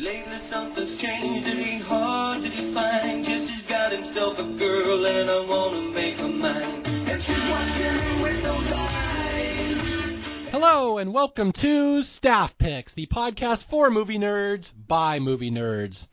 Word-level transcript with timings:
Lately 0.00 0.38
something's 0.38 0.96
changed, 0.96 1.46
it 1.46 1.58
ain't 1.58 1.84
hard 1.84 2.42
to 2.42 2.48
define. 2.48 3.22
Jesse's 3.22 3.66
got 3.66 3.92
himself 3.92 4.40
a 4.40 4.58
girl 4.58 5.04
and 5.04 5.28
I 5.28 5.46
wanna 5.46 5.90
make 5.90 6.18
her 6.20 6.28
mine. 6.28 6.82
And 7.10 7.20
she's 7.20 7.50
watching 7.50 8.22
with 8.22 8.42
those 8.42 8.72
eyes. 8.72 10.48
Hello 10.52 10.96
and 10.96 11.12
welcome 11.12 11.52
to 11.52 12.02
Staff 12.02 12.56
Picks, 12.56 12.94
the 12.94 13.08
podcast 13.08 13.64
for 13.64 13.90
movie 13.90 14.18
nerds 14.18 14.72
by 14.74 15.18
movie 15.18 15.50
nerds. 15.50 16.06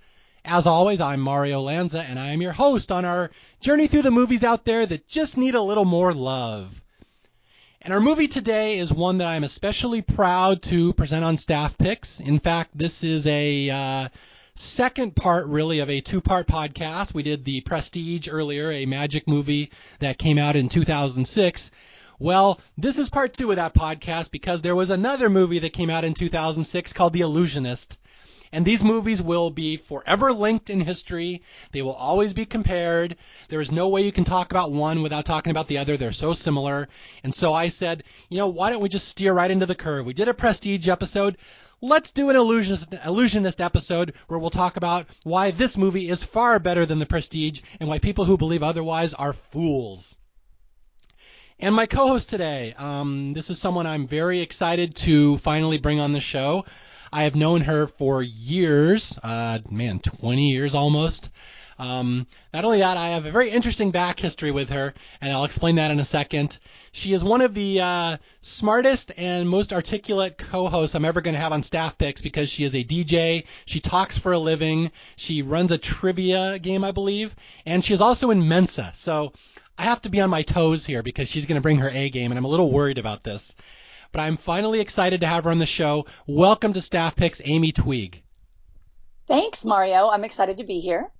As 0.43 0.65
always, 0.65 0.99
I'm 0.99 1.21
Mario 1.21 1.61
Lanza 1.61 2.01
and 2.01 2.19
I 2.19 2.31
am 2.31 2.41
your 2.41 2.51
host 2.51 2.91
on 2.91 3.05
our 3.05 3.31
journey 3.61 3.87
through 3.87 4.01
the 4.01 4.11
movies 4.11 4.43
out 4.43 4.65
there 4.65 4.85
that 4.85 5.07
just 5.07 5.37
need 5.37 5.55
a 5.55 5.61
little 5.61 5.85
more 5.85 6.13
love. 6.13 6.83
And 7.87 7.93
our 7.93 8.01
movie 8.01 8.27
today 8.27 8.79
is 8.79 8.91
one 8.91 9.19
that 9.19 9.29
I'm 9.29 9.45
especially 9.45 10.01
proud 10.01 10.61
to 10.63 10.91
present 10.91 11.23
on 11.23 11.37
Staff 11.37 11.77
Picks. 11.77 12.19
In 12.19 12.37
fact, 12.37 12.77
this 12.77 13.01
is 13.01 13.25
a 13.25 13.69
uh, 13.69 14.09
second 14.55 15.15
part, 15.15 15.47
really, 15.47 15.79
of 15.79 15.89
a 15.89 16.01
two 16.01 16.19
part 16.19 16.47
podcast. 16.47 17.13
We 17.13 17.23
did 17.23 17.45
The 17.45 17.61
Prestige 17.61 18.27
earlier, 18.29 18.73
a 18.73 18.85
magic 18.85 19.25
movie 19.25 19.71
that 19.99 20.17
came 20.17 20.37
out 20.37 20.57
in 20.57 20.67
2006. 20.67 21.71
Well, 22.19 22.59
this 22.77 22.99
is 22.99 23.07
part 23.07 23.33
two 23.33 23.51
of 23.51 23.55
that 23.55 23.73
podcast 23.73 24.31
because 24.31 24.61
there 24.61 24.75
was 24.75 24.89
another 24.89 25.29
movie 25.29 25.59
that 25.59 25.71
came 25.71 25.89
out 25.89 26.03
in 26.03 26.13
2006 26.13 26.91
called 26.91 27.13
The 27.13 27.21
Illusionist. 27.21 27.97
And 28.51 28.65
these 28.65 28.83
movies 28.83 29.21
will 29.21 29.49
be 29.49 29.77
forever 29.77 30.31
linked 30.31 30.69
in 30.69 30.81
history. 30.81 31.41
They 31.71 31.81
will 31.81 31.93
always 31.93 32.33
be 32.33 32.45
compared. 32.45 33.17
There 33.49 33.61
is 33.61 33.71
no 33.71 33.89
way 33.89 34.03
you 34.03 34.11
can 34.11 34.23
talk 34.23 34.51
about 34.51 34.71
one 34.71 35.03
without 35.03 35.25
talking 35.25 35.51
about 35.51 35.67
the 35.67 35.77
other. 35.77 35.97
They're 35.97 36.11
so 36.11 36.33
similar. 36.33 36.87
And 37.23 37.33
so 37.33 37.53
I 37.53 37.67
said, 37.67 38.03
you 38.29 38.37
know, 38.37 38.47
why 38.47 38.69
don't 38.69 38.81
we 38.81 38.89
just 38.89 39.07
steer 39.07 39.33
right 39.33 39.51
into 39.51 39.65
the 39.65 39.75
curve? 39.75 40.05
We 40.05 40.13
did 40.13 40.27
a 40.27 40.33
prestige 40.33 40.87
episode. 40.87 41.37
Let's 41.81 42.11
do 42.11 42.29
an 42.29 42.35
illusionist, 42.35 42.93
illusionist 43.05 43.61
episode 43.61 44.13
where 44.27 44.39
we'll 44.39 44.49
talk 44.49 44.77
about 44.77 45.05
why 45.23 45.51
this 45.51 45.77
movie 45.77 46.09
is 46.09 46.23
far 46.23 46.57
better 46.57 46.85
than 46.85 46.99
the 46.99 47.05
prestige 47.05 47.61
and 47.79 47.87
why 47.87 47.99
people 47.99 48.25
who 48.25 48.37
believe 48.37 48.63
otherwise 48.63 49.13
are 49.13 49.33
fools. 49.33 50.15
And 51.59 51.73
my 51.73 51.87
co-host 51.87 52.29
today, 52.29 52.75
um, 52.77 53.33
this 53.33 53.49
is 53.49 53.59
someone 53.59 53.87
I'm 53.87 54.07
very 54.07 54.41
excited 54.41 54.95
to 54.97 55.37
finally 55.39 55.79
bring 55.79 55.99
on 55.99 56.13
the 56.13 56.21
show. 56.21 56.65
I 57.11 57.23
have 57.23 57.35
known 57.35 57.61
her 57.61 57.87
for 57.87 58.21
years, 58.21 59.17
uh, 59.23 59.59
man, 59.69 59.99
20 59.99 60.51
years 60.51 60.75
almost. 60.75 61.29
Um, 61.79 62.25
not 62.53 62.65
only 62.65 62.79
that, 62.79 62.97
I 62.97 63.09
have 63.09 63.25
a 63.25 63.31
very 63.31 63.51
interesting 63.51 63.91
back 63.91 64.19
history 64.19 64.51
with 64.51 64.69
her, 64.71 64.93
and 65.21 65.31
I'll 65.31 65.45
explain 65.45 65.75
that 65.75 65.91
in 65.91 65.99
a 65.99 66.05
second. 66.05 66.57
She 66.91 67.13
is 67.13 67.23
one 67.23 67.41
of 67.41 67.53
the 67.53 67.81
uh, 67.81 68.17
smartest 68.41 69.11
and 69.15 69.47
most 69.47 69.71
articulate 69.71 70.37
co-hosts 70.37 70.95
I'm 70.95 71.05
ever 71.05 71.21
going 71.21 71.35
to 71.35 71.39
have 71.39 71.53
on 71.53 71.61
Staff 71.61 71.97
Picks 71.97 72.21
because 72.21 72.49
she 72.49 72.63
is 72.63 72.73
a 72.73 72.83
DJ. 72.83 73.45
She 73.65 73.79
talks 73.79 74.17
for 74.17 74.33
a 74.33 74.39
living. 74.39 74.91
She 75.15 75.43
runs 75.43 75.71
a 75.71 75.77
trivia 75.77 76.57
game, 76.57 76.83
I 76.83 76.91
believe, 76.91 77.35
and 77.65 77.85
she 77.85 77.93
is 77.93 78.01
also 78.01 78.31
in 78.31 78.47
Mensa. 78.47 78.91
So 78.95 79.33
I 79.77 79.83
have 79.83 80.01
to 80.01 80.09
be 80.09 80.19
on 80.19 80.31
my 80.31 80.41
toes 80.41 80.85
here 80.85 81.03
because 81.03 81.29
she's 81.29 81.45
going 81.45 81.57
to 81.57 81.61
bring 81.61 81.77
her 81.77 81.89
A 81.89 82.09
game, 82.09 82.31
and 82.31 82.39
I'm 82.39 82.45
a 82.45 82.49
little 82.49 82.71
worried 82.71 82.97
about 82.97 83.23
this 83.23 83.55
but 84.17 84.23
I'm 84.23 84.37
finally 84.37 84.79
excited 84.79 85.21
to 85.21 85.27
have 85.27 85.43
her 85.43 85.51
on 85.51 85.59
the 85.59 85.67
show. 85.67 86.07
Welcome 86.25 86.73
to 86.73 86.81
Staff 86.81 87.15
Picks, 87.15 87.39
Amy 87.45 87.71
Tweeg. 87.71 88.23
Thanks, 89.27 89.63
Mario. 89.63 90.09
I'm 90.09 90.23
excited 90.23 90.57
to 90.57 90.63
be 90.63 90.79
here. 90.79 91.11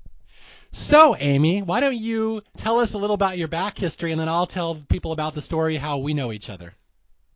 So, 0.71 1.15
Amy, 1.15 1.61
why 1.61 1.79
don't 1.79 1.95
you 1.95 2.41
tell 2.57 2.79
us 2.79 2.95
a 2.95 2.97
little 2.97 3.13
about 3.13 3.37
your 3.37 3.49
back 3.49 3.77
history, 3.77 4.11
and 4.11 4.19
then 4.19 4.27
I'll 4.27 4.47
tell 4.47 4.73
people 4.89 5.11
about 5.11 5.35
the 5.35 5.43
story 5.43 5.75
how 5.75 5.99
we 5.99 6.15
know 6.15 6.31
each 6.31 6.49
other. 6.49 6.73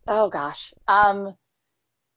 Oh 0.08 0.30
gosh, 0.30 0.74
um, 0.88 1.36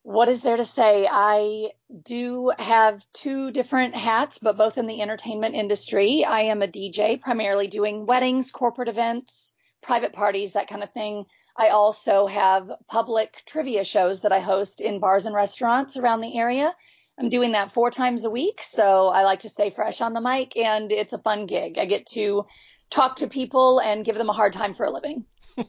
what 0.02 0.28
is 0.28 0.42
there 0.42 0.58
to 0.58 0.66
say? 0.66 1.08
I 1.08 1.70
do 2.04 2.52
have 2.58 3.06
two 3.14 3.52
different 3.52 3.94
hats, 3.94 4.40
but 4.40 4.58
both 4.58 4.80
in 4.80 4.88
the 4.88 5.04
entertainment 5.04 5.54
industry. 5.54 6.26
I 6.26 6.46
am 6.46 6.64
a 6.64 6.68
DJ, 6.68 7.22
primarily 7.22 7.68
doing 7.68 8.08
weddings, 8.08 8.50
corporate 8.50 8.90
events, 8.90 9.54
private 9.84 10.14
parties, 10.14 10.54
that 10.54 10.68
kind 10.68 10.82
of 10.82 10.92
thing. 10.94 11.26
I 11.58 11.70
also 11.70 12.28
have 12.28 12.70
public 12.88 13.44
trivia 13.46 13.86
shows 13.86 14.22
that 14.22 14.34
I 14.34 14.40
host 14.40 14.82
in 14.82 15.00
bars 15.00 15.26
and 15.26 15.36
restaurants 15.36 15.96
around 15.96 16.22
the 16.22 16.38
area. 16.38 16.76
I'm 17.18 17.30
doing 17.30 17.54
that 17.54 17.72
four 17.72 17.92
times 17.92 18.26
a 18.26 18.30
week, 18.30 18.62
so 18.62 19.08
I 19.08 19.24
like 19.24 19.40
to 19.40 19.50
stay 19.50 19.70
fresh 19.70 20.02
on 20.02 20.14
the 20.14 20.20
mic, 20.20 20.58
and 20.58 20.92
it's 20.92 21.14
a 21.14 21.18
fun 21.18 21.46
gig. 21.46 21.78
I 21.78 21.86
get 21.86 22.08
to 22.08 22.46
talk 22.90 23.18
to 23.18 23.28
people 23.28 23.80
and 23.80 24.04
give 24.04 24.18
them 24.18 24.30
a 24.30 24.34
hard 24.34 24.52
time 24.52 24.74
for 24.74 24.86
a 24.86 24.92
living. 24.92 25.24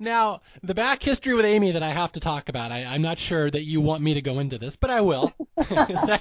now, 0.00 0.40
the 0.64 0.74
back 0.74 1.04
history 1.04 1.34
with 1.34 1.44
Amy 1.44 1.72
that 1.72 1.84
I 1.84 1.90
have 1.90 2.10
to 2.12 2.20
talk 2.20 2.48
about, 2.48 2.72
I, 2.72 2.80
am 2.80 3.02
not 3.02 3.18
sure 3.18 3.48
that 3.48 3.62
you 3.62 3.80
want 3.80 4.02
me 4.02 4.14
to 4.14 4.22
go 4.22 4.40
into 4.40 4.58
this, 4.58 4.74
but 4.74 4.90
I 4.90 5.02
will. 5.02 5.32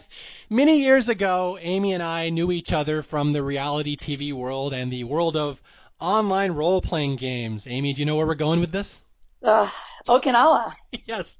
many 0.51 0.83
years 0.83 1.09
ago, 1.09 1.57
Amy 1.59 1.93
and 1.93 2.03
I 2.03 2.29
knew 2.29 2.51
each 2.51 2.71
other 2.71 3.01
from 3.01 3.33
the 3.33 3.41
reality 3.41 3.95
TV 3.95 4.31
world 4.31 4.75
and 4.75 4.93
the 4.93 5.05
world 5.05 5.35
of 5.35 5.59
online 5.99 6.51
role 6.51 6.81
playing 6.81 7.15
games. 7.15 7.67
Amy, 7.67 7.93
do 7.93 8.01
you 8.01 8.05
know 8.05 8.15
where 8.15 8.27
we're 8.27 8.35
going 8.35 8.59
with 8.59 8.71
this? 8.71 9.01
Uh, 9.43 9.69
Okinawa. 10.07 10.73
yes. 11.05 11.39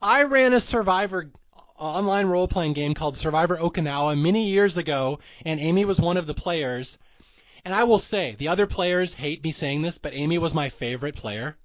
I 0.00 0.24
ran 0.24 0.52
a 0.52 0.60
Survivor 0.60 1.30
online 1.78 2.26
role 2.26 2.48
playing 2.48 2.72
game 2.72 2.94
called 2.94 3.16
Survivor 3.16 3.56
Okinawa 3.56 4.18
many 4.20 4.48
years 4.48 4.76
ago, 4.76 5.18
and 5.44 5.60
Amy 5.60 5.84
was 5.84 6.00
one 6.00 6.16
of 6.16 6.26
the 6.26 6.34
players. 6.34 6.98
And 7.64 7.74
I 7.74 7.84
will 7.84 7.98
say, 7.98 8.36
the 8.38 8.48
other 8.48 8.66
players 8.66 9.12
hate 9.12 9.42
me 9.42 9.52
saying 9.52 9.82
this, 9.82 9.98
but 9.98 10.14
Amy 10.14 10.38
was 10.38 10.54
my 10.54 10.68
favorite 10.68 11.16
player. 11.16 11.56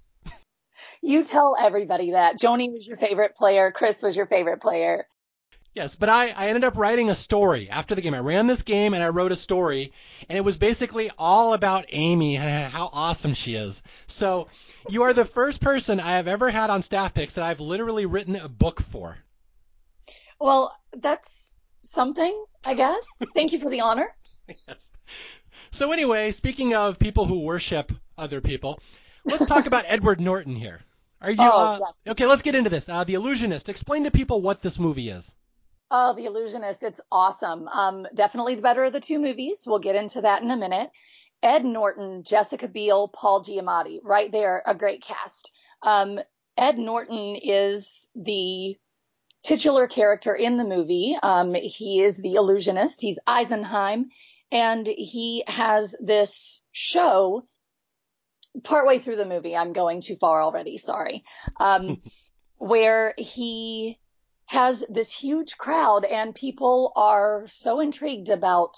You 1.01 1.23
tell 1.23 1.55
everybody 1.59 2.11
that. 2.11 2.39
Joni 2.39 2.71
was 2.71 2.85
your 2.85 2.97
favorite 2.97 3.35
player, 3.35 3.71
Chris 3.71 4.01
was 4.03 4.15
your 4.15 4.27
favorite 4.27 4.61
player. 4.61 5.07
Yes, 5.73 5.95
but 5.95 6.09
I, 6.09 6.31
I 6.31 6.47
ended 6.47 6.65
up 6.65 6.75
writing 6.75 7.09
a 7.09 7.15
story 7.15 7.69
after 7.69 7.95
the 7.95 8.01
game. 8.01 8.13
I 8.13 8.19
ran 8.19 8.45
this 8.45 8.63
game 8.63 8.93
and 8.93 9.01
I 9.01 9.07
wrote 9.07 9.31
a 9.31 9.37
story, 9.37 9.93
and 10.27 10.37
it 10.37 10.41
was 10.41 10.57
basically 10.57 11.09
all 11.17 11.53
about 11.53 11.85
Amy 11.89 12.35
and 12.35 12.71
how 12.71 12.89
awesome 12.91 13.33
she 13.33 13.55
is. 13.55 13.81
So 14.07 14.49
you 14.89 15.03
are 15.03 15.13
the 15.13 15.23
first 15.23 15.61
person 15.61 16.01
I 16.01 16.17
have 16.17 16.27
ever 16.27 16.49
had 16.49 16.69
on 16.69 16.81
staff 16.81 17.13
picks 17.13 17.33
that 17.33 17.45
I've 17.45 17.61
literally 17.61 18.05
written 18.05 18.35
a 18.35 18.49
book 18.49 18.81
for. 18.81 19.17
Well, 20.41 20.75
that's 20.91 21.55
something, 21.83 22.45
I 22.65 22.73
guess. 22.73 23.07
Thank 23.33 23.53
you 23.53 23.59
for 23.59 23.69
the 23.69 23.81
honor. 23.81 24.13
yes. 24.67 24.91
So 25.71 25.93
anyway, 25.93 26.31
speaking 26.31 26.73
of 26.75 26.99
people 26.99 27.25
who 27.25 27.45
worship 27.45 27.93
other 28.17 28.41
people, 28.41 28.79
let's 29.23 29.45
talk 29.45 29.67
about 29.67 29.85
Edward 29.87 30.19
Norton 30.19 30.57
here. 30.57 30.81
Are 31.21 31.31
you? 31.31 31.37
Oh, 31.39 31.51
uh, 31.51 31.79
yes. 31.79 32.01
Okay, 32.07 32.25
let's 32.25 32.41
get 32.41 32.55
into 32.55 32.69
this. 32.69 32.89
Uh, 32.89 33.05
the 33.05 33.13
Illusionist. 33.13 33.69
Explain 33.69 34.03
to 34.03 34.11
people 34.11 34.41
what 34.41 34.61
this 34.61 34.77
movie 34.77 35.09
is. 35.09 35.33
Oh, 35.93 36.13
The 36.13 36.25
Illusionist. 36.25 36.83
It's 36.83 37.01
awesome. 37.11 37.67
Um, 37.67 38.07
definitely 38.13 38.55
the 38.55 38.61
better 38.61 38.85
of 38.85 38.93
the 38.93 39.01
two 39.01 39.19
movies. 39.19 39.65
We'll 39.67 39.79
get 39.79 39.95
into 39.95 40.21
that 40.21 40.41
in 40.41 40.49
a 40.49 40.55
minute. 40.55 40.89
Ed 41.43 41.65
Norton, 41.65 42.23
Jessica 42.23 42.69
Biel, 42.69 43.09
Paul 43.09 43.43
Giamatti, 43.43 43.99
right 44.01 44.31
there, 44.31 44.63
a 44.65 44.73
great 44.73 45.03
cast. 45.03 45.51
Um, 45.83 46.19
Ed 46.57 46.77
Norton 46.77 47.35
is 47.35 48.07
the 48.15 48.77
titular 49.43 49.87
character 49.87 50.33
in 50.33 50.55
the 50.55 50.63
movie. 50.63 51.17
Um, 51.21 51.53
he 51.55 52.01
is 52.01 52.15
the 52.17 52.35
illusionist. 52.35 53.01
He's 53.01 53.19
Eisenheim, 53.27 54.05
and 54.49 54.87
he 54.87 55.43
has 55.47 55.95
this 55.99 56.61
show. 56.71 57.45
Partway 58.63 58.99
through 58.99 59.15
the 59.15 59.25
movie, 59.25 59.57
I'm 59.57 59.73
going 59.73 60.01
too 60.01 60.15
far 60.15 60.41
already. 60.41 60.77
Sorry. 60.77 61.23
Um, 61.59 62.01
where 62.57 63.13
he 63.17 63.97
has 64.51 64.83
this 64.89 65.09
huge 65.09 65.57
crowd 65.57 66.03
and 66.03 66.35
people 66.35 66.91
are 66.97 67.45
so 67.47 67.79
intrigued 67.79 68.27
about 68.27 68.75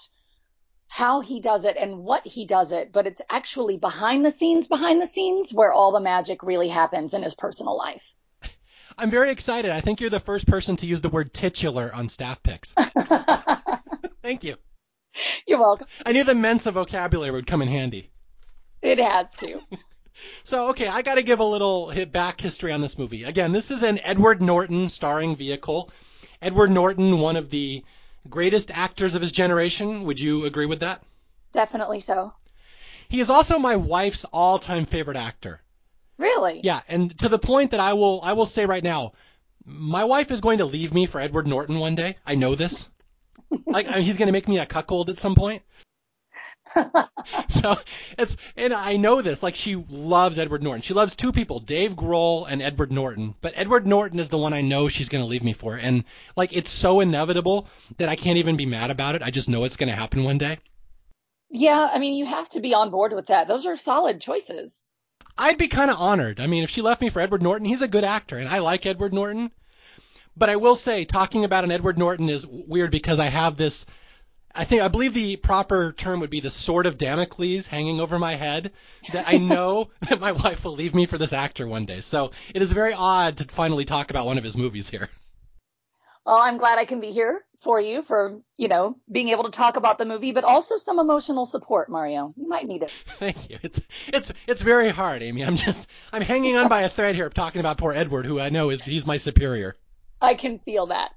how 0.86 1.20
he 1.20 1.40
does 1.40 1.64
it 1.64 1.76
and 1.76 1.98
what 1.98 2.24
he 2.24 2.46
does 2.46 2.70
it, 2.70 2.92
but 2.92 3.08
it's 3.08 3.20
actually 3.28 3.76
behind 3.76 4.24
the 4.24 4.30
scenes, 4.30 4.68
behind 4.68 5.02
the 5.02 5.06
scenes 5.06 5.52
where 5.52 5.72
all 5.72 5.90
the 5.90 6.00
magic 6.00 6.44
really 6.44 6.68
happens 6.68 7.12
in 7.12 7.24
his 7.24 7.34
personal 7.34 7.76
life. 7.76 8.14
I'm 8.98 9.10
very 9.10 9.32
excited. 9.32 9.72
I 9.72 9.80
think 9.80 10.00
you're 10.00 10.10
the 10.10 10.20
first 10.20 10.46
person 10.46 10.76
to 10.76 10.86
use 10.86 11.00
the 11.00 11.08
word 11.08 11.34
titular 11.34 11.90
on 11.92 12.08
staff 12.08 12.40
picks. 12.44 12.72
Thank 14.22 14.44
you. 14.44 14.54
You're 15.44 15.58
welcome. 15.58 15.88
I 16.06 16.12
knew 16.12 16.22
the 16.22 16.36
Mensa 16.36 16.70
vocabulary 16.70 17.32
would 17.32 17.48
come 17.48 17.62
in 17.62 17.68
handy. 17.68 18.12
It 18.80 19.00
has 19.00 19.34
to. 19.38 19.58
So, 20.44 20.68
okay, 20.70 20.86
I 20.86 21.02
got 21.02 21.16
to 21.16 21.22
give 21.22 21.40
a 21.40 21.44
little 21.44 21.88
hit 21.90 22.12
back 22.12 22.40
history 22.40 22.72
on 22.72 22.80
this 22.80 22.98
movie. 22.98 23.24
Again, 23.24 23.52
this 23.52 23.70
is 23.70 23.82
an 23.82 24.00
Edward 24.02 24.42
Norton 24.42 24.88
starring 24.88 25.36
vehicle. 25.36 25.90
Edward 26.42 26.70
Norton, 26.70 27.20
one 27.20 27.36
of 27.36 27.50
the 27.50 27.84
greatest 28.28 28.70
actors 28.70 29.14
of 29.14 29.22
his 29.22 29.32
generation. 29.32 30.02
Would 30.02 30.20
you 30.20 30.44
agree 30.44 30.66
with 30.66 30.80
that? 30.80 31.02
Definitely 31.52 32.00
so. 32.00 32.32
He 33.08 33.20
is 33.20 33.30
also 33.30 33.58
my 33.58 33.76
wife's 33.76 34.24
all-time 34.24 34.86
favorite 34.86 35.16
actor. 35.16 35.60
Really? 36.18 36.60
Yeah, 36.62 36.80
and 36.88 37.16
to 37.18 37.28
the 37.28 37.38
point 37.38 37.72
that 37.72 37.80
I 37.80 37.92
will 37.92 38.20
I 38.22 38.32
will 38.34 38.46
say 38.46 38.66
right 38.66 38.84
now, 38.84 39.12
my 39.64 40.04
wife 40.04 40.30
is 40.30 40.40
going 40.40 40.58
to 40.58 40.64
leave 40.64 40.94
me 40.94 41.06
for 41.06 41.20
Edward 41.20 41.46
Norton 41.46 41.78
one 41.78 41.94
day. 41.94 42.16
I 42.26 42.34
know 42.34 42.54
this. 42.54 42.88
like 43.66 43.86
he's 43.88 44.16
going 44.16 44.26
to 44.26 44.32
make 44.32 44.48
me 44.48 44.58
a 44.58 44.66
cuckold 44.66 45.10
at 45.10 45.16
some 45.16 45.34
point. 45.34 45.62
so 47.48 47.76
it's 48.18 48.36
and 48.56 48.72
I 48.72 48.96
know 48.96 49.22
this. 49.22 49.42
Like 49.42 49.54
she 49.54 49.76
loves 49.76 50.38
Edward 50.38 50.62
Norton. 50.62 50.82
She 50.82 50.94
loves 50.94 51.14
two 51.14 51.32
people, 51.32 51.60
Dave 51.60 51.94
Grohl 51.94 52.46
and 52.48 52.62
Edward 52.62 52.92
Norton. 52.92 53.34
But 53.40 53.54
Edward 53.56 53.86
Norton 53.86 54.20
is 54.20 54.28
the 54.28 54.38
one 54.38 54.52
I 54.52 54.60
know 54.60 54.88
she's 54.88 55.08
going 55.08 55.22
to 55.22 55.28
leave 55.28 55.44
me 55.44 55.52
for. 55.52 55.76
And 55.76 56.04
like 56.36 56.54
it's 56.54 56.70
so 56.70 57.00
inevitable 57.00 57.68
that 57.98 58.08
I 58.08 58.16
can't 58.16 58.38
even 58.38 58.56
be 58.56 58.66
mad 58.66 58.90
about 58.90 59.14
it. 59.14 59.22
I 59.22 59.30
just 59.30 59.48
know 59.48 59.64
it's 59.64 59.76
going 59.76 59.88
to 59.88 59.96
happen 59.96 60.24
one 60.24 60.38
day. 60.38 60.58
Yeah, 61.50 61.88
I 61.92 61.98
mean, 61.98 62.14
you 62.14 62.26
have 62.26 62.48
to 62.50 62.60
be 62.60 62.74
on 62.74 62.90
board 62.90 63.12
with 63.12 63.26
that. 63.26 63.46
Those 63.46 63.66
are 63.66 63.76
solid 63.76 64.20
choices. 64.20 64.88
I'd 65.36 65.58
be 65.58 65.68
kind 65.68 65.90
of 65.90 65.98
honored. 65.98 66.40
I 66.40 66.46
mean, 66.46 66.64
if 66.64 66.70
she 66.70 66.82
left 66.82 67.00
me 67.00 67.10
for 67.10 67.20
Edward 67.20 67.42
Norton, 67.42 67.66
he's 67.66 67.82
a 67.82 67.88
good 67.88 68.04
actor, 68.04 68.38
and 68.38 68.48
I 68.48 68.58
like 68.58 68.86
Edward 68.86 69.12
Norton. 69.12 69.50
But 70.36 70.50
I 70.50 70.56
will 70.56 70.74
say, 70.74 71.04
talking 71.04 71.44
about 71.44 71.64
an 71.64 71.70
Edward 71.70 71.98
Norton 71.98 72.28
is 72.28 72.46
weird 72.46 72.90
because 72.90 73.18
I 73.18 73.26
have 73.26 73.56
this. 73.56 73.86
I 74.54 74.64
think 74.64 74.82
I 74.82 74.88
believe 74.88 75.14
the 75.14 75.36
proper 75.36 75.92
term 75.92 76.20
would 76.20 76.30
be 76.30 76.40
the 76.40 76.50
sword 76.50 76.86
of 76.86 76.96
Damocles 76.96 77.66
hanging 77.66 78.00
over 78.00 78.18
my 78.18 78.34
head 78.36 78.72
that 79.12 79.26
I 79.26 79.38
know 79.38 79.90
that 80.08 80.20
my 80.20 80.32
wife 80.32 80.64
will 80.64 80.74
leave 80.74 80.94
me 80.94 81.06
for 81.06 81.18
this 81.18 81.32
actor 81.32 81.66
one 81.66 81.86
day. 81.86 82.00
So 82.00 82.30
it 82.54 82.62
is 82.62 82.70
very 82.70 82.92
odd 82.92 83.38
to 83.38 83.44
finally 83.44 83.84
talk 83.84 84.10
about 84.10 84.26
one 84.26 84.38
of 84.38 84.44
his 84.44 84.56
movies 84.56 84.88
here. 84.88 85.10
Well, 86.24 86.36
I'm 86.36 86.56
glad 86.56 86.78
I 86.78 86.84
can 86.84 87.00
be 87.00 87.10
here 87.10 87.44
for 87.60 87.80
you 87.80 88.02
for, 88.02 88.40
you 88.56 88.68
know, 88.68 88.96
being 89.10 89.28
able 89.28 89.44
to 89.44 89.50
talk 89.50 89.76
about 89.76 89.98
the 89.98 90.04
movie, 90.04 90.32
but 90.32 90.44
also 90.44 90.78
some 90.78 90.98
emotional 90.98 91.46
support, 91.46 91.90
Mario. 91.90 92.32
You 92.36 92.48
might 92.48 92.66
need 92.66 92.82
it. 92.82 92.90
Thank 93.18 93.50
you. 93.50 93.58
It's 93.62 93.80
it's 94.06 94.32
it's 94.46 94.62
very 94.62 94.88
hard, 94.88 95.22
Amy. 95.22 95.44
I'm 95.44 95.56
just 95.56 95.86
I'm 96.12 96.22
hanging 96.22 96.56
on 96.56 96.68
by 96.68 96.82
a 96.82 96.88
thread 96.88 97.14
here 97.14 97.28
talking 97.28 97.60
about 97.60 97.78
poor 97.78 97.92
Edward, 97.92 98.24
who 98.24 98.38
I 98.38 98.50
know 98.50 98.70
is 98.70 98.82
he's 98.82 99.04
my 99.04 99.16
superior. 99.16 99.74
I 100.22 100.34
can 100.34 100.60
feel 100.60 100.86
that. 100.86 101.10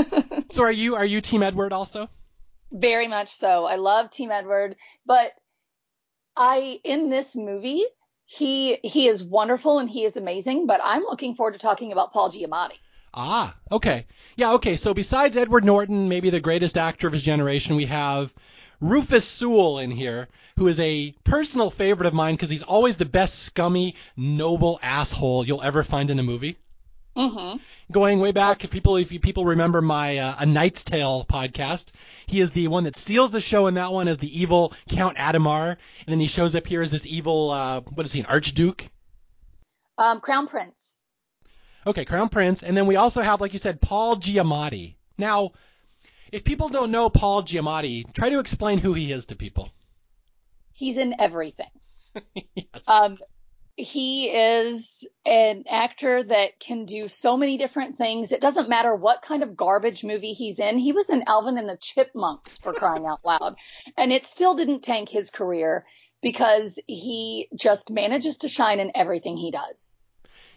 so 0.50 0.62
are 0.62 0.72
you 0.72 0.94
are 0.94 1.04
you 1.04 1.20
Team 1.20 1.42
Edward 1.42 1.72
also? 1.72 2.08
Very 2.74 3.06
much 3.06 3.28
so. 3.28 3.66
I 3.66 3.76
love 3.76 4.10
Team 4.10 4.32
Edward, 4.32 4.74
but 5.06 5.32
I 6.36 6.80
in 6.82 7.08
this 7.08 7.36
movie 7.36 7.84
he 8.26 8.78
he 8.82 9.06
is 9.06 9.22
wonderful 9.22 9.78
and 9.78 9.88
he 9.88 10.04
is 10.04 10.16
amazing, 10.16 10.66
but 10.66 10.80
I'm 10.82 11.02
looking 11.02 11.36
forward 11.36 11.52
to 11.52 11.60
talking 11.60 11.92
about 11.92 12.12
Paul 12.12 12.30
Giamatti. 12.30 12.78
Ah, 13.14 13.54
okay. 13.70 14.06
Yeah, 14.36 14.54
okay. 14.54 14.74
So 14.74 14.92
besides 14.92 15.36
Edward 15.36 15.64
Norton, 15.64 16.08
maybe 16.08 16.30
the 16.30 16.40
greatest 16.40 16.76
actor 16.76 17.06
of 17.06 17.12
his 17.12 17.22
generation, 17.22 17.76
we 17.76 17.86
have 17.86 18.34
Rufus 18.80 19.26
Sewell 19.26 19.78
in 19.78 19.92
here, 19.92 20.26
who 20.56 20.66
is 20.66 20.80
a 20.80 21.12
personal 21.22 21.70
favorite 21.70 22.08
of 22.08 22.12
mine 22.12 22.34
because 22.34 22.50
he's 22.50 22.64
always 22.64 22.96
the 22.96 23.04
best 23.04 23.38
scummy, 23.38 23.94
noble 24.16 24.80
asshole 24.82 25.46
you'll 25.46 25.62
ever 25.62 25.84
find 25.84 26.10
in 26.10 26.18
a 26.18 26.24
movie. 26.24 26.56
Mm-hmm. 27.16 27.58
Going 27.92 28.18
way 28.18 28.32
back, 28.32 28.64
if 28.64 28.70
people 28.70 28.96
if 28.96 29.12
you 29.12 29.20
people 29.20 29.44
remember 29.44 29.80
my 29.80 30.18
uh, 30.18 30.34
A 30.38 30.46
Knight's 30.46 30.82
Tale 30.82 31.24
podcast, 31.28 31.92
he 32.26 32.40
is 32.40 32.50
the 32.50 32.66
one 32.68 32.84
that 32.84 32.96
steals 32.96 33.30
the 33.30 33.40
show 33.40 33.68
in 33.68 33.74
that 33.74 33.92
one 33.92 34.08
as 34.08 34.18
the 34.18 34.40
evil 34.40 34.72
Count 34.88 35.16
Adhemar, 35.16 35.70
and 35.70 36.08
then 36.08 36.18
he 36.18 36.26
shows 36.26 36.56
up 36.56 36.66
here 36.66 36.82
as 36.82 36.90
this 36.90 37.06
evil 37.06 37.50
uh, 37.50 37.80
what 37.82 38.04
is 38.04 38.12
he, 38.12 38.20
an 38.20 38.26
archduke? 38.26 38.88
Um, 39.96 40.20
Crown 40.20 40.48
Prince. 40.48 41.04
Okay, 41.86 42.04
Crown 42.04 42.30
Prince, 42.30 42.62
and 42.62 42.76
then 42.76 42.86
we 42.86 42.96
also 42.96 43.20
have, 43.20 43.40
like 43.40 43.52
you 43.52 43.58
said, 43.58 43.80
Paul 43.80 44.16
Giamatti. 44.16 44.96
Now, 45.18 45.52
if 46.32 46.42
people 46.42 46.68
don't 46.68 46.90
know 46.90 47.10
Paul 47.10 47.42
Giamatti, 47.42 48.12
try 48.12 48.30
to 48.30 48.40
explain 48.40 48.78
who 48.78 48.92
he 48.94 49.12
is 49.12 49.26
to 49.26 49.36
people. 49.36 49.70
He's 50.72 50.96
in 50.96 51.14
everything. 51.20 51.70
yes. 52.34 52.66
Um, 52.88 53.18
he 53.76 54.28
is 54.28 55.06
an 55.26 55.64
actor 55.68 56.22
that 56.22 56.60
can 56.60 56.84
do 56.84 57.08
so 57.08 57.36
many 57.36 57.58
different 57.58 57.98
things. 57.98 58.30
It 58.30 58.40
doesn't 58.40 58.68
matter 58.68 58.94
what 58.94 59.22
kind 59.22 59.42
of 59.42 59.56
garbage 59.56 60.04
movie 60.04 60.32
he's 60.32 60.60
in. 60.60 60.78
He 60.78 60.92
was 60.92 61.10
in 61.10 61.24
Alvin 61.26 61.58
and 61.58 61.68
the 61.68 61.76
Chipmunks 61.76 62.58
for 62.58 62.72
crying 62.72 63.06
out 63.06 63.24
loud. 63.24 63.56
And 63.96 64.12
it 64.12 64.26
still 64.26 64.54
didn't 64.54 64.82
tank 64.82 65.08
his 65.08 65.30
career 65.30 65.84
because 66.22 66.78
he 66.86 67.48
just 67.54 67.90
manages 67.90 68.38
to 68.38 68.48
shine 68.48 68.78
in 68.78 68.92
everything 68.94 69.36
he 69.36 69.50
does. 69.50 69.98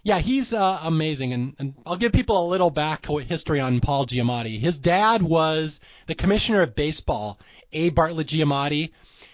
Yeah, 0.03 0.19
he's 0.19 0.53
uh, 0.53 0.79
amazing, 0.83 1.33
and, 1.33 1.55
and 1.59 1.73
I'll 1.85 1.97
give 1.97 2.13
people 2.13 2.41
a 2.41 2.47
little 2.47 2.69
back 2.69 3.05
history 3.05 3.59
on 3.59 3.81
Paul 3.81 4.05
Giamatti. 4.05 4.57
His 4.57 4.77
dad 4.77 5.21
was 5.21 5.81
the 6.05 6.15
commissioner 6.15 6.61
of 6.61 6.75
baseball, 6.75 7.39
A. 7.73 7.89
Bartlett 7.89 8.27
Giamatti, 8.27 8.91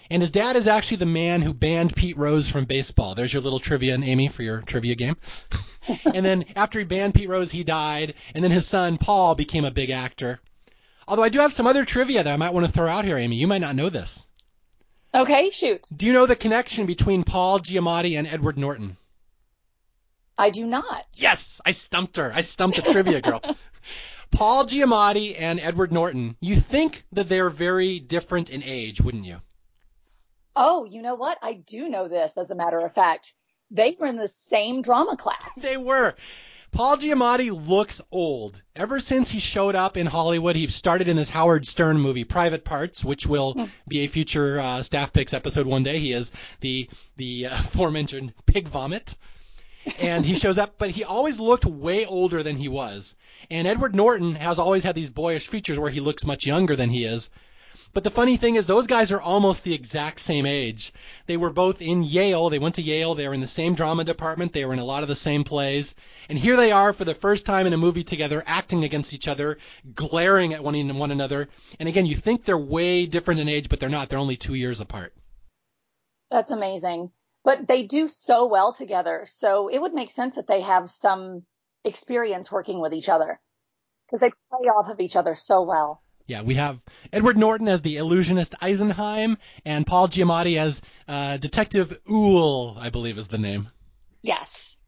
and 0.09 0.21
his 0.21 0.31
dad 0.31 0.55
is 0.55 0.67
actually 0.67 0.97
the 0.97 1.05
man 1.05 1.41
who 1.41 1.53
banned 1.53 1.95
Pete 1.95 2.17
Rose 2.17 2.49
from 2.49 2.65
baseball. 2.65 3.15
There's 3.15 3.33
your 3.33 3.41
little 3.41 3.59
trivia, 3.59 3.97
Amy, 3.99 4.27
for 4.27 4.43
your 4.43 4.61
trivia 4.61 4.95
game. 4.95 5.15
and 6.05 6.25
then 6.25 6.45
after 6.55 6.79
he 6.79 6.85
banned 6.85 7.15
Pete 7.15 7.29
Rose, 7.29 7.51
he 7.51 7.63
died, 7.63 8.13
and 8.33 8.43
then 8.43 8.51
his 8.51 8.67
son 8.67 8.97
Paul 8.97 9.35
became 9.35 9.65
a 9.65 9.71
big 9.71 9.89
actor. 9.89 10.39
Although 11.07 11.23
I 11.23 11.29
do 11.29 11.39
have 11.39 11.53
some 11.53 11.67
other 11.67 11.85
trivia 11.85 12.23
that 12.23 12.33
I 12.33 12.37
might 12.37 12.53
want 12.53 12.65
to 12.65 12.71
throw 12.71 12.87
out 12.87 13.05
here, 13.05 13.17
Amy. 13.17 13.35
You 13.35 13.47
might 13.47 13.61
not 13.61 13.75
know 13.75 13.89
this. 13.89 14.25
Okay, 15.13 15.51
shoot. 15.51 15.87
Do 15.95 16.05
you 16.05 16.13
know 16.13 16.25
the 16.25 16.35
connection 16.35 16.85
between 16.85 17.23
Paul 17.23 17.59
Giamatti 17.59 18.17
and 18.17 18.25
Edward 18.27 18.57
Norton? 18.57 18.97
I 20.37 20.49
do 20.49 20.65
not. 20.65 21.05
Yes, 21.13 21.61
I 21.65 21.71
stumped 21.71 22.17
her. 22.17 22.31
I 22.33 22.41
stumped 22.41 22.77
the 22.77 22.91
trivia 22.91 23.21
girl. 23.21 23.41
Paul 24.31 24.65
Giamatti 24.65 25.35
and 25.37 25.59
Edward 25.59 25.91
Norton. 25.91 26.35
You 26.39 26.55
think 26.55 27.05
that 27.11 27.29
they're 27.29 27.51
very 27.51 27.99
different 27.99 28.49
in 28.49 28.63
age, 28.63 28.99
wouldn't 28.99 29.25
you? 29.25 29.41
Oh, 30.55 30.85
you 30.85 31.01
know 31.01 31.15
what? 31.15 31.37
I 31.41 31.53
do 31.53 31.89
know 31.89 32.07
this, 32.07 32.37
as 32.37 32.51
a 32.51 32.55
matter 32.55 32.79
of 32.79 32.93
fact. 32.93 33.33
They 33.71 33.95
were 33.99 34.07
in 34.07 34.17
the 34.17 34.27
same 34.27 34.81
drama 34.81 35.17
class. 35.17 35.55
They 35.55 35.77
were. 35.77 36.13
Paul 36.71 36.97
Giamatti 36.97 37.49
looks 37.67 38.01
old. 38.11 38.61
Ever 38.75 38.99
since 38.99 39.29
he 39.29 39.39
showed 39.39 39.75
up 39.75 39.95
in 39.95 40.07
Hollywood, 40.07 40.55
he 40.55 40.67
started 40.67 41.07
in 41.07 41.15
this 41.15 41.29
Howard 41.29 41.67
Stern 41.67 41.99
movie, 41.99 42.23
Private 42.23 42.63
Parts, 42.65 43.05
which 43.05 43.27
will 43.27 43.53
Hmm. 43.53 43.65
be 43.87 43.99
a 44.01 44.07
future 44.07 44.59
uh, 44.59 44.81
Staff 44.83 45.13
Picks 45.13 45.33
episode 45.33 45.67
one 45.67 45.83
day. 45.83 45.99
He 45.99 46.13
is 46.13 46.31
the 46.61 46.89
the 47.15 47.47
uh, 47.47 47.59
aforementioned 47.59 48.33
Pig 48.47 48.67
Vomit, 48.67 49.15
and 49.99 50.25
he 50.25 50.33
shows 50.35 50.57
up, 50.57 50.75
but 50.79 50.89
he 50.89 51.03
always 51.03 51.39
looked 51.39 51.65
way 51.65 52.05
older 52.07 52.41
than 52.41 52.55
he 52.55 52.67
was. 52.69 53.15
And 53.51 53.67
Edward 53.67 53.95
Norton 53.95 54.33
has 54.35 54.57
always 54.57 54.83
had 54.83 54.95
these 54.95 55.09
boyish 55.11 55.47
features 55.47 55.77
where 55.77 55.91
he 55.91 55.99
looks 55.99 56.25
much 56.25 56.45
younger 56.47 56.75
than 56.75 56.89
he 56.89 57.05
is. 57.05 57.29
But 57.93 58.03
the 58.03 58.09
funny 58.09 58.37
thing 58.37 58.55
is, 58.55 58.65
those 58.65 58.87
guys 58.87 59.11
are 59.11 59.21
almost 59.21 59.63
the 59.63 59.73
exact 59.75 60.19
same 60.19 60.47
age. 60.47 60.91
They 61.27 61.37
were 61.37 61.51
both 61.51 61.79
in 61.79 62.03
Yale. 62.03 62.49
They 62.49 62.57
went 62.57 62.75
to 62.75 62.81
Yale. 62.81 63.13
They 63.13 63.27
were 63.27 63.35
in 63.35 63.39
the 63.39 63.47
same 63.47 63.75
drama 63.75 64.03
department. 64.03 64.51
They 64.51 64.65
were 64.65 64.73
in 64.73 64.79
a 64.79 64.85
lot 64.85 65.03
of 65.03 65.09
the 65.09 65.15
same 65.15 65.43
plays. 65.43 65.93
And 66.27 66.39
here 66.39 66.55
they 66.55 66.71
are 66.71 66.91
for 66.91 67.05
the 67.05 67.13
first 67.13 67.45
time 67.45 67.67
in 67.67 67.73
a 67.73 67.77
movie 67.77 68.03
together, 68.03 68.43
acting 68.47 68.83
against 68.83 69.13
each 69.13 69.27
other, 69.27 69.59
glaring 69.93 70.53
at 70.53 70.63
one, 70.63 70.97
one 70.97 71.11
another. 71.11 71.49
And 71.79 71.87
again, 71.87 72.07
you 72.07 72.15
think 72.15 72.43
they're 72.45 72.57
way 72.57 73.05
different 73.05 73.39
in 73.39 73.47
age, 73.47 73.69
but 73.69 73.79
they're 73.79 73.89
not. 73.89 74.09
They're 74.09 74.17
only 74.17 74.37
two 74.37 74.55
years 74.55 74.79
apart. 74.79 75.13
That's 76.31 76.49
amazing. 76.49 77.11
But 77.43 77.67
they 77.67 77.83
do 77.83 78.07
so 78.07 78.47
well 78.47 78.73
together. 78.73 79.25
So 79.25 79.67
it 79.67 79.79
would 79.79 79.93
make 79.93 80.09
sense 80.09 80.35
that 80.35 80.47
they 80.47 80.61
have 80.61 80.89
some 80.89 81.43
experience 81.83 82.51
working 82.51 82.79
with 82.79 82.93
each 82.93 83.09
other 83.09 83.39
because 84.07 84.19
they 84.19 84.31
play 84.49 84.67
off 84.69 84.89
of 84.89 84.99
each 84.99 85.15
other 85.15 85.35
so 85.35 85.61
well. 85.61 86.01
Yeah, 86.25 86.41
we 86.41 86.55
have 86.55 86.79
Edward 87.11 87.37
Norton 87.37 87.67
as 87.67 87.81
the 87.81 87.97
illusionist 87.97 88.55
Eisenheim 88.61 89.37
and 89.65 89.85
Paul 89.85 90.07
Giamatti 90.07 90.57
as 90.57 90.81
uh, 91.07 91.37
Detective 91.37 91.99
Uhl, 92.07 92.77
I 92.77 92.89
believe 92.89 93.17
is 93.17 93.27
the 93.27 93.37
name. 93.37 93.67
Yes. 94.21 94.79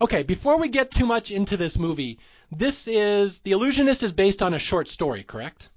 Okay, 0.00 0.22
before 0.22 0.58
we 0.58 0.68
get 0.68 0.90
too 0.90 1.06
much 1.06 1.32
into 1.32 1.56
this 1.56 1.78
movie, 1.78 2.20
this 2.52 2.86
is 2.86 3.40
The 3.40 3.52
Illusionist 3.52 4.04
is 4.04 4.12
based 4.12 4.42
on 4.42 4.54
a 4.54 4.58
short 4.58 4.88
story, 4.88 5.24
correct? 5.24 5.68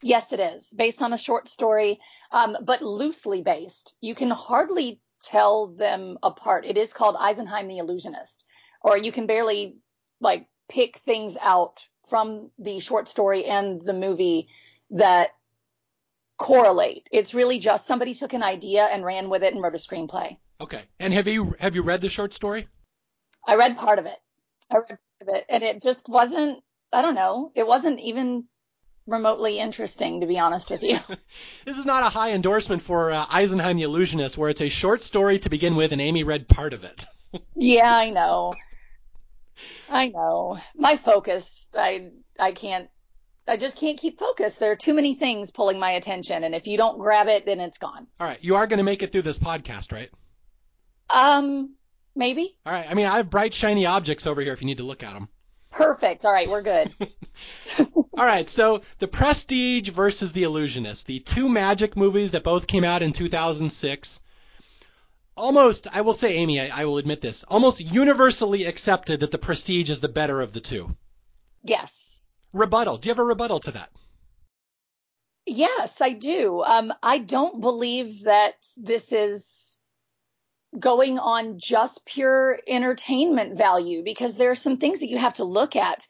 Yes, 0.00 0.32
it 0.32 0.40
is 0.40 0.72
based 0.72 1.02
on 1.02 1.12
a 1.12 1.18
short 1.18 1.48
story, 1.48 2.00
um, 2.30 2.56
but 2.62 2.82
loosely 2.82 3.42
based. 3.42 3.94
You 4.00 4.14
can 4.14 4.30
hardly 4.30 5.00
tell 5.20 5.66
them 5.66 6.18
apart. 6.22 6.64
It 6.64 6.78
is 6.78 6.92
called 6.92 7.16
Eisenheim 7.16 7.68
the 7.68 7.78
Illusionist, 7.78 8.44
or 8.80 8.96
you 8.96 9.12
can 9.12 9.26
barely 9.26 9.76
like 10.20 10.46
pick 10.68 10.98
things 10.98 11.36
out 11.40 11.86
from 12.08 12.50
the 12.58 12.78
short 12.80 13.08
story 13.08 13.44
and 13.44 13.80
the 13.84 13.94
movie 13.94 14.48
that 14.90 15.30
correlate. 16.38 17.08
It's 17.12 17.34
really 17.34 17.58
just 17.58 17.86
somebody 17.86 18.14
took 18.14 18.32
an 18.32 18.42
idea 18.42 18.84
and 18.84 19.04
ran 19.04 19.30
with 19.30 19.42
it 19.42 19.52
and 19.54 19.62
wrote 19.62 19.74
a 19.74 19.78
screenplay. 19.78 20.36
Okay. 20.60 20.82
And 20.98 21.12
have 21.12 21.26
you 21.28 21.54
have 21.58 21.74
you 21.74 21.82
read 21.82 22.00
the 22.00 22.08
short 22.08 22.32
story? 22.32 22.68
I 23.46 23.56
read 23.56 23.76
part 23.76 23.98
of 23.98 24.06
it. 24.06 24.18
I 24.70 24.76
read 24.76 24.88
part 24.88 25.00
of 25.20 25.28
it, 25.28 25.44
and 25.48 25.62
it 25.62 25.82
just 25.82 26.08
wasn't. 26.08 26.62
I 26.92 27.02
don't 27.02 27.14
know. 27.14 27.52
It 27.54 27.66
wasn't 27.66 28.00
even 28.00 28.44
remotely 29.06 29.58
interesting, 29.58 30.20
to 30.20 30.26
be 30.26 30.38
honest 30.38 30.70
with 30.70 30.82
you. 30.82 30.98
This 31.64 31.78
is 31.78 31.86
not 31.86 32.02
a 32.02 32.10
high 32.10 32.32
endorsement 32.32 32.82
for 32.82 33.10
uh, 33.10 33.26
Eisenheim 33.26 33.76
the 33.76 33.82
Illusionist, 33.82 34.36
where 34.38 34.50
it's 34.50 34.60
a 34.60 34.68
short 34.68 35.02
story 35.02 35.38
to 35.40 35.50
begin 35.50 35.76
with, 35.76 35.92
and 35.92 36.00
Amy 36.00 36.24
read 36.24 36.48
part 36.48 36.72
of 36.72 36.84
it. 36.84 37.04
yeah, 37.56 37.94
I 37.94 38.10
know. 38.10 38.54
I 39.88 40.08
know. 40.08 40.58
My 40.74 40.96
focus, 40.96 41.70
I 41.76 42.10
I 42.38 42.52
can't 42.52 42.88
I 43.46 43.56
just 43.56 43.78
can't 43.78 43.98
keep 43.98 44.18
focused. 44.18 44.58
There 44.58 44.70
are 44.70 44.76
too 44.76 44.94
many 44.94 45.14
things 45.14 45.50
pulling 45.50 45.78
my 45.78 45.92
attention 45.92 46.44
and 46.44 46.54
if 46.54 46.66
you 46.66 46.76
don't 46.76 46.98
grab 46.98 47.28
it 47.28 47.46
then 47.46 47.60
it's 47.60 47.78
gone. 47.78 48.06
All 48.18 48.26
right, 48.26 48.38
you 48.42 48.56
are 48.56 48.66
going 48.66 48.78
to 48.78 48.84
make 48.84 49.02
it 49.02 49.12
through 49.12 49.22
this 49.22 49.38
podcast, 49.38 49.92
right? 49.92 50.10
Um 51.10 51.74
maybe. 52.16 52.56
All 52.64 52.72
right. 52.72 52.86
I 52.88 52.94
mean, 52.94 53.06
I 53.06 53.16
have 53.18 53.30
bright 53.30 53.54
shiny 53.54 53.86
objects 53.86 54.26
over 54.26 54.40
here 54.40 54.52
if 54.52 54.60
you 54.60 54.66
need 54.66 54.78
to 54.78 54.84
look 54.84 55.02
at 55.02 55.12
them. 55.14 55.28
Perfect. 55.70 56.24
All 56.24 56.32
right, 56.32 56.48
we're 56.48 56.62
good. 56.62 56.94
All 58.16 58.24
right, 58.24 58.48
so 58.48 58.82
The 59.00 59.08
Prestige 59.08 59.88
versus 59.88 60.30
The 60.32 60.44
Illusionist, 60.44 61.06
the 61.06 61.18
two 61.18 61.48
magic 61.48 61.96
movies 61.96 62.30
that 62.30 62.44
both 62.44 62.68
came 62.68 62.84
out 62.84 63.02
in 63.02 63.12
2006. 63.12 64.20
Almost, 65.36 65.88
I 65.92 66.02
will 66.02 66.12
say, 66.12 66.34
Amy, 66.34 66.60
I, 66.60 66.82
I 66.82 66.84
will 66.84 66.98
admit 66.98 67.20
this, 67.20 67.42
almost 67.44 67.80
universally 67.80 68.64
accepted 68.64 69.20
that 69.20 69.30
The 69.30 69.38
Prestige 69.38 69.90
is 69.90 70.00
the 70.00 70.08
better 70.08 70.40
of 70.40 70.52
the 70.52 70.60
two. 70.60 70.96
Yes. 71.64 72.22
Rebuttal. 72.52 72.98
Do 72.98 73.08
you 73.08 73.10
have 73.10 73.18
a 73.18 73.24
rebuttal 73.24 73.60
to 73.60 73.72
that? 73.72 73.90
Yes, 75.46 76.00
I 76.00 76.12
do. 76.12 76.62
Um, 76.62 76.92
I 77.02 77.18
don't 77.18 77.60
believe 77.60 78.24
that 78.24 78.54
this 78.76 79.12
is 79.12 79.76
going 80.78 81.18
on 81.18 81.58
just 81.58 82.04
pure 82.06 82.58
entertainment 82.66 83.56
value 83.56 84.02
because 84.02 84.36
there 84.36 84.50
are 84.50 84.56
some 84.56 84.78
things 84.78 85.00
that 85.00 85.10
you 85.10 85.18
have 85.18 85.34
to 85.34 85.44
look 85.44 85.76
at. 85.76 86.06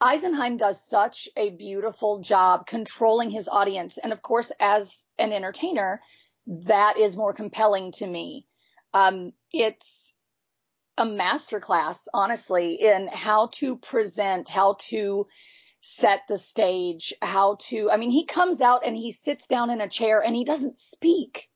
Eisenheim 0.00 0.58
does 0.58 0.86
such 0.86 1.28
a 1.36 1.50
beautiful 1.50 2.20
job 2.20 2.66
controlling 2.66 3.30
his 3.30 3.48
audience. 3.48 3.98
And 3.98 4.12
of 4.12 4.22
course, 4.22 4.52
as 4.60 5.06
an 5.18 5.32
entertainer, 5.32 6.02
that 6.46 6.98
is 6.98 7.16
more 7.16 7.32
compelling 7.32 7.92
to 7.92 8.06
me. 8.06 8.46
Um, 8.94 9.32
it's 9.52 10.14
a 10.98 11.04
masterclass, 11.04 12.08
honestly, 12.12 12.74
in 12.74 13.08
how 13.08 13.48
to 13.54 13.76
present, 13.76 14.48
how 14.48 14.76
to 14.88 15.26
set 15.80 16.22
the 16.28 16.38
stage, 16.38 17.14
how 17.20 17.56
to, 17.60 17.90
I 17.90 17.96
mean, 17.96 18.10
he 18.10 18.24
comes 18.24 18.60
out 18.60 18.84
and 18.84 18.96
he 18.96 19.10
sits 19.10 19.46
down 19.46 19.70
in 19.70 19.80
a 19.80 19.88
chair 19.88 20.22
and 20.22 20.34
he 20.34 20.44
doesn't 20.44 20.78
speak. 20.78 21.48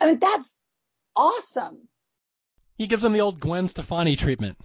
I 0.00 0.06
mean, 0.06 0.18
that's 0.20 0.60
awesome. 1.16 1.88
He 2.76 2.86
gives 2.86 3.04
him 3.04 3.12
the 3.12 3.20
old 3.20 3.40
Gwen 3.40 3.66
Stefani 3.66 4.14
treatment. 4.14 4.56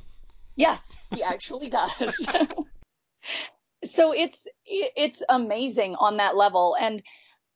Yes, 0.55 0.95
he 1.11 1.23
actually 1.23 1.69
does. 1.69 2.27
so 3.83 4.13
it's 4.13 4.47
it's 4.65 5.23
amazing 5.27 5.95
on 5.95 6.17
that 6.17 6.35
level 6.35 6.77
and 6.79 7.01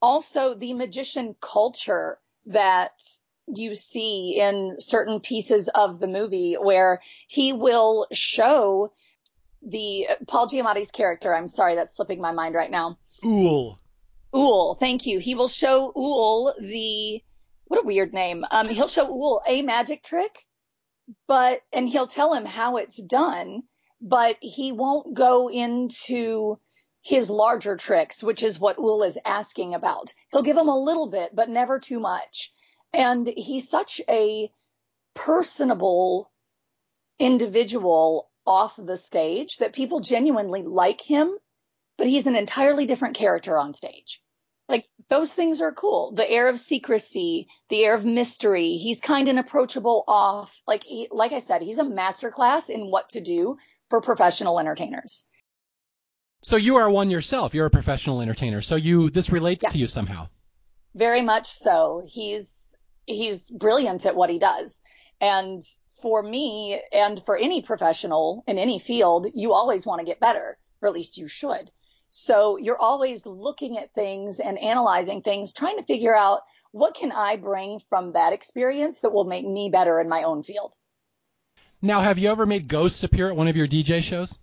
also 0.02 0.56
the 0.56 0.74
magician 0.74 1.36
culture 1.40 2.18
that 2.48 2.92
you 3.48 3.76
see 3.76 4.40
in 4.40 4.76
certain 4.80 5.20
pieces 5.20 5.70
of 5.74 6.00
the 6.00 6.08
movie 6.08 6.56
where 6.60 7.02
he 7.28 7.54
will 7.54 8.08
show 8.12 8.92
the 9.62 10.08
Paul 10.28 10.48
Giamatti's 10.48 10.92
character. 10.92 11.34
I'm 11.34 11.48
sorry, 11.48 11.76
that's 11.76 11.96
slipping 11.96 12.22
my 12.22 12.32
mind 12.32 12.56
right 12.56 12.72
now. 12.72 12.98
Uhl. 13.24 13.78
Uhl, 14.34 14.78
thank 14.80 15.06
you. 15.06 15.20
He 15.20 15.36
will 15.36 15.48
show 15.48 15.92
Uhl 15.96 16.54
the 16.60 17.24
what 17.66 17.84
a 17.84 17.86
weird 17.86 18.14
name. 18.14 18.46
Um, 18.50 18.70
he'll 18.70 18.88
show 18.88 19.08
Uhl 19.08 19.42
a 19.48 19.62
magic 19.62 20.04
trick, 20.04 20.46
but 21.28 21.62
and 21.74 21.88
he'll 21.88 22.08
tell 22.08 22.34
him 22.34 22.46
how 22.46 22.78
it's 22.78 23.02
done, 23.02 23.64
but 24.02 24.38
he 24.42 24.72
won't 24.72 25.14
go 25.14 25.50
into 25.50 26.60
his 27.02 27.30
larger 27.30 27.78
tricks, 27.78 28.22
which 28.22 28.44
is 28.44 28.60
what 28.60 28.78
Uhl 28.78 29.06
is 29.06 29.18
asking 29.26 29.74
about. 29.74 30.14
He'll 30.32 30.44
give 30.44 30.58
him 30.58 30.68
a 30.68 30.78
little 30.78 31.10
bit, 31.10 31.34
but 31.34 31.50
never 31.50 31.80
too 31.80 32.00
much. 32.00 32.52
And 32.94 33.28
he's 33.28 33.70
such 33.70 34.02
a 34.10 34.52
personable 35.14 36.32
individual 37.20 38.30
off 38.46 38.76
the 38.78 38.98
stage 38.98 39.58
that 39.58 39.74
people 39.74 40.00
genuinely 40.00 40.64
like 40.64 41.02
him, 41.02 41.36
but 41.98 42.08
he's 42.08 42.28
an 42.28 42.36
entirely 42.36 42.86
different 42.86 43.16
character 43.16 43.58
on 43.58 43.74
stage. 43.74 44.22
Like 44.70 44.86
those 45.10 45.32
things 45.32 45.62
are 45.62 45.72
cool. 45.72 46.12
The 46.14 46.30
air 46.30 46.50
of 46.50 46.60
secrecy, 46.60 47.48
the 47.70 47.84
air 47.84 47.96
of 47.96 48.06
mystery. 48.06 48.78
He's 48.78 49.00
kind 49.00 49.28
and 49.28 49.40
approachable 49.40 50.04
off. 50.08 50.62
Like 50.68 50.84
he, 50.84 51.08
like 51.10 51.32
I 51.32 51.40
said, 51.40 51.62
he's 51.62 51.78
a 51.78 51.84
masterclass 51.84 52.70
in 52.70 52.92
what 52.92 53.10
to 53.10 53.22
do 53.22 53.58
for 53.90 54.02
professional 54.02 54.60
entertainers. 54.60 55.26
So 56.44 56.56
you 56.56 56.76
are 56.78 56.90
one 56.90 57.10
yourself. 57.10 57.56
You're 57.56 57.66
a 57.66 57.72
professional 57.72 58.22
entertainer. 58.22 58.62
So 58.62 58.76
you 58.76 59.10
this 59.10 59.32
relates 59.32 59.64
yeah. 59.64 59.70
to 59.70 59.78
you 59.78 59.88
somehow. 59.88 60.28
Very 60.94 61.22
much 61.22 61.48
so. 61.48 62.04
He's 62.06 62.67
he's 63.08 63.50
brilliant 63.50 64.06
at 64.06 64.16
what 64.16 64.30
he 64.30 64.38
does. 64.38 64.82
And 65.20 65.64
for 66.02 66.22
me 66.22 66.80
and 66.92 67.24
for 67.26 67.36
any 67.36 67.64
professional 67.64 68.44
in 68.48 68.60
any 68.60 68.78
field, 68.78 69.28
you 69.34 69.54
always 69.54 69.86
want 69.86 70.00
to 70.00 70.06
get 70.06 70.20
better, 70.20 70.58
or 70.82 70.88
at 70.88 70.94
least 70.94 71.18
you 71.18 71.28
should. 71.28 71.72
So 72.10 72.58
you're 72.58 72.80
always 72.80 73.26
looking 73.26 73.78
at 73.78 73.94
things 73.94 74.40
and 74.40 74.58
analyzing 74.60 75.22
things, 75.22 75.54
trying 75.54 75.78
to 75.78 75.84
figure 75.84 76.16
out 76.16 76.42
what 76.72 76.94
can 76.94 77.12
I 77.12 77.38
bring 77.38 77.82
from 77.90 78.14
that 78.14 78.34
experience 78.34 79.00
that 79.00 79.12
will 79.12 79.26
make 79.26 79.46
me 79.46 79.70
better 79.72 80.00
in 80.00 80.08
my 80.08 80.24
own 80.24 80.44
field. 80.44 80.74
Now, 81.82 82.02
have 82.02 82.18
you 82.18 82.30
ever 82.30 82.46
made 82.46 82.68
ghosts 82.68 83.04
appear 83.04 83.30
at 83.30 83.36
one 83.36 83.48
of 83.48 83.56
your 83.56 83.68
DJ 83.68 84.02
shows? 84.02 84.38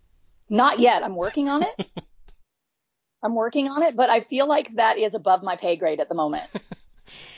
Not 0.48 0.78
yet. 0.78 1.02
I'm 1.02 1.16
working 1.16 1.48
on 1.48 1.62
it. 1.62 1.88
I'm 3.22 3.34
working 3.34 3.68
on 3.68 3.82
it, 3.82 3.96
but 3.96 4.10
I 4.10 4.20
feel 4.20 4.46
like 4.46 4.74
that 4.74 4.98
is 4.98 5.14
above 5.14 5.42
my 5.42 5.56
pay 5.56 5.76
grade 5.76 6.00
at 6.00 6.08
the 6.08 6.14
moment. 6.14 6.44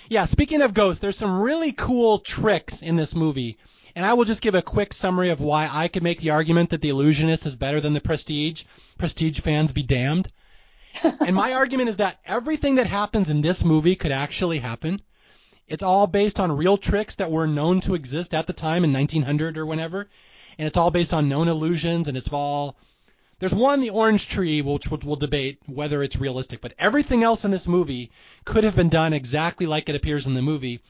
yeah, 0.09 0.25
speaking 0.25 0.63
of 0.63 0.75
ghosts, 0.75 1.01
there's 1.01 1.17
some 1.17 1.41
really 1.41 1.73
cool 1.73 2.19
tricks 2.19 2.83
in 2.83 2.97
this 2.97 3.15
movie 3.15 3.59
and 3.97 4.05
I 4.05 4.13
will 4.13 4.27
just 4.27 4.43
give 4.43 4.55
a 4.55 4.61
quick 4.61 4.93
summary 4.93 5.31
of 5.31 5.41
why 5.41 5.71
I 5.73 5.89
could 5.89 6.03
make 6.03 6.21
the 6.21 6.29
argument 6.31 6.69
that 6.69 6.83
The 6.83 6.91
Illusionist 6.91 7.47
is 7.47 7.57
better 7.57 7.81
than 7.81 7.95
The 7.95 8.01
Prestige. 8.03 8.65
Prestige 8.99 9.41
fans 9.41 9.73
be 9.73 9.83
damned. 9.83 10.29
and 11.03 11.35
my 11.35 11.53
argument 11.55 11.89
is 11.89 11.97
that 11.97 12.21
everything 12.27 12.75
that 12.75 12.87
happens 12.87 13.31
in 13.31 13.41
this 13.41 13.65
movie 13.65 13.97
could 13.97 14.13
actually 14.13 14.59
happen. 14.59 15.01
It's 15.67 15.83
all 15.83 16.07
based 16.07 16.39
on 16.39 16.53
real 16.53 16.77
tricks 16.77 17.17
that 17.17 17.31
were 17.31 17.47
known 17.47 17.81
to 17.81 17.95
exist 17.95 18.35
at 18.35 18.47
the 18.47 18.53
time 18.53 18.85
in 18.85 18.93
1900 18.93 19.57
or 19.57 19.65
whenever. 19.65 20.11
And 20.59 20.69
it's 20.69 20.77
all 20.77 20.91
based 20.91 21.15
on 21.15 21.31
known 21.31 21.49
illusions 21.49 22.07
and 22.07 22.19
it's 22.19 22.29
all 22.31 22.77
there's 23.39 23.55
one, 23.55 23.81
the 23.81 23.91
orange 23.91 24.29
tree, 24.29 24.63
which 24.63 24.91
we'll, 24.91 25.17
debate 25.17 25.59
whether 25.67 26.03
it's 26.03 26.17
realistic, 26.17 26.61
but 26.61 26.75
everything 26.79 27.23
else 27.23 27.45
in 27.45 27.51
this 27.51 27.69
movie 27.69 28.11
could 28.45 28.65
have 28.65 28.77
been 28.77 28.89
done 28.89 29.13
exactly 29.13 29.67
like 29.67 29.89
it 29.89 29.95
appears 29.95 30.27
in 30.27 30.35
the 30.35 30.43
movie, 30.43 30.81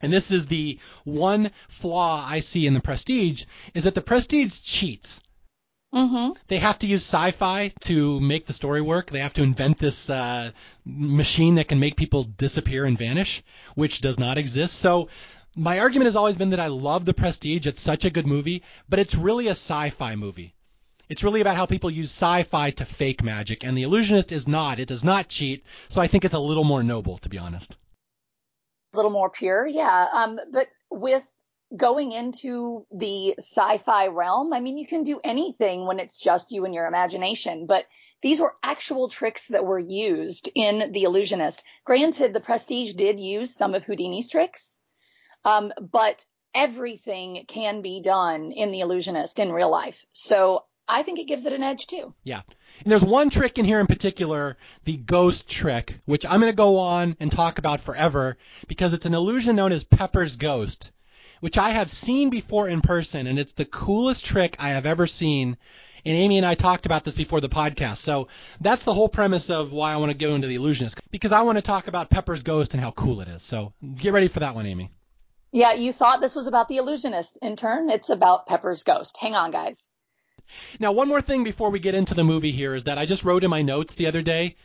and 0.00 0.12
this 0.12 0.30
is 0.30 0.46
the 0.46 0.78
one 1.04 1.50
flaw 1.68 2.24
I 2.28 2.40
see 2.40 2.66
in 2.66 2.74
the 2.74 2.80
Prestige 2.80 3.44
is 3.74 3.84
that 3.84 3.94
the 3.94 4.00
Prestige 4.00 4.60
cheats. 4.60 5.20
Mm-hmm. 5.94 6.32
They 6.48 6.58
have 6.58 6.78
to 6.80 6.86
use 6.86 7.02
sci-fi 7.02 7.72
to 7.82 8.18
make 8.20 8.46
the 8.46 8.52
story 8.52 8.80
work. 8.80 9.10
They 9.10 9.20
have 9.20 9.34
to 9.34 9.42
invent 9.42 9.78
this 9.78 10.08
uh, 10.08 10.52
machine 10.84 11.56
that 11.56 11.68
can 11.68 11.78
make 11.78 11.96
people 11.96 12.24
disappear 12.24 12.84
and 12.84 12.96
vanish, 12.96 13.42
which 13.74 14.00
does 14.00 14.18
not 14.18 14.38
exist. 14.38 14.76
So 14.76 15.08
my 15.54 15.80
argument 15.80 16.06
has 16.06 16.16
always 16.16 16.36
been 16.36 16.50
that 16.50 16.60
I 16.60 16.68
love 16.68 17.04
The 17.04 17.12
Prestige. 17.12 17.66
It's 17.66 17.82
such 17.82 18.04
a 18.04 18.10
good 18.10 18.26
movie, 18.26 18.62
but 18.88 18.98
it's 18.98 19.14
really 19.14 19.48
a 19.48 19.50
sci-fi 19.50 20.16
movie. 20.16 20.54
It's 21.12 21.22
really 21.22 21.42
about 21.42 21.56
how 21.56 21.66
people 21.66 21.90
use 21.90 22.10
sci-fi 22.10 22.70
to 22.72 22.84
fake 22.84 23.22
magic, 23.22 23.64
and 23.64 23.76
The 23.76 23.82
Illusionist 23.84 24.32
is 24.32 24.48
not. 24.48 24.80
It 24.80 24.88
does 24.88 25.04
not 25.04 25.28
cheat, 25.28 25.62
so 25.88 26.00
I 26.00 26.08
think 26.08 26.24
it's 26.24 26.34
a 26.34 26.38
little 26.38 26.64
more 26.64 26.82
noble, 26.82 27.18
to 27.18 27.28
be 27.28 27.38
honest 27.38 27.76
a 28.92 28.96
little 28.96 29.10
more 29.10 29.30
pure, 29.30 29.66
yeah. 29.66 30.06
Um, 30.12 30.38
but 30.50 30.68
with 30.90 31.26
going 31.74 32.12
into 32.12 32.86
the 32.90 33.34
sci-fi 33.38 34.08
realm, 34.08 34.52
I 34.52 34.60
mean, 34.60 34.76
you 34.76 34.86
can 34.86 35.02
do 35.02 35.20
anything 35.24 35.86
when 35.86 35.98
it's 35.98 36.18
just 36.18 36.52
you 36.52 36.64
and 36.64 36.74
your 36.74 36.86
imagination, 36.86 37.66
but 37.66 37.86
these 38.20 38.40
were 38.40 38.54
actual 38.62 39.08
tricks 39.08 39.48
that 39.48 39.64
were 39.64 39.78
used 39.78 40.50
in 40.54 40.92
The 40.92 41.04
Illusionist. 41.04 41.64
Granted, 41.84 42.32
the 42.32 42.40
Prestige 42.40 42.94
did 42.94 43.18
use 43.18 43.54
some 43.54 43.74
of 43.74 43.84
Houdini's 43.84 44.28
tricks, 44.28 44.78
um, 45.44 45.72
but 45.80 46.24
everything 46.54 47.44
can 47.48 47.80
be 47.80 48.02
done 48.02 48.52
in 48.52 48.70
The 48.70 48.80
Illusionist 48.80 49.38
in 49.38 49.50
real 49.50 49.70
life. 49.70 50.04
So 50.12 50.64
I 50.92 51.02
think 51.02 51.18
it 51.18 51.26
gives 51.26 51.46
it 51.46 51.54
an 51.54 51.62
edge 51.62 51.86
too. 51.86 52.12
Yeah. 52.22 52.42
And 52.82 52.92
there's 52.92 53.02
one 53.02 53.30
trick 53.30 53.58
in 53.58 53.64
here 53.64 53.80
in 53.80 53.86
particular, 53.86 54.58
the 54.84 54.98
ghost 54.98 55.48
trick, 55.48 55.98
which 56.04 56.26
I'm 56.26 56.38
going 56.38 56.52
to 56.52 56.56
go 56.56 56.76
on 56.76 57.16
and 57.18 57.32
talk 57.32 57.58
about 57.58 57.80
forever 57.80 58.36
because 58.68 58.92
it's 58.92 59.06
an 59.06 59.14
illusion 59.14 59.56
known 59.56 59.72
as 59.72 59.84
Pepper's 59.84 60.36
Ghost, 60.36 60.90
which 61.40 61.56
I 61.56 61.70
have 61.70 61.90
seen 61.90 62.28
before 62.28 62.68
in 62.68 62.82
person, 62.82 63.26
and 63.26 63.38
it's 63.38 63.54
the 63.54 63.64
coolest 63.64 64.26
trick 64.26 64.56
I 64.58 64.70
have 64.70 64.84
ever 64.84 65.06
seen. 65.06 65.56
And 66.04 66.16
Amy 66.16 66.36
and 66.36 66.44
I 66.44 66.56
talked 66.56 66.84
about 66.84 67.04
this 67.04 67.14
before 67.14 67.40
the 67.40 67.48
podcast. 67.48 67.98
So 67.98 68.28
that's 68.60 68.84
the 68.84 68.92
whole 68.92 69.08
premise 69.08 69.48
of 69.48 69.72
why 69.72 69.92
I 69.92 69.96
want 69.96 70.10
to 70.12 70.18
go 70.18 70.34
into 70.34 70.48
the 70.48 70.56
illusionist 70.56 71.00
because 71.10 71.32
I 71.32 71.42
want 71.42 71.56
to 71.56 71.62
talk 71.62 71.88
about 71.88 72.10
Pepper's 72.10 72.42
Ghost 72.42 72.74
and 72.74 72.82
how 72.82 72.90
cool 72.90 73.22
it 73.22 73.28
is. 73.28 73.42
So 73.42 73.72
get 73.96 74.12
ready 74.12 74.28
for 74.28 74.40
that 74.40 74.54
one, 74.54 74.66
Amy. 74.66 74.90
Yeah, 75.52 75.72
you 75.74 75.92
thought 75.92 76.20
this 76.20 76.34
was 76.34 76.46
about 76.46 76.68
the 76.68 76.78
illusionist. 76.78 77.38
In 77.40 77.56
turn, 77.56 77.88
it's 77.88 78.10
about 78.10 78.46
Pepper's 78.46 78.84
Ghost. 78.84 79.16
Hang 79.18 79.34
on, 79.34 79.50
guys. 79.50 79.88
Now, 80.78 80.92
one 80.92 81.08
more 81.08 81.20
thing 81.20 81.44
before 81.44 81.70
we 81.70 81.78
get 81.78 81.94
into 81.94 82.14
the 82.14 82.24
movie 82.24 82.52
here 82.52 82.74
is 82.74 82.84
that 82.84 82.98
I 82.98 83.06
just 83.06 83.24
wrote 83.24 83.44
in 83.44 83.50
my 83.50 83.62
notes 83.62 83.94
the 83.94 84.06
other 84.06 84.22
day 84.22 84.56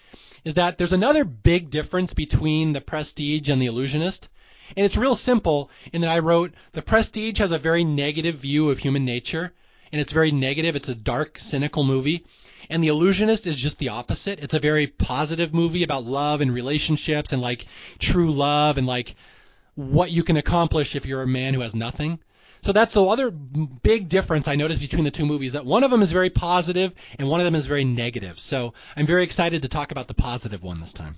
is 0.43 0.53
that 0.55 0.77
there's 0.77 0.93
another 0.93 1.23
big 1.23 1.69
difference 1.69 2.13
between 2.13 2.73
The 2.73 2.81
Prestige 2.81 3.49
and 3.49 3.61
The 3.61 3.65
Illusionist. 3.65 4.29
And 4.75 4.85
it's 4.85 4.97
real 4.97 5.15
simple 5.15 5.69
in 5.91 6.01
that 6.01 6.09
I 6.09 6.19
wrote 6.19 6.53
The 6.73 6.81
Prestige 6.81 7.39
has 7.39 7.51
a 7.51 7.57
very 7.57 7.83
negative 7.83 8.35
view 8.35 8.69
of 8.69 8.79
human 8.79 9.05
nature, 9.05 9.53
and 9.91 10.01
it's 10.01 10.11
very 10.11 10.31
negative. 10.31 10.75
It's 10.75 10.89
a 10.89 10.95
dark, 10.95 11.39
cynical 11.39 11.83
movie. 11.83 12.25
And 12.69 12.83
The 12.83 12.89
Illusionist 12.89 13.47
is 13.47 13.55
just 13.55 13.77
the 13.77 13.89
opposite. 13.89 14.39
It's 14.39 14.53
a 14.53 14.59
very 14.59 14.87
positive 14.87 15.53
movie 15.53 15.83
about 15.83 16.05
love 16.05 16.41
and 16.41 16.53
relationships 16.53 17.31
and 17.31 17.41
like 17.41 17.65
true 17.99 18.31
love 18.31 18.77
and 18.77 18.85
like 18.85 19.15
what 19.75 20.11
you 20.11 20.23
can 20.23 20.37
accomplish 20.37 20.95
if 20.95 21.05
you're 21.05 21.21
a 21.21 21.27
man 21.27 21.53
who 21.53 21.61
has 21.61 21.75
nothing. 21.75 22.19
So 22.61 22.71
that's 22.71 22.93
the 22.93 23.03
other 23.03 23.31
big 23.31 24.09
difference 24.09 24.47
I 24.47 24.55
noticed 24.55 24.81
between 24.81 25.03
the 25.03 25.11
two 25.11 25.25
movies 25.25 25.53
that 25.53 25.65
one 25.65 25.83
of 25.83 25.91
them 25.91 26.01
is 26.01 26.11
very 26.11 26.29
positive 26.29 26.93
and 27.17 27.29
one 27.29 27.39
of 27.39 27.45
them 27.45 27.55
is 27.55 27.65
very 27.65 27.83
negative. 27.83 28.39
So 28.39 28.73
I'm 28.95 29.05
very 29.05 29.23
excited 29.23 29.61
to 29.61 29.67
talk 29.67 29.91
about 29.91 30.07
the 30.07 30.13
positive 30.13 30.63
one 30.63 30.79
this 30.79 30.93
time. 30.93 31.15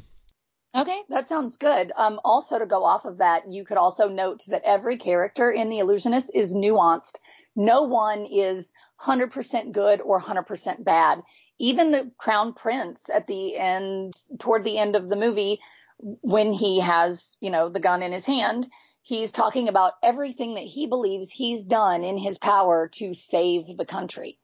Okay, 0.76 1.02
that 1.10 1.28
sounds 1.28 1.58
good. 1.58 1.92
Um, 1.96 2.20
also, 2.24 2.60
to 2.60 2.68
go 2.68 2.86
off 2.86 3.06
of 3.06 3.18
that, 3.18 3.52
you 3.52 3.66
could 3.66 3.78
also 3.78 4.08
note 4.08 4.46
that 4.50 4.62
every 4.64 4.98
character 4.98 5.50
in 5.52 5.70
The 5.70 5.80
Illusionist 5.80 6.30
is 6.36 6.54
nuanced. 6.54 7.20
No 7.56 7.84
one 7.84 8.26
is 8.26 8.72
100% 9.02 9.72
good 9.72 10.00
or 10.02 10.22
100% 10.22 10.84
bad. 10.84 11.24
Even 11.58 11.90
the 11.90 12.12
crown 12.18 12.54
prince 12.54 13.10
at 13.10 13.26
the 13.26 13.58
end, 13.58 14.14
toward 14.38 14.64
the 14.64 14.78
end 14.78 14.96
of 14.96 15.10
the 15.10 15.16
movie, 15.16 15.60
when 15.98 16.54
he 16.54 16.80
has, 16.80 17.36
you 17.42 17.50
know, 17.50 17.70
the 17.70 17.80
gun 17.80 18.04
in 18.04 18.12
his 18.12 18.26
hand, 18.26 18.70
he's 19.10 19.32
talking 19.32 19.70
about 19.70 19.94
everything 20.04 20.54
that 20.54 20.66
he 20.66 20.86
believes 20.86 21.32
he's 21.32 21.66
done 21.66 22.04
in 22.04 22.16
his 22.16 22.38
power 22.38 22.90
to 22.90 23.16
save 23.16 23.76
the 23.76 23.86
country. 23.86 24.38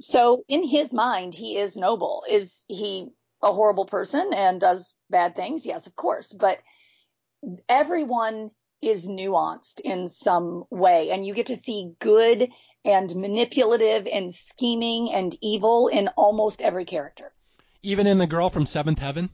So 0.00 0.44
in 0.48 0.66
his 0.66 0.92
mind, 0.92 1.36
he 1.36 1.56
is 1.56 1.76
noble. 1.76 2.24
Is 2.28 2.64
he 2.68 3.06
a 3.40 3.52
horrible 3.52 3.86
person 3.86 4.32
and 4.34 4.60
does 4.60 4.96
bad 5.08 5.36
things? 5.36 5.64
Yes, 5.64 5.86
of 5.86 5.94
course. 5.94 6.32
But 6.32 6.58
everyone 7.68 8.50
is 8.80 9.06
nuanced 9.06 9.78
in 9.78 10.08
some 10.08 10.64
way 10.68 11.10
and 11.12 11.24
you 11.24 11.32
get 11.32 11.46
to 11.46 11.56
see 11.56 11.94
good 12.00 12.50
and 12.84 13.14
manipulative 13.14 14.08
and 14.12 14.34
scheming 14.34 15.12
and 15.12 15.36
evil 15.40 15.86
in 15.86 16.08
almost 16.16 16.60
every 16.60 16.86
character. 16.86 17.32
Even 17.82 18.08
in 18.08 18.18
the 18.18 18.26
girl 18.26 18.50
from 18.50 18.66
Seventh 18.66 18.98
Heaven? 18.98 19.30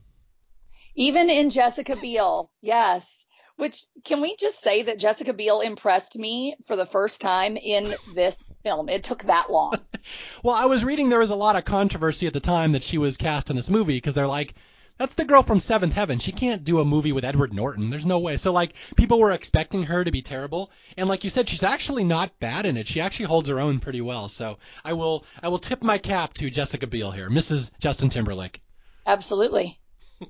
Even 0.93 1.31
in 1.31 1.49
Jessica 1.49 1.95
Biel, 1.95 2.51
yes. 2.61 3.25
Which 3.59 3.83
can 4.05 4.21
we 4.21 4.37
just 4.37 4.61
say 4.61 4.83
that 4.83 4.99
Jessica 4.99 5.33
Biel 5.33 5.59
impressed 5.59 6.17
me 6.17 6.55
for 6.65 6.77
the 6.77 6.85
first 6.85 7.19
time 7.19 7.57
in 7.57 7.93
this 8.15 8.49
film? 8.63 8.87
It 8.87 9.03
took 9.03 9.23
that 9.23 9.51
long. 9.51 9.73
well, 10.43 10.55
I 10.55 10.63
was 10.63 10.85
reading 10.85 11.09
there 11.09 11.19
was 11.19 11.29
a 11.29 11.35
lot 11.35 11.57
of 11.57 11.65
controversy 11.65 12.25
at 12.25 12.31
the 12.31 12.39
time 12.39 12.71
that 12.71 12.83
she 12.83 12.97
was 12.97 13.17
cast 13.17 13.49
in 13.49 13.57
this 13.57 13.69
movie 13.69 13.97
because 13.97 14.13
they're 14.13 14.27
like, 14.27 14.53
that's 14.97 15.15
the 15.15 15.25
girl 15.25 15.43
from 15.43 15.59
Seventh 15.59 15.91
Heaven. 15.91 16.19
She 16.19 16.31
can't 16.31 16.63
do 16.63 16.79
a 16.79 16.85
movie 16.85 17.11
with 17.11 17.25
Edward 17.25 17.53
Norton. 17.53 17.89
There's 17.89 18.05
no 18.05 18.19
way. 18.19 18.37
So 18.37 18.53
like 18.53 18.75
people 18.95 19.19
were 19.19 19.31
expecting 19.31 19.83
her 19.83 20.05
to 20.05 20.11
be 20.11 20.21
terrible, 20.21 20.71
and 20.95 21.09
like 21.09 21.25
you 21.25 21.29
said, 21.29 21.49
she's 21.49 21.63
actually 21.63 22.05
not 22.05 22.39
bad 22.39 22.65
in 22.65 22.77
it. 22.77 22.87
She 22.87 23.01
actually 23.01 23.25
holds 23.25 23.49
her 23.49 23.59
own 23.59 23.79
pretty 23.79 23.99
well. 23.99 24.29
So 24.29 24.57
I 24.85 24.93
will 24.93 25.25
I 25.43 25.49
will 25.49 25.59
tip 25.59 25.83
my 25.83 25.97
cap 25.97 26.33
to 26.35 26.49
Jessica 26.49 26.87
Biel 26.87 27.11
here, 27.11 27.29
Mrs. 27.29 27.71
Justin 27.77 28.07
Timberlake. 28.07 28.61
Absolutely. 29.05 29.81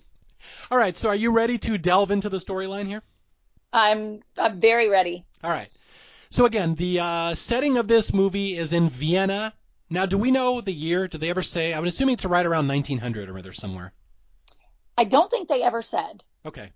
All 0.71 0.79
right. 0.79 0.97
So 0.97 1.09
are 1.09 1.15
you 1.15 1.29
ready 1.29 1.59
to 1.59 1.77
delve 1.77 2.09
into 2.09 2.29
the 2.29 2.37
storyline 2.37 2.87
here? 2.87 3.03
I'm 3.71 4.21
I'm 4.37 4.59
very 4.59 4.89
ready. 4.89 5.25
All 5.43 5.51
right. 5.51 5.69
So 6.29 6.45
again, 6.45 6.75
the 6.75 6.99
uh, 6.99 7.35
setting 7.35 7.77
of 7.77 7.87
this 7.87 8.13
movie 8.13 8.55
is 8.55 8.73
in 8.73 8.89
Vienna. 8.89 9.53
Now, 9.89 10.05
do 10.05 10.17
we 10.17 10.29
know 10.29 10.61
the 10.61 10.73
year? 10.73 11.07
Do 11.07 11.17
they 11.17 11.29
ever 11.29 11.41
say? 11.41 11.73
I'm 11.73 11.85
assuming 11.85 12.13
it's 12.13 12.25
right 12.25 12.45
around 12.45 12.67
1900 12.67 13.29
or 13.29 13.33
rather 13.33 13.51
somewhere. 13.51 13.91
I 14.97 15.05
don't 15.05 15.31
think 15.31 15.49
they 15.49 15.63
ever 15.63 15.81
said. 15.81 16.23
Okay. 16.45 16.71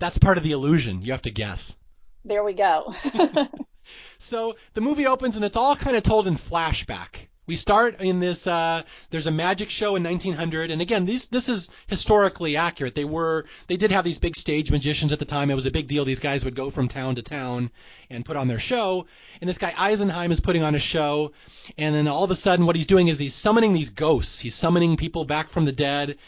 That's 0.00 0.18
part 0.18 0.38
of 0.38 0.44
the 0.44 0.52
illusion. 0.52 1.02
You 1.02 1.12
have 1.12 1.22
to 1.22 1.30
guess. 1.30 1.76
There 2.24 2.42
we 2.42 2.54
go. 2.54 2.92
so 4.18 4.56
the 4.74 4.80
movie 4.80 5.06
opens 5.06 5.36
and 5.36 5.44
it's 5.44 5.56
all 5.56 5.76
kind 5.76 5.96
of 5.96 6.02
told 6.02 6.26
in 6.26 6.34
flashback. 6.34 7.28
We 7.50 7.56
start 7.56 8.00
in 8.00 8.20
this. 8.20 8.46
Uh, 8.46 8.84
there's 9.10 9.26
a 9.26 9.32
magic 9.32 9.70
show 9.70 9.96
in 9.96 10.04
1900, 10.04 10.70
and 10.70 10.80
again, 10.80 11.04
this 11.04 11.26
this 11.26 11.48
is 11.48 11.68
historically 11.88 12.56
accurate. 12.56 12.94
They 12.94 13.04
were 13.04 13.44
they 13.66 13.76
did 13.76 13.90
have 13.90 14.04
these 14.04 14.20
big 14.20 14.36
stage 14.36 14.70
magicians 14.70 15.12
at 15.12 15.18
the 15.18 15.24
time. 15.24 15.50
It 15.50 15.56
was 15.56 15.66
a 15.66 15.70
big 15.72 15.88
deal. 15.88 16.04
These 16.04 16.20
guys 16.20 16.44
would 16.44 16.54
go 16.54 16.70
from 16.70 16.86
town 16.86 17.16
to 17.16 17.22
town 17.22 17.72
and 18.08 18.24
put 18.24 18.36
on 18.36 18.46
their 18.46 18.60
show. 18.60 19.06
And 19.40 19.50
this 19.50 19.58
guy 19.58 19.72
Eisenheim 19.72 20.30
is 20.30 20.38
putting 20.38 20.62
on 20.62 20.76
a 20.76 20.78
show, 20.78 21.32
and 21.76 21.92
then 21.92 22.06
all 22.06 22.22
of 22.22 22.30
a 22.30 22.36
sudden, 22.36 22.66
what 22.66 22.76
he's 22.76 22.86
doing 22.86 23.08
is 23.08 23.18
he's 23.18 23.34
summoning 23.34 23.72
these 23.72 23.90
ghosts. 23.90 24.38
He's 24.38 24.54
summoning 24.54 24.96
people 24.96 25.24
back 25.24 25.50
from 25.50 25.64
the 25.64 25.72
dead. 25.72 26.18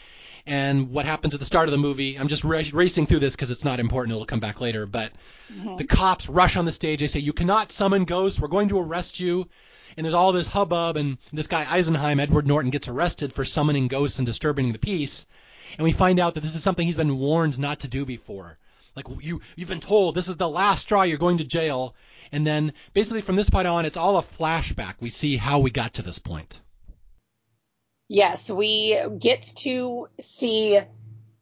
And 0.45 0.91
what 0.91 1.07
happens 1.07 1.35
at 1.35 1.39
the 1.39 1.47
start 1.47 1.69
of 1.69 1.73
the 1.73 1.79
movie? 1.79 2.19
I'm 2.19 2.27
just 2.27 2.43
racing 2.43 3.07
through 3.07 3.21
this 3.21 3.37
because 3.37 3.53
it's 3.53 3.65
not 3.65 3.79
important. 3.79 4.13
It'll 4.13 4.27
come 4.27 4.41
back 4.41 4.61
later. 4.61 4.87
But 4.87 5.13
mm-hmm. 5.55 5.77
the 5.77 5.85
cops 5.85 6.29
rush 6.29 6.57
on 6.57 6.65
the 6.65 6.73
stage. 6.73 6.99
They 6.99 7.07
say, 7.07 7.21
"You 7.21 7.33
cannot 7.33 7.71
summon 7.71 8.07
ghosts. 8.07 8.41
We're 8.41 8.49
going 8.49 8.71
to 8.71 8.81
arrest 8.81 9.21
you." 9.21 9.49
And 9.97 10.05
there's 10.05 10.15
all 10.15 10.33
this 10.33 10.47
hubbub, 10.47 10.97
and 10.97 11.19
this 11.33 11.47
guy 11.47 11.65
Eisenheim, 11.65 12.21
Edward 12.21 12.47
Norton, 12.47 12.71
gets 12.71 12.89
arrested 12.89 13.33
for 13.33 13.45
summoning 13.45 13.89
ghosts 13.89 14.19
and 14.19 14.27
disturbing 14.27 14.73
the 14.73 14.79
peace, 14.79 15.27
and 15.79 15.85
we 15.85 15.93
find 15.93 16.19
out 16.19 16.35
that 16.35 16.41
this 16.41 16.55
is 16.55 16.63
something 16.63 16.87
he's 16.87 16.97
been 16.97 17.19
warned 17.19 17.59
not 17.59 17.81
to 17.81 17.89
do 17.89 18.05
before. 18.05 18.59
Like 18.95 19.07
you, 19.21 19.41
you've 19.57 19.69
been 19.69 19.81
told 19.81 20.15
this 20.15 20.29
is 20.29 20.37
the 20.37 20.49
last 20.49 20.83
straw. 20.83 21.03
You're 21.03 21.19
going 21.19 21.39
to 21.39 21.45
jail, 21.45 21.95
and 22.31 22.47
then 22.47 22.75
basically 22.93 23.23
from 23.23 23.37
this 23.37 23.51
point 23.51 23.67
on, 23.67 23.87
it's 23.87 23.97
all 23.97 24.19
a 24.19 24.23
flashback. 24.23 24.95
We 25.01 25.09
see 25.09 25.37
how 25.37 25.61
we 25.61 25.71
got 25.71 25.95
to 25.95 26.03
this 26.03 26.19
point. 26.19 26.61
Yes, 28.09 28.51
we 28.51 29.01
get 29.19 29.43
to 29.59 30.09
see 30.21 30.79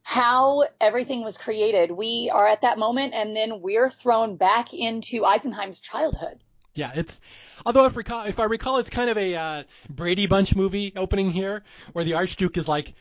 how 0.02 0.64
everything 0.80 1.24
was 1.24 1.36
created. 1.36 1.90
We 1.90 2.30
are 2.32 2.46
at 2.46 2.62
that 2.62 2.78
moment, 2.78 3.14
and 3.14 3.34
then 3.34 3.60
we're 3.60 3.90
thrown 3.90 4.36
back 4.36 4.72
into 4.72 5.24
Eisenheim's 5.24 5.80
childhood. 5.80 6.42
Yeah, 6.74 6.92
it's 6.94 7.20
although 7.66 7.86
if 7.86 7.96
recall 7.96 8.24
if 8.24 8.38
I 8.38 8.44
recall, 8.44 8.78
it's 8.78 8.90
kind 8.90 9.10
of 9.10 9.18
a 9.18 9.34
uh, 9.34 9.62
Brady 9.88 10.26
Bunch 10.26 10.54
movie 10.54 10.92
opening 10.96 11.30
here, 11.30 11.64
where 11.92 12.04
the 12.04 12.14
Archduke 12.14 12.56
is 12.56 12.68
like, 12.68 12.94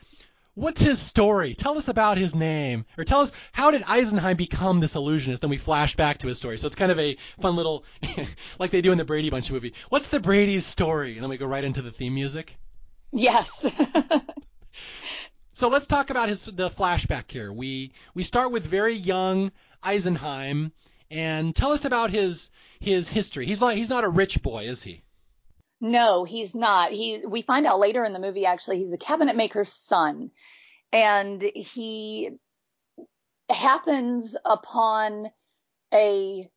"What's 0.56 0.82
his 0.82 1.00
story? 1.00 1.54
Tell 1.54 1.78
us 1.78 1.88
about 1.88 2.18
his 2.18 2.34
name, 2.34 2.86
or 2.98 3.04
tell 3.04 3.22
us 3.22 3.32
how 3.52 3.70
did 3.70 3.84
Eisenheim 3.84 4.38
become 4.38 4.80
this 4.80 4.96
illusionist?" 4.96 5.42
Then 5.42 5.52
we 5.52 5.58
flash 5.58 5.96
back 5.96 6.18
to 6.20 6.28
his 6.28 6.38
story. 6.38 6.58
So 6.58 6.66
it's 6.66 6.76
kind 6.76 6.92
of 6.92 6.98
a 7.00 7.16
fun 7.40 7.56
little, 7.56 7.86
like 8.60 8.72
they 8.72 8.82
do 8.82 8.92
in 8.92 8.98
the 8.98 9.06
Brady 9.06 9.30
Bunch 9.30 9.52
movie. 9.52 9.74
What's 9.90 10.08
the 10.08 10.20
Brady's 10.20 10.66
story? 10.66 11.14
And 11.14 11.24
then 11.24 11.30
we 11.30 11.38
go 11.38 11.46
right 11.46 11.64
into 11.64 11.84
the 11.84 11.92
theme 11.92 12.16
music. 12.16 12.58
Yes. 13.12 13.66
so 15.54 15.68
let's 15.68 15.88
talk 15.88 16.10
about 16.10 16.30
his 16.30 16.46
the 16.46 16.72
flashback 16.72 17.30
here. 17.30 17.54
We 17.54 17.94
we 18.16 18.24
start 18.24 18.52
with 18.52 18.66
very 18.66 18.96
young 18.96 19.52
Eisenheim, 19.84 20.72
and 21.12 21.56
tell 21.56 21.72
us 21.72 21.86
about 21.86 22.10
his 22.10 22.50
his 22.80 23.08
history. 23.08 23.46
He's 23.46 23.62
like 23.62 23.78
he's 23.78 23.90
not 23.90 24.04
a 24.04 24.10
rich 24.10 24.42
boy, 24.42 24.66
is 24.66 24.82
he? 24.82 25.04
No, 25.82 26.24
he's 26.24 26.56
not. 26.56 26.92
He 26.92 27.24
we 27.28 27.42
find 27.42 27.66
out 27.66 27.80
later 27.80 28.04
in 28.04 28.14
the 28.14 28.20
movie 28.20 28.46
actually 28.46 28.78
he's 28.78 28.94
a 28.94 28.98
cabinet 28.98 29.36
maker's 29.36 29.72
son. 29.72 30.32
And 30.92 31.42
he 31.42 32.32
happens 33.50 34.36
upon 34.44 35.28
a 35.94 36.50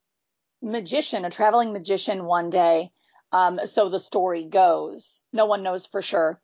magician, 0.62 1.24
a 1.24 1.30
traveling 1.30 1.72
magician 1.72 2.24
one 2.24 2.50
day. 2.50 2.90
Um, 3.30 3.60
so 3.64 3.88
the 3.88 3.98
story 3.98 4.46
goes. 4.46 5.22
No 5.32 5.46
one 5.46 5.62
knows 5.62 5.86
for 5.86 6.02
sure. 6.02 6.40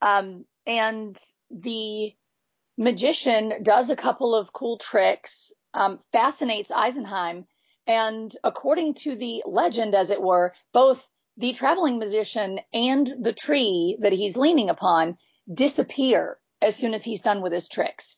Um, 0.00 0.44
and 0.66 1.16
the 1.50 2.14
magician 2.76 3.62
does 3.62 3.90
a 3.90 3.96
couple 3.96 4.34
of 4.34 4.52
cool 4.52 4.78
tricks, 4.78 5.52
um, 5.72 6.00
fascinates 6.12 6.70
Eisenheim, 6.70 7.46
and 7.86 8.34
according 8.42 8.94
to 8.94 9.16
the 9.16 9.42
legend, 9.46 9.94
as 9.94 10.10
it 10.10 10.22
were, 10.22 10.54
both 10.72 11.08
the 11.36 11.52
traveling 11.52 11.98
musician 11.98 12.60
and 12.72 13.06
the 13.06 13.32
tree 13.32 13.98
that 14.00 14.12
he's 14.12 14.36
leaning 14.36 14.70
upon 14.70 15.18
disappear 15.52 16.38
as 16.62 16.76
soon 16.76 16.94
as 16.94 17.04
he's 17.04 17.22
done 17.22 17.42
with 17.42 17.52
his 17.52 17.68
tricks. 17.68 18.16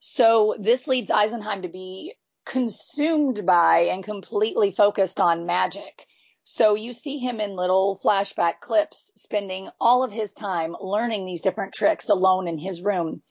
So 0.00 0.56
this 0.58 0.86
leads 0.86 1.10
Eisenheim 1.10 1.62
to 1.62 1.68
be 1.68 2.14
consumed 2.44 3.46
by 3.46 3.88
and 3.90 4.04
completely 4.04 4.70
focused 4.70 5.18
on 5.18 5.46
magic. 5.46 6.06
So 6.42 6.74
you 6.74 6.92
see 6.92 7.18
him 7.18 7.40
in 7.40 7.56
little 7.56 7.98
flashback 8.04 8.60
clips 8.60 9.10
spending 9.16 9.68
all 9.80 10.04
of 10.04 10.12
his 10.12 10.32
time 10.32 10.76
learning 10.80 11.24
these 11.24 11.42
different 11.42 11.72
tricks 11.72 12.08
alone 12.08 12.46
in 12.46 12.58
his 12.58 12.82
room, 12.82 13.22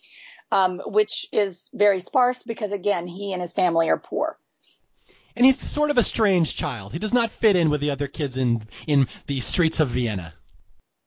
um, 0.52 0.82
which 0.86 1.28
is 1.32 1.69
very 1.74 2.00
sparse 2.00 2.43
because 2.43 2.71
again, 2.71 3.08
he 3.08 3.32
and 3.32 3.41
his 3.41 3.54
family 3.54 3.89
are 3.89 4.00
poor 4.00 4.38
and 5.36 5.45
he's 5.45 5.60
sort 5.60 5.91
of 5.91 5.98
a 5.98 6.04
strange 6.04 6.56
child. 6.56 6.93
He 6.93 7.00
does 7.00 7.13
not 7.13 7.32
fit 7.32 7.56
in 7.56 7.69
with 7.69 7.82
the 7.82 7.91
other 7.91 8.08
kids 8.08 8.38
in 8.38 8.62
in 8.88 9.08
the 9.28 9.39
streets 9.39 9.80
of 9.80 9.89
Vienna. 9.89 10.34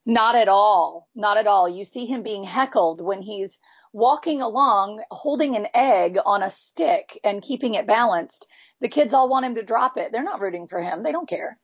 Not 0.07 0.37
at 0.37 0.49
all. 0.49 1.09
Not 1.15 1.37
at 1.37 1.47
all. 1.47 1.69
You 1.69 1.85
see 1.85 2.07
him 2.07 2.23
being 2.23 2.45
heckled 2.45 3.01
when 3.01 3.23
he's 3.23 3.61
walking 3.93 4.43
along 4.43 5.03
holding 5.11 5.57
an 5.57 5.67
egg 5.75 6.19
on 6.25 6.43
a 6.43 6.51
stick 6.51 7.19
and 7.25 7.43
keeping 7.43 7.75
it 7.75 7.87
balanced. 7.87 8.49
The 8.81 8.89
kids 8.89 9.13
all 9.13 9.29
want 9.29 9.47
him 9.47 9.57
to 9.57 9.63
drop 9.63 9.97
it. 9.97 10.13
They're 10.13 10.23
not 10.23 10.41
rooting 10.41 10.69
for 10.69 10.81
him. 10.81 11.03
They 11.03 11.13
don't 11.13 11.29
care. 11.29 11.59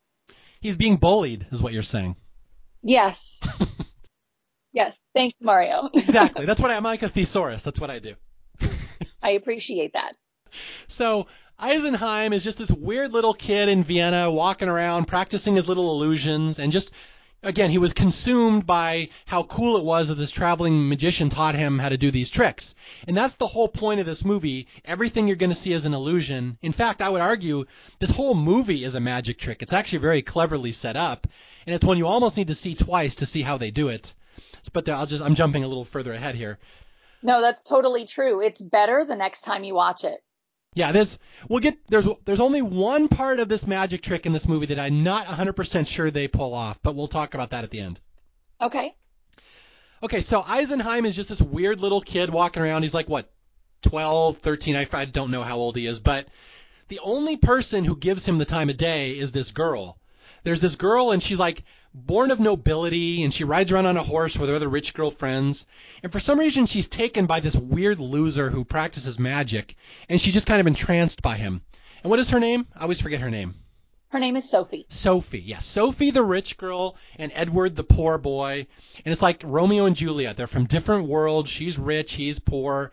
He's 0.61 0.77
being 0.77 0.97
bullied, 0.97 1.47
is 1.53 1.63
what 1.63 1.73
you're 1.73 1.83
saying. 1.83 2.17
Yes. 2.83 3.47
yes. 4.73 4.99
Thanks, 5.15 5.37
Mario. 5.41 5.91
exactly. 5.95 6.47
That's 6.47 6.61
what 6.61 6.71
I, 6.71 6.77
I'm 6.77 6.83
like 6.83 7.03
a 7.03 7.09
thesaurus. 7.09 7.63
That's 7.63 7.81
what 7.81 7.91
I 7.91 7.99
do. 7.99 8.15
I 9.23 9.31
appreciate 9.31 9.93
that. 9.95 10.17
So 10.89 11.27
Eisenheim 11.61 12.33
is 12.33 12.45
just 12.45 12.59
this 12.59 12.71
weird 12.71 13.13
little 13.13 13.35
kid 13.35 13.69
in 13.69 13.85
Vienna 13.85 14.31
walking 14.31 14.69
around 14.69 15.07
practicing 15.07 15.57
his 15.57 15.69
little 15.69 15.91
illusions 15.93 16.59
and 16.59 16.73
just 16.73 16.91
again, 17.45 17.71
he 17.71 17.79
was 17.79 17.93
consumed 17.93 18.67
by 18.67 19.11
how 19.27 19.43
cool 19.45 19.77
it 19.77 19.85
was 19.85 20.09
that 20.09 20.17
this 20.17 20.31
traveling 20.31 20.89
magician 20.89 21.29
taught 21.29 21.55
him 21.55 21.79
how 21.79 21.89
to 21.89 21.97
do 21.97 22.11
these 22.11 22.31
tricks. 22.31 22.75
And 23.07 23.17
that's 23.17 23.35
the 23.37 23.47
whole 23.47 23.69
point 23.69 24.01
of 24.01 24.07
this 24.07 24.25
movie. 24.25 24.67
Everything 24.85 25.29
you're 25.29 25.37
going 25.37 25.51
to 25.51 25.57
see 25.57 25.73
is 25.73 25.85
an 25.85 25.95
illusion. 25.95 26.59
In 26.63 26.73
fact, 26.73 27.03
I 27.03 27.09
would 27.09 27.21
argue 27.21 27.67
this 27.99 28.11
whole 28.11 28.35
movie 28.35 28.85
is 28.85 28.95
a 28.95 29.01
magic 29.01 29.39
trick. 29.39 29.63
It's 29.63 29.73
actually 29.73 29.99
very 29.99 30.23
cleverly 30.23 30.73
set 30.73 30.97
up, 30.97 31.27
and 31.67 31.75
it's 31.75 31.85
one 31.85 31.99
you 31.99 32.07
almost 32.07 32.37
need 32.37 32.49
to 32.49 32.55
see 32.55 32.75
twice 32.75 33.17
to 33.17 33.27
see 33.27 33.43
how 33.43 33.59
they 33.59 33.71
do 33.71 33.89
it. 33.89 34.15
But 34.73 34.89
I'll 34.89 35.07
just 35.07 35.23
I'm 35.23 35.35
jumping 35.35 35.65
a 35.65 35.69
little 35.69 35.85
further 35.85 36.13
ahead 36.13 36.35
here. 36.35 36.59
No, 37.23 37.41
that's 37.41 37.63
totally 37.63 38.07
true. 38.07 38.41
It's 38.41 38.61
better 38.61 39.05
the 39.05 39.17
next 39.17 39.43
time 39.43 39.65
you 39.65 39.75
watch 39.75 40.05
it. 40.05 40.23
Yeah, 40.75 40.91
there's 40.91 41.19
we'll 41.49 41.61
get 41.61 41.79
there's 41.89 42.09
there's 42.25 42.41
only 42.41 42.61
one 42.61 43.09
part 43.09 43.39
of 43.39 43.49
this 43.49 43.67
magic 43.67 44.03
trick 44.03 44.27
in 44.27 44.33
this 44.33 44.49
movie 44.49 44.67
that 44.67 44.79
I'm 44.79 45.05
not 45.05 45.27
100% 45.27 45.87
sure 45.87 46.11
they 46.11 46.27
pull 46.29 46.53
off, 46.53 46.81
but 46.83 46.97
we'll 46.97 47.07
talk 47.07 47.35
about 47.35 47.51
that 47.51 47.65
at 47.65 47.71
the 47.71 47.81
end. 47.81 48.01
Okay. 48.61 48.95
Okay, 50.03 50.21
so 50.21 50.43
Eisenheim 50.43 51.07
is 51.07 51.17
just 51.17 51.29
this 51.29 51.41
weird 51.41 51.81
little 51.81 52.01
kid 52.01 52.29
walking 52.29 52.63
around. 52.63 52.83
He's 52.83 52.93
like 52.93 53.09
what 53.09 53.33
12, 53.83 54.39
13, 54.39 54.77
I, 54.77 54.87
I 54.93 55.05
don't 55.05 55.31
know 55.31 55.43
how 55.43 55.57
old 55.57 55.77
he 55.77 55.87
is, 55.87 56.01
but 56.01 56.27
the 56.89 57.01
only 57.01 57.37
person 57.37 57.85
who 57.85 57.97
gives 57.97 58.27
him 58.27 58.39
the 58.39 58.45
time 58.45 58.69
of 58.69 58.77
day 58.77 59.13
is 59.13 59.33
this 59.33 59.53
girl. 59.53 59.99
There's 60.43 60.61
this 60.61 60.75
girl 60.75 61.13
and 61.13 61.23
she's 61.23 61.39
like 61.39 61.63
born 61.95 62.33
of 62.33 62.41
nobility 62.41 63.23
and 63.23 63.33
she 63.33 63.45
rides 63.45 63.71
around 63.71 63.87
on 63.87 63.97
a 63.97 64.03
horse 64.03 64.37
with 64.37 64.51
her 64.51 64.57
other 64.57 64.69
rich 64.69 64.93
girl 64.95 65.11
friends. 65.11 65.69
And 66.03 66.11
for 66.11 66.19
some 66.19 66.41
reason, 66.41 66.67
she's 66.67 66.89
taken 66.89 67.27
by 67.27 67.39
this 67.39 67.55
weird 67.55 68.01
loser 68.01 68.51
who 68.51 68.65
practices 68.65 69.19
magic 69.19 69.77
and 70.09 70.21
she's 70.21 70.35
just 70.35 70.49
kind 70.49 70.61
of 70.61 70.67
entranced 70.67 71.23
by 71.23 71.37
him. 71.37 71.63
And 72.03 72.11
what 72.11 72.19
is 72.19 72.31
her 72.31 72.41
name? 72.41 72.67
I 72.75 72.83
always 72.83 73.01
forget 73.01 73.21
her 73.21 73.31
name. 73.31 73.55
Her 74.09 74.19
name 74.21 74.37
is 74.37 74.49
Sophie. 74.49 74.87
Sophie, 74.89 75.41
yes. 75.41 75.49
Yeah. 75.49 75.59
Sophie, 75.59 76.11
the 76.11 76.23
rich 76.23 76.57
girl, 76.57 76.97
and 77.17 77.33
Edward, 77.35 77.75
the 77.75 77.83
poor 77.83 78.19
boy. 78.19 78.67
And 79.05 79.13
it's 79.13 79.23
like 79.23 79.43
Romeo 79.45 79.87
and 79.87 79.97
Juliet. 79.97 80.37
They're 80.37 80.47
from 80.47 80.67
different 80.67 81.09
worlds. 81.09 81.51
She's 81.51 81.79
rich, 81.79 82.13
he's 82.13 82.39
poor. 82.39 82.93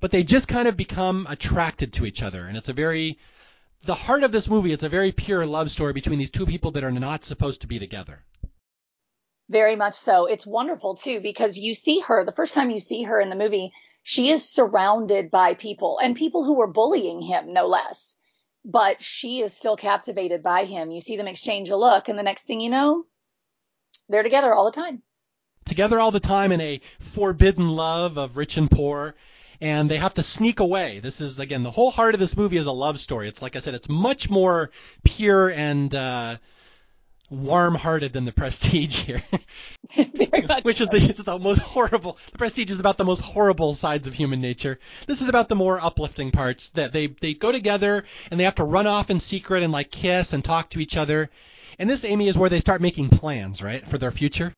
But 0.00 0.10
they 0.10 0.24
just 0.24 0.48
kind 0.48 0.66
of 0.66 0.76
become 0.76 1.26
attracted 1.28 1.92
to 1.94 2.06
each 2.06 2.22
other. 2.22 2.46
And 2.46 2.56
it's 2.56 2.68
a 2.68 2.72
very, 2.72 3.18
the 3.82 3.94
heart 3.94 4.24
of 4.24 4.32
this 4.32 4.48
movie, 4.48 4.72
it's 4.72 4.82
a 4.82 4.88
very 4.88 5.12
pure 5.12 5.46
love 5.46 5.70
story 5.70 5.92
between 5.92 6.18
these 6.18 6.30
two 6.30 6.46
people 6.46 6.72
that 6.72 6.84
are 6.84 6.90
not 6.90 7.24
supposed 7.24 7.60
to 7.60 7.68
be 7.68 7.78
together. 7.78 8.24
Very 9.48 9.76
much 9.76 9.94
so. 9.94 10.26
It's 10.26 10.46
wonderful 10.46 10.96
too 10.96 11.20
because 11.20 11.56
you 11.56 11.74
see 11.74 12.00
her 12.00 12.24
the 12.24 12.32
first 12.32 12.54
time 12.54 12.70
you 12.70 12.80
see 12.80 13.04
her 13.04 13.20
in 13.20 13.30
the 13.30 13.36
movie, 13.36 13.72
she 14.02 14.30
is 14.30 14.48
surrounded 14.48 15.30
by 15.30 15.54
people 15.54 15.98
and 15.98 16.16
people 16.16 16.44
who 16.44 16.60
are 16.60 16.66
bullying 16.66 17.22
him, 17.22 17.52
no 17.52 17.66
less. 17.66 18.16
But 18.64 19.02
she 19.02 19.42
is 19.42 19.56
still 19.56 19.76
captivated 19.76 20.42
by 20.42 20.64
him. 20.64 20.90
You 20.90 21.00
see 21.00 21.16
them 21.16 21.28
exchange 21.28 21.70
a 21.70 21.76
look, 21.76 22.08
and 22.08 22.18
the 22.18 22.24
next 22.24 22.46
thing 22.46 22.60
you 22.60 22.70
know, 22.70 23.04
they're 24.08 24.24
together 24.24 24.52
all 24.52 24.64
the 24.64 24.80
time. 24.80 25.02
Together 25.64 26.00
all 26.00 26.10
the 26.10 26.20
time 26.20 26.50
in 26.50 26.60
a 26.60 26.80
forbidden 26.98 27.68
love 27.68 28.16
of 28.16 28.36
rich 28.36 28.56
and 28.56 28.70
poor 28.70 29.14
and 29.60 29.90
they 29.90 29.96
have 29.96 30.14
to 30.14 30.22
sneak 30.22 30.60
away. 30.60 31.00
This 31.00 31.20
is 31.20 31.38
again 31.38 31.62
the 31.62 31.70
whole 31.70 31.90
heart 31.90 32.14
of 32.14 32.20
this 32.20 32.36
movie 32.36 32.56
is 32.56 32.66
a 32.66 32.72
love 32.72 32.98
story. 32.98 33.28
It's 33.28 33.42
like 33.42 33.56
I 33.56 33.60
said, 33.60 33.74
it's 33.74 33.88
much 33.88 34.28
more 34.28 34.70
pure 35.04 35.50
and 35.50 35.94
uh, 35.94 36.36
warm-hearted 37.30 38.12
than 38.12 38.24
the 38.24 38.32
Prestige 38.32 39.02
here, 39.02 39.22
which 40.62 40.80
is 40.80 40.88
the, 40.88 41.22
the 41.24 41.38
most 41.38 41.58
horrible. 41.58 42.18
The 42.32 42.38
Prestige 42.38 42.70
is 42.70 42.80
about 42.80 42.96
the 42.96 43.04
most 43.04 43.20
horrible 43.20 43.74
sides 43.74 44.06
of 44.06 44.14
human 44.14 44.40
nature. 44.40 44.78
This 45.06 45.22
is 45.22 45.28
about 45.28 45.48
the 45.48 45.54
more 45.54 45.80
uplifting 45.80 46.30
parts 46.30 46.70
that 46.70 46.92
they 46.92 47.08
they 47.08 47.34
go 47.34 47.52
together 47.52 48.04
and 48.30 48.38
they 48.38 48.44
have 48.44 48.56
to 48.56 48.64
run 48.64 48.86
off 48.86 49.10
in 49.10 49.20
secret 49.20 49.62
and 49.62 49.72
like 49.72 49.90
kiss 49.90 50.32
and 50.32 50.44
talk 50.44 50.70
to 50.70 50.80
each 50.80 50.96
other. 50.96 51.30
And 51.78 51.90
this, 51.90 52.04
Amy, 52.04 52.28
is 52.28 52.38
where 52.38 52.50
they 52.50 52.60
start 52.60 52.80
making 52.80 53.10
plans, 53.10 53.62
right, 53.62 53.86
for 53.86 53.98
their 53.98 54.10
future. 54.10 54.52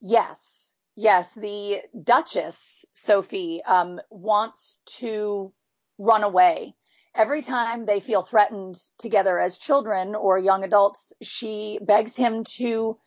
Yes, 0.00 0.74
yes. 0.94 1.34
The 1.34 1.80
Duchess 2.00 2.84
Sophie 2.94 3.62
um, 3.66 4.00
wants 4.10 4.78
to 4.98 5.52
run 5.98 6.22
away 6.22 6.74
every 7.14 7.42
time 7.42 7.84
they 7.86 8.00
feel 8.00 8.22
threatened 8.22 8.76
together 8.98 9.38
as 9.38 9.58
children 9.58 10.14
or 10.14 10.38
young 10.38 10.64
adults, 10.64 11.12
she 11.22 11.78
begs 11.82 12.16
him 12.16 12.44
to 12.56 12.98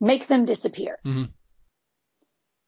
make 0.00 0.26
them 0.26 0.44
disappear. 0.44 0.98
Mm-hmm. 1.04 1.24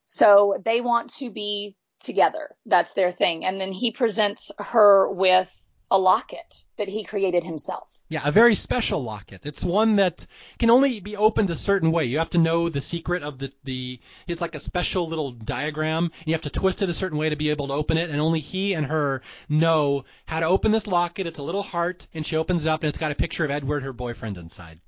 So 0.05 0.57
they 0.65 0.81
want 0.81 1.15
to 1.15 1.31
be 1.31 1.77
together. 2.01 2.55
That's 2.67 2.93
their 2.93 3.11
thing. 3.11 3.45
And 3.45 3.61
then 3.61 3.73
he 3.73 3.93
presents 3.93 4.51
her 4.59 5.11
with 5.11 5.51
a 5.95 5.99
locket 5.99 6.65
that 6.77 6.89
he 6.89 7.05
created 7.05 7.45
himself. 7.45 8.03
Yeah, 8.09 8.23
a 8.25 8.33
very 8.33 8.57
special 8.57 9.05
locket. 9.05 9.47
It's 9.47 9.63
one 9.63 9.95
that 9.97 10.27
can 10.59 10.69
only 10.69 10.99
be 10.99 11.17
opened 11.17 11.51
a 11.51 11.55
certain 11.55 11.93
way. 11.93 12.07
You 12.07 12.19
have 12.19 12.31
to 12.31 12.39
know 12.39 12.69
the 12.69 12.81
secret 12.81 13.23
of 13.23 13.39
the 13.39 13.53
the. 13.63 14.01
It's 14.27 14.41
like 14.41 14.57
a 14.57 14.61
special 14.61 15.07
little 15.07 15.31
diagram. 15.31 16.11
You 16.27 16.35
have 16.35 16.43
to 16.43 16.51
twist 16.51 16.83
it 16.83 16.89
a 16.89 16.95
certain 16.95 17.17
way 17.17 17.29
to 17.29 17.37
be 17.37 17.51
able 17.51 17.69
to 17.69 17.75
open 17.75 17.97
it, 17.97 18.11
and 18.11 18.21
only 18.21 18.41
he 18.41 18.73
and 18.75 18.87
her 18.87 19.23
know 19.49 20.05
how 20.27 20.41
to 20.41 20.47
open 20.47 20.73
this 20.73 20.89
locket. 20.89 21.29
It's 21.29 21.39
a 21.39 21.45
little 21.45 21.63
heart, 21.63 22.09
and 22.13 22.27
she 22.27 22.35
opens 22.35 22.67
it 22.67 22.71
up, 22.71 22.83
and 22.83 22.89
it's 22.89 22.99
got 22.99 23.13
a 23.13 23.23
picture 23.23 23.45
of 23.45 23.53
Edward, 23.53 23.85
her 23.85 23.93
boyfriend, 23.93 24.37
inside. 24.37 24.81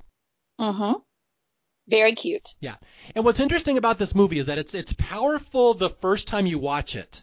Mm-hmm. 0.60 0.94
Very 1.88 2.16
cute. 2.16 2.56
Yeah. 2.58 2.74
And 3.14 3.24
what's 3.24 3.38
interesting 3.38 3.78
about 3.78 3.98
this 3.98 4.16
movie 4.16 4.40
is 4.40 4.46
that 4.46 4.58
it's 4.58 4.74
it's 4.74 4.92
powerful 4.94 5.74
the 5.74 5.88
first 5.88 6.26
time 6.26 6.46
you 6.46 6.58
watch 6.58 6.96
it. 6.96 7.22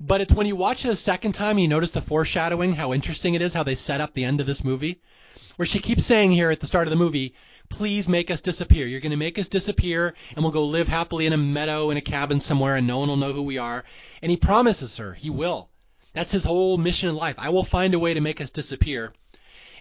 But 0.00 0.20
it's 0.20 0.32
when 0.32 0.46
you 0.46 0.54
watch 0.54 0.84
it 0.84 0.90
a 0.90 0.96
second 0.96 1.32
time, 1.32 1.58
you 1.58 1.66
notice 1.66 1.90
the 1.90 2.00
foreshadowing, 2.00 2.74
how 2.74 2.92
interesting 2.92 3.34
it 3.34 3.42
is, 3.42 3.52
how 3.52 3.64
they 3.64 3.74
set 3.74 4.00
up 4.00 4.14
the 4.14 4.24
end 4.24 4.40
of 4.40 4.46
this 4.46 4.62
movie. 4.62 5.00
Where 5.56 5.66
she 5.66 5.80
keeps 5.80 6.04
saying 6.04 6.30
here 6.30 6.50
at 6.52 6.60
the 6.60 6.68
start 6.68 6.86
of 6.86 6.90
the 6.90 6.96
movie, 6.96 7.34
please 7.68 8.08
make 8.08 8.30
us 8.30 8.40
disappear. 8.40 8.86
You're 8.86 9.00
going 9.00 9.10
to 9.10 9.16
make 9.16 9.40
us 9.40 9.48
disappear, 9.48 10.14
and 10.36 10.44
we'll 10.44 10.52
go 10.52 10.64
live 10.66 10.86
happily 10.86 11.26
in 11.26 11.32
a 11.32 11.36
meadow 11.36 11.90
in 11.90 11.96
a 11.96 12.00
cabin 12.00 12.38
somewhere, 12.38 12.76
and 12.76 12.86
no 12.86 13.00
one 13.00 13.08
will 13.08 13.16
know 13.16 13.32
who 13.32 13.42
we 13.42 13.58
are. 13.58 13.84
And 14.22 14.30
he 14.30 14.36
promises 14.36 14.96
her 14.98 15.14
he 15.14 15.30
will. 15.30 15.68
That's 16.12 16.30
his 16.30 16.44
whole 16.44 16.78
mission 16.78 17.08
in 17.08 17.16
life. 17.16 17.34
I 17.36 17.48
will 17.48 17.64
find 17.64 17.92
a 17.92 17.98
way 17.98 18.14
to 18.14 18.20
make 18.20 18.40
us 18.40 18.50
disappear. 18.50 19.12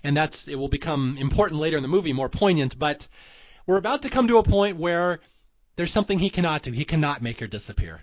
And 0.03 0.17
that's 0.17 0.47
it 0.47 0.55
will 0.55 0.67
become 0.67 1.17
important 1.19 1.61
later 1.61 1.77
in 1.77 1.83
the 1.83 1.89
movie, 1.89 2.13
more 2.13 2.27
poignant. 2.27 2.79
But 2.79 3.07
we're 3.67 3.77
about 3.77 4.01
to 4.01 4.09
come 4.09 4.27
to 4.29 4.39
a 4.39 4.43
point 4.43 4.77
where 4.77 5.19
there's 5.75 5.91
something 5.91 6.17
he 6.17 6.31
cannot 6.31 6.63
do. 6.63 6.71
He 6.71 6.85
cannot 6.85 7.21
make 7.21 7.39
her 7.39 7.47
disappear. 7.47 8.01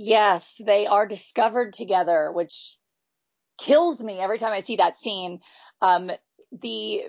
Yes, 0.00 0.60
they 0.64 0.86
are 0.86 1.08
discovered 1.08 1.72
together, 1.72 2.30
which 2.30 2.76
kills 3.60 4.00
me 4.00 4.20
every 4.20 4.38
time 4.38 4.52
I 4.52 4.60
see 4.60 4.76
that 4.76 4.96
scene. 4.96 5.40
Um, 5.82 6.12
the 6.52 7.02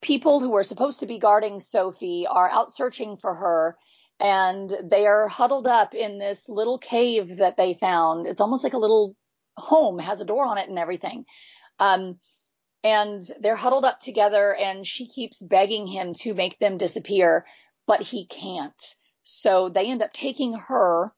people 0.00 0.40
who 0.40 0.56
are 0.56 0.62
supposed 0.62 1.00
to 1.00 1.06
be 1.06 1.18
guarding 1.18 1.60
Sophie 1.60 2.26
are 2.26 2.48
out 2.48 2.72
searching 2.72 3.18
for 3.18 3.34
her 3.34 3.76
and 4.18 4.74
they 4.90 5.04
are 5.04 5.28
huddled 5.28 5.66
up 5.66 5.92
in 5.92 6.18
this 6.18 6.48
little 6.48 6.78
cave 6.78 7.36
that 7.36 7.58
they 7.58 7.74
found. 7.74 8.26
It's 8.26 8.40
almost 8.40 8.64
like 8.64 8.72
a 8.72 8.78
little 8.78 9.14
home, 9.58 9.98
has 9.98 10.22
a 10.22 10.24
door 10.24 10.46
on 10.46 10.56
it 10.56 10.70
and 10.70 10.78
everything. 10.78 11.26
Um, 11.78 12.20
and 12.82 13.22
they're 13.38 13.54
huddled 13.54 13.84
up 13.84 14.00
together 14.00 14.54
and 14.54 14.86
she 14.86 15.08
keeps 15.08 15.42
begging 15.42 15.86
him 15.86 16.14
to 16.20 16.32
make 16.32 16.58
them 16.58 16.78
disappear, 16.78 17.44
but 17.86 18.00
he 18.00 18.26
can't. 18.26 18.82
So 19.24 19.68
they 19.68 19.90
end 19.90 20.00
up 20.00 20.14
taking 20.14 20.54
her 20.54 21.12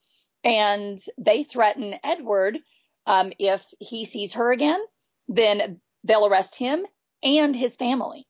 and 0.44 0.98
they 1.18 1.44
threaten 1.44 1.94
Edward 2.02 2.58
um, 3.06 3.32
if 3.38 3.64
he 3.78 4.04
sees 4.04 4.34
her 4.34 4.52
again, 4.52 4.80
then 5.28 5.80
they'll 6.04 6.26
arrest 6.26 6.54
him 6.54 6.86
and 7.22 7.54
his 7.54 7.76
family. 7.76 8.26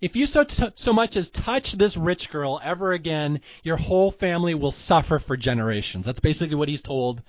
If 0.00 0.14
you 0.14 0.26
so 0.26 0.44
t- 0.44 0.72
so 0.74 0.92
much 0.92 1.16
as 1.16 1.30
touch 1.30 1.72
this 1.72 1.96
rich 1.96 2.30
girl 2.30 2.60
ever 2.62 2.92
again, 2.92 3.40
your 3.62 3.76
whole 3.76 4.10
family 4.10 4.54
will 4.54 4.70
suffer 4.70 5.18
for 5.18 5.36
generations. 5.36 6.04
That's 6.04 6.20
basically 6.20 6.56
what 6.56 6.68
he's 6.68 6.82
told. 6.82 7.22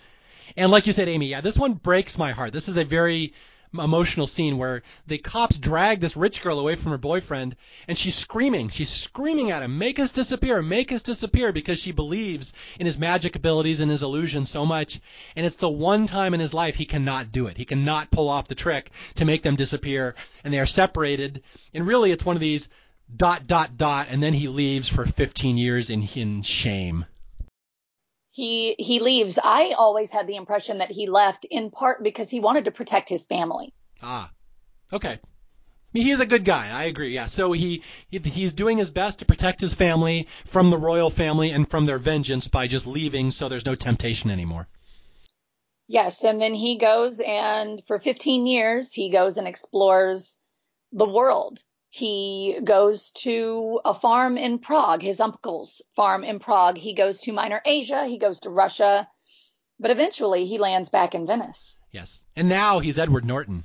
And 0.55 0.71
like 0.71 0.87
you 0.87 0.93
said, 0.93 1.07
Amy, 1.07 1.27
yeah, 1.27 1.41
this 1.41 1.57
one 1.57 1.73
breaks 1.73 2.17
my 2.17 2.31
heart. 2.31 2.53
This 2.53 2.67
is 2.67 2.77
a 2.77 2.83
very 2.83 3.33
emotional 3.73 4.27
scene 4.27 4.57
where 4.57 4.83
the 5.05 5.17
cops 5.17 5.57
drag 5.57 5.99
this 5.99 6.17
rich 6.17 6.41
girl 6.41 6.59
away 6.59 6.75
from 6.75 6.91
her 6.91 6.97
boyfriend 6.97 7.55
and 7.87 7.97
she's 7.97 8.15
screaming. 8.15 8.69
She's 8.69 8.89
screaming 8.89 9.51
at 9.51 9.63
him, 9.63 9.77
make 9.77 9.99
us 9.99 10.11
disappear, 10.11 10.61
make 10.61 10.91
us 10.91 11.01
disappear 11.01 11.51
because 11.51 11.79
she 11.79 11.91
believes 11.91 12.53
in 12.79 12.85
his 12.85 12.97
magic 12.97 13.35
abilities 13.35 13.79
and 13.79 13.91
his 13.91 14.03
illusion 14.03 14.45
so 14.45 14.65
much. 14.65 14.99
And 15.35 15.45
it's 15.45 15.57
the 15.57 15.69
one 15.69 16.07
time 16.07 16.33
in 16.33 16.39
his 16.39 16.53
life 16.53 16.75
he 16.75 16.85
cannot 16.85 17.31
do 17.31 17.47
it. 17.47 17.57
He 17.57 17.65
cannot 17.65 18.11
pull 18.11 18.29
off 18.29 18.47
the 18.47 18.55
trick 18.55 18.91
to 19.15 19.25
make 19.25 19.43
them 19.43 19.55
disappear 19.55 20.15
and 20.43 20.53
they 20.53 20.59
are 20.59 20.65
separated. 20.65 21.43
And 21.73 21.85
really 21.85 22.11
it's 22.11 22.25
one 22.25 22.37
of 22.37 22.41
these 22.41 22.69
dot, 23.15 23.47
dot, 23.47 23.77
dot, 23.77 24.07
and 24.09 24.21
then 24.21 24.33
he 24.33 24.47
leaves 24.47 24.89
for 24.89 25.05
15 25.05 25.57
years 25.57 25.89
in, 25.89 26.03
in 26.15 26.41
shame 26.41 27.05
he 28.37 28.75
he 28.77 28.99
leaves. 28.99 29.39
I 29.43 29.73
always 29.75 30.11
had 30.11 30.27
the 30.27 30.35
impression 30.35 30.77
that 30.77 30.91
he 30.91 31.09
left 31.09 31.43
in 31.45 31.71
part 31.71 32.03
because 32.03 32.29
he 32.29 32.39
wanted 32.39 32.65
to 32.65 32.71
protect 32.71 33.09
his 33.09 33.25
family. 33.25 33.73
Ah, 33.99 34.31
okay. 34.93 35.19
He 35.91 36.11
is 36.11 36.19
a 36.19 36.25
good 36.27 36.45
guy. 36.45 36.69
I 36.69 36.83
agree. 36.83 37.15
Yeah. 37.15 37.25
So 37.25 37.51
he, 37.51 37.81
he 38.11 38.19
he's 38.19 38.53
doing 38.53 38.77
his 38.77 38.91
best 38.91 39.19
to 39.19 39.25
protect 39.25 39.59
his 39.59 39.73
family 39.73 40.27
from 40.45 40.69
the 40.69 40.77
royal 40.77 41.09
family 41.09 41.49
and 41.49 41.67
from 41.67 41.87
their 41.87 41.97
vengeance 41.97 42.47
by 42.47 42.67
just 42.67 42.85
leaving, 42.85 43.31
so 43.31 43.49
there's 43.49 43.65
no 43.65 43.73
temptation 43.73 44.29
anymore. 44.29 44.67
Yes, 45.87 46.23
and 46.23 46.39
then 46.39 46.53
he 46.53 46.77
goes 46.77 47.19
and 47.19 47.83
for 47.87 47.97
15 47.97 48.45
years 48.45 48.93
he 48.93 49.09
goes 49.09 49.37
and 49.37 49.47
explores 49.47 50.37
the 50.91 51.09
world 51.09 51.63
He 51.97 52.59
goes 52.63 53.09
to 53.23 53.79
a 53.83 53.91
farm 53.91 54.37
in 54.37 54.59
Prague, 54.59 55.01
his 55.01 55.19
uncle's 55.19 55.81
farm 55.95 56.23
in 56.23 56.37
Prague. 56.37 56.77
He 56.77 56.93
goes 56.93 57.21
to 57.21 57.31
Minor 57.31 57.59
Asia. 57.65 58.05
He 58.05 58.19
goes 58.19 58.41
to 58.41 58.51
Russia. 58.51 59.07
But 59.79 59.89
eventually 59.89 60.45
he 60.45 60.59
lands 60.59 60.89
back 60.89 61.15
in 61.15 61.25
Venice. 61.25 61.83
Yes. 61.91 62.23
And 62.35 62.49
now 62.49 62.77
he's 62.77 62.99
Edward 62.99 63.25
Norton. 63.25 63.63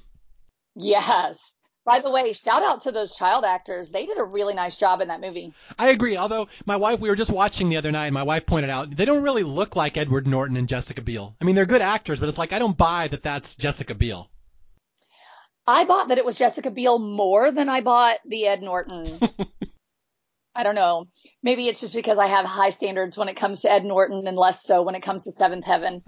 Yes. 0.75 1.55
By 1.85 2.01
the 2.01 2.11
way, 2.11 2.33
shout 2.33 2.63
out 2.63 2.85
to 2.85 2.91
those 2.91 3.15
child 3.15 3.45
actors. 3.45 3.91
They 3.91 4.07
did 4.07 4.17
a 4.17 4.25
really 4.25 4.55
nice 4.55 4.79
job 4.79 5.03
in 5.03 5.09
that 5.09 5.21
movie. 5.21 5.53
I 5.79 5.91
agree. 5.91 6.17
Although 6.17 6.49
my 6.65 6.77
wife, 6.77 7.01
we 7.01 7.11
were 7.11 7.17
just 7.17 7.31
watching 7.31 7.69
the 7.69 7.77
other 7.77 7.93
night, 7.93 8.07
and 8.07 8.15
my 8.15 8.23
wife 8.23 8.47
pointed 8.47 8.71
out 8.71 8.97
they 8.97 9.05
don't 9.05 9.23
really 9.23 9.43
look 9.43 9.77
like 9.77 9.99
Edward 9.99 10.27
Norton 10.27 10.57
and 10.57 10.71
Jessica 10.71 11.03
Biel. 11.03 11.37
I 11.39 11.45
mean, 11.45 11.55
they're 11.55 11.67
good 11.67 11.83
actors, 11.83 12.19
but 12.19 12.31
it's 12.31 12.39
like 12.39 12.55
I 12.55 12.61
don't 12.61 12.79
buy 12.79 13.09
that 13.09 13.23
that's 13.23 13.57
Jessica 13.57 13.95
Biel. 13.95 14.31
I 15.67 15.85
bought 15.85 16.09
that 16.09 16.19
it 16.19 16.25
was 16.25 16.37
Jessica 16.37 16.71
Biel 16.71 16.99
more 16.99 17.53
than 17.53 17.69
I 17.69 17.81
bought 17.81 18.19
the 18.27 18.47
Ed 18.47 18.63
Norton. 18.63 19.21
I 20.55 20.65
don't 20.65 20.75
know. 20.75 21.07
Maybe 21.43 21.69
it's 21.69 21.81
just 21.81 21.95
because 21.95 22.19
I 22.19 22.27
have 22.27 22.45
high 22.45 22.71
standards 22.71 23.17
when 23.17 23.29
it 23.29 23.37
comes 23.37 23.61
to 23.61 23.73
Ed 23.73 23.85
Norton 23.85 24.27
and 24.27 24.37
less 24.37 24.63
so 24.63 24.83
when 24.83 24.95
it 24.95 25.03
comes 25.03 25.25
to 25.25 25.33
Seventh 25.33 25.65
Heaven. 25.65 26.03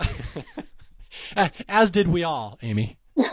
As 1.69 1.91
did 1.91 2.09
we 2.09 2.25
all, 2.25 2.59
Amy. 2.63 2.99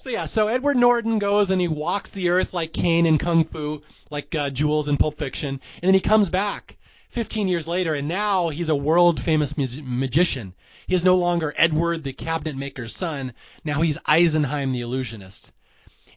So 0.00 0.10
yeah, 0.10 0.24
so 0.24 0.48
Edward 0.48 0.78
Norton 0.78 1.18
goes 1.18 1.50
and 1.50 1.60
he 1.60 1.68
walks 1.68 2.12
the 2.12 2.30
earth 2.30 2.54
like 2.54 2.72
Caine 2.72 3.04
in 3.04 3.18
Kung 3.18 3.44
Fu, 3.44 3.82
like 4.10 4.34
uh, 4.34 4.48
Jules 4.48 4.88
in 4.88 4.96
Pulp 4.96 5.18
Fiction, 5.18 5.60
and 5.82 5.82
then 5.82 5.92
he 5.92 6.00
comes 6.00 6.30
back 6.30 6.77
15 7.10 7.48
years 7.48 7.66
later, 7.66 7.94
and 7.94 8.08
now 8.08 8.48
he's 8.48 8.68
a 8.68 8.76
world 8.76 9.20
famous 9.20 9.56
magician. 9.56 10.54
He 10.86 10.94
is 10.94 11.04
no 11.04 11.16
longer 11.16 11.54
Edward 11.56 12.04
the 12.04 12.12
cabinet 12.12 12.56
maker's 12.56 12.94
son. 12.94 13.32
Now 13.64 13.80
he's 13.80 13.98
Eisenheim 13.98 14.72
the 14.72 14.82
illusionist. 14.82 15.52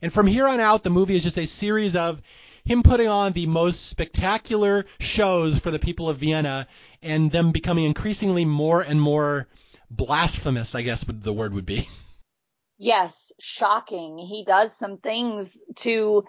And 0.02 0.12
from 0.12 0.28
here 0.28 0.48
on 0.48 0.60
out, 0.60 0.84
the 0.84 0.90
movie 0.90 1.16
is 1.16 1.24
just 1.24 1.38
a 1.38 1.46
series 1.46 1.96
of 1.96 2.22
him 2.66 2.84
putting 2.84 3.08
on 3.08 3.34
the 3.34 3.48
most 3.48 3.88
spectacular 3.88 4.86
shows 5.00 5.60
for 5.60 5.72
the 5.72 5.80
people 5.80 6.10
of 6.10 6.18
Vienna, 6.18 6.68
and 7.02 7.32
them 7.32 7.52
becoming 7.52 7.86
increasingly 7.86 8.46
more 8.46 8.82
and 8.82 9.02
more 9.02 9.48
blasphemous. 9.90 10.76
I 10.76 10.82
guess 10.82 11.04
the 11.08 11.34
word 11.34 11.54
would 11.54 11.66
be. 11.66 11.88
yes, 12.78 13.32
shocking. 13.40 14.18
He 14.18 14.44
does 14.46 14.78
some 14.78 14.98
things 14.98 15.60
to 15.78 16.26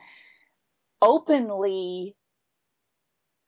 openly 1.01 2.17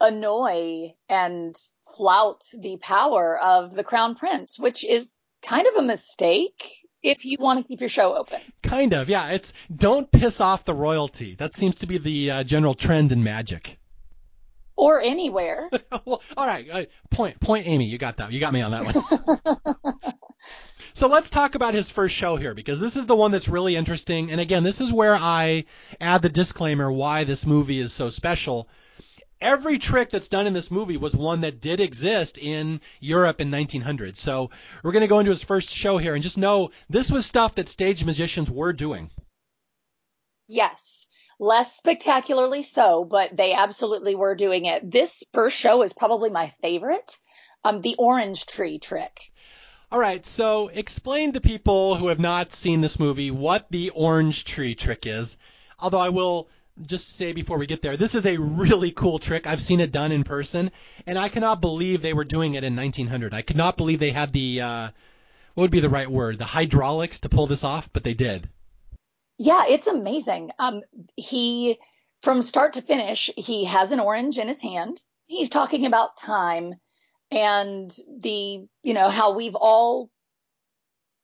annoy 0.00 0.94
and 1.08 1.56
flout 1.96 2.44
the 2.58 2.76
power 2.80 3.38
of 3.38 3.72
the 3.74 3.84
crown 3.84 4.14
prince, 4.14 4.58
which 4.58 4.84
is 4.84 5.14
kind 5.42 5.66
of 5.66 5.76
a 5.76 5.82
mistake 5.82 6.72
if 7.02 7.24
you 7.24 7.36
want 7.38 7.62
to 7.62 7.68
keep 7.68 7.80
your 7.80 7.88
show 7.88 8.16
open. 8.16 8.40
Kind 8.62 8.94
of, 8.94 9.08
yeah. 9.08 9.30
It's 9.30 9.52
don't 9.74 10.10
piss 10.10 10.40
off 10.40 10.64
the 10.64 10.74
royalty. 10.74 11.34
That 11.36 11.54
seems 11.54 11.76
to 11.76 11.86
be 11.86 11.98
the 11.98 12.30
uh, 12.30 12.44
general 12.44 12.74
trend 12.74 13.12
in 13.12 13.22
magic. 13.22 13.78
Or 14.76 15.00
anywhere. 15.00 15.70
well, 16.04 16.22
all 16.36 16.46
right. 16.46 16.68
Uh, 16.68 16.84
point, 17.10 17.38
point, 17.38 17.66
Amy. 17.68 17.84
You 17.84 17.98
got 17.98 18.16
that. 18.16 18.32
You 18.32 18.40
got 18.40 18.52
me 18.52 18.62
on 18.62 18.72
that 18.72 18.94
one. 18.94 20.14
So 20.96 21.08
let's 21.08 21.28
talk 21.28 21.56
about 21.56 21.74
his 21.74 21.90
first 21.90 22.14
show 22.14 22.36
here 22.36 22.54
because 22.54 22.78
this 22.78 22.94
is 22.94 23.06
the 23.06 23.16
one 23.16 23.32
that's 23.32 23.48
really 23.48 23.74
interesting. 23.74 24.30
And 24.30 24.40
again, 24.40 24.62
this 24.62 24.80
is 24.80 24.92
where 24.92 25.16
I 25.16 25.64
add 26.00 26.22
the 26.22 26.28
disclaimer 26.28 26.90
why 26.90 27.24
this 27.24 27.46
movie 27.46 27.80
is 27.80 27.92
so 27.92 28.10
special. 28.10 28.68
Every 29.40 29.78
trick 29.78 30.10
that's 30.10 30.28
done 30.28 30.46
in 30.46 30.52
this 30.52 30.70
movie 30.70 30.96
was 30.96 31.14
one 31.14 31.42
that 31.42 31.60
did 31.60 31.80
exist 31.80 32.38
in 32.38 32.80
Europe 33.00 33.40
in 33.40 33.50
1900. 33.50 34.16
So 34.16 34.50
we're 34.82 34.92
going 34.92 35.02
to 35.02 35.06
go 35.08 35.18
into 35.18 35.30
his 35.30 35.44
first 35.44 35.70
show 35.70 35.98
here 35.98 36.14
and 36.14 36.22
just 36.22 36.38
know 36.38 36.70
this 36.88 37.10
was 37.10 37.26
stuff 37.26 37.54
that 37.56 37.68
stage 37.68 38.04
magicians 38.04 38.50
were 38.50 38.72
doing. 38.72 39.10
Yes. 40.48 41.06
Less 41.38 41.76
spectacularly 41.76 42.62
so, 42.62 43.04
but 43.04 43.36
they 43.36 43.52
absolutely 43.52 44.14
were 44.14 44.34
doing 44.34 44.66
it. 44.66 44.90
This 44.90 45.24
first 45.32 45.58
show 45.58 45.82
is 45.82 45.92
probably 45.92 46.30
my 46.30 46.50
favorite. 46.62 47.18
Um, 47.64 47.80
the 47.80 47.96
orange 47.98 48.46
tree 48.46 48.78
trick. 48.78 49.32
All 49.90 50.00
right, 50.00 50.24
so 50.24 50.68
explain 50.68 51.32
to 51.32 51.40
people 51.40 51.96
who 51.96 52.08
have 52.08 52.18
not 52.18 52.52
seen 52.52 52.80
this 52.80 52.98
movie 52.98 53.30
what 53.30 53.70
the 53.70 53.90
orange 53.90 54.44
tree 54.44 54.74
trick 54.74 55.06
is. 55.06 55.36
Although 55.78 56.00
I 56.00 56.08
will 56.08 56.48
just 56.82 57.16
say 57.16 57.32
before 57.32 57.58
we 57.58 57.66
get 57.66 57.82
there, 57.82 57.96
this 57.96 58.14
is 58.14 58.26
a 58.26 58.36
really 58.36 58.90
cool 58.90 59.18
trick. 59.18 59.46
I've 59.46 59.62
seen 59.62 59.80
it 59.80 59.92
done 59.92 60.12
in 60.12 60.24
person, 60.24 60.70
and 61.06 61.18
I 61.18 61.28
cannot 61.28 61.60
believe 61.60 62.02
they 62.02 62.12
were 62.12 62.24
doing 62.24 62.54
it 62.54 62.64
in 62.64 62.76
1900. 62.76 63.32
I 63.32 63.42
cannot 63.42 63.76
believe 63.76 64.00
they 64.00 64.10
had 64.10 64.32
the 64.32 64.60
uh, 64.60 64.88
what 65.54 65.62
would 65.62 65.70
be 65.70 65.80
the 65.80 65.88
right 65.88 66.10
word, 66.10 66.38
the 66.38 66.44
hydraulics 66.44 67.20
to 67.20 67.28
pull 67.28 67.46
this 67.46 67.64
off, 67.64 67.88
but 67.92 68.04
they 68.04 68.14
did. 68.14 68.48
Yeah, 69.38 69.64
it's 69.68 69.86
amazing. 69.86 70.50
Um, 70.58 70.82
he 71.16 71.78
from 72.24 72.42
start 72.42 72.72
to 72.72 72.82
finish, 72.82 73.30
he 73.36 73.64
has 73.66 73.92
an 73.92 74.00
orange 74.00 74.38
in 74.38 74.48
his 74.48 74.60
hand. 74.60 75.00
He's 75.26 75.50
talking 75.50 75.86
about 75.86 76.16
time 76.16 76.74
and 77.30 77.94
the, 78.20 78.66
you 78.82 78.94
know, 78.94 79.08
how 79.08 79.34
we've 79.34 79.54
all 79.54 80.10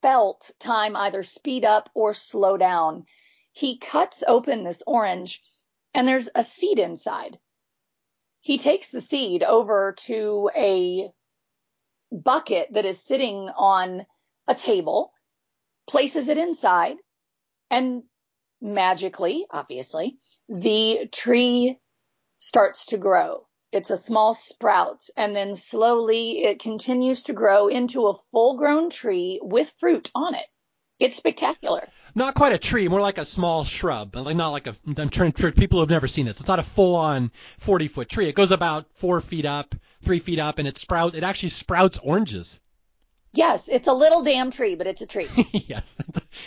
felt 0.03 0.51
time 0.61 0.97
either 0.97 1.23
speed 1.23 1.65
up 1.65 1.89
or 1.95 2.13
slow 2.15 2.57
down. 2.57 3.07
He 3.53 3.79
cuts 3.79 4.23
open 4.27 4.65
this 4.65 4.83
orange 4.87 5.43
and 5.95 6.07
there's 6.07 6.29
a 6.35 6.43
seed 6.43 6.79
inside. 6.79 7.39
He 8.41 8.59
takes 8.59 8.91
the 8.91 9.01
seed 9.01 9.43
over 9.43 9.95
to 10.07 10.51
a 10.57 11.11
bucket 12.11 12.69
that 12.73 12.87
is 12.87 13.03
sitting 13.03 13.51
on 13.57 14.07
a 14.47 14.55
table, 14.55 15.13
places 15.89 16.29
it 16.29 16.39
inside, 16.39 16.97
and 17.71 18.03
magically, 18.61 19.47
obviously, 19.51 20.19
the 20.49 21.09
tree 21.13 21.79
starts 22.39 22.87
to 22.87 22.99
grow. 22.99 23.47
It's 23.73 23.91
a 23.91 23.97
small 23.97 24.35
sprout 24.35 25.03
and 25.17 25.37
then 25.37 25.55
slowly 25.55 26.43
it 26.43 26.59
continues 26.61 27.23
to 27.25 27.33
grow 27.33 27.69
into 27.69 28.09
a 28.09 28.15
full 28.33 28.57
grown 28.57 28.91
tree 28.91 29.39
with 29.43 29.73
fruit 29.79 30.11
on 30.15 30.35
it. 30.35 30.47
It's 30.99 31.17
spectacular. 31.17 31.89
Not 32.15 32.35
quite 32.35 32.53
a 32.53 32.59
tree, 32.59 32.89
more 32.89 33.01
like 33.01 33.19
a 33.19 33.25
small 33.25 33.65
shrub, 33.65 34.13
but 34.13 34.25
like 34.25 34.37
not 34.37 34.51
like 34.51 34.67
a. 34.67 34.75
I'm 34.97 35.11
trying 35.11 35.33
for 35.33 35.51
people 35.53 35.79
who 35.79 35.83
have 35.83 35.91
never 35.91 36.09
seen 36.09 36.27
this. 36.27 36.41
It's 36.41 36.49
not 36.49 36.59
a 36.59 36.65
full-on 36.65 37.31
40-foot 37.61 38.09
tree. 38.09 38.29
It 38.29 38.35
goes 38.35 38.51
about 38.51 38.87
four 38.95 39.21
feet 39.21 39.47
up, 39.47 39.75
three 40.03 40.19
feet 40.19 40.39
up, 40.39 40.59
and 40.59 40.67
it 40.67 40.79
sprout. 40.79 41.15
It 41.15 41.25
actually 41.25 41.51
sprouts 41.51 41.99
oranges. 41.99 42.61
Yes, 43.33 43.69
it's 43.69 43.87
a 43.87 43.93
little 43.93 44.25
damn 44.25 44.51
tree, 44.51 44.75
but 44.75 44.87
it's 44.87 45.03
a 45.03 45.07
tree. 45.07 45.29
yes, 45.53 45.97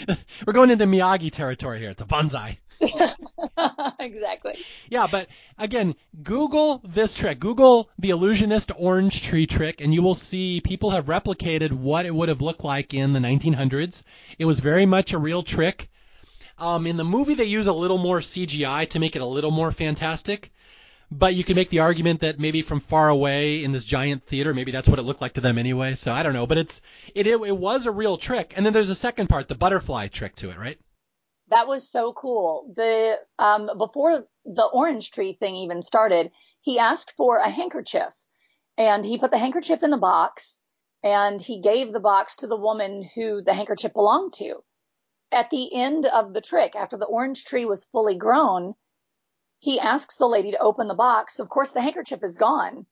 we're 0.45 0.53
going 0.53 0.69
into 0.69 0.85
Miyagi 0.85 1.31
territory 1.31 1.79
here. 1.79 1.91
It's 1.91 2.01
a 2.01 2.05
bonsai. 2.05 2.57
exactly. 3.99 4.57
Yeah, 4.89 5.07
but 5.07 5.27
again, 5.57 5.95
Google 6.23 6.81
this 6.83 7.13
trick. 7.13 7.39
Google 7.39 7.89
the 7.99 8.09
illusionist 8.09 8.71
orange 8.77 9.21
tree 9.21 9.45
trick, 9.45 9.81
and 9.81 9.93
you 9.93 10.01
will 10.01 10.15
see 10.15 10.61
people 10.61 10.91
have 10.91 11.05
replicated 11.05 11.71
what 11.71 12.05
it 12.05 12.13
would 12.13 12.29
have 12.29 12.41
looked 12.41 12.63
like 12.63 12.93
in 12.93 13.13
the 13.13 13.19
1900s. 13.19 14.03
It 14.39 14.45
was 14.45 14.59
very 14.59 14.85
much 14.85 15.13
a 15.13 15.17
real 15.17 15.43
trick. 15.43 15.89
Um, 16.57 16.85
in 16.87 16.97
the 16.97 17.03
movie, 17.03 17.33
they 17.33 17.45
use 17.45 17.67
a 17.67 17.73
little 17.73 17.97
more 17.97 18.19
CGI 18.19 18.89
to 18.89 18.99
make 18.99 19.15
it 19.15 19.21
a 19.21 19.25
little 19.25 19.51
more 19.51 19.71
fantastic. 19.71 20.51
But 21.11 21.35
you 21.35 21.43
can 21.43 21.55
make 21.55 21.69
the 21.69 21.79
argument 21.79 22.21
that 22.21 22.39
maybe 22.39 22.63
from 22.63 22.79
far 22.79 23.09
away 23.09 23.63
in 23.63 23.71
this 23.71 23.85
giant 23.85 24.25
theater, 24.25 24.53
maybe 24.53 24.71
that's 24.71 24.89
what 24.89 24.97
it 24.97 25.03
looked 25.03 25.21
like 25.21 25.33
to 25.33 25.41
them 25.41 25.59
anyway. 25.59 25.93
So 25.93 26.11
I 26.11 26.23
don't 26.23 26.33
know, 26.33 26.47
but 26.47 26.57
it's 26.57 26.81
it 27.13 27.27
it, 27.27 27.39
it 27.39 27.57
was 27.57 27.85
a 27.85 27.91
real 27.91 28.17
trick. 28.17 28.53
And 28.55 28.65
then 28.65 28.73
there's 28.73 28.89
a 28.89 28.95
second 28.95 29.27
part, 29.27 29.47
the 29.47 29.55
butterfly 29.55 30.07
trick 30.07 30.35
to 30.37 30.49
it, 30.49 30.57
right? 30.57 30.79
That 31.53 31.67
was 31.67 31.87
so 31.87 32.13
cool. 32.13 32.73
The 32.75 33.19
um, 33.37 33.69
before 33.77 34.25
the 34.43 34.65
orange 34.65 35.11
tree 35.11 35.33
thing 35.33 35.55
even 35.55 35.83
started, 35.83 36.31
he 36.61 36.79
asked 36.79 37.13
for 37.15 37.37
a 37.37 37.49
handkerchief, 37.49 38.13
and 38.75 39.05
he 39.05 39.19
put 39.19 39.29
the 39.29 39.37
handkerchief 39.37 39.83
in 39.83 39.91
the 39.91 39.97
box, 39.97 40.61
and 41.03 41.39
he 41.39 41.61
gave 41.61 41.91
the 41.91 41.99
box 41.99 42.37
to 42.37 42.47
the 42.47 42.57
woman 42.57 43.07
who 43.13 43.43
the 43.43 43.53
handkerchief 43.53 43.93
belonged 43.93 44.33
to. 44.33 44.63
At 45.31 45.51
the 45.51 45.75
end 45.75 46.07
of 46.07 46.33
the 46.33 46.41
trick, 46.41 46.75
after 46.75 46.97
the 46.97 47.05
orange 47.05 47.45
tree 47.45 47.65
was 47.65 47.85
fully 47.85 48.15
grown, 48.15 48.73
he 49.59 49.79
asks 49.79 50.15
the 50.15 50.27
lady 50.27 50.51
to 50.51 50.59
open 50.59 50.87
the 50.87 50.95
box. 50.95 51.39
Of 51.39 51.49
course, 51.49 51.69
the 51.69 51.81
handkerchief 51.81 52.23
is 52.23 52.35
gone. 52.35 52.87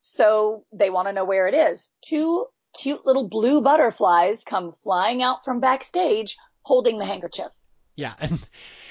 So 0.00 0.64
they 0.72 0.88
want 0.88 1.08
to 1.08 1.12
know 1.12 1.24
where 1.24 1.48
it 1.48 1.54
is. 1.54 1.90
Two 2.02 2.46
cute 2.78 3.04
little 3.04 3.28
blue 3.28 3.60
butterflies 3.60 4.42
come 4.42 4.74
flying 4.82 5.22
out 5.22 5.44
from 5.44 5.60
backstage 5.60 6.36
holding 6.62 6.98
the 6.98 7.04
handkerchief. 7.04 7.52
Yeah. 7.96 8.14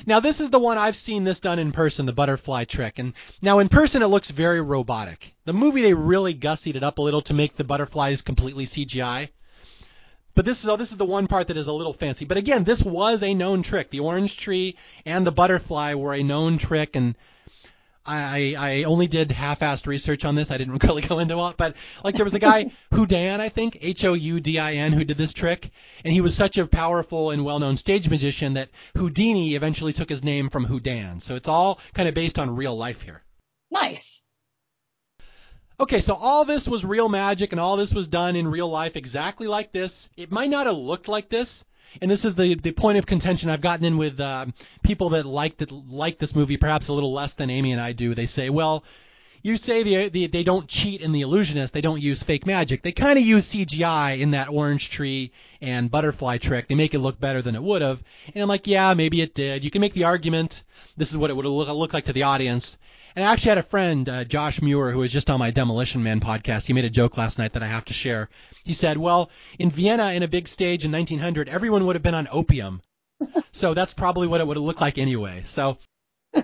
Now 0.08 0.20
this 0.20 0.41
is 0.41 0.50
the 0.50 0.60
one 0.60 0.78
I've 0.78 0.96
seen 0.96 1.24
this 1.24 1.39
done 1.39 1.58
in 1.58 1.72
person, 1.72 2.06
the 2.06 2.12
butterfly 2.12 2.65
trick. 2.65 3.00
And 3.00 3.13
now 3.41 3.60
in 3.60 3.70
person 3.70 4.04
it 4.04 4.08
looks 4.08 4.30
very 4.30 4.60
robotic. 4.60 5.34
The 5.46 5.54
movie 5.54 5.82
they 5.82 5.94
really 5.94 6.36
gussied 6.36 6.76
it 6.76 6.84
up 6.84 6.98
a 6.98 7.02
little 7.02 7.22
to 7.22 7.34
make 7.34 7.56
the 7.56 7.63
butterflies 7.63 8.22
completely 8.22 8.65
CGI. 8.65 9.30
But 10.36 10.44
this 10.44 10.63
is 10.63 10.70
oh, 10.70 10.76
this 10.76 10.91
is 10.91 10.98
the 10.98 11.06
one 11.06 11.28
part 11.28 11.48
that 11.48 11.58
is 11.58 11.68
a 11.68 11.74
little 11.74 11.94
fancy. 11.94 12.26
But 12.26 12.38
again, 12.38 12.65
this 12.65 12.84
was 12.84 13.24
a 13.24 13.34
known 13.34 13.63
trick. 13.63 13.89
The 13.89 14.02
orange 14.02 14.38
tree 14.38 14.76
and 15.06 15.26
the 15.26 15.32
butterfly 15.32 15.94
were 15.94 16.13
a 16.13 16.22
known 16.22 16.58
trick 16.58 16.96
and 16.96 17.15
I, 18.06 18.56
I 18.58 18.84
only 18.84 19.08
did 19.08 19.32
half-assed 19.32 19.88
research 19.88 20.26
on 20.26 20.36
this. 20.36 20.52
I 20.52 20.58
didn't 20.58 20.78
really 20.84 21.02
go 21.02 21.20
into 21.20 21.39
it, 21.48 21.58
but 21.58 21.76
like 22.04 22.15
there 22.15 22.24
was 22.24 22.34
a 22.34 22.39
guy 22.39 22.72
Houdin, 22.91 23.39
I 23.41 23.50
think 23.50 23.78
H 23.82 24.06
O 24.06 24.13
U 24.13 24.39
D 24.39 24.60
I 24.60 24.74
N, 24.74 24.94
who 24.94 25.04
did 25.04 25.18
this 25.18 25.34
trick, 25.34 25.72
and 26.04 26.13
he 26.13 26.22
was 26.22 26.36
such 26.36 26.58
a 26.58 26.68
powerful 26.68 27.32
and 27.32 27.44
well-known 27.44 27.78
stage 27.78 28.10
magician 28.10 28.54
that 28.54 28.70
Houdini 28.96 29.56
eventually 29.56 29.94
took 29.94 30.10
his 30.10 30.24
name 30.24 30.50
from 30.50 30.65
Houdin. 30.65 31.20
So 31.20 31.36
it's 31.36 31.48
all 31.48 31.80
kind 31.94 32.08
of 32.08 32.15
based 32.15 32.38
on 32.39 32.56
real 32.56 32.76
life 32.76 33.02
here. 33.02 33.24
Nice. 33.72 34.24
Okay, 35.78 36.00
so 36.00 36.13
all 36.13 36.46
this 36.46 36.68
was 36.68 36.86
real 36.86 37.10
magic, 37.10 37.52
and 37.52 37.60
all 37.60 37.76
this 37.76 37.94
was 37.94 38.08
done 38.08 38.36
in 38.36 38.48
real 38.48 38.70
life 38.70 38.96
exactly 38.96 39.48
like 39.48 39.74
this. 39.74 40.08
It 40.15 40.32
might 40.32 40.50
not 40.50 40.68
have 40.68 40.78
looked 40.78 41.10
like 41.10 41.28
this, 41.28 41.65
and 42.02 42.10
this 42.10 42.26
is 42.26 42.36
the 42.36 42.56
the 42.56 42.72
point 42.72 42.98
of 42.98 43.06
contention 43.06 43.50
I've 43.50 43.62
gotten 43.62 43.86
in 43.86 43.98
with 43.98 44.20
uh, 44.20 44.48
people 44.84 45.10
that 45.10 45.26
like 45.26 45.58
that 45.58 45.72
like 45.72 46.20
this 46.20 46.36
movie 46.36 46.58
perhaps 46.58 46.88
a 46.88 46.94
little 46.94 47.14
less 47.14 47.34
than 47.34 47.50
Amy 47.50 47.72
and 47.72 47.82
I 47.82 47.94
do. 47.94 48.16
They 48.16 48.26
say, 48.26 48.50
well, 48.50 48.84
you 49.46 49.58
say 49.58 49.84
the, 49.84 50.10
the, 50.10 50.26
they 50.26 50.44
don't 50.44 50.68
cheat 50.68 51.02
in 51.02 51.12
the 51.12 51.22
illusionist, 51.22 51.72
they 51.72 51.80
don't 51.80 52.02
use 52.02 52.24
fake 52.24 52.48
magic. 52.48 52.82
They 52.82 52.92
kind 52.92 53.20
of 53.20 53.24
use 53.24 53.48
CGI 53.48 54.20
in 54.20 54.32
that 54.32 54.50
orange 54.50 54.90
tree 54.90 55.34
and 55.62 55.92
butterfly 55.92 56.40
trick. 56.40 56.68
They 56.68 56.74
make 56.74 56.96
it 56.96 57.00
look 57.00 57.20
better 57.20 57.44
than 57.44 57.54
it 57.54 57.62
would 57.62 57.84
have. 57.84 58.02
And 58.34 58.42
I'm 58.42 58.50
like, 58.50 58.66
yeah, 58.66 58.96
maybe 58.96 59.22
it 59.22 59.36
did. 59.36 59.64
You 59.64 59.70
can 59.70 59.82
make 59.82 59.94
the 59.94 60.06
argument. 60.06 60.64
This 60.98 61.12
is 61.12 61.18
what 61.18 61.30
it 61.30 61.36
would 61.36 61.46
look, 61.46 61.68
look 61.68 61.94
like 61.94 62.06
to 62.06 62.14
the 62.14 62.24
audience. 62.24 62.80
And 63.16 63.24
I 63.24 63.32
actually 63.32 63.50
had 63.50 63.60
a 63.60 63.64
friend, 63.64 64.10
uh, 64.10 64.24
Josh 64.24 64.64
Muir, 64.64 64.90
who 64.90 64.98
was 64.98 65.14
just 65.14 65.30
on 65.30 65.38
my 65.38 65.52
Demolition 65.52 66.02
Man 66.02 66.20
podcast. 66.20 66.66
He 66.66 66.74
made 66.74 66.86
a 66.86 66.90
joke 66.90 67.16
last 67.16 67.38
night 67.38 67.54
that 67.54 67.62
I 67.62 67.68
have 67.68 67.86
to 67.86 67.94
share. 67.94 68.30
He 68.64 68.74
said, 68.74 68.98
well, 68.98 69.30
in 69.60 69.70
Vienna, 69.70 70.14
in 70.14 70.24
a 70.24 70.28
big 70.28 70.48
stage 70.48 70.86
in 70.86 70.92
1900, 70.92 71.50
everyone 71.50 71.86
would 71.86 71.96
have 71.96 72.02
been 72.02 72.16
on 72.16 72.28
opium. 72.32 72.82
so 73.52 73.76
that's 73.76 73.94
probably 73.94 74.26
what 74.26 74.42
it 74.42 74.48
would 74.48 74.58
have 74.58 74.66
looked 74.66 74.82
like 74.82 74.98
anyway. 74.98 75.44
So 75.46 75.78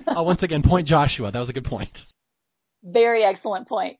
I'll 0.05 0.23
once 0.23 0.43
again 0.43 0.61
point 0.61 0.87
Joshua. 0.87 1.31
That 1.31 1.39
was 1.39 1.49
a 1.49 1.53
good 1.53 1.65
point. 1.65 2.05
Very 2.83 3.23
excellent 3.23 3.67
point. 3.67 3.97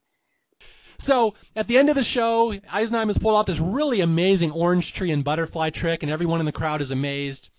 So 1.00 1.34
at 1.56 1.68
the 1.68 1.78
end 1.78 1.90
of 1.90 1.96
the 1.96 2.04
show, 2.04 2.54
Eisenheim 2.54 3.08
has 3.08 3.18
pulled 3.18 3.36
off 3.36 3.48
this 3.48 3.60
really 3.60 4.02
amazing 4.02 4.52
orange 4.52 4.94
tree 4.94 5.12
and 5.12 5.24
butterfly 5.24 5.72
trick, 5.72 6.04
and 6.04 6.12
everyone 6.12 6.40
in 6.40 6.46
the 6.46 6.52
crowd 6.52 6.82
is 6.82 6.92
amazed. 6.92 7.50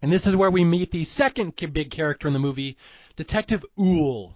And 0.00 0.10
this 0.10 0.26
is 0.26 0.34
where 0.34 0.50
we 0.50 0.64
meet 0.64 0.90
the 0.90 1.04
second 1.04 1.56
big 1.74 1.90
character 1.90 2.26
in 2.26 2.32
the 2.32 2.40
movie, 2.40 2.78
Detective 3.16 3.64
Uhl. 3.78 4.34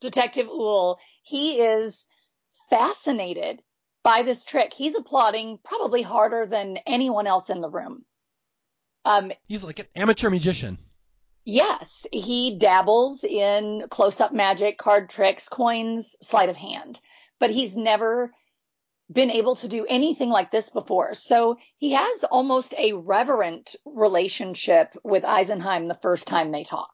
Detective 0.00 0.46
Uhl. 0.46 0.96
He 1.22 1.60
is 1.60 2.04
fascinated 2.68 3.62
by 4.02 4.22
this 4.22 4.44
trick. 4.44 4.74
He's 4.74 4.94
applauding 4.94 5.58
probably 5.64 6.02
harder 6.02 6.44
than 6.46 6.78
anyone 6.86 7.26
else 7.26 7.48
in 7.48 7.62
the 7.62 7.70
room. 7.70 8.04
Um, 9.04 9.32
He's 9.46 9.62
like 9.62 9.78
an 9.78 9.86
amateur 9.96 10.28
magician. 10.28 10.78
Yes, 11.50 12.06
he 12.12 12.58
dabbles 12.58 13.24
in 13.24 13.86
close 13.88 14.20
up 14.20 14.34
magic, 14.34 14.76
card 14.76 15.08
tricks, 15.08 15.48
coins, 15.48 16.14
sleight 16.20 16.50
of 16.50 16.58
hand, 16.58 17.00
but 17.40 17.48
he's 17.48 17.74
never 17.74 18.34
been 19.10 19.30
able 19.30 19.56
to 19.56 19.66
do 19.66 19.86
anything 19.88 20.28
like 20.28 20.50
this 20.50 20.68
before. 20.68 21.14
So 21.14 21.56
he 21.78 21.92
has 21.92 22.24
almost 22.24 22.74
a 22.76 22.92
reverent 22.92 23.76
relationship 23.86 24.94
with 25.02 25.24
Eisenheim 25.24 25.88
the 25.88 25.94
first 25.94 26.26
time 26.26 26.52
they 26.52 26.64
talk. 26.64 26.90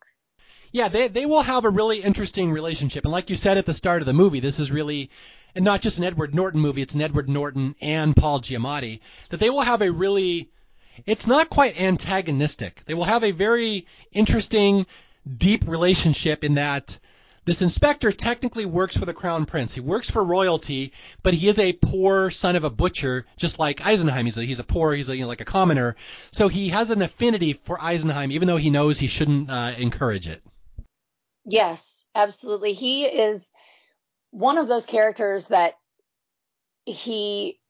Yeah, 0.71 0.87
they 0.87 1.09
they 1.09 1.27
will 1.27 1.43
have 1.43 1.65
a 1.65 1.71
really 1.71 2.01
interesting 2.01 2.53
relationship. 2.53 3.05
And 3.05 3.11
like 3.11 3.31
you 3.31 3.37
said 3.37 3.59
at 3.59 3.67
the 3.67 3.75
start 3.75 4.03
of 4.03 4.07
the 4.07 4.13
movie, 4.13 4.39
this 4.39 4.61
is 4.61 4.71
really 4.71 5.11
and 5.57 5.65
not 5.65 5.81
just 5.81 5.99
an 5.99 6.05
Edward 6.05 6.33
Norton 6.33 6.61
movie, 6.61 6.83
it's 6.83 6.95
an 6.95 7.03
Edward 7.03 7.29
Norton 7.29 7.75
and 7.81 8.15
Paul 8.15 8.39
Giamatti, 8.39 9.01
that 9.31 9.41
they 9.41 9.51
will 9.51 9.63
have 9.63 9.83
a 9.83 9.91
really 9.91 10.53
it's 11.07 11.27
not 11.27 11.51
quite 11.51 11.81
antagonistic. 11.81 12.83
They 12.87 12.95
will 12.95 13.05
have 13.05 13.25
a 13.25 13.31
very 13.31 13.87
interesting, 14.13 14.87
deep 15.37 15.67
relationship 15.67 16.45
in 16.45 16.55
that 16.55 16.99
this 17.45 17.61
inspector 17.61 18.11
technically 18.11 18.65
works 18.65 18.97
for 18.97 19.05
the 19.05 19.13
crown 19.13 19.45
prince. 19.45 19.75
He 19.75 19.81
works 19.81 20.11
for 20.11 20.25
royalty, 20.25 20.93
but 21.23 21.35
he 21.35 21.49
is 21.49 21.59
a 21.59 21.75
poor 21.75 22.31
son 22.31 22.57
of 22.57 22.65
a 22.65 22.71
butcher, 22.71 23.27
just 23.37 23.59
like 23.59 23.81
Eisenheim. 23.81 24.25
He's 24.25 24.39
a, 24.39 24.45
he's 24.45 24.59
a 24.61 24.65
poor, 24.65 24.95
he's 24.95 25.11
a, 25.11 25.17
you 25.17 25.23
know, 25.23 25.29
like 25.29 25.43
a 25.43 25.45
commoner. 25.45 25.97
So 26.31 26.49
he 26.49 26.71
has 26.71 26.89
an 26.89 27.03
affinity 27.03 27.53
for 27.53 27.77
Eisenheim, 27.77 28.33
even 28.33 28.49
though 28.49 28.57
he 28.57 28.71
knows 28.71 28.99
he 28.99 29.09
shouldn't 29.09 29.51
uh, 29.51 29.73
encourage 29.77 30.27
it. 30.27 30.43
Yes, 31.45 32.07
absolutely. 32.15 32.73
He 32.73 33.05
is 33.05 33.53
one 34.31 34.57
of 34.57 34.67
those 34.67 34.87
characters 34.87 35.49
that 35.49 35.75
he 36.87 37.61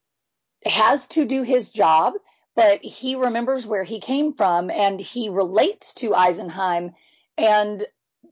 has 0.65 1.09
to 1.09 1.25
do 1.25 1.43
his 1.43 1.71
job 1.71 2.15
but 2.55 2.85
he 2.85 3.17
remembers 3.17 3.67
where 3.67 3.85
he 3.85 4.01
came 4.01 4.35
from 4.35 4.71
and 4.71 5.01
he 5.01 5.29
relates 5.29 5.95
to 5.95 6.15
Eisenheim 6.15 6.95
and 7.37 7.87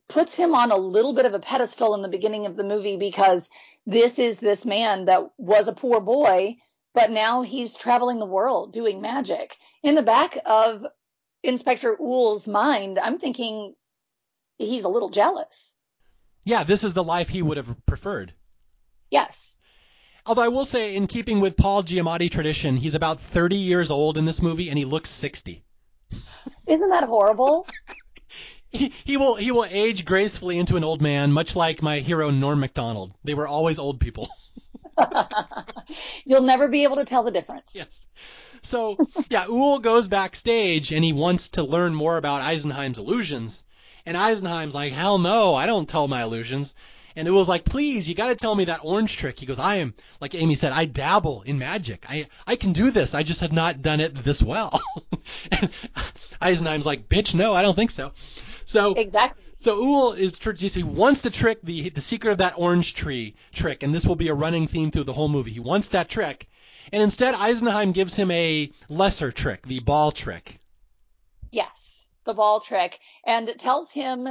puts 0.08 0.36
him 0.36 0.54
on 0.54 0.70
a 0.70 0.76
little 0.76 1.14
bit 1.14 1.26
of 1.26 1.34
a 1.34 1.40
pedestal 1.40 1.94
in 1.94 2.02
the 2.02 2.08
beginning 2.08 2.46
of 2.46 2.56
the 2.56 2.64
movie 2.64 2.96
because 2.96 3.50
this 3.86 4.18
is 4.18 4.38
this 4.38 4.64
man 4.64 5.06
that 5.06 5.30
was 5.38 5.68
a 5.68 5.72
poor 5.72 6.00
boy, 6.00 6.56
but 6.94 7.10
now 7.10 7.42
he's 7.42 7.76
traveling 7.76 8.18
the 8.18 8.26
world 8.26 8.72
doing 8.72 9.00
magic. 9.00 9.56
In 9.82 9.94
the 9.94 10.02
back 10.02 10.38
of 10.46 10.86
Inspector 11.42 11.96
Uhl's 11.96 12.46
mind, 12.46 12.98
I'm 12.98 13.18
thinking 13.18 13.74
he's 14.58 14.84
a 14.84 14.88
little 14.88 15.08
jealous. 15.08 15.76
Yeah, 16.44 16.64
this 16.64 16.84
is 16.84 16.94
the 16.94 17.04
life 17.04 17.28
he 17.28 17.42
would 17.42 17.56
have 17.56 17.74
preferred. 17.86 18.32
Yes. 19.10 19.56
Although 20.24 20.42
I 20.42 20.48
will 20.48 20.66
say, 20.66 20.94
in 20.94 21.08
keeping 21.08 21.40
with 21.40 21.56
Paul 21.56 21.82
Giamatti 21.82 22.30
tradition, 22.30 22.76
he's 22.76 22.94
about 22.94 23.20
30 23.20 23.56
years 23.56 23.90
old 23.90 24.16
in 24.16 24.24
this 24.24 24.40
movie, 24.40 24.68
and 24.68 24.78
he 24.78 24.84
looks 24.84 25.10
60. 25.10 25.64
Isn't 26.66 26.90
that 26.90 27.04
horrible? 27.04 27.66
he, 28.70 28.92
he 29.04 29.16
will 29.16 29.34
he 29.34 29.50
will 29.50 29.66
age 29.68 30.04
gracefully 30.04 30.58
into 30.58 30.76
an 30.76 30.84
old 30.84 31.02
man, 31.02 31.32
much 31.32 31.56
like 31.56 31.82
my 31.82 31.98
hero 31.98 32.30
Norm 32.30 32.60
Macdonald. 32.60 33.12
They 33.24 33.34
were 33.34 33.48
always 33.48 33.78
old 33.78 33.98
people. 33.98 34.28
You'll 36.24 36.42
never 36.42 36.68
be 36.68 36.84
able 36.84 36.96
to 36.96 37.04
tell 37.04 37.24
the 37.24 37.30
difference. 37.30 37.72
Yes. 37.74 38.06
So 38.62 38.96
yeah, 39.28 39.46
Uhl 39.46 39.82
goes 39.82 40.06
backstage 40.06 40.92
and 40.92 41.04
he 41.04 41.12
wants 41.12 41.50
to 41.50 41.62
learn 41.64 41.94
more 41.94 42.16
about 42.16 42.42
Eisenheim's 42.42 42.98
illusions. 42.98 43.62
And 44.06 44.16
Eisenheim's 44.16 44.74
like, 44.74 44.92
hell 44.92 45.18
no, 45.18 45.54
I 45.54 45.66
don't 45.66 45.88
tell 45.88 46.08
my 46.08 46.22
illusions. 46.22 46.74
And 47.16 47.28
it 47.28 47.30
was 47.30 47.48
like, 47.48 47.64
please, 47.64 48.08
you 48.08 48.14
got 48.14 48.28
to 48.28 48.34
tell 48.34 48.54
me 48.54 48.64
that 48.66 48.80
orange 48.82 49.16
trick. 49.16 49.38
He 49.38 49.46
goes, 49.46 49.58
I 49.58 49.76
am, 49.76 49.94
like 50.20 50.34
Amy 50.34 50.56
said, 50.56 50.72
I 50.72 50.86
dabble 50.86 51.42
in 51.42 51.58
magic. 51.58 52.06
I, 52.08 52.26
I 52.46 52.56
can 52.56 52.72
do 52.72 52.90
this. 52.90 53.14
I 53.14 53.22
just 53.22 53.40
have 53.40 53.52
not 53.52 53.82
done 53.82 54.00
it 54.00 54.14
this 54.14 54.42
well. 54.42 54.80
and 55.52 55.70
Eisenheim's 56.40 56.86
like, 56.86 57.08
bitch, 57.08 57.34
no, 57.34 57.54
I 57.54 57.62
don't 57.62 57.76
think 57.76 57.90
so. 57.90 58.12
So 58.64 58.94
exactly. 58.94 59.42
So 59.58 59.80
Uhl 59.80 60.18
is 60.18 60.74
he 60.74 60.82
wants 60.82 61.20
the 61.20 61.30
trick, 61.30 61.60
the 61.62 61.90
the 61.90 62.00
secret 62.00 62.32
of 62.32 62.38
that 62.38 62.54
orange 62.56 62.94
tree 62.94 63.36
trick, 63.52 63.84
and 63.84 63.94
this 63.94 64.04
will 64.04 64.16
be 64.16 64.26
a 64.26 64.34
running 64.34 64.66
theme 64.66 64.90
through 64.90 65.04
the 65.04 65.12
whole 65.12 65.28
movie. 65.28 65.52
He 65.52 65.60
wants 65.60 65.90
that 65.90 66.08
trick, 66.08 66.48
and 66.92 67.00
instead 67.00 67.36
Eisenheim 67.36 67.92
gives 67.92 68.14
him 68.14 68.32
a 68.32 68.72
lesser 68.88 69.30
trick, 69.30 69.64
the 69.64 69.78
ball 69.78 70.10
trick. 70.10 70.58
Yes, 71.52 72.08
the 72.24 72.34
ball 72.34 72.58
trick, 72.58 72.98
and 73.24 73.48
tells 73.58 73.92
him 73.92 74.28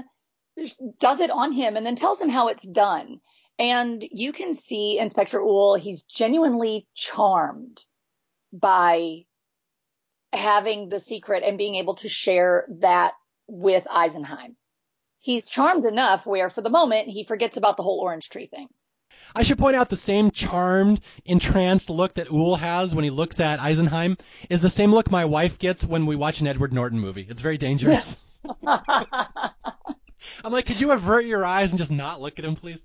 does 0.99 1.19
it 1.19 1.31
on 1.31 1.51
him 1.51 1.77
and 1.77 1.85
then 1.85 1.95
tells 1.95 2.21
him 2.21 2.29
how 2.29 2.47
it's 2.47 2.65
done. 2.65 3.19
And 3.59 4.03
you 4.11 4.33
can 4.33 4.53
see 4.53 4.97
Inspector 4.97 5.37
Uhl, 5.37 5.79
he's 5.79 6.03
genuinely 6.03 6.87
charmed 6.95 7.83
by 8.51 9.25
having 10.33 10.89
the 10.89 10.99
secret 10.99 11.43
and 11.43 11.57
being 11.57 11.75
able 11.75 11.95
to 11.95 12.09
share 12.09 12.65
that 12.79 13.13
with 13.47 13.85
Eisenheim. 13.85 14.55
He's 15.19 15.47
charmed 15.47 15.85
enough 15.85 16.25
where 16.25 16.49
for 16.49 16.61
the 16.61 16.69
moment 16.69 17.07
he 17.07 17.23
forgets 17.23 17.57
about 17.57 17.77
the 17.77 17.83
whole 17.83 17.99
orange 17.99 18.29
tree 18.29 18.47
thing. 18.47 18.67
I 19.35 19.43
should 19.43 19.59
point 19.59 19.75
out 19.75 19.89
the 19.89 19.95
same 19.95 20.31
charmed, 20.31 21.01
entranced 21.25 21.89
look 21.89 22.15
that 22.15 22.29
Uhl 22.29 22.57
has 22.57 22.95
when 22.95 23.03
he 23.03 23.09
looks 23.09 23.39
at 23.39 23.59
Eisenheim 23.59 24.17
is 24.49 24.61
the 24.61 24.69
same 24.69 24.91
look 24.91 25.11
my 25.11 25.25
wife 25.25 25.59
gets 25.59 25.85
when 25.85 26.05
we 26.05 26.15
watch 26.15 26.41
an 26.41 26.47
Edward 26.47 26.73
Norton 26.73 26.99
movie. 26.99 27.27
It's 27.29 27.41
very 27.41 27.57
dangerous. 27.57 28.19
I'm 30.43 30.51
like, 30.51 30.65
could 30.65 30.81
you 30.81 30.91
avert 30.91 31.25
your 31.25 31.45
eyes 31.45 31.71
and 31.71 31.79
just 31.79 31.91
not 31.91 32.21
look 32.21 32.39
at 32.39 32.45
him, 32.45 32.55
please? 32.55 32.83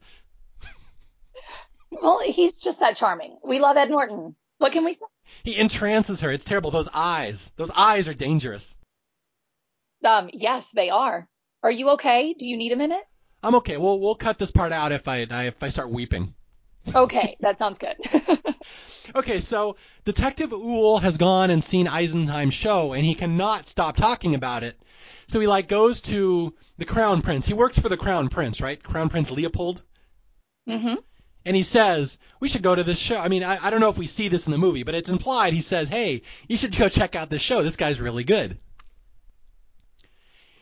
well, 1.90 2.20
he's 2.20 2.56
just 2.56 2.80
that 2.80 2.96
charming. 2.96 3.38
We 3.44 3.58
love 3.58 3.76
Ed 3.76 3.90
Norton. 3.90 4.34
What 4.58 4.72
can 4.72 4.84
we 4.84 4.92
say? 4.92 5.06
He 5.44 5.56
entrances 5.56 6.20
her. 6.20 6.30
It's 6.30 6.44
terrible. 6.44 6.70
Those 6.70 6.88
eyes. 6.92 7.50
Those 7.56 7.70
eyes 7.70 8.08
are 8.08 8.14
dangerous. 8.14 8.76
Um, 10.04 10.30
yes, 10.32 10.70
they 10.70 10.90
are. 10.90 11.28
Are 11.62 11.70
you 11.70 11.90
okay? 11.90 12.34
Do 12.34 12.48
you 12.48 12.56
need 12.56 12.72
a 12.72 12.76
minute? 12.76 13.02
I'm 13.42 13.56
okay. 13.56 13.76
We'll 13.76 14.00
we'll 14.00 14.14
cut 14.14 14.38
this 14.38 14.50
part 14.50 14.72
out 14.72 14.92
if 14.92 15.08
I, 15.08 15.26
I 15.30 15.44
if 15.44 15.62
I 15.62 15.68
start 15.68 15.90
weeping. 15.90 16.34
Okay, 16.94 17.36
that 17.40 17.58
sounds 17.58 17.78
good. 17.78 17.96
okay, 19.14 19.40
so 19.40 19.76
Detective 20.04 20.50
Uhl 20.50 21.00
has 21.00 21.18
gone 21.18 21.50
and 21.50 21.62
seen 21.62 21.86
Eisenheim's 21.86 22.54
show, 22.54 22.92
and 22.92 23.04
he 23.04 23.14
cannot 23.14 23.68
stop 23.68 23.96
talking 23.96 24.34
about 24.34 24.62
it. 24.62 24.80
So 25.28 25.40
he 25.40 25.46
like 25.46 25.68
goes 25.68 26.00
to 26.02 26.54
the 26.78 26.84
Crown 26.84 27.22
Prince. 27.22 27.46
He 27.46 27.54
works 27.54 27.78
for 27.78 27.88
the 27.88 27.96
Crown 27.96 28.28
Prince, 28.28 28.60
right? 28.60 28.80
Crown 28.80 29.08
Prince 29.08 29.30
Leopold. 29.30 29.82
Mm-hmm. 30.68 30.94
And 31.44 31.56
he 31.56 31.62
says, 31.62 32.18
we 32.40 32.48
should 32.48 32.62
go 32.62 32.74
to 32.74 32.82
this 32.82 32.98
show. 32.98 33.18
I 33.18 33.28
mean, 33.28 33.44
I, 33.44 33.64
I 33.64 33.70
don't 33.70 33.80
know 33.80 33.88
if 33.88 33.98
we 33.98 34.06
see 34.06 34.28
this 34.28 34.46
in 34.46 34.52
the 34.52 34.58
movie, 34.58 34.82
but 34.82 34.96
it's 34.96 35.08
implied. 35.08 35.52
He 35.52 35.60
says, 35.60 35.88
hey, 35.88 36.22
you 36.48 36.56
should 36.56 36.76
go 36.78 36.88
check 36.88 37.14
out 37.14 37.30
this 37.30 37.42
show. 37.42 37.62
This 37.62 37.76
guy's 37.76 38.00
really 38.00 38.24
good. 38.24 38.58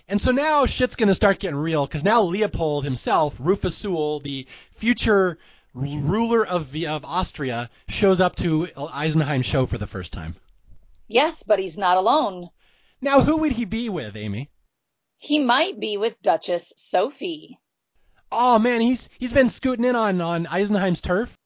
And 0.07 0.21
so 0.21 0.33
now 0.33 0.67
shit's 0.67 0.97
going 0.97 1.09
to 1.09 1.15
start 1.15 1.41
getting 1.41 1.57
real 1.57 1.87
because 1.87 2.05
now 2.05 2.23
Leopold 2.23 2.85
himself, 2.85 3.35
Rufus 3.39 3.75
Sewell, 3.75 4.21
the 4.21 4.47
future 4.73 5.39
Mm-hmm. 5.75 6.09
ruler 6.09 6.47
of 6.47 6.75
of 6.85 7.05
Austria, 7.05 7.69
shows 7.89 8.21
up 8.21 8.37
to 8.37 8.69
Eisenheim's 8.77 9.47
show 9.47 9.67
for 9.67 9.77
the 9.77 9.87
first 9.87 10.13
time. 10.13 10.37
Yes, 11.09 11.43
but 11.43 11.59
he's 11.59 11.77
not 11.77 11.97
alone. 11.97 12.51
Now, 13.01 13.21
who 13.21 13.39
would 13.39 13.53
he 13.53 13.65
be 13.65 13.89
with, 13.89 14.17
Amy? 14.17 14.51
He 15.19 15.39
might 15.39 15.81
be 15.81 15.97
with 15.97 16.21
Duchess 16.23 16.73
Sophie. 16.77 17.59
Oh 18.31 18.59
man, 18.59 18.81
he's 18.81 19.09
he's 19.19 19.33
been 19.33 19.49
scooting 19.49 19.85
in 19.85 19.97
on 19.97 20.21
on 20.21 20.47
Eisenheim's 20.47 21.01
turf. 21.01 21.37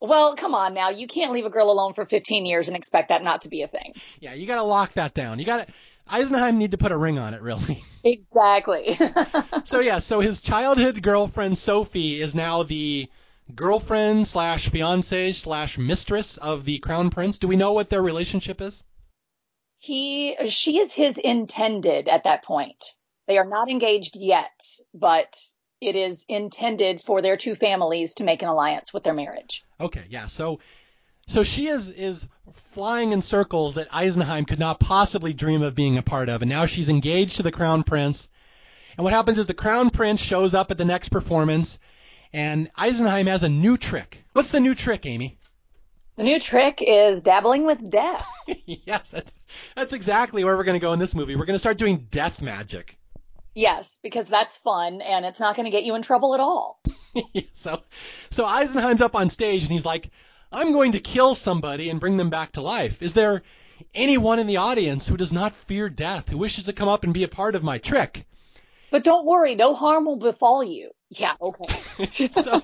Well, 0.00 0.34
come 0.34 0.54
on 0.54 0.74
now. 0.74 0.90
You 0.90 1.06
can't 1.06 1.32
leave 1.32 1.46
a 1.46 1.50
girl 1.50 1.70
alone 1.70 1.94
for 1.94 2.04
15 2.04 2.44
years 2.44 2.66
and 2.66 2.76
expect 2.76 3.10
that 3.10 3.22
not 3.22 3.42
to 3.42 3.48
be 3.48 3.62
a 3.62 3.68
thing. 3.68 3.94
Yeah, 4.18 4.34
you 4.34 4.46
got 4.48 4.56
to 4.56 4.64
lock 4.64 4.94
that 4.94 5.14
down. 5.14 5.38
You 5.38 5.44
got 5.44 5.66
to 5.66 5.72
Eisenheim 6.10 6.56
need 6.56 6.72
to 6.72 6.78
put 6.78 6.90
a 6.90 6.96
ring 6.96 7.18
on 7.18 7.34
it, 7.34 7.42
really. 7.42 7.82
Exactly. 8.04 8.98
so 9.64 9.78
yeah, 9.78 10.00
so 10.00 10.18
his 10.18 10.40
childhood 10.40 11.00
girlfriend 11.02 11.56
Sophie 11.56 12.20
is 12.20 12.34
now 12.34 12.64
the 12.64 13.08
girlfriend 13.54 14.26
slash 14.26 14.68
fiance 14.68 15.32
slash 15.32 15.78
mistress 15.78 16.36
of 16.36 16.64
the 16.64 16.78
crown 16.78 17.10
prince. 17.10 17.38
Do 17.38 17.48
we 17.48 17.56
know 17.56 17.72
what 17.72 17.88
their 17.88 18.02
relationship 18.02 18.60
is? 18.60 18.82
He, 19.78 20.36
she 20.48 20.78
is 20.78 20.92
his 20.92 21.18
intended 21.18 22.08
at 22.08 22.24
that 22.24 22.44
point. 22.44 22.84
They 23.26 23.38
are 23.38 23.46
not 23.46 23.70
engaged 23.70 24.16
yet, 24.16 24.62
but 24.94 25.36
it 25.80 25.96
is 25.96 26.24
intended 26.28 27.00
for 27.02 27.20
their 27.20 27.36
two 27.36 27.54
families 27.54 28.14
to 28.14 28.24
make 28.24 28.42
an 28.42 28.48
alliance 28.48 28.92
with 28.92 29.02
their 29.02 29.14
marriage. 29.14 29.64
Okay, 29.80 30.04
yeah. 30.08 30.26
So 30.26 30.60
so 31.26 31.44
she 31.44 31.68
is 31.68 31.88
is 31.88 32.26
flying 32.52 33.12
in 33.12 33.22
circles 33.22 33.74
that 33.74 33.90
Eisenheim 33.90 34.46
could 34.46 34.58
not 34.58 34.80
possibly 34.80 35.32
dream 35.32 35.62
of 35.62 35.74
being 35.74 35.98
a 35.98 36.02
part 36.02 36.28
of, 36.28 36.42
and 36.42 36.48
now 36.48 36.66
she's 36.66 36.88
engaged 36.88 37.36
to 37.36 37.42
the 37.42 37.52
crown 37.52 37.82
prince. 37.82 38.28
And 38.96 39.04
what 39.04 39.12
happens 39.12 39.38
is 39.38 39.46
the 39.46 39.54
crown 39.54 39.90
prince 39.90 40.20
shows 40.20 40.52
up 40.52 40.70
at 40.70 40.78
the 40.78 40.84
next 40.84 41.08
performance, 41.08 41.78
and 42.32 42.72
Eisenheim 42.74 43.26
has 43.26 43.42
a 43.42 43.48
new 43.48 43.76
trick. 43.76 44.24
What's 44.32 44.50
the 44.50 44.60
new 44.60 44.74
trick, 44.74 45.06
Amy? 45.06 45.38
The 46.16 46.24
new 46.24 46.38
trick 46.38 46.82
is 46.86 47.22
dabbling 47.22 47.64
with 47.64 47.90
death. 47.90 48.26
yes, 48.66 49.10
that's 49.10 49.34
that's 49.74 49.92
exactly 49.92 50.44
where 50.44 50.56
we're 50.56 50.64
going 50.64 50.78
to 50.78 50.84
go 50.84 50.92
in 50.92 50.98
this 50.98 51.14
movie. 51.14 51.36
We're 51.36 51.46
going 51.46 51.54
to 51.54 51.58
start 51.58 51.78
doing 51.78 52.06
death 52.10 52.42
magic. 52.42 52.98
Yes, 53.54 53.98
because 54.02 54.28
that's 54.28 54.56
fun 54.56 55.02
and 55.02 55.24
it's 55.24 55.40
not 55.40 55.56
going 55.56 55.64
to 55.64 55.70
get 55.70 55.84
you 55.84 55.94
in 55.94 56.02
trouble 56.02 56.34
at 56.34 56.40
all. 56.40 56.80
so, 57.52 57.82
so 58.30 58.44
Eisenheim's 58.44 59.02
up 59.02 59.14
on 59.14 59.28
stage 59.28 59.62
and 59.62 59.72
he's 59.72 59.84
like, 59.84 60.10
I'm 60.50 60.72
going 60.72 60.92
to 60.92 61.00
kill 61.00 61.34
somebody 61.34 61.90
and 61.90 62.00
bring 62.00 62.16
them 62.16 62.30
back 62.30 62.52
to 62.52 62.62
life. 62.62 63.02
Is 63.02 63.12
there 63.14 63.42
anyone 63.94 64.38
in 64.38 64.46
the 64.46 64.56
audience 64.58 65.06
who 65.06 65.16
does 65.16 65.32
not 65.32 65.54
fear 65.54 65.90
death, 65.90 66.28
who 66.28 66.38
wishes 66.38 66.64
to 66.64 66.72
come 66.72 66.88
up 66.88 67.04
and 67.04 67.12
be 67.12 67.24
a 67.24 67.28
part 67.28 67.54
of 67.54 67.62
my 67.62 67.78
trick? 67.78 68.26
But 68.92 69.04
don't 69.04 69.24
worry, 69.24 69.54
no 69.54 69.74
harm 69.74 70.04
will 70.04 70.18
befall 70.18 70.62
you. 70.62 70.90
Yeah, 71.08 71.32
okay. 71.40 72.06
so, 72.28 72.62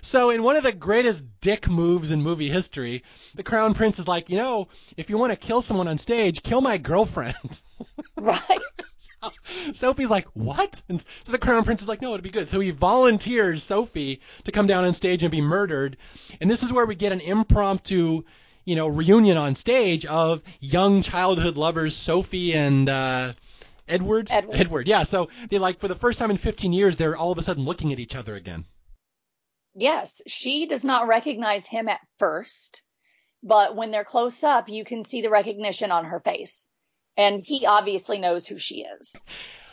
so 0.00 0.30
in 0.30 0.42
one 0.42 0.56
of 0.56 0.62
the 0.62 0.72
greatest 0.72 1.24
dick 1.42 1.68
moves 1.68 2.10
in 2.10 2.22
movie 2.22 2.48
history, 2.48 3.04
the 3.34 3.42
crown 3.42 3.74
prince 3.74 3.98
is 3.98 4.08
like, 4.08 4.30
you 4.30 4.38
know, 4.38 4.68
if 4.96 5.10
you 5.10 5.18
want 5.18 5.32
to 5.32 5.36
kill 5.36 5.60
someone 5.60 5.86
on 5.86 5.98
stage, 5.98 6.42
kill 6.42 6.62
my 6.62 6.78
girlfriend. 6.78 7.60
right. 8.16 8.40
so, 8.80 9.30
Sophie's 9.74 10.08
like, 10.08 10.26
what? 10.32 10.80
And 10.88 10.98
so 10.98 11.30
the 11.30 11.36
crown 11.36 11.62
prince 11.62 11.82
is 11.82 11.88
like, 11.88 12.00
no, 12.00 12.14
it'd 12.14 12.22
be 12.22 12.30
good. 12.30 12.48
So 12.48 12.58
he 12.58 12.70
volunteers 12.70 13.62
Sophie 13.62 14.22
to 14.44 14.52
come 14.52 14.66
down 14.66 14.86
on 14.86 14.94
stage 14.94 15.24
and 15.24 15.30
be 15.30 15.42
murdered. 15.42 15.98
And 16.40 16.50
this 16.50 16.62
is 16.62 16.72
where 16.72 16.86
we 16.86 16.94
get 16.94 17.12
an 17.12 17.20
impromptu, 17.20 18.22
you 18.64 18.76
know, 18.76 18.88
reunion 18.88 19.36
on 19.36 19.54
stage 19.54 20.06
of 20.06 20.42
young 20.58 21.02
childhood 21.02 21.58
lovers 21.58 21.94
Sophie 21.94 22.54
and 22.54 22.88
uh, 22.88 23.34
Edward. 23.88 24.28
Edward. 24.30 24.56
Edward. 24.56 24.88
Yeah. 24.88 25.04
So 25.04 25.28
they 25.50 25.58
like 25.58 25.80
for 25.80 25.88
the 25.88 25.94
first 25.94 26.18
time 26.18 26.30
in 26.30 26.38
15 26.38 26.72
years, 26.72 26.96
they're 26.96 27.16
all 27.16 27.32
of 27.32 27.38
a 27.38 27.42
sudden 27.42 27.64
looking 27.64 27.92
at 27.92 28.00
each 28.00 28.16
other 28.16 28.34
again. 28.34 28.64
Yes, 29.74 30.22
she 30.26 30.66
does 30.66 30.84
not 30.84 31.06
recognize 31.06 31.66
him 31.66 31.88
at 31.88 32.00
first, 32.18 32.82
but 33.42 33.76
when 33.76 33.90
they're 33.90 34.04
close 34.04 34.42
up, 34.42 34.68
you 34.68 34.84
can 34.84 35.04
see 35.04 35.20
the 35.20 35.28
recognition 35.28 35.90
on 35.90 36.06
her 36.06 36.20
face 36.20 36.70
and 37.16 37.42
he 37.42 37.66
obviously 37.66 38.18
knows 38.18 38.46
who 38.46 38.58
she 38.58 38.84
is. 38.84 39.16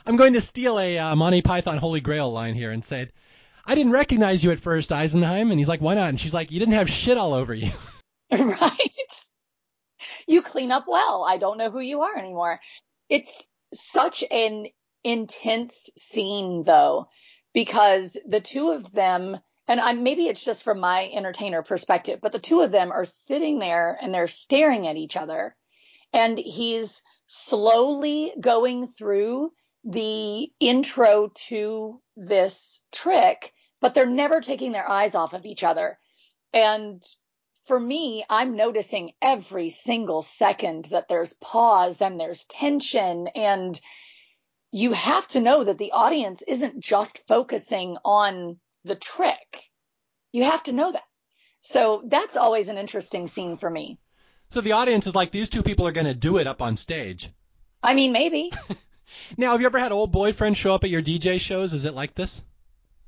I'm 0.06 0.16
going 0.16 0.34
to 0.34 0.42
steal 0.42 0.80
a 0.80 0.98
uh, 0.98 1.16
Monty 1.16 1.42
Python 1.42 1.78
Holy 1.78 2.02
Grail 2.02 2.32
line 2.32 2.56
here 2.56 2.72
and 2.72 2.84
say, 2.84 3.10
I 3.66 3.76
didn't 3.76 3.92
recognize 3.92 4.44
you 4.44 4.52
at 4.52 4.60
first, 4.60 4.90
Eisenheim. 4.90 5.50
And 5.50 5.60
he's 5.60 5.68
like, 5.68 5.82
why 5.82 5.96
not? 5.96 6.10
And 6.10 6.20
she's 6.20 6.34
like, 6.34 6.52
you 6.52 6.60
didn't 6.60 6.76
have 6.76 6.90
shit 6.90 7.18
all 7.18 7.34
over 7.34 7.54
you. 7.54 7.72
right. 8.32 8.90
You 10.28 10.42
clean 10.42 10.72
up 10.72 10.86
well. 10.88 11.26
I 11.28 11.38
don't 11.38 11.58
know 11.58 11.70
who 11.70 11.80
you 11.80 12.02
are 12.02 12.18
anymore. 12.18 12.60
It's 13.10 13.46
such 13.74 14.24
an 14.30 14.68
intense 15.04 15.90
scene, 15.98 16.64
though, 16.64 17.08
because 17.54 18.18
the 18.26 18.40
two 18.40 18.72
of 18.72 18.92
them, 18.92 19.38
and 19.68 19.80
I, 19.80 19.94
maybe 19.94 20.28
it's 20.28 20.44
just 20.44 20.64
from 20.64 20.80
my 20.80 21.10
entertainer 21.14 21.64
perspective, 21.64 22.20
but 22.22 22.32
the 22.32 22.40
two 22.40 22.62
of 22.62 22.72
them 22.72 22.92
are 22.92 23.06
sitting 23.06 23.60
there 23.60 23.98
and 24.02 24.14
they're 24.14 24.28
staring 24.28 24.88
at 24.88 24.98
each 24.98 25.16
other. 25.18 25.56
And 26.12 26.38
he's 26.38 27.02
slowly 27.28 28.34
going 28.40 28.88
through 28.88 29.52
the 29.84 30.52
intro 30.60 31.32
to 31.48 32.02
this 32.16 32.82
trick, 32.92 33.54
but 33.82 33.94
they're 33.94 34.06
never 34.06 34.40
taking 34.40 34.72
their 34.72 34.90
eyes 34.90 35.16
off 35.16 35.34
of 35.34 35.46
each 35.46 35.64
other. 35.64 35.98
And 36.54 37.04
for 37.66 37.80
me, 37.80 38.26
I'm 38.30 38.56
noticing 38.56 39.14
every 39.22 39.70
single 39.70 40.22
second 40.22 40.86
that 40.86 41.08
there's 41.08 41.34
pause 41.34 42.02
and 42.02 42.20
there's 42.20 42.46
tension. 42.46 43.28
And 43.28 43.80
you 44.72 44.92
have 44.94 45.28
to 45.30 45.40
know 45.40 45.64
that 45.64 45.78
the 45.78 45.92
audience 45.92 46.42
isn't 46.48 46.80
just 46.80 47.26
focusing 47.28 47.98
on 48.04 48.60
the 48.84 48.96
trick. 48.96 49.70
You 50.32 50.44
have 50.44 50.64
to 50.64 50.74
know 50.74 50.92
that. 50.92 51.04
So 51.62 52.04
that's 52.06 52.36
always 52.36 52.68
an 52.68 52.78
interesting 52.78 53.28
scene 53.28 53.56
for 53.56 53.70
me. 53.70 53.98
So 54.50 54.60
the 54.60 54.74
audience 54.74 55.08
is 55.08 55.16
like, 55.16 55.32
these 55.32 55.50
two 55.50 55.64
people 55.64 55.88
are 55.88 55.94
going 55.94 56.08
to 56.08 56.14
do 56.14 56.38
it 56.38 56.48
up 56.48 56.62
on 56.62 56.76
stage. 56.76 57.30
I 57.82 57.94
mean, 57.94 58.12
maybe. 58.12 58.52
now, 59.38 59.52
have 59.52 59.62
you 59.62 59.68
ever 59.68 59.80
had 59.80 59.92
old 59.92 60.14
boyfriends 60.14 60.58
show 60.58 60.74
up 60.74 60.84
at 60.84 60.90
your 60.90 61.02
DJ 61.02 61.40
shows? 61.40 61.74
Is 61.74 61.86
it 61.86 61.94
like 61.94 62.14
this? 62.14 62.44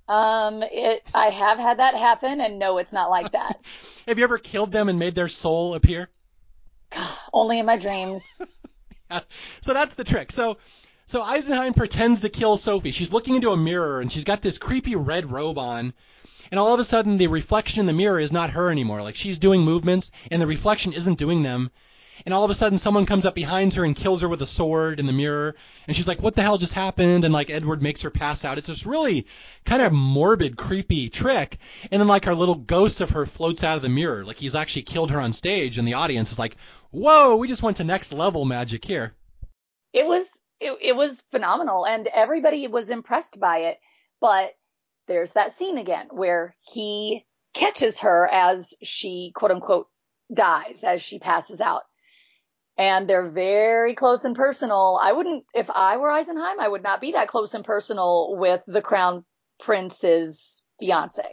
Um, 0.07 0.63
it. 0.63 1.03
I 1.13 1.27
have 1.27 1.57
had 1.57 1.79
that 1.79 1.95
happen, 1.95 2.39
and 2.39 2.59
no, 2.59 2.77
it's 2.77 2.93
not 2.93 3.09
like 3.09 3.31
that. 3.31 3.59
have 4.07 4.17
you 4.17 4.23
ever 4.23 4.37
killed 4.37 4.71
them 4.71 4.89
and 4.89 4.99
made 4.99 5.15
their 5.15 5.29
soul 5.29 5.73
appear? 5.73 6.09
Only 7.33 7.59
in 7.59 7.65
my 7.65 7.77
dreams. 7.77 8.37
yeah. 9.11 9.21
So 9.61 9.73
that's 9.73 9.95
the 9.95 10.03
trick. 10.03 10.31
So, 10.31 10.57
so 11.07 11.23
Eisenheim 11.23 11.75
pretends 11.75 12.21
to 12.21 12.29
kill 12.29 12.57
Sophie. 12.57 12.91
She's 12.91 13.11
looking 13.11 13.35
into 13.35 13.51
a 13.51 13.57
mirror, 13.57 13.99
and 13.99 14.11
she's 14.11 14.23
got 14.23 14.41
this 14.41 14.57
creepy 14.57 14.95
red 14.95 15.31
robe 15.31 15.57
on. 15.57 15.93
And 16.51 16.59
all 16.59 16.73
of 16.73 16.79
a 16.79 16.83
sudden, 16.83 17.17
the 17.17 17.27
reflection 17.27 17.79
in 17.79 17.87
the 17.87 17.93
mirror 17.93 18.19
is 18.19 18.31
not 18.31 18.51
her 18.51 18.69
anymore. 18.69 19.01
Like 19.01 19.15
she's 19.15 19.39
doing 19.39 19.61
movements, 19.61 20.11
and 20.29 20.39
the 20.39 20.47
reflection 20.47 20.93
isn't 20.93 21.17
doing 21.17 21.41
them. 21.41 21.71
And 22.23 22.33
all 22.33 22.43
of 22.43 22.49
a 22.49 22.53
sudden, 22.53 22.77
someone 22.77 23.05
comes 23.05 23.25
up 23.25 23.35
behind 23.35 23.73
her 23.73 23.83
and 23.83 23.95
kills 23.95 24.21
her 24.21 24.29
with 24.29 24.41
a 24.41 24.45
sword 24.45 24.99
in 24.99 25.05
the 25.05 25.13
mirror. 25.13 25.55
And 25.87 25.95
she's 25.95 26.07
like, 26.07 26.21
"What 26.21 26.35
the 26.35 26.41
hell 26.41 26.57
just 26.57 26.73
happened?" 26.73 27.25
And 27.25 27.33
like 27.33 27.49
Edward 27.49 27.81
makes 27.81 28.01
her 28.03 28.09
pass 28.09 28.45
out. 28.45 28.57
It's 28.57 28.67
this 28.67 28.85
really 28.85 29.27
kind 29.65 29.81
of 29.81 29.91
morbid, 29.91 30.57
creepy 30.57 31.09
trick. 31.09 31.57
And 31.91 31.99
then 31.99 32.07
like 32.07 32.27
our 32.27 32.35
little 32.35 32.55
ghost 32.55 33.01
of 33.01 33.11
her 33.11 33.25
floats 33.25 33.63
out 33.63 33.77
of 33.77 33.83
the 33.83 33.89
mirror, 33.89 34.23
like 34.23 34.37
he's 34.37 34.55
actually 34.55 34.83
killed 34.83 35.11
her 35.11 35.19
on 35.19 35.33
stage, 35.33 35.77
and 35.77 35.87
the 35.87 35.95
audience 35.95 36.31
is 36.31 36.39
like, 36.39 36.55
"Whoa, 36.91 37.35
we 37.35 37.47
just 37.47 37.63
went 37.63 37.77
to 37.77 37.83
next 37.83 38.13
level 38.13 38.45
magic 38.45 38.85
here." 38.85 39.15
It 39.93 40.05
was 40.05 40.41
it, 40.59 40.77
it 40.81 40.95
was 40.95 41.21
phenomenal, 41.31 41.85
and 41.85 42.07
everybody 42.07 42.67
was 42.67 42.89
impressed 42.89 43.39
by 43.39 43.59
it. 43.59 43.79
But 44.21 44.53
there's 45.07 45.31
that 45.33 45.51
scene 45.51 45.77
again 45.77 46.07
where 46.11 46.55
he 46.61 47.25
catches 47.53 47.99
her 47.99 48.27
as 48.31 48.73
she 48.81 49.31
quote 49.35 49.51
unquote 49.51 49.87
dies 50.33 50.83
as 50.83 51.01
she 51.01 51.19
passes 51.19 51.61
out. 51.61 51.83
And 52.77 53.07
they're 53.07 53.29
very 53.29 53.93
close 53.93 54.25
and 54.25 54.35
personal. 54.35 54.99
I 55.01 55.13
wouldn't, 55.13 55.45
if 55.53 55.69
I 55.69 55.97
were 55.97 56.09
Eisenheim, 56.09 56.59
I 56.59 56.67
would 56.67 56.83
not 56.83 56.99
be 56.99 57.13
that 57.13 57.29
close 57.29 57.53
and 57.53 57.63
personal 57.63 58.35
with 58.35 58.61
the 58.67 58.81
crown 58.81 59.23
prince's 59.61 60.61
fiance. 60.79 61.23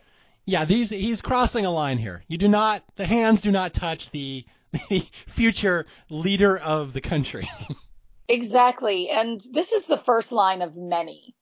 Yeah, 0.45 0.65
these, 0.65 0.91
he's 0.91 1.21
crossing 1.21 1.67
a 1.67 1.71
line 1.71 1.99
here. 1.99 2.23
You 2.29 2.39
do 2.39 2.49
not, 2.49 2.85
the 2.97 3.07
hands 3.07 3.41
do 3.41 3.51
not 3.51 3.75
touch 3.75 4.11
the, 4.11 4.45
the 4.89 5.05
future 5.27 5.87
leader 6.09 6.57
of 6.57 6.93
the 6.93 7.01
country. 7.01 7.51
exactly. 8.29 9.09
And 9.11 9.41
this 9.53 9.73
is 9.73 9.87
the 9.87 9.99
first 9.99 10.31
line 10.31 10.63
of 10.63 10.77
many 10.77 11.35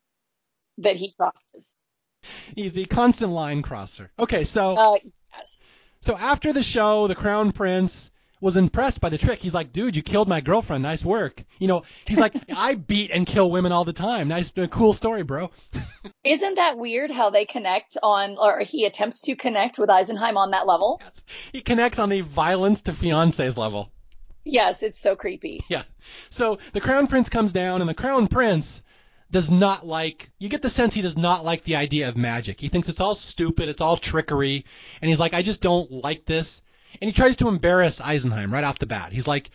that 0.78 0.96
he 0.96 1.12
crosses. 1.12 1.78
He's 2.54 2.72
the 2.72 2.84
constant 2.86 3.32
line 3.32 3.62
crosser. 3.62 4.10
Okay, 4.18 4.44
so 4.44 4.76
uh, 4.76 4.96
yes. 5.34 5.70
So 6.02 6.16
after 6.16 6.52
the 6.52 6.62
show, 6.62 7.06
the 7.06 7.14
crown 7.14 7.52
prince 7.52 8.09
was 8.40 8.56
impressed 8.56 9.00
by 9.00 9.08
the 9.08 9.18
trick. 9.18 9.40
He's 9.40 9.54
like, 9.54 9.72
"Dude, 9.72 9.96
you 9.96 10.02
killed 10.02 10.28
my 10.28 10.40
girlfriend. 10.40 10.82
Nice 10.82 11.04
work." 11.04 11.44
You 11.58 11.68
know, 11.68 11.82
he's 12.06 12.18
like, 12.18 12.34
"I 12.54 12.74
beat 12.74 13.10
and 13.10 13.26
kill 13.26 13.50
women 13.50 13.72
all 13.72 13.84
the 13.84 13.92
time. 13.92 14.28
Nice, 14.28 14.50
uh, 14.56 14.66
cool 14.68 14.92
story, 14.92 15.22
bro." 15.22 15.50
Isn't 16.24 16.54
that 16.56 16.78
weird 16.78 17.10
how 17.10 17.30
they 17.30 17.44
connect 17.44 17.96
on, 18.02 18.36
or 18.38 18.60
he 18.60 18.84
attempts 18.84 19.22
to 19.22 19.36
connect 19.36 19.78
with 19.78 19.90
Eisenheim 19.90 20.36
on 20.36 20.52
that 20.52 20.66
level? 20.66 21.00
Yes. 21.04 21.24
He 21.52 21.60
connects 21.60 21.98
on 21.98 22.08
the 22.08 22.20
violence 22.22 22.82
to 22.82 22.92
fiancés 22.92 23.56
level. 23.56 23.90
Yes, 24.44 24.82
it's 24.82 25.00
so 25.00 25.16
creepy. 25.16 25.60
Yeah. 25.68 25.82
So 26.30 26.58
the 26.72 26.80
crown 26.80 27.06
prince 27.06 27.28
comes 27.28 27.52
down, 27.52 27.80
and 27.80 27.88
the 27.88 27.94
crown 27.94 28.26
prince 28.26 28.82
does 29.30 29.48
not 29.50 29.86
like 29.86 30.30
you 30.38 30.48
get 30.48 30.62
the 30.62 30.70
sense 30.70 30.92
he 30.92 31.02
does 31.02 31.16
not 31.16 31.44
like 31.44 31.62
the 31.62 31.76
idea 31.76 32.08
of 32.08 32.16
magic. 32.16 32.58
He 32.58 32.68
thinks 32.68 32.88
it's 32.88 33.00
all 33.00 33.14
stupid, 33.14 33.68
it's 33.68 33.80
all 33.80 33.96
trickery, 33.96 34.64
and 35.00 35.08
he's 35.08 35.20
like, 35.20 35.34
I 35.34 35.42
just 35.42 35.62
don't 35.62 35.90
like 35.92 36.24
this. 36.24 36.62
And 37.00 37.08
he 37.08 37.12
tries 37.12 37.36
to 37.36 37.48
embarrass 37.48 38.00
Eisenheim 38.00 38.52
right 38.52 38.64
off 38.64 38.78
the 38.78 38.86
bat. 38.86 39.12
He's 39.12 39.28
like, 39.28 39.50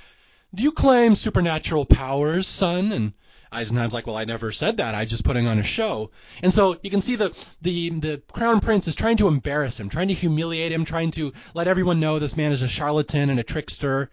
Do 0.54 0.64
you 0.64 0.72
claim 0.72 1.16
supernatural 1.16 1.86
powers, 1.86 2.48
son? 2.48 2.92
And 2.92 3.14
Eisenheim's 3.52 3.94
like, 3.94 4.08
Well, 4.08 4.18
I 4.18 4.26
never 4.26 4.52
said 4.52 4.78
that. 4.78 4.96
I 4.96 5.06
just 5.06 5.24
putting 5.26 5.48
on 5.48 5.60
a 5.60 5.64
show. 5.64 6.12
And 6.42 6.54
so 6.54 6.78
you 6.84 6.90
can 6.90 7.02
see 7.02 7.16
the 7.16 7.36
the 7.62 7.90
the 7.90 8.22
crown 8.32 8.60
prince 8.60 8.88
is 8.88 8.96
trying 8.96 9.18
to 9.18 9.28
embarrass 9.28 9.80
him, 9.80 9.90
trying 9.90 10.10
to 10.10 10.14
humiliate 10.14 10.72
him, 10.72 10.86
trying 10.86 11.12
to 11.12 11.34
let 11.54 11.68
everyone 11.68 12.00
know 12.00 12.20
this 12.20 12.38
man 12.38 12.52
is 12.52 12.62
a 12.62 12.68
charlatan 12.68 13.30
and 13.30 13.40
a 13.40 13.44
trickster. 13.44 14.10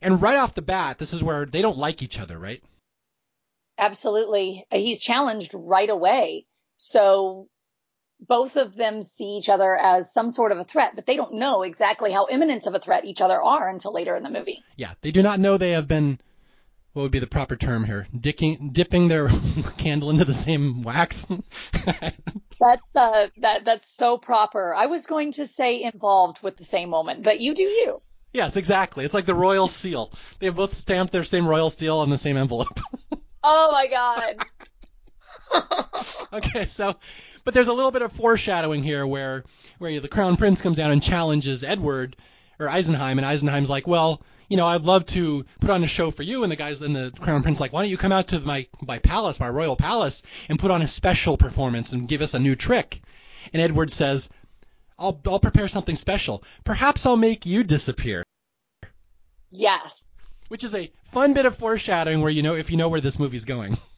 And 0.00 0.20
right 0.20 0.36
off 0.36 0.54
the 0.54 0.62
bat, 0.62 0.98
this 0.98 1.12
is 1.12 1.22
where 1.22 1.46
they 1.46 1.62
don't 1.62 1.78
like 1.78 2.02
each 2.02 2.18
other, 2.18 2.38
right? 2.38 2.62
Absolutely. 3.78 4.66
He's 4.70 5.00
challenged 5.00 5.52
right 5.54 5.88
away. 5.88 6.44
So 6.76 7.48
both 8.26 8.56
of 8.56 8.76
them 8.76 9.02
see 9.02 9.36
each 9.36 9.48
other 9.48 9.76
as 9.76 10.12
some 10.12 10.30
sort 10.30 10.52
of 10.52 10.58
a 10.58 10.64
threat, 10.64 10.92
but 10.94 11.06
they 11.06 11.16
don't 11.16 11.34
know 11.34 11.62
exactly 11.62 12.12
how 12.12 12.28
imminent 12.30 12.66
of 12.66 12.74
a 12.74 12.78
threat 12.78 13.04
each 13.04 13.20
other 13.20 13.40
are 13.42 13.68
until 13.68 13.92
later 13.92 14.14
in 14.14 14.22
the 14.22 14.30
movie. 14.30 14.62
Yeah, 14.76 14.94
they 15.00 15.10
do 15.10 15.22
not 15.22 15.40
know 15.40 15.56
they 15.56 15.72
have 15.72 15.88
been 15.88 16.18
what 16.92 17.02
would 17.02 17.10
be 17.10 17.20
the 17.20 17.26
proper 17.26 17.56
term 17.56 17.84
here? 17.84 18.06
Dicking, 18.14 18.72
dipping 18.72 19.08
their 19.08 19.28
candle 19.78 20.10
into 20.10 20.26
the 20.26 20.34
same 20.34 20.82
wax. 20.82 21.26
that's 22.60 22.94
uh, 22.94 23.28
that 23.38 23.64
that's 23.64 23.86
so 23.86 24.18
proper. 24.18 24.74
I 24.74 24.86
was 24.86 25.06
going 25.06 25.32
to 25.32 25.46
say 25.46 25.82
involved 25.82 26.42
with 26.42 26.56
the 26.58 26.64
same 26.64 26.90
moment, 26.90 27.22
but 27.22 27.40
you 27.40 27.54
do 27.54 27.62
you. 27.62 28.02
Yes, 28.32 28.56
exactly. 28.56 29.04
It's 29.04 29.14
like 29.14 29.26
the 29.26 29.34
royal 29.34 29.68
seal. 29.68 30.12
They 30.38 30.46
have 30.46 30.56
both 30.56 30.74
stamped 30.74 31.12
their 31.12 31.24
same 31.24 31.46
royal 31.46 31.70
seal 31.70 31.98
on 31.98 32.10
the 32.10 32.18
same 32.18 32.36
envelope. 32.36 32.80
oh 33.42 33.72
my 33.72 33.86
god. 33.86 34.36
okay, 36.32 36.66
so 36.66 36.96
but 37.44 37.54
there's 37.54 37.68
a 37.68 37.72
little 37.72 37.90
bit 37.90 38.02
of 38.02 38.12
foreshadowing 38.12 38.82
here 38.82 39.06
where 39.06 39.44
where 39.78 40.00
the 40.00 40.08
crown 40.08 40.36
prince 40.36 40.60
comes 40.60 40.76
down 40.76 40.90
and 40.90 41.02
challenges 41.02 41.62
Edward 41.64 42.16
or 42.60 42.68
Eisenheim, 42.68 43.18
and 43.18 43.24
Eisenheim's 43.24 43.70
like, 43.70 43.86
well, 43.86 44.22
you 44.48 44.56
know, 44.56 44.66
I'd 44.66 44.82
love 44.82 45.06
to 45.06 45.44
put 45.60 45.70
on 45.70 45.82
a 45.82 45.88
show 45.88 46.10
for 46.10 46.22
you. 46.22 46.42
And 46.42 46.52
the 46.52 46.56
guys 46.56 46.80
and 46.82 46.94
the 46.94 47.12
crown 47.20 47.42
prince 47.42 47.58
like, 47.60 47.72
why 47.72 47.82
don't 47.82 47.90
you 47.90 47.96
come 47.96 48.12
out 48.12 48.28
to 48.28 48.40
my 48.40 48.66
my 48.80 48.98
palace, 48.98 49.40
my 49.40 49.48
royal 49.48 49.76
palace, 49.76 50.22
and 50.48 50.58
put 50.58 50.70
on 50.70 50.82
a 50.82 50.88
special 50.88 51.36
performance 51.36 51.92
and 51.92 52.08
give 52.08 52.22
us 52.22 52.34
a 52.34 52.38
new 52.38 52.54
trick? 52.54 53.00
And 53.52 53.60
Edward 53.60 53.90
says, 53.90 54.28
I'll 54.98 55.20
I'll 55.26 55.40
prepare 55.40 55.68
something 55.68 55.96
special. 55.96 56.44
Perhaps 56.64 57.06
I'll 57.06 57.16
make 57.16 57.46
you 57.46 57.64
disappear. 57.64 58.24
Yes. 59.50 60.10
Which 60.48 60.64
is 60.64 60.74
a 60.74 60.92
fun 61.12 61.32
bit 61.34 61.46
of 61.46 61.56
foreshadowing 61.56 62.20
where 62.20 62.30
you 62.30 62.42
know 62.42 62.54
if 62.54 62.70
you 62.70 62.76
know 62.76 62.88
where 62.88 63.00
this 63.00 63.18
movie's 63.18 63.44
going. 63.44 63.78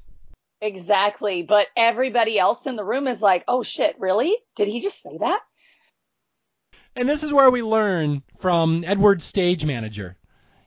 Exactly. 0.64 1.42
But 1.42 1.66
everybody 1.76 2.38
else 2.38 2.66
in 2.66 2.76
the 2.76 2.84
room 2.84 3.06
is 3.06 3.20
like, 3.20 3.44
oh 3.46 3.62
shit, 3.62 3.96
really? 3.98 4.36
Did 4.56 4.66
he 4.68 4.80
just 4.80 5.02
say 5.02 5.18
that? 5.18 5.40
And 6.96 7.08
this 7.08 7.22
is 7.22 7.32
where 7.32 7.50
we 7.50 7.62
learn 7.62 8.22
from 8.38 8.82
Edward's 8.86 9.24
stage 9.24 9.64
manager 9.64 10.16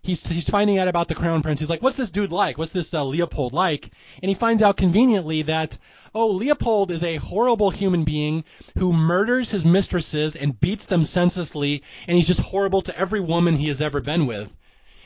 he's 0.08 0.26
he's 0.26 0.50
finding 0.50 0.78
out 0.80 0.88
about 0.88 1.10
the 1.10 1.16
crown 1.16 1.44
prince. 1.44 1.60
He's 1.60 1.70
like, 1.70 1.82
"What's 1.82 1.98
this 1.98 2.10
dude 2.10 2.32
like? 2.32 2.58
What's 2.58 2.72
this 2.72 2.94
uh, 2.94 3.04
Leopold 3.04 3.54
like?" 3.54 3.92
And 4.22 4.30
he 4.30 4.34
finds 4.34 4.64
out 4.64 4.78
conveniently 4.78 5.42
that 5.44 5.78
oh, 6.16 6.30
Leopold 6.30 6.92
is 6.92 7.04
a 7.04 7.18
horrible 7.18 7.70
human 7.70 8.04
being 8.04 8.44
who 8.78 8.94
murders 8.94 9.52
his 9.52 9.66
mistresses 9.66 10.36
and 10.36 10.60
beats 10.60 10.86
them 10.86 11.04
senselessly, 11.04 11.84
and 12.08 12.18
he's 12.18 12.28
just 12.28 12.40
horrible 12.40 12.82
to 12.84 12.98
every 12.98 13.20
woman 13.20 13.58
he 13.58 13.68
has 13.68 13.82
ever 13.82 14.00
been 14.00 14.26
with. 14.26 14.50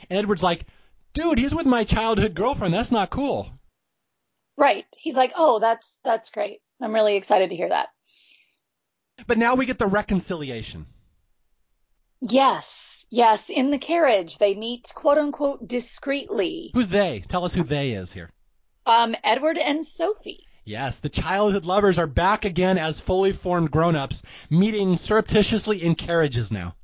And 0.08 0.18
Edward's 0.18 0.42
like, 0.42 0.66
"Dude, 1.14 1.38
he's 1.38 1.54
with 1.54 1.66
my 1.66 1.82
childhood 1.82 2.34
girlfriend. 2.34 2.72
That's 2.72 2.92
not 2.92 3.10
cool." 3.10 3.50
Right. 4.56 4.84
He's 4.96 5.16
like, 5.16 5.32
"Oh, 5.36 5.58
that's 5.58 5.98
that's 6.04 6.30
great. 6.30 6.60
I'm 6.80 6.94
really 6.94 7.16
excited 7.16 7.50
to 7.50 7.56
hear 7.56 7.68
that." 7.68 7.88
But 9.26 9.38
now 9.38 9.54
we 9.54 9.66
get 9.66 9.78
the 9.78 9.86
reconciliation. 9.86 10.86
Yes. 12.20 13.04
Yes, 13.10 13.50
in 13.50 13.70
the 13.70 13.78
carriage, 13.78 14.38
they 14.38 14.54
meet 14.54 14.90
quote 14.94 15.18
unquote 15.18 15.68
discreetly. 15.68 16.70
Who's 16.72 16.88
they? 16.88 17.22
Tell 17.28 17.44
us 17.44 17.52
who 17.52 17.62
they 17.62 17.90
is 17.90 18.10
here. 18.12 18.30
Um, 18.86 19.14
Edward 19.22 19.58
and 19.58 19.84
Sophie. 19.84 20.46
Yes, 20.64 21.00
the 21.00 21.08
childhood 21.08 21.64
lovers 21.66 21.98
are 21.98 22.06
back 22.06 22.44
again 22.44 22.78
as 22.78 23.00
fully 23.00 23.32
formed 23.32 23.70
grown-ups, 23.70 24.22
meeting 24.48 24.96
surreptitiously 24.96 25.82
in 25.82 25.94
carriages 25.94 26.50
now. 26.50 26.74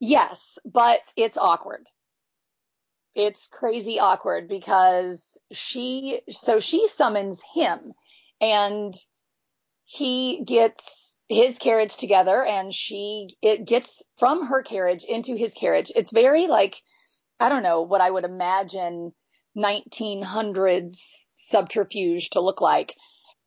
Yes, 0.00 0.58
but 0.64 1.12
it's 1.14 1.36
awkward. 1.36 1.86
It's 3.16 3.48
crazy 3.48 3.98
awkward 3.98 4.46
because 4.46 5.38
she, 5.50 6.20
so 6.28 6.60
she 6.60 6.86
summons 6.86 7.42
him 7.54 7.94
and 8.40 8.94
he 9.86 10.42
gets 10.44 11.16
his 11.28 11.58
carriage 11.58 11.96
together 11.96 12.44
and 12.44 12.74
she 12.74 13.28
it 13.40 13.64
gets 13.64 14.02
from 14.18 14.46
her 14.46 14.62
carriage 14.62 15.04
into 15.04 15.36
his 15.36 15.54
carriage. 15.54 15.92
It's 15.94 16.12
very 16.12 16.48
like 16.48 16.82
i 17.38 17.48
don't 17.48 17.62
know 17.62 17.82
what 17.82 18.00
i 18.00 18.10
would 18.10 18.24
imagine 18.24 19.12
1900s 19.56 21.26
subterfuge 21.36 22.30
to 22.30 22.40
look 22.40 22.60
like. 22.60 22.94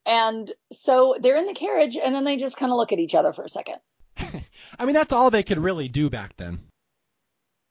And 0.05 0.51
so 0.71 1.15
they're 1.19 1.37
in 1.37 1.45
the 1.45 1.53
carriage 1.53 1.97
and 2.01 2.15
then 2.15 2.23
they 2.23 2.37
just 2.37 2.57
kind 2.57 2.71
of 2.71 2.77
look 2.77 2.91
at 2.91 2.99
each 2.99 3.13
other 3.13 3.31
for 3.31 3.43
a 3.43 3.49
second. 3.49 3.75
I 4.17 4.85
mean 4.85 4.95
that's 4.95 5.13
all 5.13 5.29
they 5.29 5.43
could 5.43 5.59
really 5.59 5.89
do 5.89 6.09
back 6.09 6.37
then. 6.37 6.61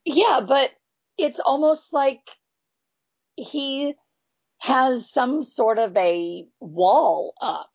Yeah 0.05 0.43
but 0.47 0.71
it's 1.19 1.41
almost 1.41 1.93
like 1.93 2.21
he 3.37 3.95
has 4.59 5.11
some 5.11 5.43
sort 5.43 5.79
of 5.79 5.97
a 5.97 6.47
wall 6.61 7.35
up 7.41 7.71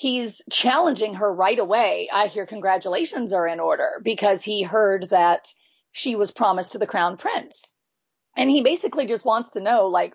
he's 0.00 0.40
challenging 0.50 1.14
her 1.14 1.30
right 1.30 1.58
away. 1.58 2.08
I 2.10 2.28
hear 2.28 2.46
congratulations 2.46 3.34
are 3.34 3.46
in 3.46 3.60
order 3.60 4.00
because 4.02 4.42
he 4.42 4.62
heard 4.62 5.10
that 5.10 5.46
she 5.92 6.16
was 6.16 6.30
promised 6.30 6.72
to 6.72 6.78
the 6.78 6.86
crown 6.86 7.18
prince. 7.18 7.76
And 8.34 8.48
he 8.48 8.62
basically 8.62 9.04
just 9.04 9.26
wants 9.26 9.50
to 9.50 9.60
know, 9.60 9.88
like, 9.88 10.14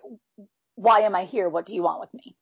why 0.74 1.00
am 1.00 1.14
I 1.14 1.24
here? 1.24 1.48
What 1.48 1.66
do 1.66 1.74
you 1.76 1.84
want 1.84 2.00
with 2.00 2.14
me? 2.14 2.34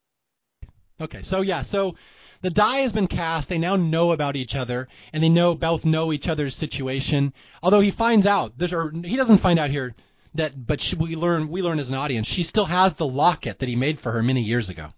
Okay, 0.99 1.21
so 1.21 1.43
yeah, 1.43 1.61
so 1.61 1.97
the 2.45 2.51
die 2.51 2.81
has 2.81 2.93
been 2.93 3.07
cast. 3.07 3.49
They 3.49 3.57
now 3.57 3.75
know 3.75 4.13
about 4.13 4.37
each 4.37 4.55
other, 4.55 4.87
and 5.15 5.23
they 5.23 5.31
know 5.31 5.55
both 5.55 5.87
know 5.87 6.13
each 6.13 6.29
other's 6.29 6.55
situation. 6.55 7.33
Although 7.63 7.81
he 7.81 7.91
finds 7.91 8.27
out, 8.27 8.53
there's, 8.59 8.75
or 8.75 8.93
he 8.93 9.17
doesn't 9.17 9.39
find 9.39 9.59
out 9.59 9.71
here 9.71 9.95
that, 10.35 10.67
but 10.67 10.79
she, 10.79 10.95
we 10.95 11.17
learn 11.17 11.49
we 11.49 11.63
learn 11.63 11.79
as 11.79 11.89
an 11.89 11.95
audience, 11.95 12.27
she 12.27 12.43
still 12.43 12.67
has 12.67 12.93
the 12.93 13.07
locket 13.07 13.61
that 13.61 13.69
he 13.71 13.77
made 13.77 13.99
for 13.99 14.13
her 14.13 14.23
many 14.23 14.43
years 14.43 14.69
ago. 14.69 14.91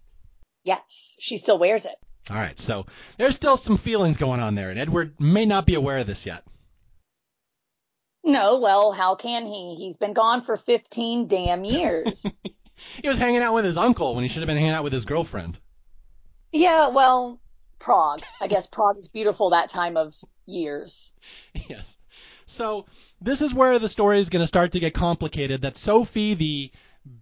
Yes, 0.64 1.14
she 1.20 1.38
still 1.38 1.56
wears 1.56 1.86
it. 1.86 1.94
All 2.28 2.36
right, 2.36 2.58
so 2.58 2.86
there's 3.16 3.36
still 3.36 3.56
some 3.56 3.76
feelings 3.76 4.16
going 4.16 4.40
on 4.40 4.56
there, 4.56 4.70
and 4.70 4.78
Edward 4.80 5.20
may 5.20 5.46
not 5.46 5.66
be 5.66 5.76
aware 5.76 5.98
of 5.98 6.08
this 6.08 6.26
yet. 6.26 6.42
No, 8.24 8.58
well, 8.58 8.90
how 8.90 9.14
can 9.14 9.46
he? 9.46 9.76
He's 9.76 9.98
been 9.98 10.14
gone 10.14 10.42
for 10.42 10.56
15 10.56 11.28
damn 11.28 11.62
years. 11.62 12.26
he 13.00 13.08
was 13.08 13.18
hanging 13.18 13.42
out 13.42 13.54
with 13.54 13.64
his 13.64 13.76
uncle 13.76 14.16
when 14.16 14.24
he 14.24 14.28
should 14.28 14.42
have 14.42 14.48
been 14.48 14.56
hanging 14.56 14.72
out 14.72 14.82
with 14.82 14.92
his 14.92 15.04
girlfriend. 15.04 15.60
Yeah, 16.52 16.88
well, 16.88 17.40
Prague. 17.78 18.22
I 18.40 18.46
guess 18.46 18.66
Prague 18.66 18.98
is 18.98 19.08
beautiful 19.08 19.50
that 19.50 19.68
time 19.68 19.96
of 19.96 20.14
years. 20.46 21.12
Yes. 21.68 21.98
So 22.46 22.86
this 23.20 23.40
is 23.40 23.52
where 23.52 23.80
the 23.80 23.88
story 23.88 24.20
is 24.20 24.28
going 24.28 24.42
to 24.42 24.46
start 24.46 24.72
to 24.72 24.80
get 24.80 24.94
complicated. 24.94 25.62
That 25.62 25.76
Sophie, 25.76 26.34
the 26.34 26.70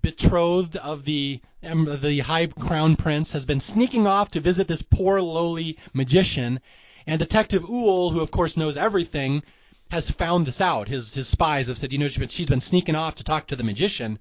betrothed 0.03 0.77
of 0.77 1.05
the 1.05 1.41
the 1.63 2.21
high 2.21 2.47
crown 2.47 2.97
prince 2.97 3.33
has 3.33 3.45
been 3.45 3.61
sneaking 3.61 4.07
off 4.07 4.31
to 4.31 4.41
visit 4.41 4.67
this 4.67 4.83
poor 4.83 5.21
lowly 5.21 5.79
magician 5.93 6.61
and 7.07 7.19
detective 7.19 7.63
Uhl 7.65 8.11
who 8.11 8.21
of 8.21 8.31
course 8.31 8.57
knows 8.57 8.79
everything 8.79 9.43
has 9.91 10.11
found 10.11 10.47
this 10.47 10.63
out 10.63 10.89
his 10.89 11.13
his 11.13 11.29
spies 11.29 11.67
have 11.67 11.77
said 11.77 11.93
you 11.93 11.99
know 11.99 12.09
she's 12.09 12.47
been, 12.47 12.61
sneaking 12.61 12.95
off 12.95 13.17
to 13.17 13.25
talk 13.25 13.47
to 13.47 13.57
the 13.57 13.65
magician 13.65 14.19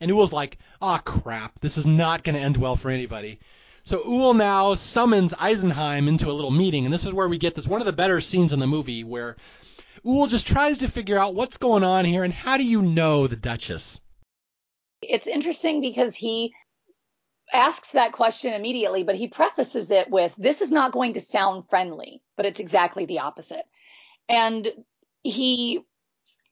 and 0.00 0.10
Uhl's 0.10 0.32
like 0.32 0.58
ah 0.80 0.98
oh, 0.98 1.02
crap 1.02 1.60
this 1.60 1.76
is 1.76 1.86
not 1.86 2.24
going 2.24 2.34
to 2.34 2.40
end 2.40 2.56
well 2.56 2.76
for 2.76 2.90
anybody 2.90 3.38
so 3.84 4.00
Uhl 4.00 4.36
now 4.36 4.74
summons 4.74 5.32
Eisenheim 5.34 6.08
into 6.08 6.30
a 6.30 6.32
little 6.32 6.50
meeting 6.50 6.84
and 6.84 6.92
this 6.92 7.04
is 7.04 7.12
where 7.12 7.28
we 7.28 7.38
get 7.38 7.54
this 7.54 7.66
one 7.66 7.80
of 7.80 7.86
the 7.86 7.92
better 7.92 8.20
scenes 8.20 8.52
in 8.52 8.60
the 8.60 8.66
movie 8.66 9.04
where 9.04 9.36
Uhl 10.04 10.28
just 10.28 10.46
tries 10.46 10.78
to 10.78 10.88
figure 10.88 11.18
out 11.18 11.34
what's 11.34 11.56
going 11.56 11.84
on 11.84 12.04
here 12.04 12.24
and 12.24 12.32
how 12.32 12.56
do 12.56 12.64
you 12.64 12.82
know 12.82 13.26
the 13.26 13.36
Duchess 13.36 14.00
it's 15.02 15.26
interesting 15.26 15.80
because 15.80 16.14
he 16.14 16.52
asks 17.52 17.90
that 17.90 18.12
question 18.12 18.52
immediately, 18.54 19.02
but 19.02 19.16
he 19.16 19.28
prefaces 19.28 19.90
it 19.90 20.08
with, 20.08 20.34
This 20.36 20.60
is 20.60 20.70
not 20.70 20.92
going 20.92 21.14
to 21.14 21.20
sound 21.20 21.68
friendly, 21.68 22.22
but 22.36 22.46
it's 22.46 22.60
exactly 22.60 23.06
the 23.06 23.20
opposite. 23.20 23.64
And 24.28 24.68
he, 25.22 25.80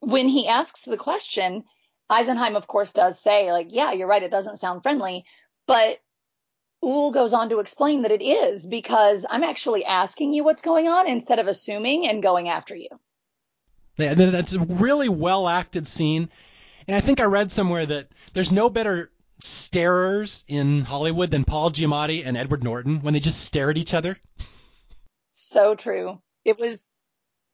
when 0.01 0.29
he 0.29 0.49
asks 0.49 0.85
the 0.85 0.97
question, 0.97 1.65
Eisenheim, 2.11 2.57
of 2.57 2.67
course, 2.67 2.93
does 2.93 3.21
say, 3.21 3.53
like, 3.53 3.69
yeah, 3.71 3.93
you're 3.93 4.09
right, 4.09 4.23
it 4.23 4.31
doesn't 4.31 4.59
sound 4.59 4.83
friendly. 4.83 5.25
But 5.67 5.99
Uhl 6.83 7.13
goes 7.13 7.33
on 7.33 7.51
to 7.51 7.61
explain 7.61 8.03
that 8.03 8.13
it 8.13 8.23
is 8.23 8.67
because 8.67 9.27
I'm 9.29 9.45
actually 9.45 9.85
asking 9.85 10.33
you 10.33 10.45
what's 10.45 10.63
going 10.63 10.89
on 10.89 11.07
instead 11.07 11.39
of 11.39 11.47
assuming 11.47 12.07
and 12.09 12.23
going 12.23 12.49
after 12.49 12.75
you. 12.75 12.89
Yeah, 13.97 14.15
that's 14.15 14.55
a 14.55 14.61
really 14.61 15.09
well 15.09 15.47
acted 15.47 15.87
scene. 15.87 16.31
And 16.87 16.97
I 16.97 17.01
think 17.01 17.21
I 17.21 17.25
read 17.25 17.53
somewhere 17.53 17.85
that 17.85 18.09
there's 18.33 18.51
no 18.51 18.71
better 18.71 19.11
starers 19.43 20.45
in 20.49 20.83
Hollywood 20.83 21.31
than 21.31 21.45
Paul 21.45 21.71
Giamatti 21.71 22.25
and 22.25 22.37
Edward 22.37 22.65
Norton 22.65 23.01
when 23.01 23.15
they 23.15 23.21
just 23.21 23.45
stare 23.45 23.71
at 23.71 23.77
each 23.77 23.95
other? 23.95 24.19
So 25.33 25.75
true. 25.75 26.21
It 26.45 26.59
was 26.59 26.89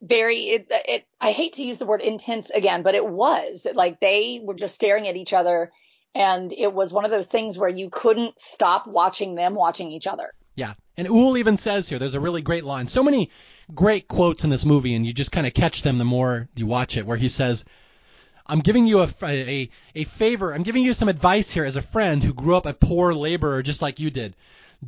very 0.03 0.51
it, 0.51 0.67
it 0.71 1.07
I 1.21 1.33
hate 1.33 1.55
to 1.55 1.63
use 1.63 1.79
the 1.79 1.87
word 1.87 2.03
intense 2.03 2.51
again, 2.51 2.83
but 2.83 2.95
it 2.95 3.07
was 3.07 3.67
like 3.75 4.01
they 4.01 4.41
were 4.43 4.55
just 4.55 4.75
staring 4.75 5.09
at 5.09 5.17
each 5.17 5.33
other 5.33 5.73
and 6.17 6.51
it 6.51 6.73
was 6.73 6.95
one 6.95 7.05
of 7.05 7.11
those 7.11 7.29
things 7.29 7.59
where 7.59 7.69
you 7.69 7.91
couldn't 7.91 8.41
stop 8.41 8.87
watching 8.87 9.35
them 9.35 9.55
watching 9.55 9.91
each 9.91 10.07
other. 10.07 10.33
Yeah. 10.55 10.73
And 10.97 11.07
Uhl 11.07 11.37
even 11.39 11.59
says 11.59 11.87
here, 11.87 11.99
there's 11.99 12.15
a 12.15 12.21
really 12.21 12.41
great 12.41 12.65
line. 12.65 12.87
So 12.87 13.03
many 13.03 13.31
great 13.75 14.09
quotes 14.09 14.43
in 14.43 14.49
this 14.49 14.65
movie, 14.65 14.95
and 14.95 15.07
you 15.07 15.13
just 15.13 15.31
kind 15.31 15.47
of 15.47 15.53
catch 15.53 15.83
them 15.83 15.99
the 15.99 16.07
more 16.07 16.49
you 16.55 16.67
watch 16.67 16.97
it, 16.97 17.05
where 17.05 17.19
he 17.19 17.29
says, 17.29 17.67
I'm 18.47 18.61
giving 18.61 18.87
you 18.87 19.03
a, 19.03 19.11
a, 19.23 19.69
a 19.95 20.05
favor. 20.05 20.55
I'm 20.55 20.63
giving 20.63 20.85
you 20.85 20.95
some 20.95 21.11
advice 21.11 21.51
here 21.51 21.65
as 21.65 21.77
a 21.77 21.83
friend 21.83 22.25
who 22.25 22.33
grew 22.33 22.57
up 22.57 22.65
a 22.65 22.73
poor 22.73 23.13
laborer 23.13 23.63
just 23.63 23.83
like 23.83 24.01
you 24.01 24.11
did. 24.11 24.35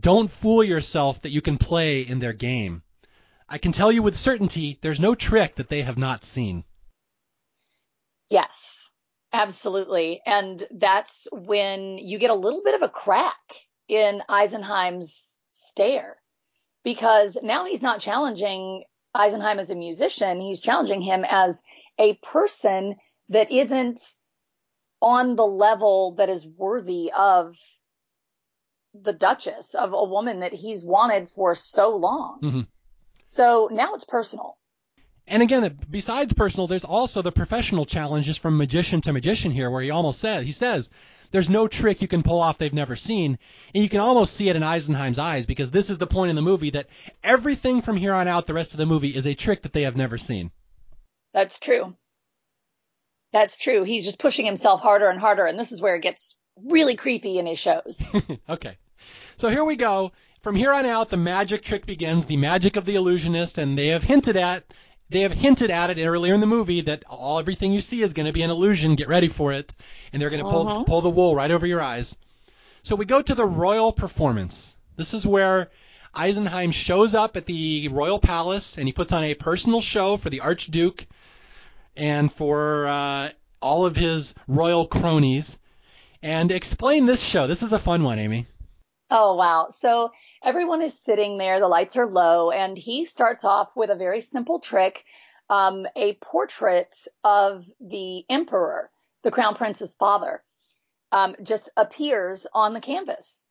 Don't 0.01 0.31
fool 0.31 0.65
yourself 0.65 1.21
that 1.23 1.31
you 1.31 1.43
can 1.43 1.59
play 1.59 2.01
in 2.01 2.21
their 2.21 2.33
game. 2.33 2.83
I 3.51 3.59
can 3.59 3.73
tell 3.73 3.93
you 3.93 4.03
with 4.03 4.17
certainty 4.17 4.79
there's 4.81 5.01
no 5.01 5.15
trick 5.15 5.57
that 5.57 5.69
they 5.69 5.83
have 5.83 5.99
not 5.99 6.25
seen. 6.25 6.65
Yes, 8.31 8.88
absolutely. 9.33 10.21
And 10.25 10.67
that's 10.71 11.29
when 11.33 11.99
you 11.99 12.19
get 12.19 12.31
a 12.31 12.35
little 12.35 12.63
bit 12.65 12.75
of 12.75 12.83
a 12.83 12.89
crack 12.89 13.37
in 13.89 14.23
Eisenheim's 14.29 15.41
stare 15.51 16.17
because 16.85 17.37
now 17.43 17.65
he's 17.65 17.83
not 17.83 18.01
challenging 18.01 18.85
Eisenheim 19.17 19.59
as 19.59 19.71
a 19.71 19.75
musician. 19.75 20.41
He's 20.41 20.61
challenging 20.61 21.01
him 21.01 21.25
as 21.29 21.63
a 21.99 22.15
person 22.15 22.97
that 23.31 23.51
isn't 23.51 24.01
on 25.01 25.37
the 25.37 25.47
level 25.47 26.15
that 26.17 26.29
is 26.29 26.47
worthy 26.47 27.11
of 27.17 27.57
the 28.95 29.13
Duchess, 29.13 29.75
of 29.75 29.93
a 29.93 30.05
woman 30.05 30.41
that 30.41 30.53
he's 30.53 30.85
wanted 30.85 31.31
for 31.31 31.55
so 31.55 31.97
long. 31.97 32.41
Mm-hmm. 32.43 32.61
So 33.23 33.69
now 33.71 33.95
it's 33.95 34.05
personal. 34.05 34.58
And 35.29 35.43
again, 35.43 35.79
besides 35.91 36.33
personal, 36.33 36.67
there's 36.67 36.85
also 36.85 37.23
the 37.23 37.33
professional 37.33 37.85
challenges 37.85 38.37
from 38.37 38.57
magician 38.57 39.01
to 39.03 39.13
magician 39.13 39.53
here, 39.53 39.71
where 39.71 39.83
he 39.83 39.91
almost 39.91 40.21
says, 40.21 40.47
he 40.47 40.53
says, 40.53 40.91
there's 41.31 41.51
no 41.51 41.69
trick 41.69 42.01
you 42.01 42.09
can 42.09 42.23
pull 42.23 42.41
off 42.41 42.59
they've 42.59 42.73
never 42.73 42.97
seen. 42.97 43.39
And 43.75 43.83
you 43.83 43.91
can 43.91 44.01
almost 44.01 44.35
see 44.35 44.49
it 44.49 44.57
in 44.57 44.63
Eisenheim's 44.63 45.19
eyes 45.19 45.45
because 45.45 45.71
this 45.71 45.91
is 45.91 45.99
the 45.99 46.07
point 46.07 46.31
in 46.31 46.37
the 46.37 46.43
movie 46.43 46.71
that 46.71 46.89
everything 47.23 47.83
from 47.83 47.97
here 47.97 48.15
on 48.15 48.27
out, 48.27 48.47
the 48.47 48.55
rest 48.55 48.73
of 48.73 48.79
the 48.79 48.87
movie, 48.87 49.15
is 49.15 49.27
a 49.27 49.35
trick 49.35 49.63
that 49.63 49.73
they 49.73 49.83
have 49.83 49.97
never 49.97 50.17
seen. 50.17 50.51
That's 51.35 51.59
true. 51.61 51.95
That's 53.33 53.59
true. 53.59 53.85
He's 53.85 54.07
just 54.07 54.19
pushing 54.19 54.47
himself 54.47 54.81
harder 54.81 55.09
and 55.09 55.21
harder, 55.21 55.45
and 55.45 55.59
this 55.59 55.73
is 55.73 55.83
where 55.83 55.97
it 55.97 56.03
gets 56.03 56.35
really 56.65 56.97
creepy 56.97 57.39
in 57.39 57.47
his 57.47 57.59
shows. 57.59 58.09
okay. 58.49 58.79
So 59.37 59.51
here 59.51 59.65
we 59.65 59.77
go. 59.77 60.13
From 60.41 60.55
here 60.55 60.73
on 60.73 60.87
out, 60.87 61.11
the 61.11 61.17
magic 61.17 61.63
trick 61.63 61.85
begins, 61.85 62.25
the 62.25 62.37
magic 62.39 62.77
of 62.77 62.87
the 62.87 62.95
illusionist, 62.95 63.59
and 63.59 63.77
they 63.77 63.89
have 63.89 64.05
hinted 64.05 64.37
at 64.37 64.65
they 65.11 65.21
have 65.21 65.33
hinted 65.33 65.71
at 65.71 65.91
it 65.91 66.05
earlier 66.05 66.35
in 66.35 66.41
the 66.41 66.47
movie 66.47 66.83
that 66.83 67.05
all 67.09 67.39
everything 67.39 67.73
you 67.73 67.81
see 67.81 68.03
is 68.03 68.13
going 68.13 68.27
to 68.27 68.33
be 68.33 68.43
an 68.43 68.51
illusion. 68.51 68.95
Get 68.95 69.09
ready 69.09 69.29
for 69.29 69.53
it, 69.53 69.75
and 70.13 70.21
they're 70.21 70.31
going 70.31 70.45
to 70.45 70.51
pull 70.51 70.67
Mhm. 70.67 70.87
pull 70.87 71.01
the 71.01 71.11
wool 71.11 71.35
right 71.35 71.51
over 71.51 71.67
your 71.67 71.81
eyes. 71.81 72.17
So 72.83 72.95
we 72.97 73.05
go 73.05 73.21
to 73.23 73.35
the 73.35 73.45
royal 73.45 73.93
performance. 73.93 74.75
This 74.97 75.15
is 75.15 75.27
where 75.27 75.71
Eisenheim 76.15 76.73
shows 76.73 77.15
up 77.15 77.37
at 77.37 77.47
the 77.47 77.89
royal 77.89 78.19
palace, 78.19 78.77
and 78.79 78.87
he 78.87 78.93
puts 78.93 79.13
on 79.13 79.25
a 79.25 79.35
personal 79.35 79.81
show 79.81 80.17
for 80.17 80.31
the 80.31 80.41
Archduke 80.41 81.07
and 81.97 82.33
for 82.33 82.87
uh, 82.87 83.29
all 83.61 83.85
of 83.87 83.97
his 83.97 84.35
royal 84.47 84.87
cronies. 84.87 85.57
And 86.23 86.51
explain 86.51 87.07
this 87.07 87.23
show. 87.23 87.47
This 87.47 87.63
is 87.63 87.73
a 87.73 87.79
fun 87.79 88.03
one, 88.03 88.19
Amy. 88.19 88.47
Oh, 89.11 89.37
wow. 89.37 89.69
So 89.71 90.13
everyone 90.43 90.83
is 90.83 90.99
sitting 90.99 91.39
there, 91.39 91.61
the 91.61 91.69
lights 91.69 91.97
are 91.97 92.07
low, 92.07 92.51
and 92.51 92.77
he 92.77 93.05
starts 93.05 93.45
off 93.45 93.75
with 93.75 93.91
a 93.91 93.97
very 93.97 94.21
simple 94.21 94.61
trick 94.61 95.05
um, 95.51 95.87
a 95.97 96.15
portrait 96.17 96.95
of 97.25 97.67
the 97.81 98.25
emperor, 98.29 98.91
the 99.23 99.31
crown 99.31 99.55
prince's 99.55 99.95
father, 99.95 100.43
um, 101.11 101.37
just 101.43 101.71
appears 101.77 102.47
on 102.53 102.75
the 102.75 102.81
canvas. 102.81 103.49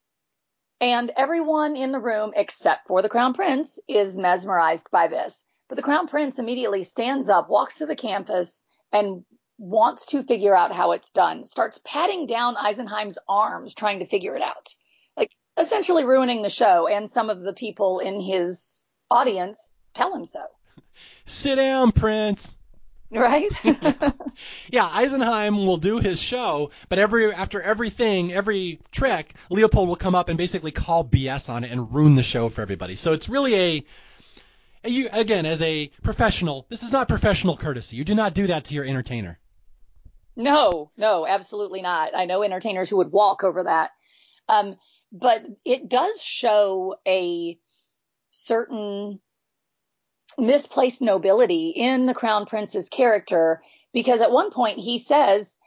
And 0.79 1.11
everyone 1.15 1.75
in 1.75 1.91
the 1.91 1.99
room, 1.99 2.33
except 2.35 2.87
for 2.87 3.01
the 3.01 3.09
crown 3.09 3.33
prince, 3.33 3.79
is 3.87 4.15
mesmerized 4.15 4.91
by 4.91 5.07
this. 5.07 5.43
But 5.69 5.75
the 5.75 5.81
crown 5.81 6.07
prince 6.07 6.37
immediately 6.37 6.83
stands 6.83 7.29
up, 7.29 7.49
walks 7.49 7.79
to 7.79 7.87
the 7.87 7.95
canvas, 7.95 8.63
and 8.91 9.25
wants 9.57 10.05
to 10.07 10.21
figure 10.21 10.55
out 10.55 10.71
how 10.71 10.91
it's 10.91 11.09
done, 11.09 11.47
starts 11.47 11.79
patting 11.83 12.27
down 12.27 12.55
Eisenheim's 12.55 13.17
arms, 13.27 13.73
trying 13.73 13.99
to 13.99 14.05
figure 14.05 14.35
it 14.35 14.43
out 14.43 14.69
essentially 15.57 16.03
ruining 16.05 16.41
the 16.41 16.49
show. 16.49 16.87
And 16.87 17.09
some 17.09 17.29
of 17.29 17.41
the 17.41 17.53
people 17.53 17.99
in 17.99 18.19
his 18.19 18.83
audience 19.09 19.79
tell 19.93 20.13
him 20.15 20.25
so. 20.25 20.43
Sit 21.25 21.55
down, 21.55 21.91
Prince. 21.91 22.53
Right? 23.09 23.49
Yeah, 24.69 24.87
Eisenheim 24.87 25.65
will 25.65 25.77
do 25.77 25.97
his 25.99 26.19
show, 26.21 26.71
but 26.89 26.99
every 26.99 27.33
after 27.33 27.61
everything, 27.61 28.31
every 28.33 28.79
trick, 28.91 29.33
Leopold 29.49 29.87
will 29.89 29.95
come 29.95 30.13
up 30.13 30.29
and 30.29 30.37
basically 30.37 30.71
call 30.71 31.03
BS 31.03 31.49
on 31.49 31.63
it 31.63 31.71
and 31.71 31.91
ruin 31.93 32.15
the 32.15 32.23
show 32.23 32.49
for 32.49 32.61
everybody. 32.61 32.95
So 32.95 33.13
it's 33.13 33.29
really 33.29 33.55
a 33.55 34.89
you 34.89 35.09
again 35.11 35.45
as 35.45 35.61
a 35.61 35.87
professional, 36.03 36.65
this 36.69 36.83
is 36.83 36.91
not 36.91 37.07
professional 37.07 37.57
courtesy. 37.57 37.97
You 37.97 38.03
do 38.03 38.13
not 38.13 38.33
do 38.33 38.47
that 38.47 38.65
to 38.65 38.75
your 38.75 38.85
entertainer. 38.85 39.39
no, 40.35 40.91
no, 40.97 41.25
absolutely 41.25 41.81
not. 41.81 42.15
I 42.15 42.25
know 42.25 42.43
entertainers 42.43 42.89
who 42.89 42.97
would 42.97 43.11
walk 43.11 43.43
over 43.43 43.63
that. 43.63 43.91
Um, 44.47 44.75
but 45.11 45.41
it 45.65 45.89
does 45.89 46.21
show 46.21 46.95
a 47.07 47.57
certain 48.29 49.19
misplaced 50.37 51.01
nobility 51.01 51.69
in 51.69 52.05
the 52.05 52.13
crown 52.13 52.45
prince's 52.45 52.89
character 52.89 53.61
because 53.93 54.21
at 54.21 54.31
one 54.31 54.51
point 54.51 54.79
he 54.79 54.97
says 54.97 55.57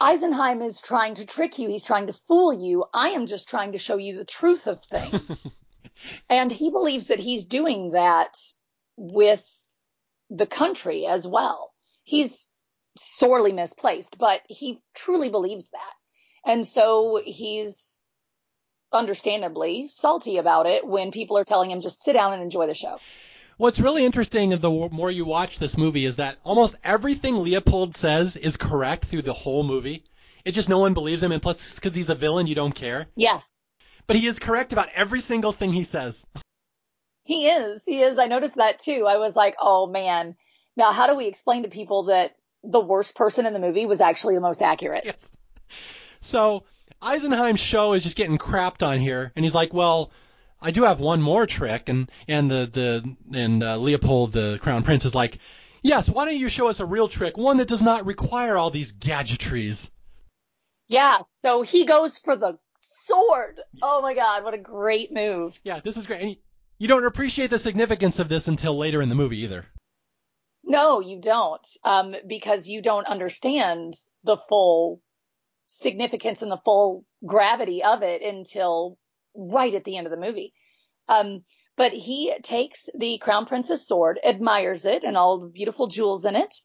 Eisenheim 0.00 0.62
is 0.62 0.80
trying 0.80 1.14
to 1.14 1.26
trick 1.26 1.58
you. 1.58 1.68
He's 1.68 1.82
trying 1.82 2.06
to 2.06 2.12
fool 2.12 2.52
you. 2.52 2.84
I 2.92 3.10
am 3.10 3.26
just 3.26 3.48
trying 3.48 3.72
to 3.72 3.78
show 3.78 3.96
you 3.96 4.16
the 4.16 4.24
truth 4.24 4.66
of 4.66 4.82
things. 4.82 5.54
and 6.30 6.50
he 6.50 6.70
believes 6.70 7.08
that 7.08 7.18
he's 7.18 7.44
doing 7.44 7.90
that 7.90 8.34
with 8.96 9.44
the 10.30 10.46
country 10.46 11.06
as 11.06 11.26
well. 11.26 11.72
He's 12.02 12.48
sorely 12.96 13.52
misplaced, 13.52 14.16
but 14.18 14.40
he 14.48 14.80
truly 14.94 15.28
believes 15.28 15.70
that. 15.70 15.92
And 16.50 16.66
so 16.66 17.20
he's 17.22 18.00
understandably 18.92 19.88
salty 19.88 20.38
about 20.38 20.66
it 20.66 20.86
when 20.86 21.10
people 21.12 21.38
are 21.38 21.44
telling 21.44 21.70
him 21.70 21.80
just 21.80 22.02
sit 22.02 22.12
down 22.14 22.32
and 22.32 22.42
enjoy 22.42 22.66
the 22.66 22.74
show. 22.74 22.98
What's 23.56 23.78
really 23.78 24.04
interesting 24.04 24.50
the 24.50 24.88
more 24.90 25.10
you 25.10 25.24
watch 25.24 25.58
this 25.58 25.76
movie 25.76 26.06
is 26.06 26.16
that 26.16 26.38
almost 26.44 26.76
everything 26.82 27.36
Leopold 27.36 27.94
says 27.94 28.36
is 28.36 28.56
correct 28.56 29.04
through 29.04 29.22
the 29.22 29.34
whole 29.34 29.62
movie. 29.62 30.04
It's 30.44 30.54
just 30.54 30.70
no 30.70 30.78
one 30.78 30.94
believes 30.94 31.22
him, 31.22 31.32
and 31.32 31.42
plus, 31.42 31.74
because 31.74 31.94
he's 31.94 32.06
the 32.06 32.14
villain, 32.14 32.46
you 32.46 32.54
don't 32.54 32.74
care. 32.74 33.08
Yes, 33.14 33.50
But 34.06 34.16
he 34.16 34.26
is 34.26 34.38
correct 34.38 34.72
about 34.72 34.88
every 34.94 35.20
single 35.20 35.52
thing 35.52 35.72
he 35.74 35.84
says. 35.84 36.26
he 37.24 37.48
is. 37.48 37.84
He 37.84 38.02
is. 38.02 38.18
I 38.18 38.26
noticed 38.26 38.54
that 38.54 38.78
too. 38.78 39.04
I 39.06 39.18
was 39.18 39.36
like, 39.36 39.56
oh 39.60 39.86
man. 39.86 40.36
Now, 40.76 40.92
how 40.92 41.06
do 41.06 41.14
we 41.16 41.26
explain 41.26 41.64
to 41.64 41.68
people 41.68 42.04
that 42.04 42.36
the 42.64 42.80
worst 42.80 43.14
person 43.14 43.44
in 43.44 43.52
the 43.52 43.58
movie 43.58 43.84
was 43.84 44.00
actually 44.00 44.34
the 44.36 44.40
most 44.40 44.62
accurate? 44.62 45.04
Yes. 45.04 45.30
So 46.22 46.64
Eisenheim's 47.02 47.60
show 47.60 47.94
is 47.94 48.02
just 48.02 48.16
getting 48.16 48.38
crapped 48.38 48.86
on 48.86 48.98
here, 48.98 49.32
and 49.34 49.44
he's 49.44 49.54
like, 49.54 49.72
"Well, 49.72 50.10
I 50.60 50.70
do 50.70 50.82
have 50.84 51.00
one 51.00 51.22
more 51.22 51.46
trick," 51.46 51.88
and 51.88 52.10
and 52.28 52.50
the 52.50 52.68
the 52.70 53.38
and 53.38 53.62
uh, 53.62 53.76
Leopold, 53.78 54.32
the 54.32 54.58
crown 54.60 54.82
prince, 54.82 55.04
is 55.04 55.14
like, 55.14 55.38
"Yes, 55.82 56.08
why 56.08 56.24
don't 56.24 56.36
you 56.36 56.48
show 56.48 56.68
us 56.68 56.80
a 56.80 56.86
real 56.86 57.08
trick, 57.08 57.36
one 57.36 57.56
that 57.56 57.68
does 57.68 57.82
not 57.82 58.06
require 58.06 58.56
all 58.56 58.70
these 58.70 58.92
gadgetries?" 58.92 59.90
Yeah. 60.88 61.18
So 61.42 61.62
he 61.62 61.86
goes 61.86 62.18
for 62.18 62.36
the 62.36 62.58
sword. 62.80 63.60
Oh 63.80 64.02
my 64.02 64.14
God. 64.14 64.42
What 64.42 64.54
a 64.54 64.58
great 64.58 65.12
move. 65.12 65.58
Yeah, 65.62 65.80
this 65.80 65.96
is 65.96 66.06
great. 66.06 66.20
And 66.20 66.30
you, 66.30 66.36
you 66.78 66.88
don't 66.88 67.06
appreciate 67.06 67.50
the 67.50 67.58
significance 67.58 68.18
of 68.18 68.28
this 68.28 68.48
until 68.48 68.76
later 68.76 69.00
in 69.00 69.08
the 69.08 69.14
movie 69.14 69.44
either. 69.44 69.64
No, 70.64 71.00
you 71.00 71.20
don't. 71.20 71.66
Um, 71.84 72.14
because 72.26 72.68
you 72.68 72.82
don't 72.82 73.06
understand 73.06 73.94
the 74.24 74.36
full 74.36 75.00
significance 75.70 76.42
and 76.42 76.50
the 76.50 76.60
full 76.64 77.04
gravity 77.24 77.84
of 77.84 78.02
it 78.02 78.22
until 78.22 78.98
right 79.36 79.72
at 79.72 79.84
the 79.84 79.96
end 79.96 80.06
of 80.06 80.10
the 80.10 80.18
movie. 80.18 80.52
Um, 81.08 81.42
but 81.76 81.92
he 81.92 82.34
takes 82.42 82.90
the 82.92 83.18
crown 83.18 83.46
prince's 83.46 83.86
sword, 83.86 84.18
admires 84.24 84.84
it 84.84 85.04
and 85.04 85.16
all 85.16 85.38
the 85.38 85.46
beautiful 85.46 85.86
jewels 85.86 86.24
in 86.24 86.34
it, 86.34 86.56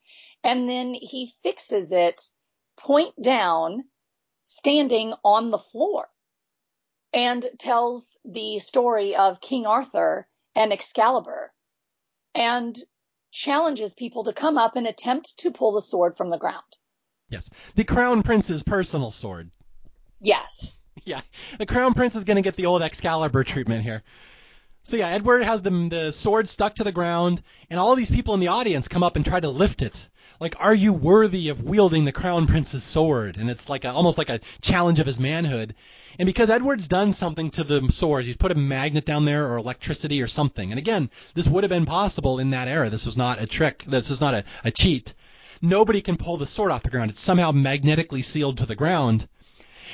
and 0.43 0.67
then 0.67 0.95
he 0.95 1.31
fixes 1.43 1.91
it 1.91 2.19
point 2.77 3.13
down, 3.21 3.83
standing 4.43 5.13
on 5.23 5.51
the 5.51 5.59
floor, 5.59 6.07
and 7.13 7.45
tells 7.59 8.19
the 8.25 8.57
story 8.57 9.15
of 9.15 9.39
King 9.39 9.67
Arthur 9.67 10.27
and 10.55 10.73
Excalibur, 10.73 11.53
and 12.33 12.75
challenges 13.31 13.93
people 13.93 14.23
to 14.23 14.33
come 14.33 14.57
up 14.57 14.75
and 14.75 14.87
attempt 14.87 15.37
to 15.37 15.51
pull 15.51 15.73
the 15.73 15.81
sword 15.81 16.17
from 16.17 16.31
the 16.31 16.39
ground. 16.39 16.63
Yes, 17.35 17.49
the 17.75 17.83
crown 17.83 18.23
prince's 18.23 18.63
personal 18.63 19.11
sword. 19.11 19.51
Yes. 20.21 20.81
Yeah, 21.03 21.19
the 21.59 21.65
crown 21.65 21.93
prince 21.93 22.15
is 22.15 22.23
going 22.23 22.37
to 22.37 22.41
get 22.41 22.55
the 22.55 22.65
old 22.67 22.81
Excalibur 22.81 23.43
treatment 23.43 23.83
here. 23.83 24.01
So 24.83 24.95
yeah, 24.95 25.09
Edward 25.09 25.43
has 25.43 25.61
the 25.61 25.69
the 25.69 26.11
sword 26.11 26.47
stuck 26.47 26.75
to 26.75 26.85
the 26.85 26.93
ground, 26.93 27.43
and 27.69 27.77
all 27.77 27.95
these 27.95 28.09
people 28.09 28.33
in 28.33 28.39
the 28.39 28.47
audience 28.47 28.87
come 28.87 29.03
up 29.03 29.17
and 29.17 29.25
try 29.25 29.41
to 29.41 29.49
lift 29.49 29.81
it. 29.81 30.07
Like, 30.39 30.55
are 30.57 30.73
you 30.73 30.93
worthy 30.93 31.49
of 31.49 31.63
wielding 31.63 32.05
the 32.05 32.13
crown 32.13 32.47
prince's 32.47 32.83
sword? 32.83 33.35
And 33.35 33.49
it's 33.49 33.69
like 33.69 33.83
a, 33.83 33.91
almost 33.91 34.17
like 34.17 34.29
a 34.29 34.39
challenge 34.61 34.99
of 34.99 35.05
his 35.05 35.19
manhood. 35.19 35.75
And 36.17 36.25
because 36.25 36.49
Edward's 36.49 36.87
done 36.87 37.11
something 37.11 37.51
to 37.51 37.65
the 37.65 37.91
sword, 37.91 38.23
he's 38.23 38.37
put 38.37 38.53
a 38.53 38.55
magnet 38.55 39.05
down 39.05 39.25
there 39.25 39.47
or 39.47 39.57
electricity 39.57 40.21
or 40.21 40.27
something. 40.27 40.71
And 40.71 40.79
again, 40.79 41.09
this 41.33 41.47
would 41.47 41.65
have 41.65 41.69
been 41.69 41.85
possible 41.85 42.39
in 42.39 42.51
that 42.51 42.69
era. 42.69 42.89
This 42.89 43.05
was 43.05 43.17
not 43.17 43.41
a 43.41 43.47
trick. 43.47 43.83
This 43.85 44.11
is 44.11 44.21
not 44.21 44.33
a, 44.33 44.45
a 44.63 44.71
cheat. 44.71 45.13
Nobody 45.61 46.01
can 46.01 46.17
pull 46.17 46.37
the 46.37 46.47
sword 46.47 46.71
off 46.71 46.83
the 46.83 46.89
ground. 46.89 47.11
It's 47.11 47.19
somehow 47.19 47.51
magnetically 47.51 48.21
sealed 48.21 48.57
to 48.57 48.65
the 48.65 48.75
ground. 48.75 49.27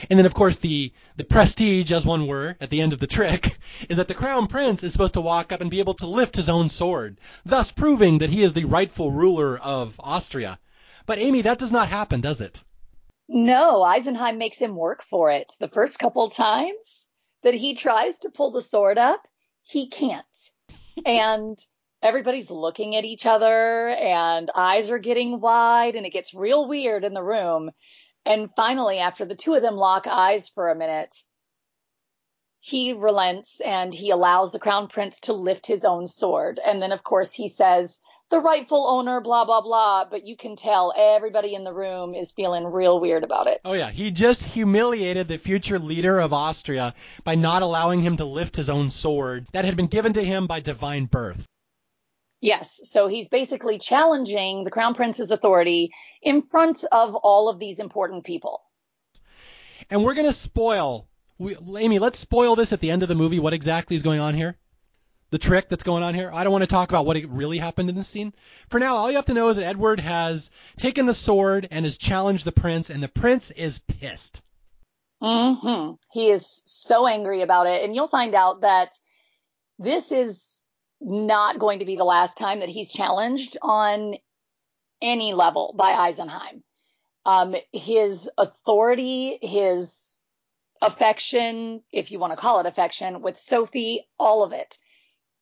And 0.10 0.18
then, 0.18 0.26
of 0.26 0.34
course, 0.34 0.58
the, 0.58 0.92
the 1.16 1.24
prestige, 1.24 1.92
as 1.92 2.06
one 2.06 2.26
were, 2.26 2.58
at 2.60 2.70
the 2.70 2.82
end 2.82 2.94
of 2.94 3.00
the 3.00 3.08
trick, 3.08 3.58
is 3.90 3.98
that 3.98 4.08
the 4.08 4.16
crown 4.16 4.48
prince 4.48 4.84
is 4.84 4.92
supposed 4.92 5.14
to 5.14 5.22
walk 5.22 5.52
up 5.52 5.62
and 5.62 5.70
be 5.70 5.80
able 5.80 5.94
to 5.96 6.08
lift 6.08 6.36
his 6.36 6.50
own 6.50 6.70
sword, 6.70 7.20
thus 7.46 7.72
proving 7.72 8.18
that 8.20 8.30
he 8.30 8.42
is 8.42 8.54
the 8.54 8.66
rightful 8.66 9.12
ruler 9.12 9.58
of 9.58 10.00
Austria. 10.00 10.60
But 11.06 11.20
Amy, 11.20 11.42
that 11.42 11.60
does 11.60 11.72
not 11.72 11.90
happen, 11.90 12.22
does 12.22 12.42
it? 12.42 12.64
No, 13.28 13.82
Eisenheim 13.82 14.38
makes 14.38 14.58
him 14.58 14.76
work 14.76 15.04
for 15.04 15.32
it. 15.32 15.54
The 15.60 15.68
first 15.68 16.00
couple 16.00 16.30
times 16.30 17.08
that 17.44 17.54
he 17.54 17.76
tries 17.76 18.20
to 18.20 18.30
pull 18.30 18.52
the 18.52 18.62
sword 18.62 18.98
up, 18.98 19.28
he 19.64 19.88
can't. 19.88 20.26
and 21.06 21.58
everybody's 22.02 22.50
looking 22.50 22.96
at 22.96 23.06
each 23.06 23.26
other 23.26 23.90
and 23.90 24.50
eyes 24.56 24.90
are 24.90 25.00
getting 25.00 25.40
wide 25.40 25.96
and 25.96 26.06
it 26.06 26.14
gets 26.14 26.34
real 26.34 26.68
weird 26.68 27.04
in 27.04 27.14
the 27.14 27.24
room. 27.24 27.72
And 28.26 28.50
finally, 28.56 29.00
after 29.00 29.26
the 29.26 29.36
two 29.36 29.54
of 29.54 29.62
them 29.62 29.76
lock 29.76 30.08
eyes 30.08 30.50
for 30.50 30.70
a 30.70 30.76
minute, 30.76 31.16
he 32.60 32.94
relents 32.94 33.60
and 33.60 33.94
he 33.94 34.12
allows 34.12 34.52
the 34.52 34.60
crown 34.60 34.88
prince 34.88 35.22
to 35.22 35.34
lift 35.34 35.66
his 35.66 35.84
own 35.84 36.06
sword. 36.06 36.60
And 36.64 36.82
then, 36.82 36.92
of 36.92 37.04
course, 37.04 37.34
he 37.34 37.48
says, 37.48 38.00
the 38.30 38.40
rightful 38.40 38.88
owner, 38.88 39.20
blah, 39.20 39.46
blah, 39.46 39.62
blah. 39.62 40.06
But 40.10 40.26
you 40.26 40.38
can 40.38 40.56
tell 40.56 40.94
everybody 40.96 41.54
in 41.54 41.64
the 41.64 41.74
room 41.74 42.14
is 42.14 42.32
feeling 42.32 42.66
real 42.66 43.00
weird 43.00 43.24
about 43.24 43.48
it. 43.48 43.60
Oh, 43.66 43.74
yeah. 43.74 43.90
He 43.90 44.12
just 44.12 44.44
humiliated 44.44 45.28
the 45.28 45.38
future 45.38 45.80
leader 45.80 46.20
of 46.20 46.32
Austria 46.32 46.94
by 47.24 47.36
not 47.36 47.62
allowing 47.62 48.02
him 48.02 48.18
to 48.18 48.26
lift 48.26 48.56
his 48.56 48.70
own 48.70 48.90
sword 48.90 49.48
that 49.52 49.66
had 49.66 49.76
been 49.76 49.88
given 49.88 50.14
to 50.14 50.24
him 50.24 50.48
by 50.48 50.60
divine 50.62 51.06
birth. 51.06 51.46
Yes. 52.42 52.82
So 52.84 53.08
he's 53.08 53.30
basically 53.30 53.78
challenging 53.78 54.64
the 54.64 54.72
crown 54.72 54.96
prince's 54.96 55.32
authority 55.32 55.92
in 56.22 56.42
front 56.42 56.84
of 56.92 57.16
all 57.16 57.48
of 57.48 57.60
these 57.60 57.80
important 57.80 58.26
people. 58.26 58.62
And 59.90 60.04
we're 60.04 60.16
going 60.16 60.28
to 60.28 60.34
spoil. 60.34 61.08
We, 61.38 61.56
Amy, 61.78 62.00
let's 62.00 62.20
spoil 62.20 62.56
this 62.56 62.74
at 62.74 62.80
the 62.80 62.92
end 62.92 63.04
of 63.04 63.10
the 63.10 63.16
movie. 63.16 63.40
What 63.40 63.54
exactly 63.54 63.96
is 63.96 64.02
going 64.02 64.20
on 64.20 64.34
here? 64.34 64.58
the 65.32 65.38
trick 65.38 65.70
that's 65.70 65.84
going 65.84 66.04
on 66.04 66.14
here. 66.14 66.30
I 66.32 66.44
don't 66.44 66.52
want 66.52 66.64
to 66.64 66.68
talk 66.68 66.90
about 66.90 67.06
what 67.06 67.18
really 67.28 67.58
happened 67.58 67.90
in 67.90 67.96
this 67.96 68.08
scene. 68.08 68.34
For 68.70 68.80
now, 68.80 68.96
all 68.96 69.10
you 69.10 69.16
have 69.16 69.26
to 69.28 69.34
know 69.34 69.50
is 69.50 69.56
that 69.56 69.66
Edward 69.66 70.00
has 70.02 70.50
taken 70.78 71.06
the 71.06 71.14
sword 71.14 71.68
and 71.72 71.86
has 71.86 71.98
challenged 71.98 72.46
the 72.46 72.52
prince, 72.52 72.90
and 72.90 73.02
the 73.02 73.08
prince 73.08 73.50
is 73.50 73.80
pissed. 73.80 74.42
Mm-hmm. 75.24 75.94
He 76.12 76.30
is 76.30 76.62
so 76.66 77.08
angry 77.08 77.42
about 77.42 77.68
it, 77.68 77.84
and 77.84 77.96
you'll 77.96 78.08
find 78.08 78.36
out 78.36 78.62
that 78.62 78.92
this 79.80 80.12
is 80.12 80.61
not 81.02 81.60
going 81.60 81.80
to 81.80 81.86
be 81.86 81.96
the 81.96 82.04
last 82.04 82.38
time 82.38 82.60
that 82.60 82.70
he's 82.70 82.90
challenged 82.90 83.58
on 83.62 84.16
any 85.02 85.34
level 85.34 85.74
by 85.78 85.92
Eisenheim. 85.92 86.62
Um, 87.26 87.56
his 87.72 88.30
authority, 88.38 89.38
his 89.42 90.18
affection, 90.82 91.82
if 91.92 92.12
you 92.12 92.20
want 92.20 92.34
to 92.34 92.38
call 92.38 92.60
it 92.60 92.66
affection, 92.66 93.22
with 93.22 93.38
Sophie, 93.38 94.08
all 94.20 94.44
of 94.44 94.54
it 94.54 94.78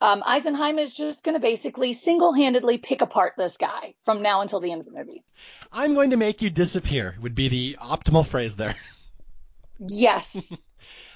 um, 0.01 0.22
Eisenheim 0.22 0.80
is 0.80 0.93
just 0.93 1.24
going 1.24 1.36
to 1.36 1.41
basically 1.41 1.93
single 1.93 2.34
handedly 2.34 2.78
pick 2.78 3.01
apart 3.01 3.34
this 3.38 3.57
guy 3.57 3.95
from 4.05 4.22
now 4.22 4.41
until 4.41 4.60
the 4.60 4.72
end 4.72 4.82
of 4.82 4.86
the 4.86 4.97
movie. 4.97 5.24
I'm 5.72 5.93
going 5.93 6.12
to 6.12 6.18
make 6.18 6.41
you 6.41 6.49
disappear, 6.49 7.16
would 7.22 7.36
be 7.36 7.49
the 7.49 7.78
optimal 7.82 8.26
phrase 8.26 8.55
there. 8.55 8.76
Yes. 9.80 10.60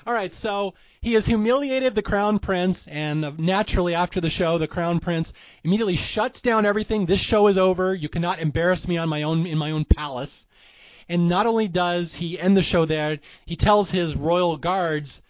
All 0.05 0.13
right, 0.13 0.33
so 0.33 0.73
he 0.99 1.13
has 1.13 1.25
humiliated 1.25 1.95
the 1.95 2.01
crown 2.01 2.37
prince, 2.37 2.87
and 2.87 3.39
naturally, 3.39 3.95
after 3.95 4.19
the 4.19 4.29
show, 4.29 4.57
the 4.57 4.67
crown 4.67 4.99
prince 4.99 5.31
immediately 5.63 5.95
shuts 5.95 6.41
down 6.41 6.65
everything. 6.65 7.05
This 7.05 7.21
show 7.21 7.47
is 7.47 7.57
over. 7.57 7.95
You 7.95 8.09
cannot 8.09 8.39
embarrass 8.39 8.85
me 8.85 8.97
on 8.97 9.07
my 9.07 9.23
own 9.23 9.47
in 9.47 9.57
my 9.57 9.71
own 9.71 9.85
palace. 9.85 10.45
And 11.07 11.29
not 11.29 11.45
only 11.45 11.69
does 11.69 12.15
he 12.15 12.37
end 12.37 12.57
the 12.57 12.63
show 12.63 12.83
there, 12.83 13.19
he 13.45 13.55
tells 13.55 13.91
his 13.91 14.13
royal 14.13 14.57
guards 14.57 15.21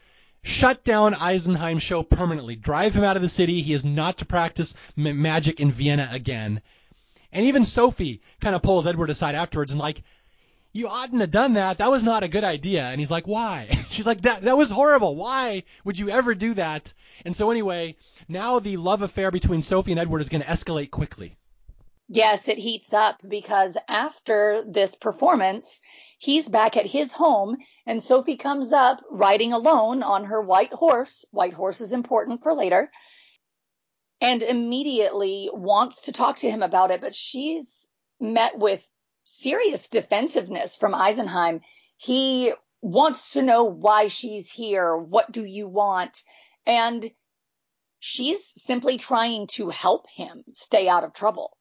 shut 0.42 0.84
down 0.84 1.14
Eisenheim's 1.14 1.84
show 1.84 2.02
permanently, 2.02 2.56
drive 2.56 2.96
him 2.96 3.04
out 3.04 3.16
of 3.16 3.22
the 3.22 3.30
city. 3.30 3.62
He 3.62 3.74
is 3.74 3.84
not 3.84 4.18
to 4.18 4.26
practice 4.26 4.76
magic 4.96 5.60
in 5.60 5.72
Vienna 5.72 6.10
again. 6.12 6.64
And 7.32 7.46
even 7.46 7.64
Sophie 7.64 8.22
kind 8.42 8.56
of 8.56 8.64
pulls 8.64 8.88
Edward 8.88 9.12
aside 9.12 9.36
afterwards 9.36 9.72
and 9.72 9.80
like, 9.80 10.02
you 10.74 10.88
oughtn't 10.88 11.22
have 11.22 11.32
done 11.32 11.54
that. 11.54 11.78
That 11.78 11.92
was 11.92 12.04
not 12.04 12.24
a 12.24 12.28
good 12.28 12.44
idea. 12.44 12.84
And 12.84 13.00
he's 13.00 13.12
like, 13.12 13.28
why? 13.28 13.70
She's 13.90 14.06
like, 14.06 14.22
that 14.22 14.42
that 14.44 14.58
was 14.58 14.70
horrible. 14.70 15.16
Why 15.16 15.64
would 15.86 15.98
you 15.98 16.10
ever 16.10 16.36
do 16.36 16.54
that? 16.56 16.94
And 17.24 17.36
so 17.36 17.52
anyway, 17.52 17.96
now 18.28 18.60
the 18.60 18.78
love 18.78 19.02
affair 19.02 19.32
between 19.32 19.62
Sophie 19.62 19.92
and 19.92 20.00
Edward 20.00 20.22
is 20.22 20.30
going 20.30 20.42
to 20.42 20.48
escalate 20.48 20.92
quickly. 20.92 21.38
Yes, 22.10 22.50
it 22.50 22.58
heats 22.58 22.94
up 22.94 23.22
because 23.28 23.78
after 23.88 24.64
this 24.68 24.96
performance, 24.96 25.80
He's 26.24 26.48
back 26.48 26.78
at 26.78 26.86
his 26.86 27.12
home, 27.12 27.58
and 27.86 28.02
Sophie 28.02 28.38
comes 28.38 28.72
up 28.72 29.02
riding 29.12 29.52
alone 29.52 30.02
on 30.04 30.24
her 30.24 30.42
white 30.42 30.72
horse. 30.72 31.26
White 31.32 31.52
horse 31.52 31.82
is 31.82 31.92
important 31.92 32.44
for 32.44 32.54
later. 32.54 32.90
And 34.22 34.42
immediately 34.42 35.50
wants 35.52 36.04
to 36.04 36.14
talk 36.14 36.38
to 36.38 36.50
him 36.50 36.64
about 36.64 36.92
it, 36.92 37.02
but 37.02 37.14
she's 37.14 37.90
met 38.22 38.58
with 38.58 38.90
serious 39.24 39.88
defensiveness 39.88 40.76
from 40.76 40.94
Eisenheim. 40.94 41.62
He 41.98 42.54
wants 42.82 43.34
to 43.34 43.42
know 43.42 43.64
why 43.64 44.08
she's 44.08 44.50
here. 44.50 44.96
What 44.96 45.32
do 45.32 45.46
you 45.46 45.68
want? 45.68 46.24
And 46.66 47.10
she's 48.00 48.46
simply 48.46 48.98
trying 48.98 49.48
to 49.48 49.70
help 49.70 50.10
him 50.10 50.44
stay 50.54 50.88
out 50.88 51.04
of 51.04 51.14
trouble. 51.14 51.58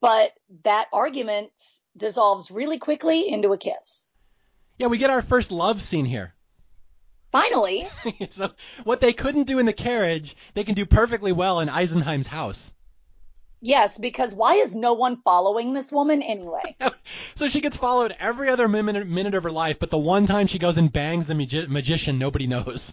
But 0.00 0.32
that 0.64 0.88
argument 0.92 1.50
dissolves 1.96 2.50
really 2.50 2.78
quickly 2.78 3.28
into 3.28 3.52
a 3.52 3.58
kiss. 3.58 4.14
Yeah, 4.78 4.88
we 4.88 4.98
get 4.98 5.10
our 5.10 5.22
first 5.22 5.50
love 5.50 5.80
scene 5.80 6.04
here. 6.04 6.34
Finally. 7.32 7.88
so 8.30 8.50
what 8.84 9.00
they 9.00 9.12
couldn't 9.12 9.44
do 9.44 9.58
in 9.58 9.66
the 9.66 9.72
carriage, 9.72 10.36
they 10.52 10.64
can 10.64 10.74
do 10.74 10.84
perfectly 10.84 11.32
well 11.32 11.60
in 11.60 11.68
Eisenheim's 11.68 12.26
house. 12.26 12.72
Yes, 13.64 13.98
because 13.98 14.34
why 14.34 14.56
is 14.56 14.74
no 14.74 14.92
one 14.92 15.22
following 15.22 15.72
this 15.72 15.90
woman 15.90 16.22
anyway? 16.22 16.76
so 17.34 17.48
she 17.48 17.60
gets 17.60 17.76
followed 17.76 18.14
every 18.18 18.48
other 18.50 18.68
minute, 18.68 19.06
minute 19.06 19.34
of 19.34 19.42
her 19.42 19.50
life, 19.50 19.78
but 19.78 19.90
the 19.90 19.98
one 19.98 20.26
time 20.26 20.46
she 20.46 20.58
goes 20.58 20.78
and 20.78 20.92
bangs 20.92 21.26
the 21.26 21.34
magi- 21.34 21.66
magician, 21.66 22.18
nobody 22.18 22.46
knows. 22.46 22.92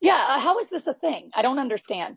Yeah, 0.00 0.24
uh, 0.28 0.40
how 0.40 0.58
is 0.58 0.68
this 0.68 0.86
a 0.88 0.94
thing? 0.94 1.30
I 1.34 1.42
don't 1.42 1.60
understand. 1.60 2.16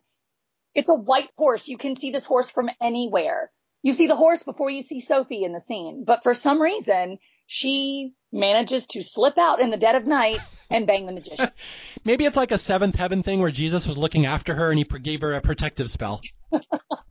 It's 0.74 0.90
a 0.90 0.96
white 0.96 1.30
horse. 1.38 1.68
You 1.68 1.78
can 1.78 1.96
see 1.96 2.12
this 2.12 2.26
horse 2.26 2.50
from 2.50 2.70
anywhere 2.82 3.52
you 3.86 3.94
see 3.94 4.08
the 4.08 4.16
horse 4.16 4.42
before 4.42 4.72
you 4.72 4.82
see 4.82 5.00
Sophie 5.00 5.44
in 5.44 5.54
the 5.54 5.60
scene. 5.60 6.06
But 6.08 6.24
for 6.24 6.34
some 6.34 6.60
reason, 6.60 7.20
she 7.46 8.14
manages 8.32 8.88
to 8.88 9.04
slip 9.04 9.38
out 9.38 9.62
in 9.62 9.70
the 9.70 9.78
dead 9.78 9.94
of 9.94 10.08
night 10.08 10.40
and 10.72 10.88
bang 10.88 11.06
the 11.06 11.12
magician. 11.12 11.52
Maybe 12.04 12.26
it's 12.26 12.36
like 12.36 12.52
a 12.52 12.58
seventh 12.58 12.96
heaven 12.96 13.22
thing 13.22 13.42
where 13.42 13.52
Jesus 13.52 13.86
was 13.86 13.96
looking 13.96 14.26
after 14.26 14.56
her 14.56 14.72
and 14.72 14.80
he 14.80 14.86
gave 14.86 15.22
her 15.22 15.36
a 15.36 15.42
protective 15.42 15.88
spell. 15.88 16.22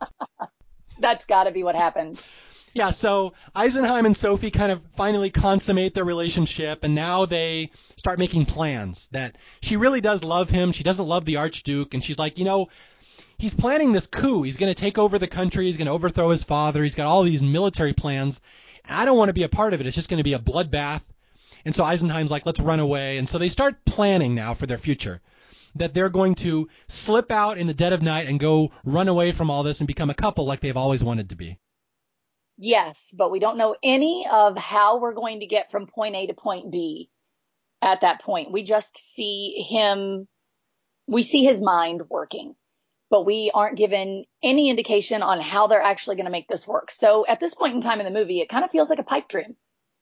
That's 0.99 1.25
got 1.25 1.45
to 1.45 1.51
be 1.51 1.63
what 1.63 1.75
happened. 1.75 2.21
Yeah, 2.73 2.89
so 2.89 3.33
Eisenheim 3.55 4.05
and 4.05 4.17
Sophie 4.17 4.51
kind 4.51 4.69
of 4.71 4.81
finally 4.95 5.29
consummate 5.29 5.93
their 5.93 6.03
relationship, 6.03 6.83
and 6.83 6.93
now 6.93 7.25
they 7.25 7.71
start 7.95 8.19
making 8.19 8.47
plans 8.47 9.07
that 9.13 9.37
she 9.61 9.77
really 9.77 10.01
does 10.01 10.25
love 10.25 10.49
him. 10.49 10.73
She 10.73 10.83
doesn't 10.83 11.07
love 11.07 11.23
the 11.23 11.37
Archduke, 11.37 11.93
and 11.93 12.03
she's 12.03 12.19
like, 12.19 12.37
you 12.37 12.43
know, 12.43 12.67
he's 13.37 13.53
planning 13.53 13.93
this 13.93 14.07
coup. 14.07 14.43
He's 14.43 14.57
going 14.57 14.73
to 14.73 14.79
take 14.79 14.97
over 14.97 15.17
the 15.17 15.27
country. 15.27 15.65
He's 15.65 15.77
going 15.77 15.87
to 15.87 15.93
overthrow 15.93 16.29
his 16.29 16.43
father. 16.43 16.83
He's 16.83 16.95
got 16.95 17.07
all 17.07 17.23
these 17.23 17.41
military 17.41 17.93
plans. 17.93 18.41
And 18.85 18.97
I 18.97 19.05
don't 19.05 19.17
want 19.17 19.29
to 19.29 19.33
be 19.33 19.43
a 19.43 19.49
part 19.49 19.73
of 19.73 19.79
it. 19.79 19.87
It's 19.87 19.95
just 19.95 20.09
going 20.09 20.17
to 20.17 20.23
be 20.23 20.33
a 20.33 20.39
bloodbath. 20.39 21.01
And 21.63 21.73
so 21.73 21.83
Eisenheim's 21.83 22.29
like, 22.29 22.45
let's 22.45 22.59
run 22.59 22.79
away. 22.79 23.17
And 23.17 23.27
so 23.27 23.37
they 23.37 23.49
start 23.49 23.85
planning 23.85 24.35
now 24.35 24.53
for 24.53 24.65
their 24.67 24.77
future. 24.77 25.21
That 25.75 25.93
they're 25.93 26.09
going 26.09 26.35
to 26.35 26.69
slip 26.87 27.31
out 27.31 27.57
in 27.57 27.67
the 27.67 27.73
dead 27.73 27.93
of 27.93 28.01
night 28.01 28.27
and 28.27 28.39
go 28.39 28.71
run 28.83 29.07
away 29.07 29.31
from 29.33 29.49
all 29.49 29.63
this 29.63 29.79
and 29.79 29.87
become 29.87 30.09
a 30.09 30.15
couple 30.15 30.45
like 30.45 30.61
they've 30.61 30.77
always 30.77 31.03
wanted 31.03 31.29
to 31.29 31.35
be. 31.35 31.59
Yes, 32.57 33.13
but 33.17 33.31
we 33.31 33.39
don't 33.39 33.57
know 33.57 33.75
any 33.83 34.25
of 34.31 34.57
how 34.57 34.99
we're 34.99 35.13
going 35.13 35.41
to 35.41 35.45
get 35.45 35.71
from 35.71 35.87
point 35.87 36.15
A 36.15 36.27
to 36.27 36.33
point 36.33 36.71
B 36.71 37.09
at 37.81 38.01
that 38.01 38.21
point. 38.21 38.51
We 38.53 38.63
just 38.63 38.97
see 38.97 39.65
him, 39.69 40.27
we 41.07 41.21
see 41.21 41.43
his 41.43 41.61
mind 41.61 42.03
working 42.09 42.55
but 43.09 43.25
we 43.25 43.51
aren't 43.53 43.77
given 43.77 44.25
any 44.41 44.69
indication 44.69 45.21
on 45.21 45.39
how 45.39 45.67
they're 45.67 45.81
actually 45.81 46.15
going 46.15 46.25
to 46.25 46.31
make 46.31 46.47
this 46.47 46.67
work. 46.67 46.91
So 46.91 47.25
at 47.25 47.39
this 47.39 47.53
point 47.53 47.75
in 47.75 47.81
time 47.81 47.99
in 47.99 48.05
the 48.05 48.19
movie, 48.19 48.41
it 48.41 48.49
kind 48.49 48.65
of 48.65 48.71
feels 48.71 48.89
like 48.89 48.99
a 48.99 49.03
pipe 49.03 49.27
dream. 49.27 49.55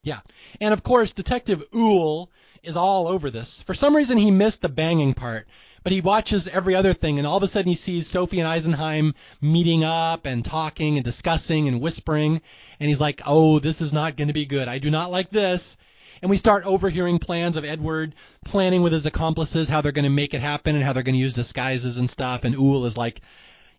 Yeah. 0.03 0.21
And 0.59 0.73
of 0.73 0.83
course, 0.83 1.13
Detective 1.13 1.63
Uhl 1.71 2.29
is 2.63 2.77
all 2.77 3.07
over 3.07 3.29
this. 3.29 3.61
For 3.61 3.73
some 3.73 3.95
reason, 3.95 4.17
he 4.17 4.31
missed 4.31 4.61
the 4.61 4.69
banging 4.69 5.13
part, 5.13 5.47
but 5.83 5.91
he 5.91 6.01
watches 6.01 6.47
every 6.47 6.75
other 6.75 6.93
thing, 6.93 7.17
and 7.17 7.27
all 7.27 7.37
of 7.37 7.43
a 7.43 7.47
sudden 7.47 7.69
he 7.69 7.75
sees 7.75 8.07
Sophie 8.07 8.39
and 8.39 8.47
Eisenheim 8.47 9.13
meeting 9.41 9.83
up 9.83 10.25
and 10.25 10.45
talking 10.45 10.95
and 10.95 11.03
discussing 11.03 11.67
and 11.67 11.81
whispering, 11.81 12.41
and 12.79 12.89
he's 12.89 13.01
like, 13.01 13.21
"Oh, 13.25 13.59
this 13.59 13.81
is 13.81 13.91
not 13.91 14.15
going 14.15 14.29
to 14.29 14.33
be 14.33 14.45
good. 14.45 14.69
I 14.69 14.79
do 14.79 14.89
not 14.89 15.11
like 15.11 15.29
this." 15.29 15.75
And 16.21 16.29
we 16.29 16.37
start 16.37 16.65
overhearing 16.65 17.19
plans 17.19 17.57
of 17.57 17.65
Edward 17.65 18.15
planning 18.45 18.81
with 18.81 18.93
his 18.93 19.05
accomplices 19.05 19.67
how 19.67 19.81
they're 19.81 19.91
going 19.91 20.03
to 20.03 20.09
make 20.09 20.33
it 20.33 20.39
happen 20.39 20.73
and 20.73 20.83
how 20.83 20.93
they're 20.93 21.03
going 21.03 21.15
to 21.15 21.19
use 21.19 21.33
disguises 21.33 21.97
and 21.97 22.09
stuff. 22.09 22.45
And 22.45 22.55
Uhl 22.55 22.85
is 22.85 22.95
like, 22.95 23.19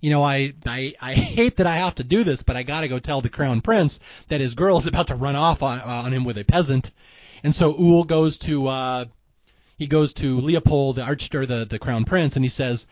you 0.03 0.11
know, 0.11 0.23
I, 0.23 0.53
I, 0.67 0.95
I 1.01 1.15
hate 1.15 1.57
that 1.57 1.67
I 1.67 1.77
have 1.77 1.95
to 1.95 2.05
do 2.05 2.23
this, 2.23 2.43
but 2.43 2.55
I 2.55 2.63
got 2.63 2.83
to 2.83 2.89
go 2.89 2.99
tell 2.99 3.23
the 3.23 3.31
crown 3.31 3.63
prince 3.63 3.99
that 4.29 4.43
his 4.43 4.55
girl 4.55 4.77
is 4.77 4.87
about 4.87 5.07
to 5.07 5.15
run 5.15 5.37
off 5.37 5.63
on, 5.63 5.81
on 5.81 6.13
him 6.13 6.25
with 6.25 6.37
a 6.37 6.45
peasant. 6.45 6.93
And 7.45 7.55
so 7.55 7.75
Uhl 7.75 8.07
goes 8.07 8.39
to, 8.39 8.67
uh, 8.67 9.05
he 9.77 9.87
goes 9.87 10.15
to 10.15 10.41
Leopold, 10.41 10.97
the 10.97 11.03
arch, 11.03 11.33
or 11.35 11.45
the, 11.47 11.67
the 11.67 11.79
crown 11.79 12.05
prince, 12.05 12.37
and 12.37 12.45
he 12.45 12.49
says, 12.49 12.87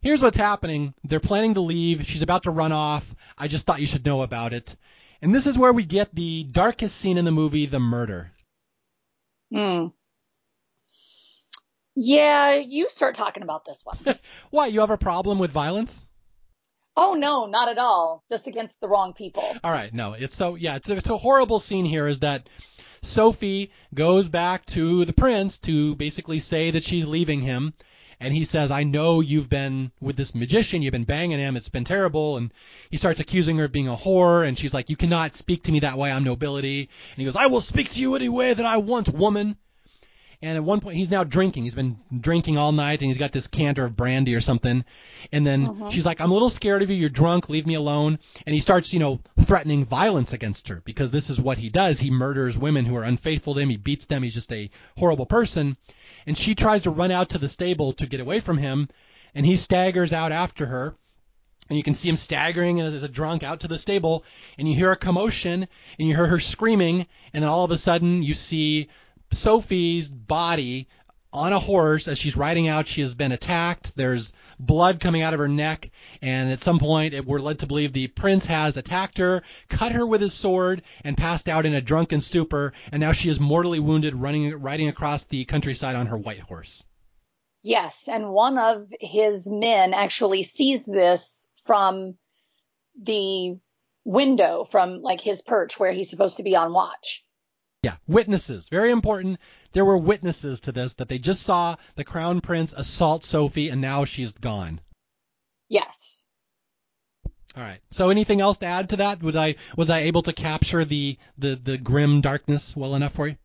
here's 0.00 0.22
what's 0.22 0.36
happening. 0.36 0.94
They're 1.04 1.20
planning 1.20 1.54
to 1.54 1.60
leave. 1.60 2.06
She's 2.06 2.22
about 2.22 2.44
to 2.44 2.50
run 2.50 2.72
off. 2.72 3.14
I 3.36 3.48
just 3.48 3.66
thought 3.66 3.80
you 3.80 3.86
should 3.86 4.06
know 4.06 4.22
about 4.22 4.52
it. 4.52 4.76
And 5.20 5.34
this 5.34 5.48
is 5.48 5.58
where 5.58 5.72
we 5.72 5.84
get 5.84 6.14
the 6.14 6.44
darkest 6.44 6.96
scene 6.96 7.18
in 7.18 7.24
the 7.24 7.32
movie, 7.32 7.66
the 7.66 7.80
murder. 7.80 8.30
Hmm. 9.52 9.86
Yeah, 11.96 12.54
you 12.54 12.88
start 12.88 13.16
talking 13.16 13.42
about 13.42 13.64
this 13.64 13.82
one. 13.82 13.98
Why? 14.50 14.68
You 14.68 14.80
have 14.80 14.90
a 14.90 14.96
problem 14.96 15.40
with 15.40 15.50
violence? 15.50 16.04
Oh 16.96 17.14
no, 17.14 17.46
not 17.46 17.68
at 17.68 17.78
all. 17.78 18.22
Just 18.28 18.46
against 18.46 18.80
the 18.80 18.86
wrong 18.86 19.14
people. 19.14 19.42
All 19.64 19.72
right, 19.72 19.92
no. 19.92 20.12
It's 20.12 20.36
so 20.36 20.54
yeah, 20.54 20.76
it's 20.76 20.88
a, 20.90 20.96
it's 20.96 21.08
a 21.08 21.16
horrible 21.16 21.58
scene 21.58 21.84
here. 21.84 22.06
Is 22.06 22.20
that 22.20 22.48
Sophie 23.00 23.70
goes 23.94 24.28
back 24.28 24.66
to 24.66 25.04
the 25.04 25.12
prince 25.12 25.56
to 25.60 25.94
basically 25.94 26.40
say 26.40 26.72
that 26.72 26.82
she's 26.82 27.06
leaving 27.06 27.42
him, 27.42 27.72
and 28.18 28.34
he 28.34 28.44
says, 28.44 28.72
"I 28.72 28.82
know 28.82 29.20
you've 29.20 29.48
been 29.48 29.92
with 30.00 30.16
this 30.16 30.34
magician. 30.34 30.82
You've 30.82 30.90
been 30.90 31.04
banging 31.04 31.38
him. 31.38 31.56
It's 31.56 31.68
been 31.68 31.84
terrible." 31.84 32.36
And 32.36 32.52
he 32.90 32.96
starts 32.96 33.20
accusing 33.20 33.56
her 33.58 33.66
of 33.66 33.72
being 33.72 33.86
a 33.86 33.96
whore, 33.96 34.44
and 34.44 34.58
she's 34.58 34.74
like, 34.74 34.90
"You 34.90 34.96
cannot 34.96 35.36
speak 35.36 35.62
to 35.62 35.70
me 35.70 35.78
that 35.78 35.96
way. 35.96 36.10
I'm 36.10 36.24
nobility." 36.24 36.80
And 36.80 37.18
he 37.18 37.24
goes, 37.24 37.36
"I 37.36 37.46
will 37.46 37.60
speak 37.60 37.88
to 37.90 38.00
you 38.00 38.16
any 38.16 38.28
way 38.28 38.52
that 38.52 38.66
I 38.66 38.78
want, 38.78 39.10
woman." 39.10 39.58
And 40.40 40.56
at 40.56 40.62
one 40.62 40.78
point, 40.78 40.96
he's 40.96 41.10
now 41.10 41.24
drinking. 41.24 41.64
He's 41.64 41.74
been 41.74 41.98
drinking 42.20 42.58
all 42.58 42.70
night, 42.70 43.00
and 43.00 43.08
he's 43.08 43.18
got 43.18 43.32
this 43.32 43.48
canter 43.48 43.84
of 43.84 43.96
brandy 43.96 44.36
or 44.36 44.40
something. 44.40 44.84
And 45.32 45.44
then 45.44 45.66
Mhm. 45.66 45.90
she's 45.90 46.06
like, 46.06 46.20
"I'm 46.20 46.30
a 46.30 46.32
little 46.32 46.48
scared 46.48 46.80
of 46.80 46.90
you. 46.90 46.96
You're 46.96 47.08
drunk. 47.08 47.48
Leave 47.48 47.66
me 47.66 47.74
alone." 47.74 48.20
And 48.46 48.54
he 48.54 48.60
starts, 48.60 48.92
you 48.92 49.00
know, 49.00 49.18
threatening 49.40 49.84
violence 49.84 50.32
against 50.32 50.68
her 50.68 50.80
because 50.84 51.10
this 51.10 51.28
is 51.28 51.40
what 51.40 51.58
he 51.58 51.68
does. 51.68 51.98
He 51.98 52.10
murders 52.10 52.56
women 52.56 52.84
who 52.84 52.94
are 52.94 53.02
unfaithful 53.02 53.54
to 53.54 53.60
him. 53.60 53.68
He 53.68 53.76
beats 53.76 54.06
them. 54.06 54.22
He's 54.22 54.34
just 54.34 54.52
a 54.52 54.70
horrible 54.96 55.26
person. 55.26 55.76
And 56.24 56.38
she 56.38 56.54
tries 56.54 56.82
to 56.82 56.90
run 56.90 57.10
out 57.10 57.30
to 57.30 57.38
the 57.38 57.48
stable 57.48 57.92
to 57.94 58.06
get 58.06 58.20
away 58.20 58.38
from 58.38 58.58
him, 58.58 58.88
and 59.34 59.44
he 59.44 59.56
staggers 59.56 60.12
out 60.12 60.30
after 60.30 60.66
her. 60.66 60.94
And 61.68 61.76
you 61.76 61.82
can 61.82 61.94
see 61.94 62.08
him 62.08 62.16
staggering 62.16 62.80
as 62.80 63.02
a 63.02 63.08
drunk 63.08 63.42
out 63.42 63.60
to 63.60 63.68
the 63.68 63.76
stable, 63.76 64.24
and 64.56 64.68
you 64.68 64.74
hear 64.74 64.92
a 64.92 64.96
commotion, 64.96 65.66
and 65.98 66.08
you 66.08 66.14
hear 66.14 66.26
her 66.26 66.40
screaming, 66.40 67.06
and 67.34 67.42
then 67.42 67.50
all 67.50 67.64
of 67.64 67.70
a 67.70 67.76
sudden 67.76 68.22
you 68.22 68.34
see 68.34 68.88
Sophie's 69.32 70.08
body 70.08 70.88
on 71.32 71.52
a 71.52 71.58
horse 71.58 72.08
as 72.08 72.18
she's 72.18 72.36
riding 72.36 72.68
out. 72.68 72.86
She 72.86 73.02
has 73.02 73.14
been 73.14 73.32
attacked. 73.32 73.94
There's 73.96 74.32
blood 74.58 75.00
coming 75.00 75.22
out 75.22 75.34
of 75.34 75.40
her 75.40 75.48
neck, 75.48 75.90
and 76.22 76.50
at 76.50 76.62
some 76.62 76.78
point 76.78 77.14
it, 77.14 77.26
we're 77.26 77.40
led 77.40 77.60
to 77.60 77.66
believe 77.66 77.92
the 77.92 78.08
prince 78.08 78.46
has 78.46 78.76
attacked 78.76 79.18
her, 79.18 79.42
cut 79.68 79.92
her 79.92 80.06
with 80.06 80.20
his 80.20 80.32
sword, 80.32 80.82
and 81.04 81.16
passed 81.16 81.48
out 81.48 81.66
in 81.66 81.74
a 81.74 81.80
drunken 81.80 82.20
stupor. 82.20 82.72
And 82.90 83.00
now 83.00 83.12
she 83.12 83.28
is 83.28 83.38
mortally 83.38 83.80
wounded, 83.80 84.14
running 84.14 84.54
riding 84.60 84.88
across 84.88 85.24
the 85.24 85.44
countryside 85.44 85.96
on 85.96 86.06
her 86.06 86.16
white 86.16 86.40
horse. 86.40 86.82
Yes, 87.62 88.08
and 88.08 88.32
one 88.32 88.56
of 88.56 88.92
his 89.00 89.48
men 89.50 89.92
actually 89.92 90.42
sees 90.42 90.86
this 90.86 91.48
from 91.64 92.16
the 93.00 93.58
window 94.04 94.64
from 94.64 95.02
like 95.02 95.20
his 95.20 95.42
perch 95.42 95.78
where 95.78 95.92
he's 95.92 96.08
supposed 96.08 96.38
to 96.38 96.42
be 96.42 96.56
on 96.56 96.72
watch. 96.72 97.24
Yeah, 97.82 97.96
witnesses. 98.08 98.68
Very 98.68 98.90
important. 98.90 99.38
There 99.72 99.84
were 99.84 99.98
witnesses 99.98 100.60
to 100.62 100.72
this 100.72 100.94
that 100.94 101.08
they 101.08 101.18
just 101.18 101.42
saw 101.42 101.76
the 101.94 102.04
crown 102.04 102.40
prince 102.40 102.72
assault 102.72 103.24
Sophie, 103.24 103.68
and 103.68 103.80
now 103.80 104.04
she's 104.04 104.32
gone. 104.32 104.80
Yes. 105.68 106.24
All 107.56 107.62
right. 107.62 107.80
So 107.90 108.10
anything 108.10 108.40
else 108.40 108.58
to 108.58 108.66
add 108.66 108.88
to 108.90 108.96
that? 108.96 109.22
Was 109.22 109.36
I 109.36 109.56
was 109.76 109.90
I 109.90 110.00
able 110.00 110.22
to 110.22 110.32
capture 110.32 110.84
the 110.84 111.18
the 111.38 111.56
the 111.56 111.78
grim 111.78 112.20
darkness 112.20 112.76
well 112.76 112.94
enough 112.94 113.14
for 113.14 113.28
you? 113.28 113.36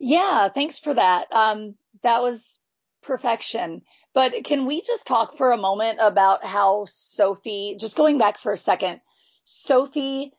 Yeah, 0.00 0.48
thanks 0.48 0.78
for 0.78 0.94
that. 0.94 1.32
Um, 1.32 1.76
that 2.02 2.22
was 2.22 2.58
perfection. 3.02 3.82
But 4.14 4.44
can 4.44 4.66
we 4.66 4.82
just 4.82 5.06
talk 5.06 5.36
for 5.36 5.52
a 5.52 5.56
moment 5.56 5.98
about 6.00 6.44
how 6.44 6.86
Sophie, 6.86 7.76
just 7.78 7.96
going 7.96 8.18
back 8.18 8.38
for 8.38 8.52
a 8.52 8.56
second, 8.56 9.00
Sophie 9.44 10.32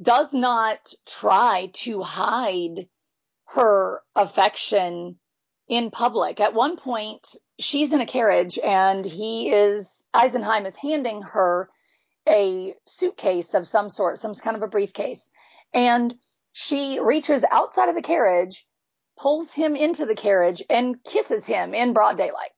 does 0.00 0.32
not 0.34 0.92
try 1.06 1.70
to 1.72 2.02
hide 2.02 2.88
her 3.46 4.02
affection 4.14 5.18
in 5.68 5.90
public. 5.90 6.40
At 6.40 6.54
one 6.54 6.76
point, 6.76 7.26
she's 7.58 7.92
in 7.92 8.00
a 8.00 8.06
carriage 8.06 8.58
and 8.58 9.04
he 9.04 9.50
is, 9.50 10.06
Eisenheim 10.14 10.66
is 10.66 10.76
handing 10.76 11.22
her 11.22 11.70
a 12.28 12.74
suitcase 12.86 13.54
of 13.54 13.66
some 13.66 13.88
sort, 13.88 14.18
some 14.18 14.34
kind 14.34 14.56
of 14.56 14.62
a 14.62 14.68
briefcase. 14.68 15.30
And 15.72 16.14
she 16.52 17.00
reaches 17.00 17.44
outside 17.50 17.88
of 17.88 17.94
the 17.94 18.02
carriage, 18.02 18.66
pulls 19.18 19.52
him 19.52 19.76
into 19.76 20.06
the 20.06 20.14
carriage, 20.14 20.62
and 20.68 21.02
kisses 21.04 21.46
him 21.46 21.74
in 21.74 21.92
broad 21.92 22.16
daylight. 22.16 22.50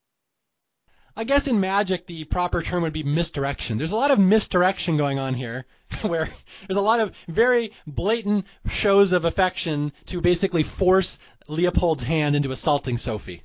I 1.18 1.24
guess 1.24 1.48
in 1.48 1.58
magic 1.58 2.06
the 2.06 2.22
proper 2.22 2.62
term 2.62 2.84
would 2.84 2.92
be 2.92 3.02
misdirection. 3.02 3.76
There's 3.76 3.90
a 3.90 3.96
lot 3.96 4.12
of 4.12 4.20
misdirection 4.20 4.96
going 4.96 5.18
on 5.18 5.34
here, 5.34 5.64
where 6.02 6.30
there's 6.68 6.76
a 6.76 6.80
lot 6.80 7.00
of 7.00 7.12
very 7.26 7.72
blatant 7.88 8.46
shows 8.70 9.10
of 9.10 9.24
affection 9.24 9.90
to 10.06 10.20
basically 10.20 10.62
force 10.62 11.18
Leopold's 11.48 12.04
hand 12.04 12.36
into 12.36 12.52
assaulting 12.52 12.98
Sophie. 12.98 13.42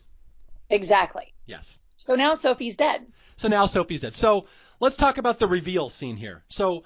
Exactly. 0.69 1.33
Yes. 1.47 1.79
So 1.97 2.13
now 2.13 2.35
Sophie's 2.35 2.75
dead. 2.75 3.07
So 3.37 3.47
now 3.47 3.65
Sophie's 3.65 4.01
dead. 4.01 4.13
So 4.13 4.45
let's 4.79 4.95
talk 4.95 5.17
about 5.17 5.39
the 5.39 5.47
reveal 5.47 5.89
scene 5.89 6.15
here. 6.15 6.43
So 6.49 6.83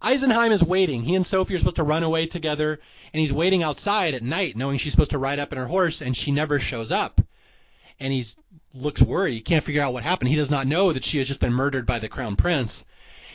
Eisenheim 0.00 0.52
is 0.52 0.62
waiting. 0.62 1.02
He 1.02 1.16
and 1.16 1.26
Sophie 1.26 1.54
are 1.54 1.58
supposed 1.58 1.76
to 1.76 1.82
run 1.82 2.02
away 2.02 2.24
together, 2.24 2.80
and 3.12 3.20
he's 3.20 3.30
waiting 3.30 3.62
outside 3.62 4.14
at 4.14 4.22
night, 4.22 4.56
knowing 4.56 4.78
she's 4.78 4.92
supposed 4.92 5.10
to 5.10 5.18
ride 5.18 5.38
up 5.38 5.52
in 5.52 5.58
her 5.58 5.66
horse, 5.66 6.00
and 6.00 6.16
she 6.16 6.30
never 6.30 6.58
shows 6.58 6.90
up. 6.90 7.20
And 8.00 8.10
he 8.10 8.24
looks 8.74 9.00
worried. 9.00 9.34
He 9.34 9.40
can't 9.40 9.64
figure 9.64 9.82
out 9.82 9.92
what 9.92 10.02
happened. 10.02 10.28
He 10.28 10.36
does 10.36 10.50
not 10.50 10.66
know 10.66 10.92
that 10.92 11.04
she 11.04 11.18
has 11.18 11.28
just 11.28 11.40
been 11.40 11.52
murdered 11.52 11.86
by 11.86 11.98
the 11.98 12.08
crown 12.08 12.36
prince. 12.36 12.84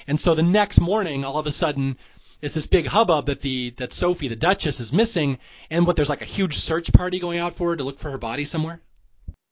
And 0.07 0.19
so 0.19 0.35
the 0.35 0.43
next 0.43 0.79
morning, 0.79 1.23
all 1.23 1.37
of 1.37 1.47
a 1.47 1.51
sudden, 1.51 1.97
it's 2.41 2.55
this 2.55 2.67
big 2.67 2.87
hubbub 2.87 3.25
that 3.27 3.41
the 3.41 3.71
that 3.77 3.93
Sophie, 3.93 4.27
the 4.27 4.35
Duchess, 4.35 4.79
is 4.79 4.93
missing, 4.93 5.39
and 5.69 5.85
what 5.85 5.95
there's 5.95 6.09
like 6.09 6.21
a 6.21 6.25
huge 6.25 6.55
search 6.57 6.91
party 6.93 7.19
going 7.19 7.39
out 7.39 7.55
for 7.55 7.69
her 7.69 7.75
to 7.75 7.83
look 7.83 7.99
for 7.99 8.11
her 8.11 8.17
body 8.17 8.45
somewhere. 8.45 8.81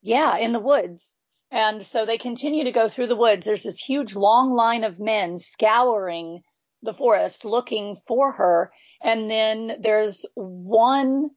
Yeah, 0.01 0.37
in 0.37 0.53
the 0.53 0.59
woods. 0.59 1.19
And 1.51 1.81
so 1.81 2.05
they 2.05 2.17
continue 2.17 2.65
to 2.65 2.71
go 2.71 2.87
through 2.87 3.07
the 3.07 3.15
woods. 3.15 3.45
There's 3.45 3.63
this 3.63 3.79
huge 3.79 4.15
long 4.15 4.51
line 4.51 4.83
of 4.83 4.99
men 4.99 5.37
scouring 5.37 6.41
the 6.81 6.93
forest 6.93 7.45
looking 7.45 7.97
for 8.07 8.33
her. 8.33 8.71
And 9.01 9.29
then 9.29 9.77
there's 9.81 10.25
one, 10.35 11.29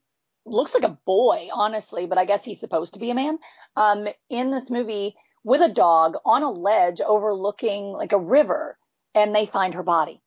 looks 0.51 0.75
like 0.75 0.85
a 0.85 0.99
boy, 1.07 1.49
honestly, 1.53 2.07
but 2.07 2.19
I 2.19 2.25
guess 2.25 2.45
he's 2.45 2.61
supposed 2.61 2.95
to 2.95 3.01
be 3.01 3.11
a 3.11 3.15
man, 3.15 3.39
um, 3.77 4.07
in 4.29 4.51
this 4.51 4.71
movie 4.71 5.17
with 5.45 5.63
a 5.63 5.73
dog 5.73 6.17
on 6.25 6.43
a 6.43 6.51
ledge 6.51 7.01
overlooking 7.01 7.93
like 7.93 8.13
a 8.13 8.19
river. 8.19 8.77
And 9.15 9.35
they 9.35 9.47
find 9.47 9.75
her 9.75 9.83
body. 9.83 10.23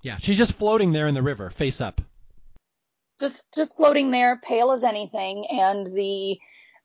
Yeah, 0.00 0.16
she's 0.18 0.38
just 0.38 0.54
floating 0.54 0.92
there 0.92 1.06
in 1.06 1.14
the 1.14 1.22
river, 1.22 1.50
face 1.50 1.80
up. 1.80 2.00
Just, 3.20 3.44
just 3.54 3.76
floating 3.76 4.10
there, 4.10 4.36
pale 4.42 4.72
as 4.72 4.82
anything. 4.82 5.46
And 5.50 5.86
the, 5.86 6.38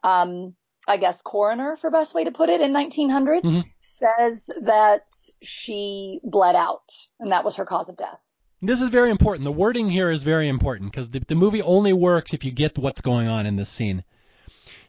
um, 0.04 0.56
I 0.88 0.98
guess 0.98 1.22
coroner, 1.22 1.76
for 1.76 1.92
best 1.92 2.14
way 2.14 2.26
to 2.26 2.32
put 2.32 2.50
it, 2.50 2.62
in 2.62 2.74
1900, 2.74 3.44
Mhm. 3.44 3.64
says 3.80 4.50
that 4.62 5.06
she 5.42 6.20
bled 6.24 6.56
out, 6.56 6.92
and 7.20 7.32
that 7.32 7.46
was 7.46 7.56
her 7.56 7.66
cause 7.66 7.90
of 7.90 7.98
death. 7.98 8.29
This 8.62 8.82
is 8.82 8.89
very 8.89 9.10
important. 9.10 9.45
The 9.45 9.51
wording 9.51 9.89
here 9.89 10.12
is 10.12 10.24
very 10.24 10.47
important 10.47 10.91
because 10.91 11.10
the, 11.10 11.20
the 11.20 11.36
movie 11.36 11.62
only 11.62 11.93
works 11.93 12.34
if 12.34 12.43
you 12.43 12.51
get 12.51 12.78
what's 12.78 13.01
going 13.01 13.28
on 13.28 13.45
in 13.45 13.55
this 13.55 13.70
scene. 13.70 14.03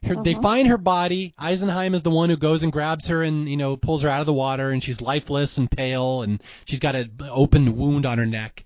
Her, 0.02 0.16
They 0.22 0.34
Mhm. 0.34 0.42
find 0.42 0.68
her 0.68 0.78
body. 0.78 1.34
Eisenheim 1.38 1.94
is 1.94 2.02
the 2.02 2.10
one 2.10 2.30
who 2.30 2.36
goes 2.36 2.62
and 2.62 2.72
grabs 2.72 3.06
her 3.08 3.22
and 3.22 3.48
you 3.48 3.56
know 3.56 3.76
pulls 3.76 4.02
her 4.02 4.08
out 4.08 4.20
of 4.20 4.26
the 4.26 4.32
water, 4.32 4.70
and 4.70 4.82
she's 4.82 5.00
lifeless 5.00 5.56
and 5.58 5.70
pale, 5.70 6.22
and 6.22 6.42
she's 6.64 6.80
got 6.80 6.96
an 6.96 7.12
open 7.30 7.76
wound 7.76 8.06
on 8.06 8.18
her 8.18 8.26
neck. 8.26 8.64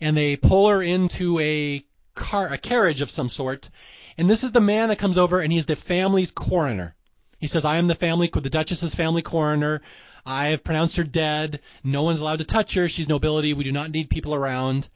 And 0.00 0.16
they 0.16 0.36
pull 0.36 0.68
her 0.68 0.82
into 0.82 1.38
a 1.40 1.84
car, 2.14 2.52
a 2.52 2.58
carriage 2.58 3.00
of 3.00 3.10
some 3.10 3.28
sort. 3.28 3.70
And 4.16 4.30
this 4.30 4.44
is 4.44 4.52
the 4.52 4.60
man 4.60 4.88
that 4.88 4.98
comes 4.98 5.18
over, 5.18 5.40
and 5.40 5.52
he's 5.52 5.66
the 5.66 5.76
family's 5.76 6.30
coroner. 6.30 6.94
He 7.38 7.48
says, 7.48 7.64
"I 7.64 7.76
am 7.76 7.86
the 7.88 7.94
family, 7.94 8.30
the 8.32 8.48
Duchess's 8.48 8.94
family 8.94 9.22
coroner. 9.22 9.82
I 10.26 10.46
have 10.48 10.64
pronounced 10.64 10.96
her 10.96 11.04
dead. 11.04 11.60
No 11.84 12.02
one's 12.02 12.20
allowed 12.20 12.40
to 12.40 12.44
touch 12.44 12.74
her. 12.74 12.88
She's 12.88 13.08
nobility. 13.08 13.52
We 13.54 13.64
do 13.64 13.72
not 13.72 13.90
need 13.90 14.10
people 14.10 14.34
around." 14.34 14.88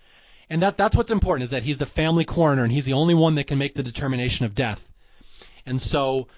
And 0.51 0.61
that 0.61 0.77
that's 0.77 0.97
what's 0.97 1.11
important 1.11 1.45
is 1.45 1.51
that 1.51 1.62
he's 1.62 1.79
the 1.79 1.87
family 1.87 2.25
coroner, 2.25 2.64
and 2.64 2.73
he's 2.73 2.85
the 2.85 2.93
only 2.93 3.14
one 3.14 3.37
that 3.37 3.47
can 3.47 3.59
make 3.59 3.75
the 3.75 3.83
determination 3.83 4.45
of 4.45 4.55
death. 4.55 4.89
And 5.64 5.81
so 5.81 6.29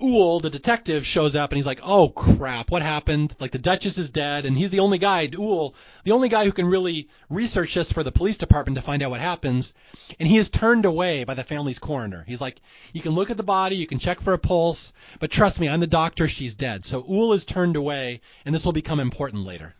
Uhl, 0.00 0.40
the 0.40 0.50
detective, 0.50 1.04
shows 1.06 1.36
up 1.36 1.50
and 1.50 1.56
he's 1.56 1.66
like, 1.66 1.80
"Oh 1.82 2.08
crap, 2.08 2.70
what 2.70 2.82
happened? 2.82 3.36
Like 3.38 3.52
the 3.52 3.58
Duchess 3.58 3.98
is 3.98 4.10
dead, 4.10 4.46
and 4.46 4.56
he's 4.56 4.70
the 4.70 4.80
only 4.80 4.98
guy, 4.98 5.28
Uhl, 5.28 5.74
the 6.04 6.12
only 6.12 6.28
guy 6.28 6.44
who 6.44 6.52
can 6.52 6.66
really 6.66 7.08
research 7.28 7.74
this 7.74 7.92
for 7.92 8.02
the 8.02 8.10
police 8.12 8.38
department 8.38 8.76
to 8.76 8.82
find 8.82 9.02
out 9.02 9.10
what 9.10 9.20
happens." 9.20 9.74
And 10.18 10.28
he 10.28 10.38
is 10.38 10.48
turned 10.48 10.84
away 10.84 11.24
by 11.24 11.34
the 11.34 11.44
family's 11.44 11.78
coroner. 11.78 12.24
He's 12.26 12.40
like, 12.40 12.60
"You 12.92 13.02
can 13.02 13.12
look 13.12 13.30
at 13.30 13.36
the 13.36 13.42
body, 13.42 13.76
you 13.76 13.86
can 13.86 13.98
check 13.98 14.20
for 14.20 14.32
a 14.32 14.38
pulse, 14.38 14.92
but 15.18 15.30
trust 15.30 15.60
me, 15.60 15.68
I'm 15.68 15.80
the 15.80 15.86
doctor. 15.86 16.28
She's 16.28 16.54
dead." 16.54 16.84
So 16.84 17.02
Uhl 17.02 17.34
is 17.34 17.44
turned 17.44 17.76
away, 17.76 18.20
and 18.44 18.54
this 18.54 18.64
will 18.64 18.72
become 18.72 19.00
important 19.00 19.44
later. 19.44 19.74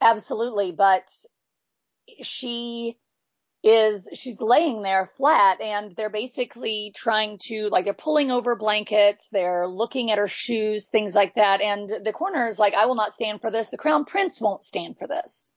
Absolutely, 0.00 0.72
but 0.72 1.10
she 2.22 2.98
is 3.64 4.10
she's 4.12 4.42
laying 4.42 4.82
there 4.82 5.06
flat 5.06 5.58
and 5.62 5.90
they're 5.92 6.10
basically 6.10 6.92
trying 6.94 7.38
to 7.38 7.68
like 7.70 7.86
they're 7.86 7.94
pulling 7.94 8.30
over 8.30 8.54
blankets 8.56 9.26
they're 9.32 9.66
looking 9.66 10.10
at 10.10 10.18
her 10.18 10.28
shoes 10.28 10.90
things 10.90 11.14
like 11.14 11.34
that. 11.36 11.62
And 11.62 11.88
the 11.88 12.12
coroner 12.12 12.46
is 12.46 12.58
like 12.58 12.74
i 12.74 12.84
will 12.84 12.94
not 12.94 13.14
stand 13.14 13.40
for 13.40 13.50
this. 13.50 13.68
The 13.68 13.78
crown 13.78 14.04
prince 14.04 14.38
won't 14.38 14.64
stand 14.64 14.98
for 14.98 15.08
this. 15.08 15.50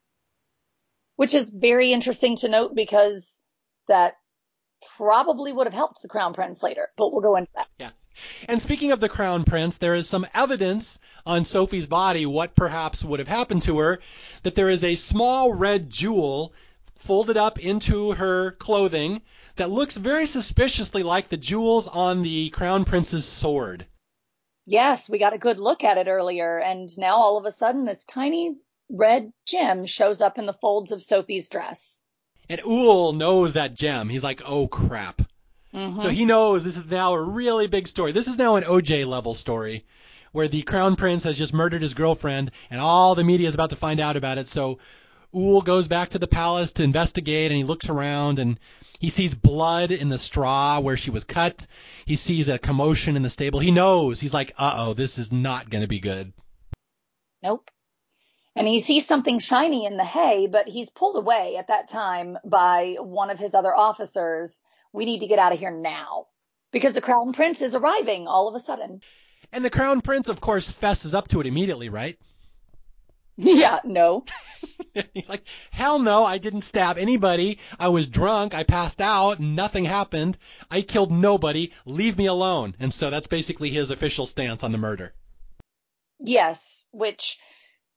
Which 1.18 1.34
is 1.34 1.50
very 1.50 1.92
interesting 1.92 2.38
to 2.38 2.48
note 2.48 2.74
because 2.74 3.42
that 3.90 4.14
probably 4.96 5.52
would 5.52 5.68
have 5.68 5.74
helped 5.74 6.02
the 6.02 6.08
crown 6.08 6.34
prince 6.34 6.64
later 6.64 6.88
but 6.98 7.12
we'll 7.12 7.22
go 7.22 7.36
into 7.36 7.52
that. 7.56 7.68
Yeah. 7.78 7.90
And 8.48 8.62
speaking 8.62 8.92
of 8.92 9.00
the 9.00 9.10
crown 9.10 9.44
prince, 9.44 9.78
there 9.78 9.94
is 9.94 10.10
some 10.10 10.26
evidence 10.34 10.98
on 11.26 11.44
Sophie's 11.44 11.86
body 11.86 12.26
what 12.26 12.56
perhaps 12.56 13.04
would 13.04 13.20
have 13.20 13.28
happened 13.28 13.62
to 13.64 13.78
her, 13.78 14.00
that 14.42 14.56
there 14.56 14.70
is 14.70 14.84
a 14.84 14.96
small 14.96 15.54
red 15.54 15.90
jewel 15.90 16.52
folded 17.00 17.38
up 17.38 17.60
into 17.60 18.12
her 18.12 18.52
clothing 18.52 19.22
that 19.56 19.70
looks 19.70 19.98
very 19.98 20.26
suspiciously 20.26 21.04
like 21.04 21.30
the 21.30 21.38
jewels 21.38 21.88
on 21.88 22.22
the 22.22 22.50
crown 22.50 22.86
prince's 22.86 23.26
sword. 23.26 23.86
Yes, 24.66 25.10
we 25.10 25.18
got 25.18 25.34
a 25.34 25.38
good 25.38 25.60
look 25.60 25.84
at 25.84 25.98
it 25.98 26.08
earlier, 26.08 26.60
and 26.60 26.90
now 26.98 27.16
all 27.16 27.38
of 27.38 27.46
a 27.46 27.52
sudden 27.52 27.86
this 27.86 28.04
tiny 28.04 28.56
red 28.90 29.32
gem 29.46 29.86
shows 29.86 30.22
up 30.22 30.38
in 30.38 30.46
the 30.46 30.54
folds 30.54 30.92
of 30.92 31.02
Sophie's 31.02 31.50
dress. 31.50 32.02
And 32.50 32.62
Uhl 32.62 33.16
knows 33.16 33.54
that 33.54 33.76
gem. 33.76 34.10
He's 34.10 34.24
like, 34.24 34.42
oh 34.46 34.68
crap. 34.68 35.22
Mm-hmm. 35.74 36.00
So 36.00 36.10
he 36.10 36.26
knows 36.26 36.64
this 36.64 36.78
is 36.78 36.90
now 36.90 37.14
a 37.14 37.22
really 37.22 37.68
big 37.68 37.88
story. 37.88 38.12
This 38.12 38.28
is 38.28 38.38
now 38.38 38.56
an 38.56 38.64
OJ 38.64 39.06
level 39.06 39.34
story 39.34 39.86
where 40.32 40.48
the 40.48 40.62
crown 40.62 40.96
prince 40.96 41.24
has 41.24 41.38
just 41.38 41.54
murdered 41.54 41.82
his 41.82 41.94
girlfriend 41.94 42.52
and 42.70 42.80
all 42.80 43.16
the 43.16 43.24
media 43.24 43.48
is 43.48 43.54
about 43.54 43.70
to 43.72 43.76
find 43.76 44.00
out 44.00 44.16
about 44.16 44.38
it. 44.38 44.48
So 44.48 44.80
Uhl 45.34 45.64
goes 45.64 45.88
back 45.88 46.10
to 46.10 46.20
the 46.20 46.28
palace 46.28 46.74
to 46.74 46.84
investigate 46.84 47.52
and 47.52 47.58
he 47.58 47.64
looks 47.64 47.90
around 47.90 48.40
and 48.40 48.60
he 49.00 49.10
sees 49.10 49.34
blood 49.34 49.92
in 49.92 50.10
the 50.10 50.18
straw 50.18 50.80
where 50.80 50.98
she 50.98 51.12
was 51.12 51.24
cut. 51.24 51.68
He 52.06 52.16
sees 52.16 52.48
a 52.48 52.58
commotion 52.58 53.16
in 53.16 53.22
the 53.22 53.30
stable. 53.30 53.60
He 53.60 53.72
knows. 53.72 54.20
He's 54.20 54.34
like, 54.34 54.54
uh 54.58 54.74
oh, 54.78 54.94
this 54.94 55.18
is 55.18 55.32
not 55.32 55.70
going 55.70 55.82
to 55.82 55.88
be 55.88 56.00
good. 56.00 56.34
Nope. 57.44 57.70
And 58.56 58.68
he 58.68 58.80
sees 58.80 59.06
something 59.06 59.38
shiny 59.38 59.86
in 59.86 59.98
the 59.98 60.04
hay, 60.04 60.48
but 60.48 60.68
he's 60.68 60.90
pulled 60.90 61.16
away 61.16 61.58
at 61.60 61.68
that 61.68 61.90
time 61.90 62.40
by 62.44 62.96
one 63.00 63.30
of 63.30 63.38
his 63.38 63.54
other 63.54 63.76
officers. 63.76 64.64
We 64.92 65.06
need 65.06 65.20
to 65.20 65.28
get 65.28 65.38
out 65.38 65.54
of 65.54 65.60
here 65.60 65.70
now 65.70 66.26
because 66.72 66.94
the 66.94 67.02
crown 67.02 67.34
prince 67.34 67.62
is 67.62 67.76
arriving 67.76 68.28
all 68.28 68.48
of 68.48 68.56
a 68.56 68.60
sudden. 68.60 69.02
And 69.52 69.64
the 69.64 69.70
crown 69.70 70.02
prince, 70.02 70.28
of 70.28 70.42
course, 70.42 70.72
fesses 70.72 71.14
up 71.14 71.28
to 71.30 71.40
it 71.40 71.46
immediately, 71.46 71.90
right? 71.90 72.18
Yeah, 73.38 73.80
no. 73.84 74.26
He's 75.14 75.30
like, 75.30 75.44
hell 75.72 76.00
no, 76.00 76.26
I 76.26 76.40
didn't 76.40 76.62
stab 76.62 76.98
anybody. 76.98 77.60
I 77.80 77.90
was 77.90 78.08
drunk. 78.08 78.56
I 78.56 78.64
passed 78.64 79.00
out. 79.00 79.40
Nothing 79.40 79.86
happened. 79.86 80.38
I 80.72 80.82
killed 80.82 81.12
nobody. 81.12 81.72
Leave 81.86 82.18
me 82.18 82.26
alone. 82.26 82.76
And 82.80 82.92
so 82.92 83.10
that's 83.10 83.28
basically 83.28 83.70
his 83.70 83.92
official 83.92 84.26
stance 84.26 84.64
on 84.64 84.72
the 84.72 84.80
murder. 84.80 85.14
Yes, 86.20 86.86
which 86.92 87.38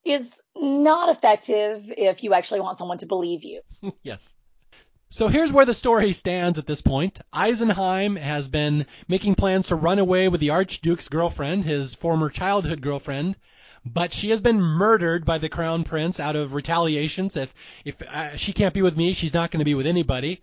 is 0.05 0.43
not 0.55 1.09
effective 1.09 1.91
if 1.97 2.22
you 2.22 2.34
actually 2.34 2.61
want 2.61 2.76
someone 2.76 2.99
to 2.99 3.07
believe 3.07 3.43
you. 3.43 3.62
yes. 4.03 4.36
So 5.09 5.26
here's 5.28 5.53
where 5.53 5.66
the 5.66 5.74
story 5.74 6.12
stands 6.12 6.59
at 6.59 6.66
this 6.66 6.82
point. 6.82 7.20
Eisenheim 7.34 8.16
has 8.16 8.47
been 8.49 8.86
making 9.09 9.34
plans 9.34 9.68
to 9.68 9.74
run 9.74 9.99
away 9.99 10.28
with 10.28 10.41
the 10.41 10.51
Archduke's 10.51 11.09
girlfriend, 11.09 11.64
his 11.64 11.95
former 11.95 12.28
childhood 12.30 12.80
girlfriend, 12.80 13.36
but 13.85 14.12
she 14.12 14.31
has 14.31 14.41
been 14.41 14.61
murdered 14.61 15.24
by 15.24 15.39
the 15.39 15.49
crown 15.49 15.85
prince 15.85 16.20
out 16.20 16.37
of 16.37 16.55
retaliations. 16.55 17.37
If 17.37 17.55
if 17.85 18.03
uh, 18.03 18.37
she 18.37 18.53
can't 18.53 18.74
be 18.74 18.83
with 18.83 18.97
me, 18.97 19.12
she's 19.12 19.35
not 19.35 19.51
going 19.51 19.61
to 19.61 19.64
be 19.64 19.74
with 19.74 19.87
anybody. 19.87 20.43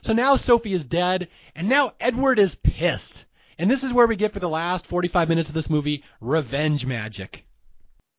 So 0.00 0.12
now 0.12 0.36
Sophie 0.36 0.72
is 0.72 0.84
dead, 0.84 1.28
and 1.54 1.68
now 1.68 1.92
Edward 2.00 2.38
is 2.38 2.54
pissed. 2.54 3.26
And 3.58 3.70
this 3.70 3.84
is 3.84 3.92
where 3.92 4.06
we 4.06 4.16
get 4.16 4.32
for 4.32 4.40
the 4.40 4.48
last 4.48 4.86
45 4.86 5.28
minutes 5.28 5.50
of 5.50 5.54
this 5.54 5.68
movie 5.68 6.02
revenge 6.20 6.86
magic. 6.86 7.44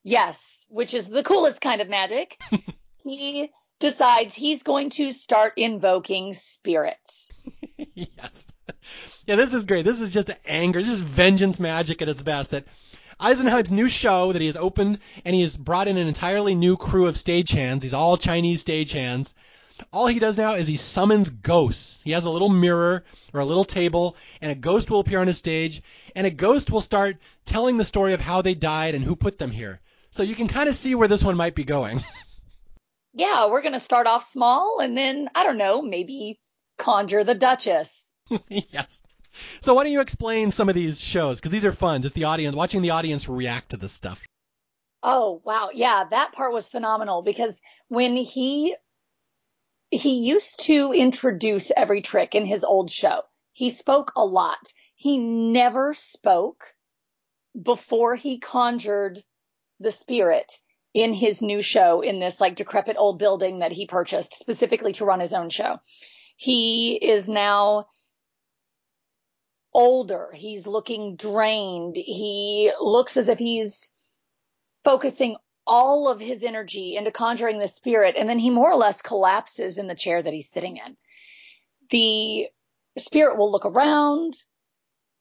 Yes, 0.03 0.67
which 0.69 0.93
is 0.93 1.07
the 1.07 1.23
coolest 1.23 1.61
kind 1.61 1.81
of 1.81 1.89
magic. 1.89 2.39
he 3.03 3.49
decides 3.79 4.35
he's 4.35 4.61
going 4.61 4.91
to 4.91 5.11
start 5.11 5.53
invoking 5.57 6.33
spirits. 6.33 7.33
yes. 7.95 8.47
Yeah, 9.25 9.35
this 9.35 9.53
is 9.53 9.63
great. 9.63 9.85
This 9.85 9.99
is 9.99 10.11
just 10.11 10.29
anger. 10.45 10.81
This 10.81 10.91
is 10.91 10.99
vengeance 11.01 11.59
magic 11.59 12.01
at 12.01 12.09
its 12.09 12.21
best. 12.21 12.51
That 12.51 12.65
Eisenheim's 13.21 13.71
new 13.71 13.87
show 13.87 14.33
that 14.33 14.41
he 14.41 14.47
has 14.47 14.55
opened, 14.55 14.97
and 15.23 15.35
he 15.35 15.41
has 15.43 15.55
brought 15.55 15.87
in 15.87 15.97
an 15.97 16.07
entirely 16.07 16.55
new 16.55 16.75
crew 16.75 17.05
of 17.05 17.15
stagehands. 17.15 17.81
These 17.81 17.93
all 17.93 18.17
Chinese 18.17 18.63
stagehands. 18.63 19.33
All 19.93 20.07
he 20.07 20.19
does 20.19 20.37
now 20.37 20.55
is 20.55 20.67
he 20.67 20.77
summons 20.77 21.29
ghosts. 21.29 22.01
He 22.03 22.11
has 22.11 22.25
a 22.25 22.29
little 22.29 22.49
mirror 22.49 23.03
or 23.33 23.39
a 23.39 23.45
little 23.45 23.63
table, 23.63 24.15
and 24.41 24.51
a 24.51 24.55
ghost 24.55 24.89
will 24.89 24.99
appear 24.99 25.19
on 25.19 25.27
his 25.27 25.37
stage, 25.37 25.83
and 26.15 26.25
a 26.25 26.31
ghost 26.31 26.71
will 26.71 26.81
start 26.81 27.17
telling 27.45 27.77
the 27.77 27.85
story 27.85 28.13
of 28.13 28.21
how 28.21 28.41
they 28.41 28.55
died 28.55 28.95
and 28.95 29.03
who 29.03 29.15
put 29.15 29.37
them 29.37 29.51
here. 29.51 29.81
So 30.09 30.23
you 30.23 30.35
can 30.35 30.47
kind 30.47 30.67
of 30.67 30.75
see 30.75 30.95
where 30.95 31.07
this 31.07 31.23
one 31.23 31.37
might 31.37 31.55
be 31.55 31.63
going. 31.63 32.03
yeah, 33.13 33.47
we're 33.47 33.61
going 33.61 33.73
to 33.73 33.79
start 33.79 34.07
off 34.07 34.23
small, 34.23 34.79
and 34.81 34.97
then, 34.97 35.29
I 35.35 35.43
don't 35.43 35.57
know, 35.57 35.81
maybe 35.83 36.39
conjure 36.77 37.23
the 37.23 37.35
Duchess. 37.35 38.13
yes. 38.49 39.03
So 39.61 39.73
why 39.73 39.83
don't 39.83 39.91
you 39.91 40.01
explain 40.01 40.51
some 40.51 40.69
of 40.69 40.75
these 40.75 41.01
shows? 41.01 41.39
Because 41.39 41.51
these 41.51 41.65
are 41.65 41.71
fun. 41.71 42.01
Just 42.01 42.15
the 42.15 42.25
audience, 42.25 42.55
watching 42.55 42.81
the 42.81 42.91
audience 42.91 43.27
react 43.27 43.69
to 43.69 43.77
this 43.77 43.91
stuff. 43.91 44.21
Oh 45.03 45.41
wow, 45.43 45.69
yeah, 45.73 46.03
that 46.09 46.33
part 46.33 46.53
was 46.53 46.67
phenomenal 46.67 47.23
because 47.23 47.59
when 47.87 48.15
he 48.15 48.75
he 49.91 50.19
used 50.19 50.61
to 50.61 50.93
introduce 50.93 51.71
every 51.75 52.01
trick 52.01 52.33
in 52.33 52.45
his 52.45 52.63
old 52.63 52.89
show. 52.89 53.21
He 53.51 53.69
spoke 53.69 54.13
a 54.15 54.25
lot. 54.25 54.71
He 54.95 55.17
never 55.17 55.93
spoke 55.93 56.63
before 57.61 58.15
he 58.15 58.39
conjured 58.39 59.21
the 59.81 59.91
spirit 59.91 60.49
in 60.93 61.13
his 61.13 61.41
new 61.41 61.61
show 61.61 62.01
in 62.01 62.19
this 62.19 62.39
like 62.39 62.55
decrepit 62.55 62.95
old 62.97 63.19
building 63.19 63.59
that 63.59 63.73
he 63.73 63.85
purchased 63.85 64.33
specifically 64.33 64.93
to 64.93 65.05
run 65.05 65.19
his 65.19 65.33
own 65.33 65.49
show. 65.49 65.79
He 66.37 66.95
is 66.95 67.27
now 67.27 67.87
older. 69.73 70.31
He's 70.33 70.67
looking 70.67 71.15
drained. 71.15 71.95
He 71.95 72.71
looks 72.79 73.17
as 73.17 73.29
if 73.29 73.39
he's 73.39 73.93
focusing 74.83 75.37
all 75.65 76.09
of 76.09 76.19
his 76.19 76.43
energy 76.43 76.95
into 76.97 77.11
conjuring 77.11 77.59
the 77.59 77.67
spirit. 77.67 78.15
And 78.17 78.27
then 78.27 78.39
he 78.39 78.49
more 78.49 78.71
or 78.71 78.75
less 78.75 79.01
collapses 79.01 79.77
in 79.77 79.87
the 79.87 79.95
chair 79.95 80.21
that 80.21 80.33
he's 80.33 80.49
sitting 80.49 80.77
in. 80.77 80.97
The 81.89 82.47
spirit 82.99 83.37
will 83.37 83.51
look 83.51 83.65
around 83.65 84.35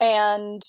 and 0.01 0.63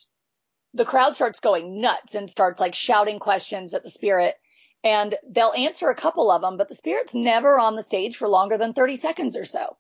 the 0.74 0.86
crowd 0.86 1.16
starts 1.16 1.40
going 1.40 1.82
nuts 1.82 2.16
and 2.16 2.30
starts 2.30 2.60
like 2.60 2.76
shouting 2.76 3.20
questions 3.20 3.74
at 3.74 3.84
the 3.84 3.90
spirit. 3.90 4.36
And 4.84 5.16
they'll 5.30 5.54
answer 5.56 5.90
a 5.90 5.96
couple 5.96 6.32
of 6.32 6.42
them, 6.42 6.58
but 6.58 6.68
the 6.68 6.76
spirit's 6.76 7.14
never 7.14 7.60
on 7.60 7.76
the 7.76 7.84
stage 7.84 8.18
for 8.18 8.28
longer 8.28 8.58
than 8.58 8.74
30 8.74 8.96
seconds 8.96 9.38
or 9.38 9.46
so. 9.46 9.78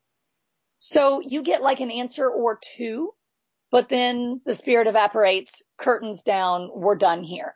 So 0.77 1.21
you 1.21 1.41
get 1.43 1.63
like 1.63 1.79
an 1.79 1.91
answer 1.91 2.29
or 2.29 2.59
two 2.75 3.13
but 3.71 3.89
then 3.89 4.41
the 4.45 4.53
spirit 4.53 4.87
evaporates, 4.87 5.63
curtains 5.77 6.21
down, 6.23 6.69
we're 6.73 6.95
done 6.95 7.23
here. 7.23 7.55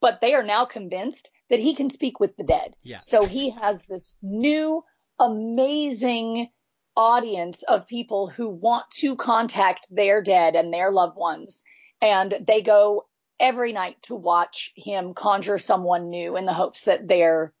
But 0.00 0.20
they 0.20 0.34
are 0.34 0.42
now 0.42 0.66
convinced 0.66 1.30
that 1.48 1.58
he 1.58 1.74
can 1.74 1.88
speak 1.88 2.20
with 2.20 2.36
the 2.36 2.44
dead. 2.44 2.76
Yeah. 2.82 2.98
So 2.98 3.24
he 3.24 3.50
has 3.50 3.84
this 3.84 4.16
new, 4.22 4.84
amazing 5.18 6.50
audience 6.94 7.62
of 7.62 7.86
people 7.86 8.28
who 8.28 8.48
want 8.48 8.84
to 8.98 9.16
contact 9.16 9.86
their 9.90 10.22
dead 10.22 10.54
and 10.54 10.72
their 10.72 10.90
loved 10.90 11.16
ones. 11.16 11.64
And 12.02 12.34
they 12.46 12.62
go 12.62 13.06
every 13.40 13.72
night 13.72 13.96
to 14.02 14.14
watch 14.14 14.72
him 14.76 15.14
conjure 15.14 15.58
someone 15.58 16.10
new 16.10 16.36
in 16.36 16.44
the 16.44 16.52
hopes 16.52 16.84
that 16.84 17.08
they're 17.08 17.52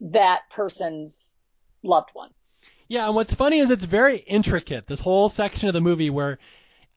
that 0.00 0.42
person's 0.50 1.40
loved 1.82 2.10
one. 2.12 2.30
Yeah, 2.88 3.06
and 3.06 3.14
what's 3.14 3.34
funny 3.34 3.58
is 3.58 3.70
it's 3.70 3.84
very 3.84 4.16
intricate, 4.16 4.86
this 4.86 5.00
whole 5.00 5.28
section 5.28 5.68
of 5.68 5.74
the 5.74 5.80
movie 5.80 6.08
where 6.08 6.38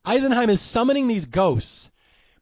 Eisenheim 0.05 0.49
is 0.49 0.61
summoning 0.61 1.07
these 1.07 1.25
ghosts, 1.25 1.91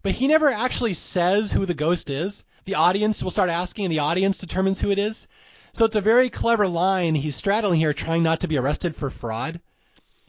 but 0.04 0.12
he 0.12 0.28
never 0.28 0.50
actually 0.50 0.94
says 0.94 1.52
who 1.52 1.66
the 1.66 1.74
ghost 1.74 2.12
is. 2.12 2.44
The 2.66 2.76
audience 2.76 3.24
will 3.24 3.32
start 3.32 3.50
asking, 3.50 3.86
and 3.86 3.92
the 3.92 4.00
audience 4.00 4.38
determines 4.38 4.80
who 4.80 4.92
it 4.92 5.00
is. 5.00 5.28
So 5.74 5.86
it's 5.86 5.96
a 5.96 6.02
very 6.02 6.30
clever 6.30 6.68
line 6.68 7.16
he's 7.16 7.36
straddling 7.36 7.80
here, 7.80 7.94
trying 7.94 8.22
not 8.22 8.42
to 8.42 8.48
be 8.48 8.58
arrested 8.58 8.96
for 8.96 9.10
fraud. 9.10 9.60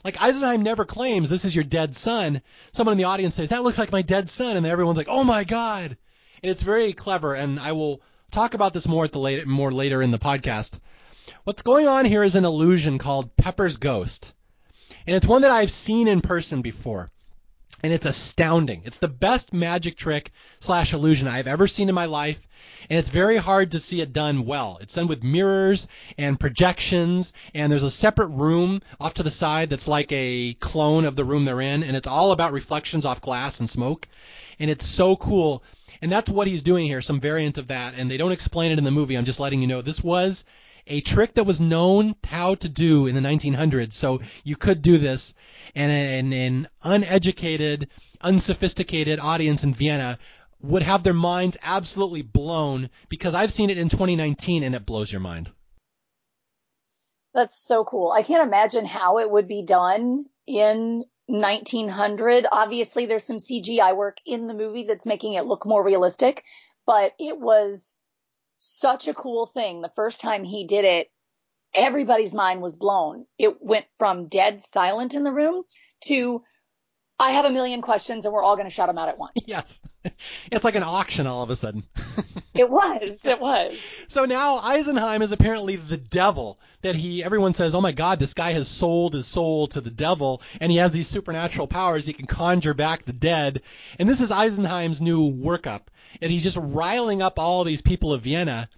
like 0.03 0.17
Eisenheim 0.17 0.63
never 0.63 0.87
claims 0.87 1.29
this 1.29 1.45
is 1.45 1.55
your 1.55 1.65
dead 1.65 1.95
son. 1.95 2.41
Someone 2.73 2.93
in 2.93 2.99
the 2.99 3.05
audience 3.05 3.35
says 3.35 3.51
that 3.51 3.63
looks 3.63 3.77
like 3.77 3.93
my 3.93 4.01
dead 4.01 4.31
son, 4.31 4.57
and 4.57 4.65
everyone's 4.65 4.97
like, 4.97 5.09
"Oh 5.11 5.25
my 5.25 5.45
god!" 5.45 5.99
And 6.43 6.51
it's 6.51 6.63
very 6.63 6.95
clever. 6.95 7.35
And 7.35 7.61
I 7.61 7.73
will 7.73 8.01
talk 8.31 8.55
about 8.55 8.73
this 8.73 8.89
more 8.89 9.05
at 9.05 9.13
the 9.13 9.19
late, 9.19 9.47
more 9.47 9.71
later 9.71 10.01
in 10.01 10.11
the 10.11 10.19
podcast. 10.19 10.79
What's 11.45 11.63
going 11.63 11.87
on 11.87 12.05
here 12.05 12.23
is 12.25 12.35
an 12.35 12.45
illusion 12.45 12.99
called 12.99 13.37
Pepper's 13.37 13.77
Ghost, 13.77 14.33
and 15.07 15.17
it's 15.17 15.27
one 15.27 15.43
that 15.43 15.51
I've 15.51 15.71
seen 15.71 16.09
in 16.09 16.21
person 16.21 16.63
before 16.63 17.11
and 17.83 17.93
it's 17.93 18.07
astounding. 18.07 18.83
It's 18.85 18.99
the 18.99 19.09
best 19.09 19.53
magic 19.53 19.97
trick 19.97 20.33
slash 20.59 20.93
illusion 20.93 21.29
I've 21.29 21.47
ever 21.47 21.67
seen 21.67 21.89
in 21.89 21.95
my 21.95 22.05
life, 22.05 22.47
and 22.89 22.99
it's 22.99 23.09
very 23.09 23.37
hard 23.37 23.71
to 23.71 23.79
see 23.79 24.01
it 24.01 24.13
done 24.13 24.45
well. 24.45 24.79
It's 24.81 24.95
done 24.95 25.07
with 25.07 25.23
mirrors 25.23 25.87
and 26.19 26.39
projections, 26.39 27.33
and 27.55 27.71
there's 27.71 27.83
a 27.83 27.91
separate 27.91 28.29
room 28.29 28.83
off 29.01 29.15
to 29.15 29.23
the 29.23 29.31
side 29.31 29.71
that's 29.71 29.89
like 29.89 30.13
a 30.13 30.55
clone 30.55 31.05
of 31.05 31.17
the 31.17 31.25
room 31.25 31.45
they're 31.45 31.61
in, 31.61 31.83
and 31.83 31.97
it's 31.97 32.09
all 32.09 32.33
about 32.33 32.53
reflections 32.53 33.05
off 33.05 33.23
glass 33.23 33.61
and 33.61 33.71
smoke, 33.71 34.07
and 34.59 34.71
it's 34.71 34.87
so 34.87 35.17
cool. 35.17 35.63
And 36.03 36.11
that's 36.11 36.31
what 36.31 36.49
he's 36.49 36.63
doing 36.63 36.87
here, 36.87 37.03
some 37.03 37.21
variant 37.21 37.59
of 37.59 37.69
that, 37.69 37.95
and 37.95 38.11
they 38.11 38.17
don't 38.17 38.33
explain 38.33 38.73
it 38.73 38.79
in 38.79 38.85
the 38.85 38.91
movie. 38.91 39.17
I'm 39.17 39.25
just 39.25 39.41
letting 39.41 39.61
you 39.61 39.67
know 39.67 39.83
this 39.83 40.03
was 40.03 40.45
a 40.91 41.01
trick 41.01 41.35
that 41.35 41.45
was 41.45 41.61
known 41.61 42.17
how 42.25 42.57
to 42.57 42.69
do 42.69 43.07
in 43.07 43.15
the 43.15 43.21
1900s. 43.21 43.95
So 43.95 44.21
you 44.45 44.57
could 44.57 44.83
do 44.83 44.99
this, 44.99 45.33
and 45.75 46.35
an, 46.35 46.69
uneducated, 46.83 47.89
unsophisticated 48.21 49.21
audience 49.21 49.65
in 49.65 49.73
Vienna 49.73 50.19
would 50.61 50.83
have 50.83 51.03
their 51.03 51.15
minds 51.15 51.57
absolutely 51.63 52.23
blown 52.23 52.91
because 53.09 53.35
I've 53.35 53.53
seen 53.53 53.71
it 53.71 53.79
in 53.79 53.89
2019 53.89 54.63
and 54.63 54.75
it 54.75 54.85
blows 54.85 55.11
your 55.11 55.21
mind. 55.21 55.51
That's 57.33 57.59
so 57.59 57.85
cool. 57.85 58.11
I 58.11 58.23
can't 58.23 58.47
imagine 58.47 58.85
how 58.85 59.19
it 59.19 59.31
would 59.31 59.47
be 59.47 59.63
done 59.63 60.27
in 60.47 61.05
1900. 61.27 62.47
Obviously, 62.51 63.07
there's 63.07 63.25
some 63.25 63.39
CGI 63.39 63.97
work 63.97 64.19
in 64.27 64.49
the 64.49 64.55
movie 64.55 64.85
that's 64.85 65.07
making 65.07 65.35
it 65.35 65.47
look 65.47 65.65
more 65.65 65.85
realistic, 65.85 66.43
but 66.85 67.13
it 67.21 67.39
was 67.39 68.00
such 68.61 69.09
a 69.09 69.15
cool 69.15 69.47
thing. 69.47 69.81
The 69.81 69.93
first 69.97 70.21
time 70.21 70.45
he 70.45 70.67
did 70.67 70.85
it, 70.85 71.11
everybody's 71.75 72.35
mind 72.35 72.61
was 72.61 72.77
blown. 72.77 73.27
It 73.39 73.61
went 73.61 73.87
from 73.97 74.29
dead 74.29 74.61
silent 74.61 75.15
in 75.15 75.25
the 75.25 75.33
room 75.33 75.65
to 76.05 76.41
I 77.19 77.33
have 77.33 77.45
a 77.45 77.51
million 77.51 77.83
questions 77.83 78.25
and 78.25 78.33
we're 78.33 78.43
all 78.43 78.57
going 78.57 78.67
to 78.67 78.73
shout 78.73 78.89
them 78.89 78.97
out 78.97 79.09
at 79.09 79.19
once. 79.19 79.33
Yes. 79.45 79.81
It's 80.51 80.65
like 80.65 80.77
an 80.77 80.83
auction 80.83 81.27
all 81.27 81.43
of 81.43 81.51
a 81.51 81.57
sudden. 81.57 81.85
it 82.55 82.69
was. 82.69 83.25
It 83.25 83.39
was. 83.39 83.79
So 84.09 84.25
now 84.25 84.59
Eisenheim 84.59 85.21
is 85.21 85.31
apparently 85.31 85.77
the 85.77 85.99
devil 85.99 86.59
that 86.81 86.95
he, 86.95 87.23
everyone 87.23 87.53
says, 87.53 87.75
oh 87.75 87.83
my 87.83 87.93
God, 87.93 88.19
this 88.19 88.33
guy 88.33 88.53
has 88.53 88.67
sold 88.67 89.13
his 89.13 89.27
soul 89.27 89.67
to 89.69 89.83
the 89.83 89.91
devil 89.91 90.41
and 90.59 90.73
he 90.73 90.79
has 90.79 90.93
these 90.93 91.07
supernatural 91.07 91.67
powers. 91.67 92.07
He 92.07 92.15
can 92.15 92.27
conjure 92.27 92.73
back 92.73 93.05
the 93.05 93.13
dead. 93.13 93.61
And 93.99 94.09
this 94.09 94.23
is 94.23 94.31
Eisenheim's 94.31 95.03
new 95.03 95.31
workup. 95.31 95.83
And 96.21 96.31
he's 96.31 96.43
just 96.43 96.57
riling 96.57 97.23
up 97.23 97.39
all 97.39 97.65
these 97.65 97.83
people 97.83 98.13
of 98.13 98.23
Vienna. 98.23 98.69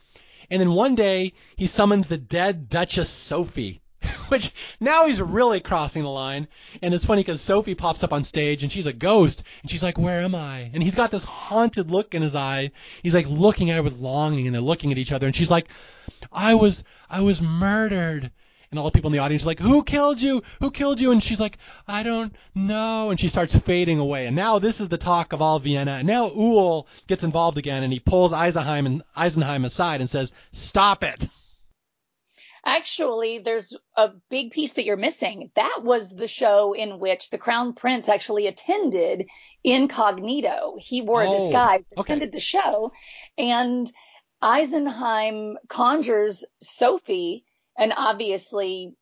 And 0.50 0.60
then 0.60 0.72
one 0.72 0.94
day 0.94 1.32
he 1.56 1.66
summons 1.66 2.06
the 2.06 2.18
dead 2.18 2.68
Duchess 2.68 3.08
Sophie 3.10 3.82
which 4.28 4.52
now 4.80 5.06
he's 5.06 5.20
really 5.20 5.60
crossing 5.60 6.02
the 6.02 6.08
line. 6.08 6.48
And 6.80 6.94
it's 6.94 7.04
funny 7.04 7.22
because 7.22 7.40
Sophie 7.40 7.74
pops 7.74 8.02
up 8.02 8.12
on 8.12 8.24
stage 8.24 8.62
and 8.62 8.72
she's 8.72 8.86
a 8.86 8.92
ghost 8.92 9.42
and 9.62 9.70
she's 9.70 9.82
like, 9.82 9.98
"Where 9.98 10.20
am 10.20 10.34
I?" 10.34 10.70
And 10.72 10.82
he's 10.82 10.94
got 10.94 11.10
this 11.10 11.24
haunted 11.24 11.90
look 11.90 12.14
in 12.14 12.22
his 12.22 12.34
eye. 12.34 12.70
He's 13.02 13.14
like 13.14 13.28
looking 13.28 13.70
at 13.70 13.76
her 13.76 13.82
with 13.82 13.98
longing, 13.98 14.46
and 14.46 14.54
they're 14.54 14.62
looking 14.62 14.92
at 14.92 14.98
each 14.98 15.12
other. 15.12 15.26
And 15.26 15.36
she's 15.36 15.50
like, 15.50 15.68
"I 16.32 16.54
was, 16.54 16.82
I 17.08 17.20
was 17.20 17.40
murdered." 17.40 18.30
And 18.72 18.78
all 18.78 18.86
the 18.86 18.90
people 18.90 19.08
in 19.08 19.12
the 19.12 19.18
audience 19.18 19.44
are 19.44 19.48
like, 19.48 19.60
"Who 19.60 19.84
killed 19.84 20.20
you? 20.22 20.42
Who 20.60 20.70
killed 20.70 20.98
you?" 20.98 21.12
And 21.12 21.22
she's 21.22 21.38
like, 21.38 21.58
"I 21.86 22.02
don't 22.02 22.34
know." 22.54 23.10
And 23.10 23.20
she 23.20 23.28
starts 23.28 23.56
fading 23.56 23.98
away. 23.98 24.26
And 24.26 24.34
now 24.34 24.58
this 24.58 24.80
is 24.80 24.88
the 24.88 24.96
talk 24.96 25.34
of 25.34 25.42
all 25.42 25.58
Vienna. 25.58 25.92
And 25.92 26.08
now 26.08 26.30
Uhl 26.30 26.86
gets 27.06 27.22
involved 27.22 27.58
again, 27.58 27.82
and 27.82 27.92
he 27.92 28.00
pulls 28.00 28.32
Eisenheim 28.32 28.86
and 28.86 29.02
Eisenheim 29.14 29.66
aside 29.66 30.00
and 30.00 30.08
says, 30.08 30.32
"Stop 30.52 31.04
it." 31.04 31.28
Actually, 32.64 33.40
there's 33.40 33.74
a 33.94 34.08
big 34.30 34.52
piece 34.52 34.72
that 34.74 34.84
you're 34.86 34.96
missing. 34.96 35.50
That 35.54 35.80
was 35.82 36.08
the 36.08 36.28
show 36.28 36.72
in 36.72 36.98
which 36.98 37.28
the 37.28 37.36
Crown 37.36 37.74
Prince 37.74 38.08
actually 38.08 38.46
attended 38.46 39.26
incognito. 39.62 40.76
He 40.78 41.02
wore 41.02 41.24
Oh, 41.24 41.30
a 41.30 41.38
disguise, 41.38 41.92
okay. 41.98 42.14
attended 42.14 42.32
the 42.32 42.40
show, 42.40 42.92
and 43.36 43.92
Eisenheim 44.40 45.56
conjures 45.68 46.44
Sophie, 46.62 47.44
and 47.82 47.92
obviously, 47.96 48.94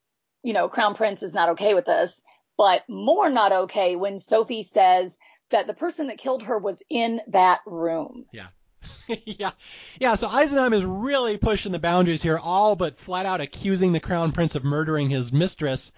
you 0.42 0.52
know, 0.54 0.68
Crown 0.68 0.94
Prince 0.94 1.22
is 1.22 1.34
not 1.34 1.50
okay 1.50 1.74
with 1.74 1.84
this, 1.84 2.22
but 2.56 2.82
more 2.88 3.28
not 3.28 3.52
okay 3.52 3.94
when 3.94 4.18
Sophie 4.18 4.62
says 4.62 5.18
that 5.50 5.66
the 5.66 5.74
person 5.74 6.06
that 6.06 6.16
killed 6.16 6.44
her 6.44 6.58
was 6.58 6.82
in 6.88 7.20
that 7.28 7.60
room. 7.66 8.24
Yeah. 8.32 8.46
yeah. 9.26 9.50
Yeah, 9.98 10.14
so 10.14 10.28
Eisenheim 10.28 10.72
is 10.72 10.84
really 10.84 11.36
pushing 11.36 11.72
the 11.72 11.78
boundaries 11.78 12.22
here, 12.22 12.38
all 12.38 12.74
but 12.74 12.96
flat 12.96 13.26
out 13.26 13.42
accusing 13.42 13.92
the 13.92 14.00
crown 14.00 14.32
prince 14.32 14.54
of 14.54 14.64
murdering 14.64 15.10
his 15.10 15.30
mistress. 15.30 15.92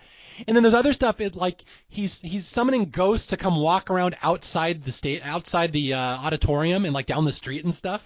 And 0.48 0.56
then 0.56 0.64
there's 0.64 0.74
other 0.74 0.92
stuff 0.92 1.20
it 1.20 1.36
like 1.36 1.62
he's 1.88 2.20
he's 2.20 2.46
summoning 2.46 2.86
ghosts 2.86 3.28
to 3.28 3.36
come 3.36 3.60
walk 3.60 3.90
around 3.90 4.16
outside 4.22 4.82
the 4.82 4.90
state 4.90 5.24
outside 5.24 5.72
the 5.72 5.94
uh, 5.94 5.98
auditorium 5.98 6.84
and 6.84 6.94
like 6.94 7.06
down 7.06 7.24
the 7.24 7.32
street 7.32 7.62
and 7.62 7.72
stuff. 7.72 8.02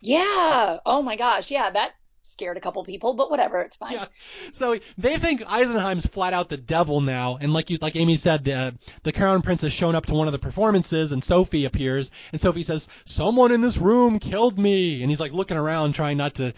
Yeah. 0.00 0.78
Oh 0.84 1.02
my 1.02 1.14
gosh. 1.14 1.52
Yeah, 1.52 1.70
that 1.70 1.92
scared 2.22 2.56
a 2.56 2.60
couple 2.60 2.84
people, 2.84 3.14
but 3.14 3.30
whatever, 3.30 3.60
it's 3.62 3.76
fine. 3.76 3.92
Yeah. 3.92 4.06
So 4.52 4.78
they 4.98 5.16
think 5.18 5.42
Eisenheim's 5.42 6.06
flat 6.06 6.32
out 6.32 6.48
the 6.48 6.56
devil 6.56 7.00
now, 7.00 7.38
and 7.40 7.52
like 7.52 7.70
you, 7.70 7.78
like 7.80 7.96
Amy 7.96 8.16
said, 8.16 8.44
the 8.44 8.78
the 9.02 9.12
crown 9.12 9.42
prince 9.42 9.62
has 9.62 9.72
shown 9.72 9.94
up 9.94 10.06
to 10.06 10.14
one 10.14 10.28
of 10.28 10.32
the 10.32 10.38
performances, 10.38 11.12
and 11.12 11.22
Sophie 11.22 11.64
appears, 11.64 12.10
and 12.32 12.40
Sophie 12.40 12.62
says, 12.62 12.88
"Someone 13.04 13.52
in 13.52 13.60
this 13.60 13.78
room 13.78 14.18
killed 14.18 14.58
me," 14.58 15.02
and 15.02 15.10
he's 15.10 15.20
like 15.20 15.32
looking 15.32 15.56
around, 15.56 15.94
trying 15.94 16.16
not 16.16 16.34
to 16.36 16.52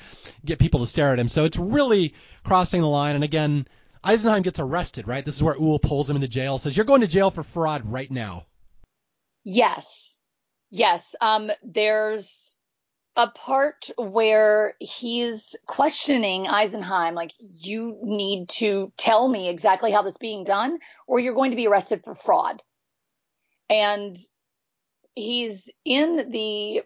get 0.44 0.58
people 0.58 0.80
to 0.80 0.86
stare 0.86 1.12
at 1.12 1.18
him. 1.18 1.28
So 1.28 1.44
it's 1.44 1.56
really 1.56 2.14
crossing 2.44 2.80
the 2.80 2.88
line, 2.88 3.14
and 3.14 3.24
again, 3.24 3.66
Eisenheim 4.04 4.42
gets 4.42 4.60
arrested. 4.60 5.06
Right, 5.06 5.24
this 5.24 5.36
is 5.36 5.42
where 5.42 5.54
Uhl 5.54 5.80
pulls 5.80 6.08
him 6.08 6.16
into 6.16 6.28
jail, 6.28 6.58
says, 6.58 6.76
"You're 6.76 6.86
going 6.86 7.02
to 7.02 7.06
jail 7.06 7.30
for 7.30 7.42
fraud 7.42 7.90
right 7.90 8.10
now." 8.10 8.46
Yes. 9.44 10.18
Yes. 10.70 11.14
Um, 11.20 11.50
there's 11.62 12.51
a 13.16 13.28
part 13.28 13.90
where 13.96 14.74
he's 14.80 15.54
questioning 15.66 16.46
Eisenheim, 16.46 17.14
like, 17.14 17.32
you 17.38 17.98
need 18.02 18.48
to 18.50 18.92
tell 18.96 19.28
me 19.28 19.48
exactly 19.48 19.92
how 19.92 20.02
this 20.02 20.14
is 20.14 20.18
being 20.18 20.44
done, 20.44 20.78
or 21.06 21.20
you're 21.20 21.34
going 21.34 21.50
to 21.50 21.56
be 21.56 21.66
arrested 21.66 22.02
for 22.04 22.14
fraud. 22.14 22.62
And 23.68 24.16
he's 25.14 25.70
in 25.84 26.30
the 26.30 26.82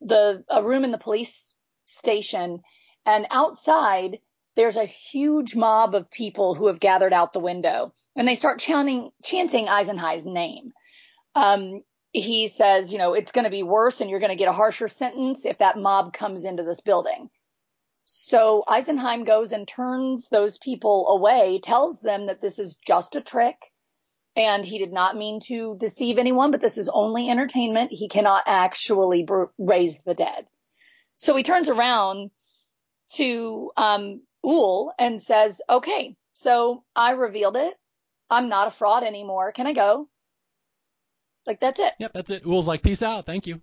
the 0.00 0.44
a 0.48 0.62
room 0.62 0.84
in 0.84 0.92
the 0.92 0.98
police 0.98 1.54
station, 1.84 2.60
and 3.04 3.26
outside 3.30 4.18
there's 4.54 4.76
a 4.76 4.84
huge 4.84 5.54
mob 5.54 5.94
of 5.94 6.10
people 6.10 6.54
who 6.54 6.66
have 6.66 6.80
gathered 6.80 7.12
out 7.12 7.32
the 7.32 7.40
window, 7.40 7.92
and 8.16 8.26
they 8.26 8.34
start 8.34 8.58
chanting 8.58 9.10
chanting 9.24 9.66
Eisenheim's 9.66 10.26
name. 10.26 10.72
Um, 11.34 11.82
he 12.12 12.48
says, 12.48 12.92
you 12.92 12.98
know, 12.98 13.14
it's 13.14 13.32
going 13.32 13.44
to 13.44 13.50
be 13.50 13.62
worse 13.62 14.00
and 14.00 14.10
you're 14.10 14.20
going 14.20 14.30
to 14.30 14.36
get 14.36 14.48
a 14.48 14.52
harsher 14.52 14.88
sentence 14.88 15.44
if 15.44 15.58
that 15.58 15.78
mob 15.78 16.12
comes 16.12 16.44
into 16.44 16.62
this 16.62 16.80
building. 16.80 17.28
So 18.04 18.64
Eisenheim 18.66 19.26
goes 19.26 19.52
and 19.52 19.68
turns 19.68 20.28
those 20.28 20.56
people 20.56 21.08
away, 21.08 21.60
tells 21.62 22.00
them 22.00 22.26
that 22.26 22.40
this 22.40 22.58
is 22.58 22.78
just 22.86 23.16
a 23.16 23.20
trick 23.20 23.56
and 24.34 24.64
he 24.64 24.78
did 24.78 24.92
not 24.92 25.16
mean 25.16 25.40
to 25.40 25.76
deceive 25.78 26.16
anyone, 26.16 26.50
but 26.50 26.60
this 26.60 26.78
is 26.78 26.88
only 26.88 27.28
entertainment. 27.28 27.92
He 27.92 28.08
cannot 28.08 28.44
actually 28.46 29.26
raise 29.58 30.00
the 30.00 30.14
dead. 30.14 30.46
So 31.16 31.36
he 31.36 31.42
turns 31.42 31.68
around 31.68 32.30
to 33.14 33.72
um, 33.76 34.22
Uhl 34.44 34.92
and 34.98 35.20
says, 35.20 35.60
okay, 35.68 36.16
so 36.32 36.84
I 36.94 37.12
revealed 37.12 37.56
it. 37.56 37.74
I'm 38.30 38.48
not 38.48 38.68
a 38.68 38.70
fraud 38.70 39.02
anymore. 39.02 39.52
Can 39.52 39.66
I 39.66 39.72
go? 39.72 40.08
Like 41.48 41.60
that's 41.60 41.80
it. 41.80 41.94
Yep, 41.98 42.12
that's 42.12 42.30
it. 42.30 42.44
Uhl's 42.44 42.66
like, 42.66 42.82
"Peace 42.82 43.02
out, 43.02 43.24
thank 43.26 43.46
you." 43.46 43.60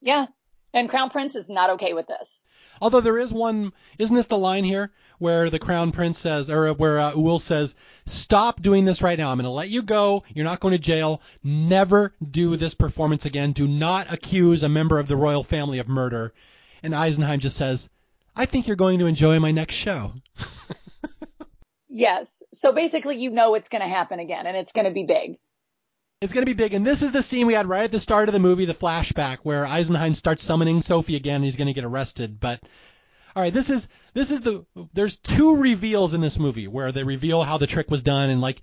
Yeah. 0.00 0.26
And 0.72 0.88
Crown 0.88 1.10
Prince 1.10 1.34
is 1.34 1.48
not 1.48 1.70
okay 1.70 1.92
with 1.92 2.06
this. 2.06 2.48
Although 2.80 3.00
there 3.02 3.18
is 3.18 3.32
one, 3.32 3.72
isn't 3.98 4.16
this 4.16 4.26
the 4.26 4.38
line 4.38 4.64
here 4.64 4.90
where 5.18 5.50
the 5.50 5.58
crown 5.58 5.92
prince 5.92 6.18
says, 6.18 6.48
or 6.48 6.72
where 6.72 6.98
uh, 6.98 7.38
says, 7.38 7.74
"Stop 8.06 8.62
doing 8.62 8.86
this 8.86 9.02
right 9.02 9.18
now. 9.18 9.30
I'm 9.30 9.36
going 9.36 9.44
to 9.44 9.50
let 9.50 9.68
you 9.68 9.82
go. 9.82 10.22
You're 10.32 10.46
not 10.46 10.60
going 10.60 10.72
to 10.72 10.78
jail. 10.78 11.20
Never 11.44 12.14
do 12.30 12.56
this 12.56 12.72
performance 12.72 13.26
again. 13.26 13.52
Do 13.52 13.68
not 13.68 14.10
accuse 14.10 14.62
a 14.62 14.68
member 14.70 14.98
of 14.98 15.08
the 15.08 15.16
royal 15.16 15.44
family 15.44 15.80
of 15.80 15.88
murder." 15.88 16.32
And 16.82 16.94
Eisenheim 16.94 17.40
just 17.40 17.58
says, 17.58 17.90
"I 18.34 18.46
think 18.46 18.66
you're 18.66 18.76
going 18.76 19.00
to 19.00 19.06
enjoy 19.06 19.38
my 19.38 19.50
next 19.50 19.74
show." 19.74 20.14
Yes. 21.90 22.42
So 22.54 22.72
basically, 22.72 23.16
you 23.16 23.30
know 23.30 23.54
it's 23.54 23.68
going 23.68 23.82
to 23.82 23.88
happen 23.88 24.20
again 24.20 24.46
and 24.46 24.56
it's 24.56 24.72
going 24.72 24.86
to 24.86 24.92
be 24.92 25.04
big. 25.04 25.38
It's 26.20 26.34
going 26.34 26.44
to 26.44 26.50
be 26.50 26.62
big, 26.62 26.74
and 26.74 26.86
this 26.86 27.00
is 27.02 27.12
the 27.12 27.22
scene 27.22 27.46
we 27.46 27.54
had 27.54 27.66
right 27.66 27.84
at 27.84 27.92
the 27.92 27.98
start 27.98 28.28
of 28.28 28.34
the 28.34 28.38
movie, 28.38 28.66
the 28.66 28.74
flashback, 28.74 29.38
where 29.42 29.64
Eisenheim 29.64 30.14
starts 30.14 30.44
summoning 30.44 30.82
Sophie 30.82 31.16
again, 31.16 31.36
and 31.36 31.44
he's 31.44 31.56
going 31.56 31.68
to 31.68 31.72
get 31.72 31.84
arrested. 31.84 32.38
But 32.38 32.60
All 33.34 33.42
right, 33.42 33.52
this 33.52 33.70
is 33.70 33.88
this 34.12 34.30
is 34.30 34.40
the 34.40 34.66
there's 34.92 35.18
two 35.18 35.56
reveals 35.56 36.14
in 36.14 36.20
this 36.20 36.38
movie 36.38 36.68
where 36.68 36.92
they 36.92 37.04
reveal 37.04 37.42
how 37.42 37.58
the 37.58 37.66
trick 37.66 37.90
was 37.90 38.02
done 38.02 38.28
and 38.28 38.40
like 38.40 38.60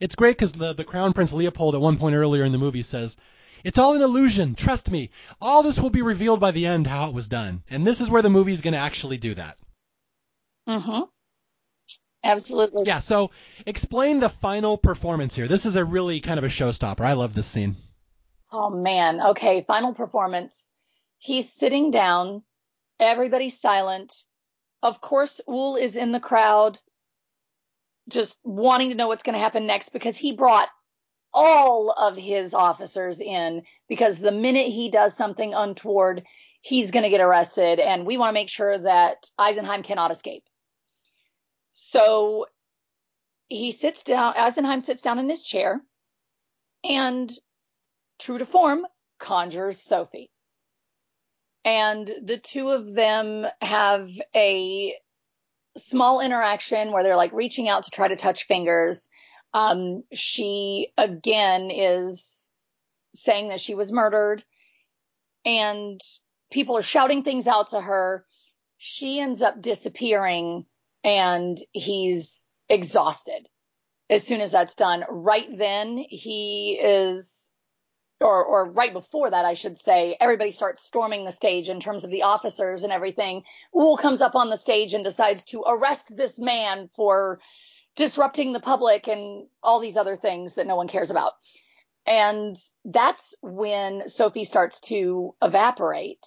it's 0.00 0.14
great 0.14 0.38
because 0.38 0.52
the 0.52 0.72
the 0.72 0.84
crown 0.84 1.12
prince 1.12 1.32
Leopold 1.32 1.74
at 1.74 1.80
one 1.80 1.98
point 1.98 2.14
earlier 2.14 2.44
in 2.44 2.52
the 2.52 2.58
movie 2.58 2.82
says 2.82 3.16
it's 3.64 3.78
all 3.78 3.94
an 3.94 4.02
illusion. 4.02 4.54
Trust 4.54 4.90
me. 4.90 5.10
All 5.40 5.62
this 5.62 5.80
will 5.80 5.90
be 5.90 6.02
revealed 6.02 6.38
by 6.40 6.52
the 6.52 6.66
end 6.66 6.86
how 6.86 7.08
it 7.08 7.14
was 7.14 7.28
done. 7.28 7.62
And 7.68 7.86
this 7.86 8.00
is 8.00 8.08
where 8.08 8.22
the 8.22 8.30
movie's 8.30 8.60
going 8.60 8.74
to 8.74 8.78
actually 8.78 9.18
do 9.18 9.34
that. 9.34 9.58
Mm-hmm. 10.68 11.02
Absolutely. 12.24 12.84
Yeah, 12.86 13.00
so 13.00 13.30
explain 13.66 14.18
the 14.18 14.30
final 14.30 14.78
performance 14.78 15.34
here. 15.34 15.46
This 15.46 15.66
is 15.66 15.76
a 15.76 15.84
really 15.84 16.20
kind 16.20 16.38
of 16.38 16.44
a 16.44 16.48
showstopper. 16.48 17.02
I 17.02 17.12
love 17.12 17.34
this 17.34 17.46
scene. 17.46 17.76
Oh 18.50 18.70
man. 18.70 19.20
Okay, 19.20 19.62
final 19.66 19.94
performance. 19.94 20.70
He's 21.18 21.52
sitting 21.52 21.90
down, 21.90 22.42
everybody's 22.98 23.60
silent. 23.60 24.14
Of 24.82 25.00
course, 25.00 25.40
Uhl 25.46 25.78
is 25.80 25.96
in 25.96 26.12
the 26.12 26.20
crowd 26.20 26.78
just 28.08 28.38
wanting 28.42 28.90
to 28.90 28.96
know 28.96 29.08
what's 29.08 29.22
going 29.22 29.34
to 29.34 29.42
happen 29.42 29.66
next 29.66 29.90
because 29.90 30.16
he 30.16 30.36
brought 30.36 30.68
all 31.32 31.90
of 31.90 32.16
his 32.16 32.54
officers 32.54 33.20
in 33.20 33.62
because 33.88 34.18
the 34.18 34.32
minute 34.32 34.66
he 34.66 34.90
does 34.90 35.16
something 35.16 35.52
untoward, 35.52 36.22
he's 36.60 36.90
going 36.90 37.02
to 37.02 37.10
get 37.10 37.20
arrested. 37.20 37.80
And 37.80 38.06
we 38.06 38.16
want 38.16 38.30
to 38.30 38.34
make 38.34 38.48
sure 38.48 38.78
that 38.78 39.26
Eisenheim 39.38 39.84
cannot 39.84 40.10
escape. 40.10 40.44
So 41.74 42.46
he 43.48 43.72
sits 43.72 44.04
down, 44.04 44.34
Eisenheim 44.34 44.80
sits 44.80 45.02
down 45.02 45.18
in 45.18 45.28
his 45.28 45.44
chair 45.44 45.82
and, 46.82 47.30
true 48.18 48.38
to 48.38 48.46
form, 48.46 48.86
conjures 49.18 49.80
Sophie. 49.82 50.30
And 51.64 52.06
the 52.06 52.38
two 52.38 52.70
of 52.70 52.92
them 52.94 53.46
have 53.60 54.10
a 54.34 54.94
small 55.76 56.20
interaction 56.20 56.92
where 56.92 57.02
they're 57.02 57.16
like 57.16 57.32
reaching 57.32 57.68
out 57.68 57.84
to 57.84 57.90
try 57.90 58.08
to 58.08 58.16
touch 58.16 58.46
fingers. 58.46 59.08
Um, 59.52 60.04
she 60.12 60.92
again 60.96 61.70
is 61.70 62.50
saying 63.14 63.48
that 63.48 63.60
she 63.60 63.74
was 63.74 63.92
murdered 63.92 64.44
and 65.44 66.00
people 66.50 66.76
are 66.76 66.82
shouting 66.82 67.22
things 67.22 67.46
out 67.46 67.68
to 67.68 67.80
her. 67.80 68.24
She 68.76 69.20
ends 69.20 69.42
up 69.42 69.60
disappearing 69.60 70.66
and 71.04 71.58
he's 71.72 72.46
exhausted 72.68 73.46
as 74.10 74.26
soon 74.26 74.40
as 74.40 74.50
that's 74.52 74.74
done. 74.74 75.04
Right 75.08 75.46
then 75.56 75.98
he 75.98 76.78
is 76.82 77.44
or, 78.20 78.44
or 78.44 78.70
right 78.70 78.92
before 78.92 79.30
that, 79.30 79.44
I 79.44 79.54
should 79.54 79.76
say, 79.76 80.16
everybody 80.18 80.50
starts 80.50 80.84
storming 80.84 81.24
the 81.24 81.30
stage 81.30 81.68
in 81.68 81.80
terms 81.80 82.04
of 82.04 82.10
the 82.10 82.22
officers 82.22 82.84
and 82.84 82.92
everything. 82.92 83.42
Uhl 83.74 83.98
comes 83.98 84.22
up 84.22 84.34
on 84.34 84.50
the 84.50 84.56
stage 84.56 84.94
and 84.94 85.04
decides 85.04 85.44
to 85.46 85.62
arrest 85.66 86.16
this 86.16 86.38
man 86.38 86.88
for 86.94 87.40
disrupting 87.96 88.52
the 88.52 88.60
public 88.60 89.08
and 89.08 89.46
all 89.62 89.80
these 89.80 89.96
other 89.96 90.16
things 90.16 90.54
that 90.54 90.66
no 90.66 90.76
one 90.76 90.88
cares 90.88 91.10
about. 91.10 91.32
And 92.06 92.56
that's 92.84 93.34
when 93.40 94.08
Sophie 94.08 94.44
starts 94.44 94.80
to 94.80 95.34
evaporate. 95.42 96.24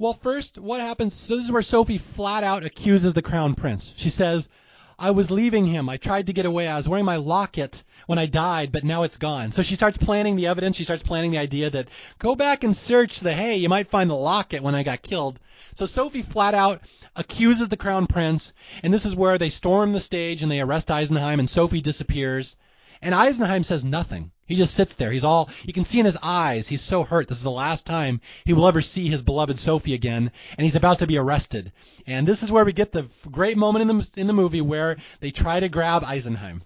Well, 0.00 0.12
first, 0.12 0.58
what 0.58 0.80
happens? 0.80 1.12
So 1.12 1.34
this 1.34 1.46
is 1.46 1.50
where 1.50 1.60
Sophie 1.60 1.98
flat 1.98 2.44
out 2.44 2.64
accuses 2.64 3.14
the 3.14 3.22
crown 3.22 3.56
prince. 3.56 3.92
She 3.96 4.10
says, 4.10 4.48
I 4.96 5.10
was 5.10 5.28
leaving 5.28 5.66
him. 5.66 5.88
I 5.88 5.96
tried 5.96 6.28
to 6.28 6.32
get 6.32 6.46
away. 6.46 6.68
I 6.68 6.76
was 6.76 6.88
wearing 6.88 7.04
my 7.04 7.16
locket 7.16 7.82
when 8.06 8.16
I 8.16 8.26
died, 8.26 8.70
but 8.70 8.84
now 8.84 9.02
it's 9.02 9.16
gone. 9.16 9.50
So 9.50 9.60
she 9.62 9.74
starts 9.74 9.98
planning 9.98 10.36
the 10.36 10.46
evidence. 10.46 10.76
She 10.76 10.84
starts 10.84 11.02
planning 11.02 11.32
the 11.32 11.38
idea 11.38 11.68
that 11.70 11.88
go 12.20 12.36
back 12.36 12.62
and 12.62 12.76
search 12.76 13.18
the 13.18 13.32
hay. 13.32 13.56
you 13.56 13.68
might 13.68 13.88
find 13.88 14.08
the 14.08 14.14
locket 14.14 14.62
when 14.62 14.76
I 14.76 14.84
got 14.84 15.02
killed. 15.02 15.40
So 15.74 15.84
Sophie 15.84 16.22
flat 16.22 16.54
out 16.54 16.80
accuses 17.16 17.68
the 17.68 17.76
crown 17.76 18.06
prince, 18.06 18.54
and 18.84 18.94
this 18.94 19.04
is 19.04 19.16
where 19.16 19.36
they 19.36 19.50
storm 19.50 19.94
the 19.94 20.00
stage 20.00 20.44
and 20.44 20.52
they 20.52 20.60
arrest 20.60 20.92
Eisenheim, 20.92 21.40
and 21.40 21.50
Sophie 21.50 21.80
disappears. 21.80 22.56
And 23.00 23.14
Eisenheim 23.14 23.64
says 23.64 23.84
nothing. 23.84 24.32
He 24.46 24.54
just 24.54 24.74
sits 24.74 24.94
there. 24.94 25.10
He's 25.10 25.24
all, 25.24 25.50
you 25.64 25.72
can 25.72 25.84
see 25.84 26.00
in 26.00 26.06
his 26.06 26.16
eyes, 26.22 26.68
he's 26.68 26.80
so 26.80 27.04
hurt. 27.04 27.28
This 27.28 27.38
is 27.38 27.44
the 27.44 27.50
last 27.50 27.84
time 27.84 28.20
he 28.46 28.54
will 28.54 28.66
ever 28.66 28.80
see 28.80 29.08
his 29.08 29.20
beloved 29.20 29.58
Sophie 29.58 29.94
again, 29.94 30.32
and 30.56 30.64
he's 30.64 30.74
about 30.74 31.00
to 31.00 31.06
be 31.06 31.18
arrested. 31.18 31.70
And 32.06 32.26
this 32.26 32.42
is 32.42 32.50
where 32.50 32.64
we 32.64 32.72
get 32.72 32.92
the 32.92 33.06
great 33.30 33.58
moment 33.58 33.88
in 33.90 33.98
the, 33.98 34.10
in 34.16 34.26
the 34.26 34.32
movie 34.32 34.62
where 34.62 34.96
they 35.20 35.30
try 35.30 35.60
to 35.60 35.68
grab 35.68 36.02
Eisenheim. 36.02 36.62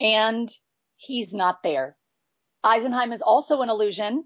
And 0.00 0.50
he's 0.96 1.32
not 1.32 1.62
there. 1.62 1.96
Eisenheim 2.64 3.12
is 3.12 3.22
also 3.22 3.62
an 3.62 3.70
illusion. 3.70 4.24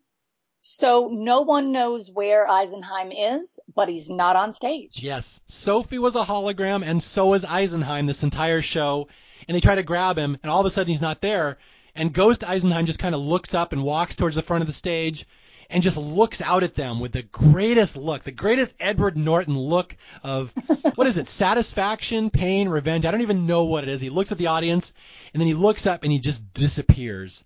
So 0.60 1.10
no 1.12 1.42
one 1.42 1.72
knows 1.72 2.10
where 2.10 2.48
Eisenheim 2.48 3.12
is, 3.36 3.60
but 3.76 3.88
he's 3.88 4.08
not 4.08 4.34
on 4.34 4.52
stage. 4.52 4.98
Yes. 5.02 5.40
Sophie 5.46 5.98
was 5.98 6.16
a 6.16 6.24
hologram, 6.24 6.82
and 6.84 7.02
so 7.02 7.34
is 7.34 7.44
Eisenheim 7.44 8.06
this 8.06 8.22
entire 8.22 8.62
show. 8.62 9.08
And 9.46 9.54
they 9.54 9.60
try 9.60 9.74
to 9.74 9.82
grab 9.82 10.16
him, 10.16 10.36
and 10.42 10.50
all 10.50 10.60
of 10.60 10.66
a 10.66 10.70
sudden 10.70 10.90
he's 10.90 11.00
not 11.00 11.20
there. 11.20 11.58
And 11.94 12.12
Ghost 12.12 12.42
Eisenheim 12.42 12.86
just 12.86 12.98
kind 12.98 13.14
of 13.14 13.20
looks 13.20 13.54
up 13.54 13.72
and 13.72 13.82
walks 13.82 14.16
towards 14.16 14.36
the 14.36 14.42
front 14.42 14.62
of 14.62 14.66
the 14.66 14.72
stage 14.72 15.26
and 15.70 15.82
just 15.82 15.96
looks 15.96 16.40
out 16.40 16.62
at 16.62 16.74
them 16.74 17.00
with 17.00 17.12
the 17.12 17.22
greatest 17.22 17.96
look, 17.96 18.24
the 18.24 18.32
greatest 18.32 18.74
Edward 18.80 19.16
Norton 19.16 19.56
look 19.58 19.96
of, 20.22 20.52
what 20.94 21.06
is 21.06 21.16
it, 21.16 21.28
satisfaction, 21.28 22.30
pain, 22.30 22.68
revenge? 22.68 23.06
I 23.06 23.10
don't 23.10 23.22
even 23.22 23.46
know 23.46 23.64
what 23.64 23.84
it 23.84 23.90
is. 23.90 24.00
He 24.00 24.10
looks 24.10 24.32
at 24.32 24.38
the 24.38 24.48
audience, 24.48 24.92
and 25.32 25.40
then 25.40 25.46
he 25.46 25.54
looks 25.54 25.86
up 25.86 26.02
and 26.02 26.12
he 26.12 26.18
just 26.18 26.52
disappears 26.52 27.44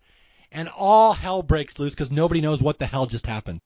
and 0.51 0.69
all 0.69 1.13
hell 1.13 1.43
breaks 1.43 1.79
loose 1.79 1.95
because 1.95 2.11
nobody 2.11 2.41
knows 2.41 2.61
what 2.61 2.79
the 2.79 2.87
hell 2.87 3.07
just 3.07 3.27
happened. 3.27 3.61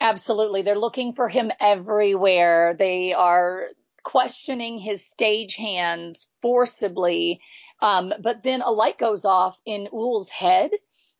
Absolutely. 0.00 0.62
They're 0.62 0.78
looking 0.78 1.14
for 1.14 1.28
him 1.28 1.50
everywhere. 1.58 2.74
They 2.78 3.12
are 3.12 3.68
questioning 4.06 4.78
his 4.78 5.04
stage 5.04 5.56
hands 5.56 6.30
forcibly. 6.40 7.40
Um, 7.82 8.12
but 8.22 8.44
then 8.44 8.62
a 8.62 8.70
light 8.70 8.98
goes 8.98 9.24
off 9.24 9.58
in 9.66 9.88
Uhl's 9.92 10.28
head 10.28 10.70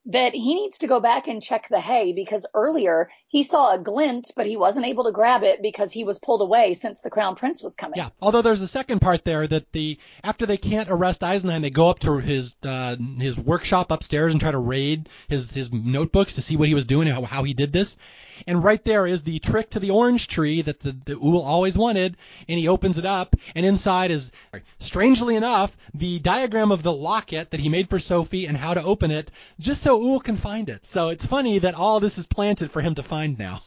that 0.04 0.34
he 0.34 0.54
needs 0.54 0.78
to 0.78 0.86
go 0.86 1.00
back 1.00 1.26
and 1.26 1.42
check 1.42 1.66
the 1.68 1.80
hay 1.80 2.12
because 2.12 2.46
earlier 2.54 3.10
he 3.28 3.42
saw 3.42 3.74
a 3.74 3.78
glint, 3.78 4.30
but 4.36 4.46
he 4.46 4.56
wasn't 4.56 4.86
able 4.86 5.04
to 5.04 5.12
grab 5.12 5.42
it 5.42 5.60
because 5.60 5.90
he 5.90 6.04
was 6.04 6.18
pulled 6.18 6.42
away 6.42 6.74
since 6.74 7.00
the 7.00 7.10
crown 7.10 7.34
prince 7.34 7.62
was 7.62 7.74
coming. 7.74 7.98
Yeah. 7.98 8.10
Although 8.22 8.42
there's 8.42 8.62
a 8.62 8.68
second 8.68 9.00
part 9.00 9.24
there 9.24 9.46
that 9.46 9.72
the 9.72 9.98
after 10.22 10.46
they 10.46 10.56
can't 10.56 10.88
arrest 10.88 11.22
Eisenheim, 11.22 11.62
they 11.62 11.70
go 11.70 11.90
up 11.90 11.98
to 12.00 12.18
his 12.18 12.54
uh, 12.62 12.94
his 13.18 13.36
workshop 13.36 13.90
upstairs 13.90 14.32
and 14.32 14.40
try 14.40 14.52
to 14.52 14.58
raid 14.58 15.08
his 15.28 15.52
his 15.52 15.72
notebooks 15.72 16.36
to 16.36 16.42
see 16.42 16.56
what 16.56 16.68
he 16.68 16.74
was 16.74 16.84
doing 16.84 17.08
and 17.08 17.16
how, 17.16 17.22
how 17.24 17.42
he 17.42 17.52
did 17.52 17.72
this. 17.72 17.98
And 18.46 18.62
right 18.62 18.82
there 18.84 19.06
is 19.06 19.22
the 19.22 19.40
trick 19.40 19.70
to 19.70 19.80
the 19.80 19.90
orange 19.90 20.28
tree 20.28 20.62
that 20.62 20.80
the, 20.80 20.92
the 20.92 21.16
Uhl 21.16 21.42
always 21.44 21.76
wanted. 21.76 22.16
And 22.48 22.58
he 22.58 22.68
opens 22.68 22.96
it 22.96 23.06
up, 23.06 23.34
and 23.56 23.66
inside 23.66 24.10
is, 24.10 24.30
strangely 24.78 25.34
enough, 25.34 25.76
the 25.94 26.20
diagram 26.20 26.70
of 26.70 26.82
the 26.82 26.92
locket 26.92 27.50
that 27.50 27.60
he 27.60 27.68
made 27.68 27.90
for 27.90 27.98
Sophie 27.98 28.46
and 28.46 28.56
how 28.56 28.74
to 28.74 28.84
open 28.84 29.10
it, 29.10 29.32
just 29.58 29.82
so 29.82 30.00
Uhl 30.00 30.22
can 30.22 30.36
find 30.36 30.68
it. 30.70 30.84
So 30.84 31.08
it's 31.08 31.24
funny 31.24 31.58
that 31.60 31.74
all 31.74 31.98
this 31.98 32.18
is 32.18 32.26
planted 32.26 32.70
for 32.70 32.82
him 32.82 32.94
to 32.94 33.02
find 33.02 33.15
now. 33.24 33.62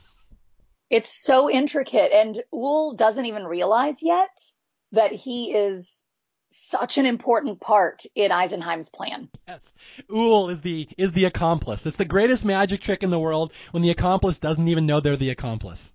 It's 0.89 1.09
so 1.09 1.49
intricate, 1.49 2.11
and 2.11 2.41
Uhl 2.53 2.95
doesn't 2.95 3.25
even 3.25 3.45
realize 3.45 4.01
yet 4.01 4.29
that 4.91 5.11
he 5.11 5.53
is 5.53 6.03
such 6.49 6.97
an 6.97 7.05
important 7.05 7.61
part 7.61 8.05
in 8.15 8.31
Eisenheim's 8.31 8.89
plan. 8.89 9.29
Yes, 9.47 9.73
Uhl 10.09 10.49
is 10.49 10.61
the 10.61 10.87
is 10.97 11.11
the 11.11 11.25
accomplice. 11.25 11.85
It's 11.85 11.97
the 11.97 12.05
greatest 12.05 12.43
magic 12.43 12.81
trick 12.81 13.03
in 13.03 13.11
the 13.11 13.19
world 13.19 13.53
when 13.71 13.83
the 13.83 13.91
accomplice 13.91 14.39
doesn't 14.39 14.67
even 14.67 14.85
know 14.85 14.99
they're 14.99 15.15
the 15.15 15.29
accomplice. 15.29 15.91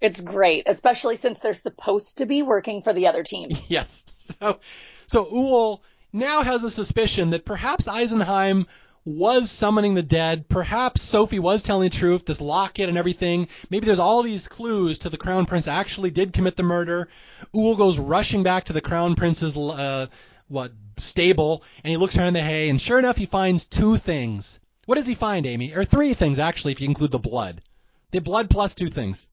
It's 0.00 0.20
great, 0.20 0.64
especially 0.66 1.16
since 1.16 1.38
they're 1.38 1.54
supposed 1.54 2.18
to 2.18 2.26
be 2.26 2.42
working 2.42 2.82
for 2.82 2.92
the 2.92 3.06
other 3.06 3.22
team. 3.22 3.50
Yes. 3.68 4.04
So, 4.18 4.60
so 5.06 5.24
Uhl 5.24 5.80
now 6.12 6.42
has 6.42 6.62
a 6.62 6.70
suspicion 6.70 7.30
that 7.30 7.44
perhaps 7.44 7.86
Eisenheim 7.86 8.66
was 9.06 9.52
summoning 9.52 9.94
the 9.94 10.02
dead. 10.02 10.48
Perhaps 10.48 11.00
Sophie 11.00 11.38
was 11.38 11.62
telling 11.62 11.88
the 11.88 11.96
truth, 11.96 12.26
this 12.26 12.40
locket 12.40 12.88
and 12.88 12.98
everything. 12.98 13.46
Maybe 13.70 13.86
there's 13.86 14.00
all 14.00 14.22
these 14.22 14.48
clues 14.48 14.98
to 14.98 15.08
the 15.08 15.16
Crown 15.16 15.46
Prince 15.46 15.68
actually 15.68 16.10
did 16.10 16.32
commit 16.32 16.56
the 16.56 16.64
murder. 16.64 17.08
Uhl 17.54 17.78
goes 17.78 18.00
rushing 18.00 18.42
back 18.42 18.64
to 18.64 18.72
the 18.72 18.80
Crown 18.80 19.14
Prince's, 19.14 19.56
uh, 19.56 20.08
what, 20.48 20.72
stable, 20.96 21.62
and 21.84 21.90
he 21.92 21.96
looks 21.96 22.18
around 22.18 22.32
the 22.32 22.42
hay, 22.42 22.68
and 22.68 22.80
sure 22.80 22.98
enough, 22.98 23.16
he 23.16 23.26
finds 23.26 23.66
two 23.66 23.96
things. 23.96 24.58
What 24.86 24.96
does 24.96 25.06
he 25.06 25.14
find, 25.14 25.46
Amy? 25.46 25.72
Or 25.72 25.84
three 25.84 26.14
things, 26.14 26.40
actually, 26.40 26.72
if 26.72 26.80
you 26.80 26.88
include 26.88 27.12
the 27.12 27.18
blood. 27.18 27.62
The 28.10 28.18
blood 28.18 28.50
plus 28.50 28.74
two 28.74 28.88
things. 28.88 29.30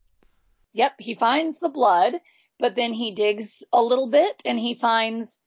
Yep, 0.74 0.94
he 1.00 1.16
finds 1.16 1.58
the 1.60 1.70
blood, 1.70 2.14
but 2.60 2.76
then 2.76 2.94
he 2.94 3.12
digs 3.12 3.64
a 3.74 3.82
little 3.82 4.10
bit 4.10 4.42
and 4.46 4.60
he 4.60 4.76
finds 4.76 5.40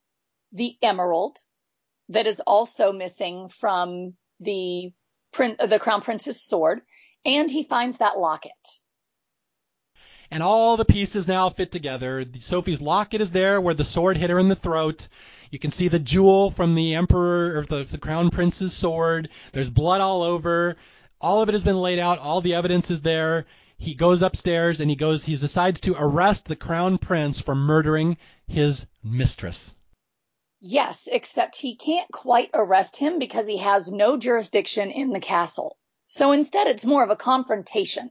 the 0.53 0.77
emerald, 0.83 1.39
that 2.09 2.27
is 2.27 2.41
also 2.41 2.93
missing 2.93 3.49
from 3.49 4.15
the 4.41 4.93
the 5.33 5.79
crown 5.81 6.01
prince's 6.01 6.43
sword, 6.43 6.81
and 7.25 7.51
he 7.51 7.63
finds 7.63 7.99
that 7.99 8.19
locket. 8.19 8.53
And 10.31 10.43
all 10.43 10.77
the 10.77 10.85
pieces 10.85 11.29
now 11.29 11.51
fit 11.51 11.71
together. 11.71 12.25
Sophie's 12.39 12.81
locket 12.81 13.21
is 13.21 13.33
there 13.33 13.61
where 13.61 13.75
the 13.75 13.85
sword 13.85 14.17
hit 14.17 14.31
her 14.31 14.39
in 14.39 14.49
the 14.49 14.57
throat. 14.57 15.09
You 15.51 15.59
can 15.59 15.71
see 15.71 15.89
the 15.89 15.99
jewel 15.99 16.51
from 16.51 16.75
the 16.75 16.95
emperor 16.95 17.59
or 17.59 17.65
the, 17.65 17.85
the 17.85 17.99
crown 17.99 18.31
prince's 18.31 18.73
sword. 18.73 19.29
There's 19.53 19.71
blood 19.71 20.01
all 20.01 20.23
over. 20.23 20.77
All 21.21 21.43
of 21.43 21.49
it 21.49 21.53
has 21.53 21.65
been 21.65 21.81
laid 21.81 21.99
out. 21.99 22.19
All 22.19 22.41
the 22.41 22.55
evidence 22.55 22.91
is 22.91 23.03
there. 23.03 23.47
he 23.79 23.95
goes 23.95 24.23
upstairs 24.23 24.81
and 24.81 24.89
he 24.91 24.97
goes 24.97 25.25
he 25.25 25.37
decides 25.37 25.81
to 25.83 25.95
arrest 25.99 26.47
the 26.47 26.57
crown 26.57 26.99
prince 26.99 27.41
for 27.41 27.55
murdering 27.55 28.17
his 28.47 28.87
mistress. 29.05 29.75
Yes, 30.69 31.09
except 31.11 31.55
he 31.55 31.77
can't 31.77 32.11
quite 32.11 32.51
arrest 32.53 32.97
him 32.97 33.21
because 33.21 33.47
he 33.47 33.59
has 33.59 33.93
no 33.93 34.17
jurisdiction 34.17 34.91
in 34.91 35.11
the 35.11 35.21
castle. 35.21 35.79
So 36.07 36.33
instead, 36.33 36.67
it's 36.67 36.85
more 36.85 37.05
of 37.05 37.11
a 37.11 37.17
confrontation. 37.17 38.11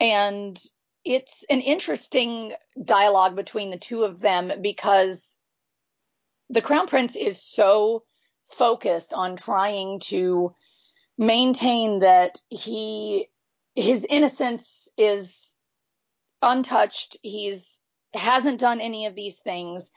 And 0.00 0.58
it's 1.04 1.44
an 1.50 1.60
interesting 1.60 2.54
dialogue 2.82 3.36
between 3.36 3.70
the 3.70 3.78
two 3.78 4.04
of 4.04 4.20
them 4.20 4.52
because 4.62 5.38
the 6.48 6.62
crown 6.62 6.86
prince 6.86 7.14
is 7.14 7.42
so 7.42 8.04
focused 8.46 9.12
on 9.12 9.36
trying 9.36 10.00
to 10.04 10.54
maintain 11.18 11.98
that 11.98 12.38
he 12.48 13.28
his 13.74 14.06
innocence 14.08 14.88
is 14.96 15.58
untouched 16.40 17.18
he's 17.20 17.80
hasn't 18.14 18.60
done 18.60 18.80
any 18.80 19.06
of 19.06 19.14
these 19.14 19.40
things 19.40 19.92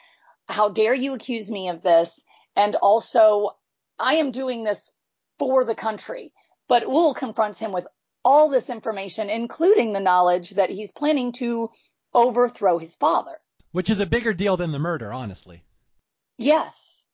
how 0.48 0.70
dare 0.70 0.94
you 0.94 1.14
accuse 1.14 1.50
me 1.50 1.70
of 1.70 1.82
this 1.82 2.24
and 2.56 2.76
also 2.76 3.52
i 4.00 4.16
am 4.16 4.32
doing 4.32 4.64
this 4.64 4.92
for 5.40 5.64
the 5.64 5.76
country 5.76 6.34
but 6.68 6.84
Uhl 6.84 7.16
confronts 7.16 7.60
him 7.60 7.72
with 7.72 7.88
all 8.24 8.50
this 8.50 8.70
information 8.70 9.30
including 9.30 9.94
the 9.94 10.00
knowledge 10.00 10.52
that 10.52 10.70
he's 10.70 10.92
planning 10.92 11.32
to 11.34 11.70
overthrow 12.14 12.78
his 12.78 12.96
father 12.96 13.38
which 13.72 13.90
is 13.90 14.00
a 14.00 14.06
bigger 14.06 14.34
deal 14.34 14.58
than 14.58 14.72
the 14.72 14.80
murder 14.80 15.14
honestly 15.14 15.64
yes 16.38 17.08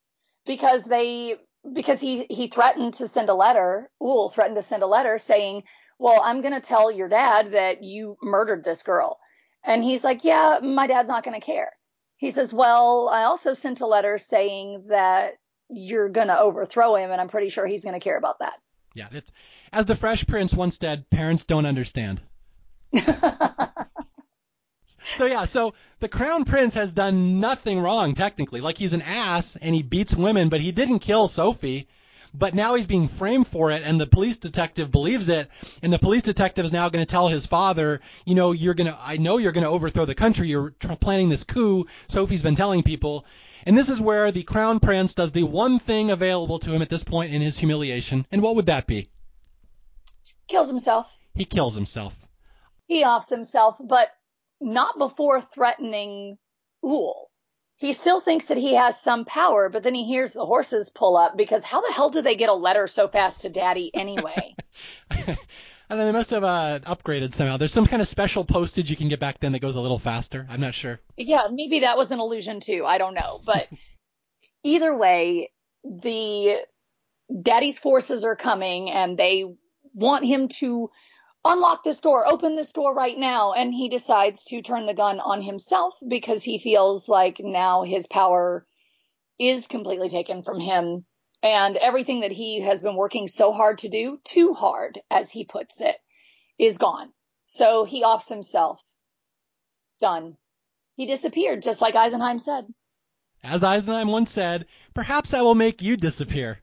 because 0.46 0.84
they 0.84 1.38
because 1.72 2.00
he 2.00 2.26
he 2.30 2.48
threatened 2.48 2.96
to 2.96 3.08
send 3.08 3.30
a 3.30 3.34
letter. 3.34 3.90
Uhl 4.02 4.32
threatened 4.32 4.58
to 4.58 4.62
send 4.62 4.84
a 4.84 4.88
letter 4.88 5.18
saying, 5.18 5.64
"Well, 6.00 6.22
I'm 6.24 6.42
going 6.42 6.54
to 6.54 6.62
tell 6.62 6.92
your 6.92 7.08
dad 7.08 7.52
that 7.52 7.84
you 7.84 8.18
murdered 8.22 8.64
this 8.64 8.84
girl." 8.84 9.20
And 9.64 9.84
he's 9.84 10.04
like, 10.04 10.24
"Yeah, 10.24 10.60
my 10.62 10.88
dad's 10.88 11.08
not 11.08 11.24
going 11.24 11.40
to 11.40 11.46
care." 11.46 11.72
He 12.18 12.32
says, 12.32 12.54
"Well, 12.54 13.10
I 13.10 13.24
also 13.24 13.54
sent 13.54 13.82
a 13.82 13.88
letter 13.88 14.18
saying 14.18 14.86
that 14.90 15.34
you're 15.70 16.10
going 16.10 16.28
to 16.28 16.40
overthrow 16.40 16.96
him, 16.96 17.12
and 17.12 17.20
I'm 17.20 17.30
pretty 17.30 17.50
sure 17.50 17.66
he's 17.66 17.84
going 17.84 18.00
to 18.00 18.04
care 18.04 18.18
about 18.18 18.40
that." 18.40 18.54
Yeah, 18.96 19.08
it's 19.12 19.32
as 19.72 19.86
the 19.86 19.96
Fresh 19.96 20.28
Prince 20.28 20.54
once 20.54 20.78
said, 20.80 21.10
parents 21.10 21.46
don't 21.46 21.66
understand. 21.66 22.22
so 25.16 25.26
yeah, 25.26 25.46
so 25.46 25.74
the 26.00 26.08
crown 26.08 26.46
prince 26.46 26.76
has 26.76 26.94
done 26.94 27.40
nothing 27.40 27.80
wrong 27.80 28.14
technically. 28.14 28.62
Like 28.62 28.78
he's 28.78 28.94
an 28.94 29.02
ass 29.02 29.56
and 29.56 29.74
he 29.74 29.82
beats 29.82 30.16
women, 30.16 30.50
but 30.50 30.62
he 30.62 30.72
didn't 30.72 31.00
kill 31.00 31.28
Sophie. 31.28 31.88
But 32.34 32.56
now 32.56 32.74
he's 32.74 32.88
being 32.88 33.08
framed 33.08 33.48
for 33.48 33.70
it, 33.70 33.84
and 33.84 34.02
the 34.02 34.08
police 34.08 34.40
detective 34.40 34.92
believes 34.92 35.30
it. 35.30 35.50
And 35.84 35.94
the 35.94 36.00
police 36.00 36.24
detective 36.24 36.66
is 36.66 36.74
now 36.74 36.90
going 36.90 37.06
to 37.06 37.10
tell 37.10 37.28
his 37.28 37.46
father, 37.46 38.02
you 38.26 38.34
know, 38.34 38.52
you're 38.52 38.74
going 38.74 38.88
to, 38.88 38.98
I 39.00 39.18
know 39.18 39.38
you're 39.38 39.52
going 39.52 39.66
to 39.66 39.70
overthrow 39.70 40.06
the 40.06 40.16
country. 40.16 40.48
You're 40.48 40.72
tr- 40.80 40.94
planning 40.94 41.30
this 41.30 41.44
coup. 41.44 41.86
Sophie's 42.08 42.42
been 42.42 42.56
telling 42.56 42.82
people. 42.82 43.26
And 43.66 43.78
this 43.78 43.90
is 43.90 44.02
where 44.02 44.32
the 44.32 44.44
crown 44.44 44.80
prince 44.80 45.14
does 45.14 45.32
the 45.32 45.44
one 45.44 45.80
thing 45.80 46.10
available 46.10 46.60
to 46.60 46.72
him 46.72 46.82
at 46.82 46.90
this 46.90 47.04
point 47.04 47.34
in 47.34 47.42
his 47.42 47.58
humiliation. 47.58 48.26
And 48.32 48.42
what 48.42 48.56
would 48.56 48.66
that 48.66 48.88
be? 48.88 49.10
Kills 50.48 50.70
himself. 50.70 51.16
He 51.36 51.46
kills 51.46 51.76
himself. 51.76 52.16
He 52.88 53.04
offs 53.04 53.30
himself, 53.30 53.78
but 53.80 54.10
not 54.60 54.98
before 54.98 55.40
threatening 55.42 56.38
Uhl. 56.84 57.28
He 57.76 57.94
still 57.94 58.22
thinks 58.22 58.46
that 58.46 58.58
he 58.58 58.76
has 58.76 59.02
some 59.02 59.26
power, 59.26 59.70
but 59.70 59.84
then 59.84 59.96
he 59.96 60.06
hears 60.06 60.34
the 60.34 60.46
horses 60.46 60.90
pull 60.90 61.18
up 61.18 61.36
because 61.36 61.64
how 61.64 61.82
the 61.82 61.94
hell 61.94 62.10
did 62.10 62.24
they 62.24 62.36
get 62.36 62.50
a 62.50 62.54
letter 62.54 62.88
so 62.88 63.08
fast 63.08 63.42
to 63.42 63.50
Daddy 63.50 63.92
anyway? 63.94 64.56
I 65.12 65.38
don't 65.90 66.00
know, 66.00 66.06
they 66.06 66.12
must 66.12 66.30
have 66.30 66.44
uh, 66.44 66.80
upgraded 66.86 67.34
somehow. 67.34 67.58
There's 67.58 67.74
some 67.74 67.86
kind 67.86 68.02
of 68.02 68.08
special 68.08 68.46
postage 68.46 68.90
you 68.90 68.96
can 68.96 69.10
get 69.10 69.20
back 69.20 69.40
then 69.40 69.52
that 69.52 69.60
goes 69.60 69.76
a 69.76 69.82
little 69.82 70.00
faster. 70.00 70.48
I'm 70.50 70.62
not 70.62 70.74
sure. 70.74 71.00
Yeah, 71.18 71.48
maybe 71.52 71.82
that 71.82 71.98
was 71.98 72.12
an 72.12 72.20
illusion 72.20 72.62
too. 72.62 72.86
I 72.86 72.98
don't 72.98 73.14
know. 73.14 73.42
But 73.46 73.68
either 74.64 74.96
way, 74.96 75.52
the 75.84 76.56
Daddy's 77.42 77.80
forces 77.80 78.24
are 78.24 78.36
coming 78.36 78.90
and 78.90 79.18
they 79.18 79.46
want 79.94 80.26
him 80.26 80.48
to 80.48 80.90
unlock 81.46 81.84
this 81.84 82.00
door, 82.00 82.28
open 82.28 82.56
this 82.56 82.72
door 82.72 82.94
right 82.94 83.18
now. 83.18 83.54
And 83.54 83.74
he 83.74 83.90
decides 83.90 84.44
to 84.46 84.62
turn 84.62 84.86
the 84.86 84.94
gun 84.94 85.20
on 85.20 85.42
himself 85.42 85.96
because 86.08 86.44
he 86.44 86.60
feels 86.60 87.08
like 87.10 87.40
now 87.40 87.84
his 87.84 88.08
power 88.08 88.66
is 89.40 89.68
completely 89.68 90.10
taken 90.10 90.44
from 90.44 90.60
him. 90.60 91.06
And 91.42 91.76
everything 91.76 92.22
that 92.22 92.32
he 92.32 92.62
has 92.62 92.82
been 92.82 92.96
working 92.96 93.28
so 93.28 93.52
hard 93.52 93.80
to 93.80 93.90
do, 93.90 94.18
too 94.24 94.54
hard, 94.54 95.00
as 95.12 95.30
he 95.30 95.44
puts 95.44 95.82
it, 95.82 95.98
is 96.58 96.78
gone. 96.78 97.12
So 97.46 97.84
he 97.84 98.04
offs 98.04 98.30
himself. 98.30 98.82
Done. 100.00 100.38
He 100.96 101.06
disappeared, 101.06 101.62
just 101.62 101.82
like 101.82 101.96
Eisenheim 101.96 102.40
said. 102.40 102.66
As 103.44 103.62
Eisenheim 103.62 104.10
once 104.10 104.32
said, 104.32 104.68
perhaps 104.94 105.34
I 105.34 105.42
will 105.42 105.56
make 105.56 105.82
you 105.82 105.98
disappear. 105.98 106.63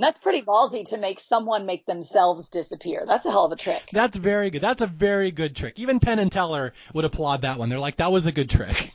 That's 0.00 0.18
pretty 0.18 0.42
ballsy 0.42 0.86
to 0.88 0.96
make 0.96 1.20
someone 1.20 1.66
make 1.66 1.84
themselves 1.84 2.48
disappear. 2.48 3.04
That's 3.06 3.26
a 3.26 3.30
hell 3.30 3.44
of 3.44 3.52
a 3.52 3.56
trick. 3.56 3.90
That's 3.92 4.16
very 4.16 4.50
good. 4.50 4.62
That's 4.62 4.80
a 4.80 4.86
very 4.86 5.30
good 5.30 5.54
trick. 5.54 5.78
Even 5.78 6.00
Penn 6.00 6.18
and 6.18 6.32
Teller 6.32 6.72
would 6.94 7.04
applaud 7.04 7.42
that 7.42 7.58
one. 7.58 7.68
They're 7.68 7.78
like, 7.78 7.96
that 7.96 8.10
was 8.10 8.24
a 8.24 8.32
good 8.32 8.48
trick. 8.48 8.92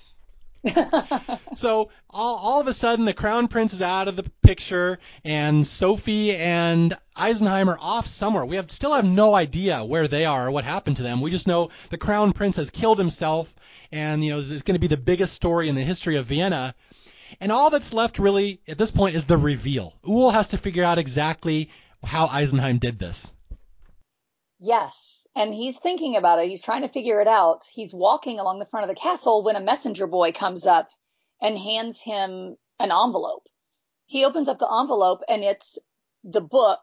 so 1.55 1.89
all, 2.09 2.37
all 2.37 2.61
of 2.61 2.67
a 2.67 2.73
sudden, 2.73 3.05
the 3.05 3.13
crown 3.13 3.47
prince 3.47 3.73
is 3.73 3.83
out 3.83 4.07
of 4.07 4.15
the 4.15 4.23
picture, 4.41 4.97
and 5.23 5.65
Sophie 5.65 6.35
and 6.35 6.97
Eisenheim 7.15 7.67
are 7.67 7.77
off 7.79 8.07
somewhere. 8.07 8.45
We 8.45 8.55
have 8.55 8.71
still 8.71 8.93
have 8.93 9.05
no 9.05 9.35
idea 9.35 9.85
where 9.85 10.07
they 10.07 10.25
are 10.25 10.47
or 10.47 10.51
what 10.51 10.63
happened 10.63 10.97
to 10.97 11.03
them. 11.03 11.21
We 11.21 11.29
just 11.29 11.47
know 11.47 11.69
the 11.91 11.97
crown 11.97 12.31
prince 12.31 12.55
has 12.55 12.71
killed 12.71 12.97
himself, 12.97 13.53
and 13.91 14.25
you 14.25 14.31
know 14.31 14.39
it's 14.39 14.63
going 14.63 14.73
to 14.75 14.79
be 14.79 14.87
the 14.87 14.97
biggest 14.97 15.33
story 15.33 15.69
in 15.69 15.75
the 15.75 15.83
history 15.83 16.15
of 16.15 16.25
Vienna. 16.25 16.73
And 17.39 17.51
all 17.51 17.69
that's 17.69 17.93
left 17.93 18.19
really 18.19 18.61
at 18.67 18.77
this 18.77 18.91
point 18.91 19.15
is 19.15 19.25
the 19.25 19.37
reveal. 19.37 19.93
Uhl 20.03 20.33
has 20.33 20.49
to 20.49 20.57
figure 20.57 20.83
out 20.83 20.97
exactly 20.97 21.69
how 22.03 22.27
Eisenheim 22.27 22.79
did 22.79 22.99
this. 22.99 23.33
Yes, 24.59 25.27
and 25.35 25.53
he's 25.53 25.77
thinking 25.77 26.15
about 26.15 26.39
it. 26.39 26.47
He's 26.47 26.61
trying 26.61 26.83
to 26.83 26.87
figure 26.87 27.19
it 27.21 27.27
out. 27.27 27.63
He's 27.71 27.93
walking 27.93 28.39
along 28.39 28.59
the 28.59 28.65
front 28.65 28.89
of 28.89 28.95
the 28.95 28.99
castle 28.99 29.43
when 29.43 29.55
a 29.55 29.61
messenger 29.61 30.07
boy 30.07 30.31
comes 30.31 30.65
up 30.65 30.89
and 31.41 31.57
hands 31.57 31.99
him 31.99 32.55
an 32.79 32.91
envelope. 32.91 33.47
He 34.05 34.23
opens 34.23 34.47
up 34.47 34.59
the 34.59 34.71
envelope 34.71 35.21
and 35.27 35.43
it's 35.43 35.77
the 36.23 36.41
book 36.41 36.79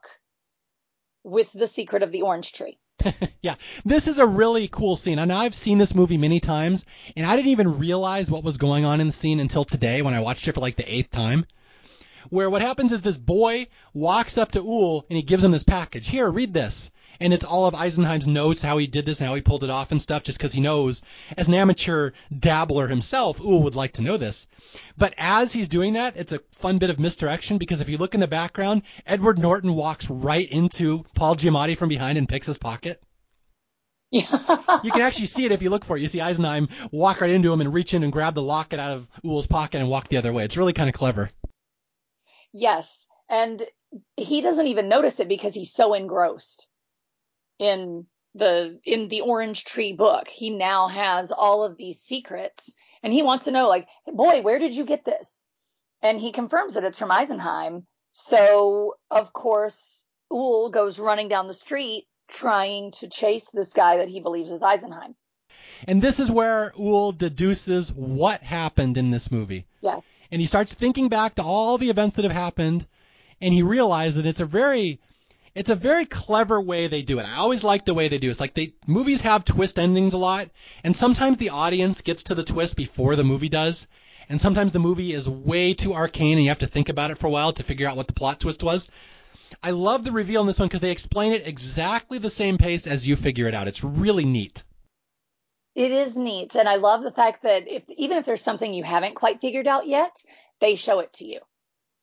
with 1.24 1.52
the 1.52 1.66
secret 1.66 2.02
of 2.02 2.12
the 2.12 2.22
orange 2.22 2.52
tree. 2.52 2.78
yeah, 3.42 3.54
this 3.84 4.08
is 4.08 4.18
a 4.18 4.26
really 4.26 4.68
cool 4.68 4.96
scene. 4.96 5.18
And 5.18 5.32
I've 5.32 5.54
seen 5.54 5.78
this 5.78 5.94
movie 5.94 6.18
many 6.18 6.40
times, 6.40 6.84
and 7.16 7.26
I 7.26 7.36
didn't 7.36 7.50
even 7.50 7.78
realize 7.78 8.30
what 8.30 8.44
was 8.44 8.56
going 8.56 8.84
on 8.84 9.00
in 9.00 9.08
the 9.08 9.12
scene 9.12 9.40
until 9.40 9.64
today 9.64 10.02
when 10.02 10.14
I 10.14 10.20
watched 10.20 10.46
it 10.48 10.52
for 10.52 10.60
like 10.60 10.76
the 10.76 10.92
eighth 10.94 11.10
time. 11.10 11.46
Where 12.30 12.50
what 12.50 12.62
happens 12.62 12.92
is 12.92 13.02
this 13.02 13.16
boy 13.16 13.66
walks 13.92 14.38
up 14.38 14.52
to 14.52 14.62
Uhl 14.62 15.04
and 15.10 15.16
he 15.16 15.22
gives 15.22 15.44
him 15.44 15.50
this 15.50 15.64
package. 15.64 16.08
Here, 16.08 16.30
read 16.30 16.54
this. 16.54 16.90
And 17.20 17.32
it's 17.32 17.44
all 17.44 17.66
of 17.66 17.74
Eisenheim's 17.74 18.26
notes, 18.26 18.62
how 18.62 18.78
he 18.78 18.86
did 18.86 19.06
this 19.06 19.20
and 19.20 19.28
how 19.28 19.34
he 19.34 19.40
pulled 19.40 19.64
it 19.64 19.70
off 19.70 19.92
and 19.92 20.00
stuff, 20.00 20.22
just 20.22 20.38
because 20.38 20.52
he 20.52 20.60
knows, 20.60 21.02
as 21.36 21.48
an 21.48 21.54
amateur 21.54 22.12
dabbler 22.36 22.88
himself, 22.88 23.38
Uhl 23.38 23.62
would 23.62 23.76
like 23.76 23.94
to 23.94 24.02
know 24.02 24.16
this. 24.16 24.46
But 24.96 25.14
as 25.16 25.52
he's 25.52 25.68
doing 25.68 25.94
that, 25.94 26.16
it's 26.16 26.32
a 26.32 26.40
fun 26.52 26.78
bit 26.78 26.90
of 26.90 26.98
misdirection 26.98 27.58
because 27.58 27.80
if 27.80 27.88
you 27.88 27.98
look 27.98 28.14
in 28.14 28.20
the 28.20 28.26
background, 28.26 28.82
Edward 29.06 29.38
Norton 29.38 29.74
walks 29.74 30.08
right 30.10 30.48
into 30.50 31.04
Paul 31.14 31.36
Giamatti 31.36 31.76
from 31.76 31.88
behind 31.88 32.18
and 32.18 32.28
picks 32.28 32.46
his 32.46 32.58
pocket. 32.58 33.02
You 34.12 34.90
can 34.90 35.02
actually 35.02 35.26
see 35.26 35.44
it 35.44 35.52
if 35.52 35.62
you 35.62 35.70
look 35.70 35.84
for 35.84 35.96
it. 35.96 36.02
You 36.02 36.08
see 36.08 36.18
Eisenheim 36.18 36.68
walk 36.90 37.20
right 37.20 37.30
into 37.30 37.52
him 37.52 37.60
and 37.60 37.72
reach 37.72 37.94
in 37.94 38.02
and 38.02 38.12
grab 38.12 38.34
the 38.34 38.42
locket 38.42 38.80
out 38.80 38.90
of 38.90 39.08
Uhl's 39.24 39.46
pocket 39.46 39.78
and 39.78 39.88
walk 39.88 40.08
the 40.08 40.16
other 40.16 40.32
way. 40.32 40.44
It's 40.44 40.56
really 40.56 40.72
kind 40.72 40.88
of 40.88 40.94
clever. 40.94 41.30
Yes. 42.52 43.06
And 43.28 43.62
he 44.16 44.42
doesn't 44.42 44.66
even 44.66 44.88
notice 44.88 45.20
it 45.20 45.28
because 45.28 45.54
he's 45.54 45.72
so 45.72 45.94
engrossed 45.94 46.66
in 47.58 48.06
the 48.34 48.80
in 48.84 49.08
the 49.08 49.20
orange 49.22 49.64
tree 49.64 49.92
book. 49.92 50.28
He 50.28 50.50
now 50.50 50.88
has 50.88 51.32
all 51.32 51.64
of 51.64 51.76
these 51.76 52.00
secrets 52.00 52.74
and 53.02 53.12
he 53.12 53.22
wants 53.22 53.44
to 53.44 53.50
know 53.50 53.68
like 53.68 53.88
boy 54.06 54.42
where 54.42 54.58
did 54.58 54.72
you 54.72 54.84
get 54.84 55.04
this? 55.04 55.44
And 56.00 56.18
he 56.18 56.32
confirms 56.32 56.74
that 56.74 56.84
it's 56.84 56.98
from 56.98 57.10
eisenheim. 57.10 57.84
So 58.12 58.94
of 59.10 59.32
course 59.32 60.02
Uhl 60.30 60.72
goes 60.72 60.98
running 60.98 61.28
down 61.28 61.46
the 61.46 61.54
street 61.54 62.06
trying 62.28 62.92
to 62.92 63.08
chase 63.08 63.50
this 63.50 63.72
guy 63.72 63.98
that 63.98 64.08
he 64.08 64.20
believes 64.20 64.50
is 64.50 64.62
eisenheim. 64.62 65.14
And 65.86 66.00
this 66.00 66.18
is 66.18 66.30
where 66.30 66.72
Uhl 66.78 67.16
deduces 67.16 67.92
what 67.92 68.42
happened 68.42 68.96
in 68.96 69.10
this 69.10 69.30
movie. 69.30 69.66
Yes. 69.82 70.08
And 70.30 70.40
he 70.40 70.46
starts 70.46 70.72
thinking 70.72 71.08
back 71.08 71.34
to 71.34 71.42
all 71.42 71.76
the 71.76 71.90
events 71.90 72.16
that 72.16 72.24
have 72.24 72.32
happened 72.32 72.86
and 73.42 73.52
he 73.52 73.62
realizes 73.62 74.16
that 74.16 74.28
it's 74.28 74.40
a 74.40 74.46
very 74.46 75.00
it's 75.54 75.70
a 75.70 75.74
very 75.74 76.06
clever 76.06 76.60
way 76.60 76.86
they 76.86 77.02
do 77.02 77.18
it. 77.18 77.26
I 77.26 77.36
always 77.36 77.62
like 77.62 77.84
the 77.84 77.94
way 77.94 78.08
they 78.08 78.18
do 78.18 78.28
it. 78.28 78.30
It's 78.30 78.40
like 78.40 78.54
they 78.54 78.74
movies 78.86 79.20
have 79.20 79.44
twist 79.44 79.78
endings 79.78 80.14
a 80.14 80.18
lot, 80.18 80.48
and 80.82 80.96
sometimes 80.96 81.36
the 81.36 81.50
audience 81.50 82.00
gets 82.00 82.24
to 82.24 82.34
the 82.34 82.44
twist 82.44 82.76
before 82.76 83.16
the 83.16 83.24
movie 83.24 83.50
does, 83.50 83.86
and 84.28 84.40
sometimes 84.40 84.72
the 84.72 84.78
movie 84.78 85.12
is 85.12 85.28
way 85.28 85.74
too 85.74 85.94
arcane 85.94 86.38
and 86.38 86.42
you 86.42 86.48
have 86.48 86.60
to 86.60 86.66
think 86.66 86.88
about 86.88 87.10
it 87.10 87.18
for 87.18 87.26
a 87.26 87.30
while 87.30 87.52
to 87.52 87.62
figure 87.62 87.86
out 87.86 87.96
what 87.96 88.06
the 88.06 88.14
plot 88.14 88.40
twist 88.40 88.62
was. 88.62 88.90
I 89.62 89.72
love 89.72 90.04
the 90.04 90.12
reveal 90.12 90.40
in 90.40 90.46
this 90.46 90.58
one 90.58 90.68
because 90.68 90.80
they 90.80 90.90
explain 90.90 91.32
it 91.32 91.46
exactly 91.46 92.18
the 92.18 92.30
same 92.30 92.56
pace 92.56 92.86
as 92.86 93.06
you 93.06 93.16
figure 93.16 93.46
it 93.46 93.54
out. 93.54 93.68
It's 93.68 93.84
really 93.84 94.24
neat. 94.24 94.64
It 95.74 95.90
is 95.90 96.16
neat, 96.16 96.54
and 96.54 96.68
I 96.68 96.76
love 96.76 97.02
the 97.02 97.12
fact 97.12 97.42
that 97.42 97.68
if 97.68 97.82
even 97.90 98.16
if 98.16 98.24
there's 98.24 98.42
something 98.42 98.72
you 98.72 98.84
haven't 98.84 99.16
quite 99.16 99.40
figured 99.40 99.66
out 99.66 99.86
yet, 99.86 100.16
they 100.60 100.76
show 100.76 101.00
it 101.00 101.12
to 101.14 101.26
you. 101.26 101.40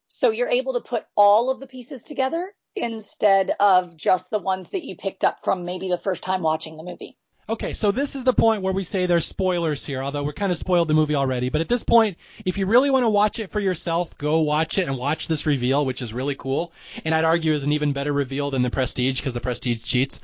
So 0.06 0.30
you're 0.30 0.48
able 0.48 0.74
to 0.74 0.80
put 0.80 1.04
all 1.16 1.50
of 1.50 1.60
the 1.60 1.66
pieces 1.66 2.02
together 2.02 2.52
instead 2.76 3.52
of 3.60 3.96
just 3.96 4.30
the 4.30 4.38
ones 4.38 4.70
that 4.70 4.84
you 4.84 4.96
picked 4.96 5.24
up 5.24 5.42
from 5.42 5.64
maybe 5.64 5.88
the 5.88 5.98
first 5.98 6.22
time 6.22 6.42
watching 6.42 6.76
the 6.76 6.82
movie. 6.82 7.16
Okay, 7.50 7.72
so 7.72 7.90
this 7.90 8.14
is 8.14 8.22
the 8.22 8.32
point 8.32 8.62
where 8.62 8.72
we 8.72 8.84
say 8.84 9.06
there's 9.06 9.26
spoilers 9.26 9.84
here, 9.84 10.00
although 10.00 10.22
we're 10.22 10.32
kind 10.32 10.52
of 10.52 10.58
spoiled 10.58 10.86
the 10.86 10.94
movie 10.94 11.16
already. 11.16 11.48
But 11.48 11.60
at 11.60 11.68
this 11.68 11.82
point, 11.82 12.16
if 12.44 12.56
you 12.56 12.66
really 12.66 12.90
want 12.90 13.04
to 13.04 13.08
watch 13.08 13.40
it 13.40 13.50
for 13.50 13.58
yourself, 13.58 14.16
go 14.18 14.38
watch 14.42 14.78
it 14.78 14.86
and 14.86 14.96
watch 14.96 15.26
this 15.26 15.46
reveal, 15.46 15.84
which 15.84 16.00
is 16.00 16.14
really 16.14 16.36
cool. 16.36 16.72
And 17.04 17.12
I'd 17.12 17.24
argue 17.24 17.52
is 17.52 17.64
an 17.64 17.72
even 17.72 17.92
better 17.92 18.12
reveal 18.12 18.52
than 18.52 18.62
the 18.62 18.70
Prestige 18.70 19.18
because 19.18 19.34
the 19.34 19.40
Prestige 19.40 19.82
cheats. 19.82 20.20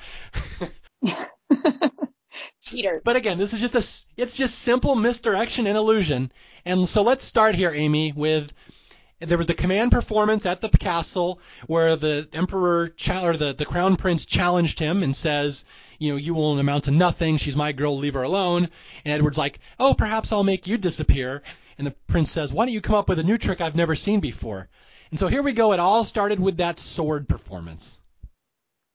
Cheater. 2.63 3.03
But 3.03 3.17
again, 3.17 3.39
this 3.39 3.53
is 3.53 3.61
just 3.61 3.75
a 3.75 3.83
it's 4.17 4.37
just 4.37 4.61
simple 4.61 4.95
misdirection 4.95 5.67
and 5.67 5.77
illusion. 5.77 6.31
And 6.65 6.89
so 6.89 7.03
let's 7.03 7.25
start 7.25 7.57
here, 7.57 7.73
Amy, 7.75 8.13
with 8.13 8.53
there 9.21 9.39
was 9.39 9.47
the 9.47 9.55
command 9.55 9.93
performance 9.93 10.45
at 10.45 10.61
the 10.61 10.69
castle 10.69 11.41
where 11.67 11.97
the 11.97 12.29
emperor 12.33 12.93
or 13.23 13.37
the, 13.37 13.55
the 13.57 13.65
crown 13.65 13.97
prince 13.97 14.27
challenged 14.27 14.79
him 14.79 15.03
and 15.03 15.17
says, 15.17 15.65
you 15.99 16.11
know, 16.11 16.17
you 16.17 16.35
will 16.35 16.59
amount 16.59 16.85
to 16.85 16.91
nothing. 16.91 17.39
She's 17.39 17.57
my 17.57 17.73
girl. 17.73 17.97
Leave 17.97 18.15
her 18.15 18.23
alone. 18.23 18.69
And 19.05 19.15
Edward's 19.15 19.39
like, 19.39 19.59
oh, 19.79 19.95
perhaps 19.95 20.33
I'll 20.33 20.45
make 20.45 20.67
you 20.67 20.77
disappear. 20.77 21.43
And 21.79 21.87
the 21.87 21.95
prince 22.07 22.31
says, 22.31 22.53
why 22.53 22.67
don't 22.67 22.75
you 22.75 22.81
come 22.81 22.97
up 22.97 23.09
with 23.09 23.19
a 23.19 23.25
new 23.25 23.39
trick 23.39 23.61
I've 23.61 23.75
never 23.75 23.95
seen 23.95 24.21
before? 24.21 24.69
And 25.11 25.19
so 25.19 25.29
here 25.29 25.43
we 25.43 25.53
go. 25.53 25.73
It 25.73 25.81
all 25.81 26.05
started 26.05 26.39
with 26.39 26.59
that 26.59 26.79
sword 26.79 27.29
performance. 27.29 27.99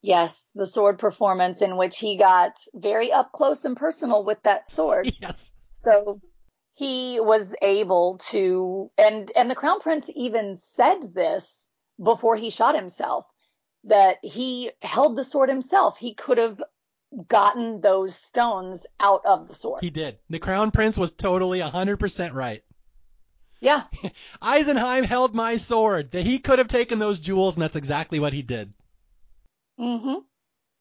Yes, 0.03 0.49
the 0.55 0.65
sword 0.65 0.97
performance 0.99 1.61
in 1.61 1.77
which 1.77 1.97
he 1.97 2.17
got 2.17 2.53
very 2.73 3.11
up 3.11 3.31
close 3.31 3.65
and 3.65 3.77
personal 3.77 4.23
with 4.23 4.41
that 4.43 4.67
sword. 4.67 5.11
Yes. 5.21 5.51
So 5.73 6.21
he 6.73 7.19
was 7.19 7.55
able 7.61 8.19
to 8.29 8.89
and 8.97 9.31
and 9.35 9.49
the 9.49 9.55
crown 9.55 9.79
prince 9.79 10.09
even 10.15 10.55
said 10.55 11.13
this 11.13 11.69
before 12.01 12.35
he 12.35 12.49
shot 12.49 12.75
himself 12.75 13.25
that 13.85 14.17
he 14.23 14.71
held 14.81 15.17
the 15.17 15.23
sword 15.23 15.49
himself. 15.49 15.97
He 15.97 16.13
could 16.13 16.37
have 16.37 16.61
gotten 17.27 17.81
those 17.81 18.15
stones 18.15 18.85
out 18.99 19.21
of 19.25 19.47
the 19.47 19.55
sword. 19.55 19.83
He 19.83 19.89
did. 19.89 20.17
The 20.29 20.39
crown 20.39 20.71
prince 20.71 20.97
was 20.97 21.11
totally 21.11 21.59
100% 21.59 22.33
right. 22.33 22.63
Yeah. 23.59 23.83
Eisenheim 24.41 25.03
held 25.03 25.35
my 25.35 25.57
sword. 25.57 26.11
That 26.11 26.25
he 26.25 26.39
could 26.39 26.59
have 26.59 26.67
taken 26.67 26.99
those 26.99 27.19
jewels 27.19 27.55
and 27.55 27.63
that's 27.63 27.75
exactly 27.75 28.19
what 28.19 28.33
he 28.33 28.43
did. 28.43 28.73
Mhm. 29.79 30.23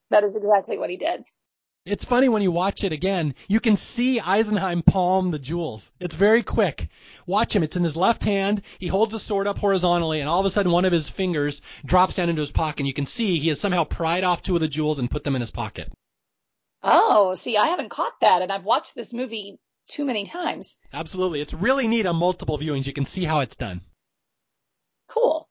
That 0.09 0.23
is 0.23 0.35
exactly 0.35 0.77
what 0.77 0.89
he 0.89 0.97
did. 0.97 1.23
It's 1.83 2.05
funny 2.05 2.29
when 2.29 2.43
you 2.43 2.51
watch 2.51 2.83
it 2.83 2.91
again, 2.91 3.33
you 3.47 3.59
can 3.59 3.75
see 3.75 4.19
Eisenheim 4.19 4.85
palm 4.85 5.31
the 5.31 5.39
jewels. 5.39 5.91
It's 5.99 6.13
very 6.13 6.43
quick. 6.43 6.89
Watch 7.25 7.55
him. 7.55 7.63
It's 7.63 7.75
in 7.75 7.83
his 7.83 7.97
left 7.97 8.23
hand. 8.23 8.61
He 8.77 8.85
holds 8.85 9.13
the 9.13 9.19
sword 9.19 9.47
up 9.47 9.57
horizontally, 9.57 10.19
and 10.19 10.29
all 10.29 10.39
of 10.39 10.45
a 10.45 10.51
sudden 10.51 10.71
one 10.71 10.85
of 10.85 10.91
his 10.91 11.09
fingers 11.09 11.63
drops 11.83 12.17
down 12.17 12.29
into 12.29 12.41
his 12.41 12.51
pocket. 12.51 12.81
And 12.81 12.87
you 12.87 12.93
can 12.93 13.07
see 13.07 13.39
he 13.39 13.49
has 13.49 13.59
somehow 13.59 13.83
pried 13.83 14.23
off 14.23 14.43
two 14.43 14.53
of 14.53 14.61
the 14.61 14.67
jewels 14.67 14.99
and 14.99 15.09
put 15.09 15.23
them 15.23 15.33
in 15.33 15.41
his 15.41 15.49
pocket. 15.49 15.91
Oh, 16.83 17.33
see, 17.33 17.57
I 17.57 17.65
haven't 17.65 17.89
caught 17.89 18.19
that, 18.21 18.43
and 18.43 18.51
I've 18.51 18.65
watched 18.65 18.93
this 18.93 19.11
movie 19.11 19.57
too 19.87 20.05
many 20.05 20.27
times. 20.27 20.77
Absolutely. 20.93 21.41
It's 21.41 21.53
really 21.53 21.87
neat 21.87 22.05
on 22.05 22.15
multiple 22.15 22.59
viewings. 22.59 22.85
You 22.85 22.93
can 22.93 23.05
see 23.05 23.23
how 23.23 23.39
it's 23.39 23.55
done. 23.55 23.81
Cool. 25.07 25.49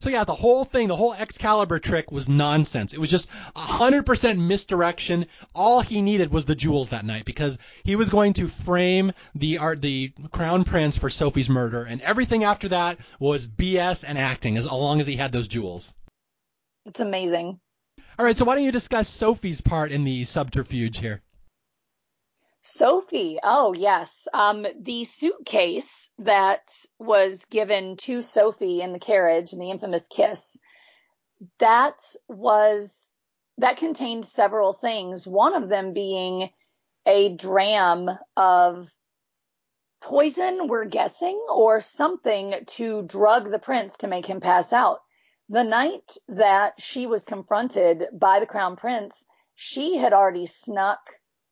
So 0.00 0.10
yeah, 0.10 0.22
the 0.24 0.34
whole 0.34 0.64
thing, 0.64 0.88
the 0.88 0.96
whole 0.96 1.12
Excalibur 1.12 1.80
trick 1.80 2.12
was 2.12 2.28
nonsense. 2.28 2.92
It 2.92 3.00
was 3.00 3.10
just 3.10 3.28
100% 3.56 4.38
misdirection. 4.38 5.26
All 5.54 5.80
he 5.80 6.02
needed 6.02 6.30
was 6.30 6.44
the 6.44 6.54
jewels 6.54 6.90
that 6.90 7.04
night 7.04 7.24
because 7.24 7.58
he 7.82 7.96
was 7.96 8.08
going 8.08 8.34
to 8.34 8.46
frame 8.46 9.12
the 9.34 9.58
art, 9.58 9.82
the 9.82 10.12
crown 10.30 10.62
prince 10.62 10.96
for 10.96 11.10
Sophie's 11.10 11.48
murder, 11.50 11.82
and 11.82 12.00
everything 12.00 12.44
after 12.44 12.68
that 12.68 12.98
was 13.18 13.46
BS 13.46 14.04
and 14.06 14.16
acting 14.18 14.56
as 14.56 14.70
long 14.70 15.00
as 15.00 15.06
he 15.08 15.16
had 15.16 15.32
those 15.32 15.48
jewels. 15.48 15.94
It's 16.86 17.00
amazing. 17.00 17.58
All 18.18 18.24
right, 18.24 18.36
so 18.36 18.44
why 18.44 18.54
don't 18.54 18.64
you 18.64 18.72
discuss 18.72 19.08
Sophie's 19.08 19.60
part 19.60 19.90
in 19.90 20.04
the 20.04 20.24
subterfuge 20.24 20.98
here? 20.98 21.22
Sophie. 22.62 23.38
Oh, 23.42 23.72
yes. 23.72 24.28
Um, 24.34 24.66
the 24.80 25.04
suitcase 25.04 26.10
that 26.18 26.68
was 26.98 27.46
given 27.46 27.96
to 27.98 28.20
Sophie 28.20 28.82
in 28.82 28.92
the 28.92 28.98
carriage 28.98 29.52
and 29.52 29.62
the 29.62 29.70
infamous 29.70 30.08
kiss, 30.08 30.58
that 31.58 32.02
was, 32.28 33.20
that 33.58 33.76
contained 33.76 34.24
several 34.24 34.72
things. 34.72 35.26
One 35.26 35.54
of 35.54 35.68
them 35.68 35.92
being 35.92 36.50
a 37.06 37.34
dram 37.34 38.10
of 38.36 38.92
poison, 40.00 40.68
we're 40.68 40.84
guessing, 40.84 41.40
or 41.50 41.80
something 41.80 42.54
to 42.66 43.02
drug 43.02 43.50
the 43.50 43.58
prince 43.58 43.98
to 43.98 44.08
make 44.08 44.26
him 44.26 44.40
pass 44.40 44.72
out. 44.72 44.98
The 45.48 45.64
night 45.64 46.12
that 46.28 46.74
she 46.78 47.06
was 47.06 47.24
confronted 47.24 48.04
by 48.12 48.40
the 48.40 48.46
crown 48.46 48.76
prince, 48.76 49.24
she 49.54 49.96
had 49.96 50.12
already 50.12 50.46
snuck 50.46 51.00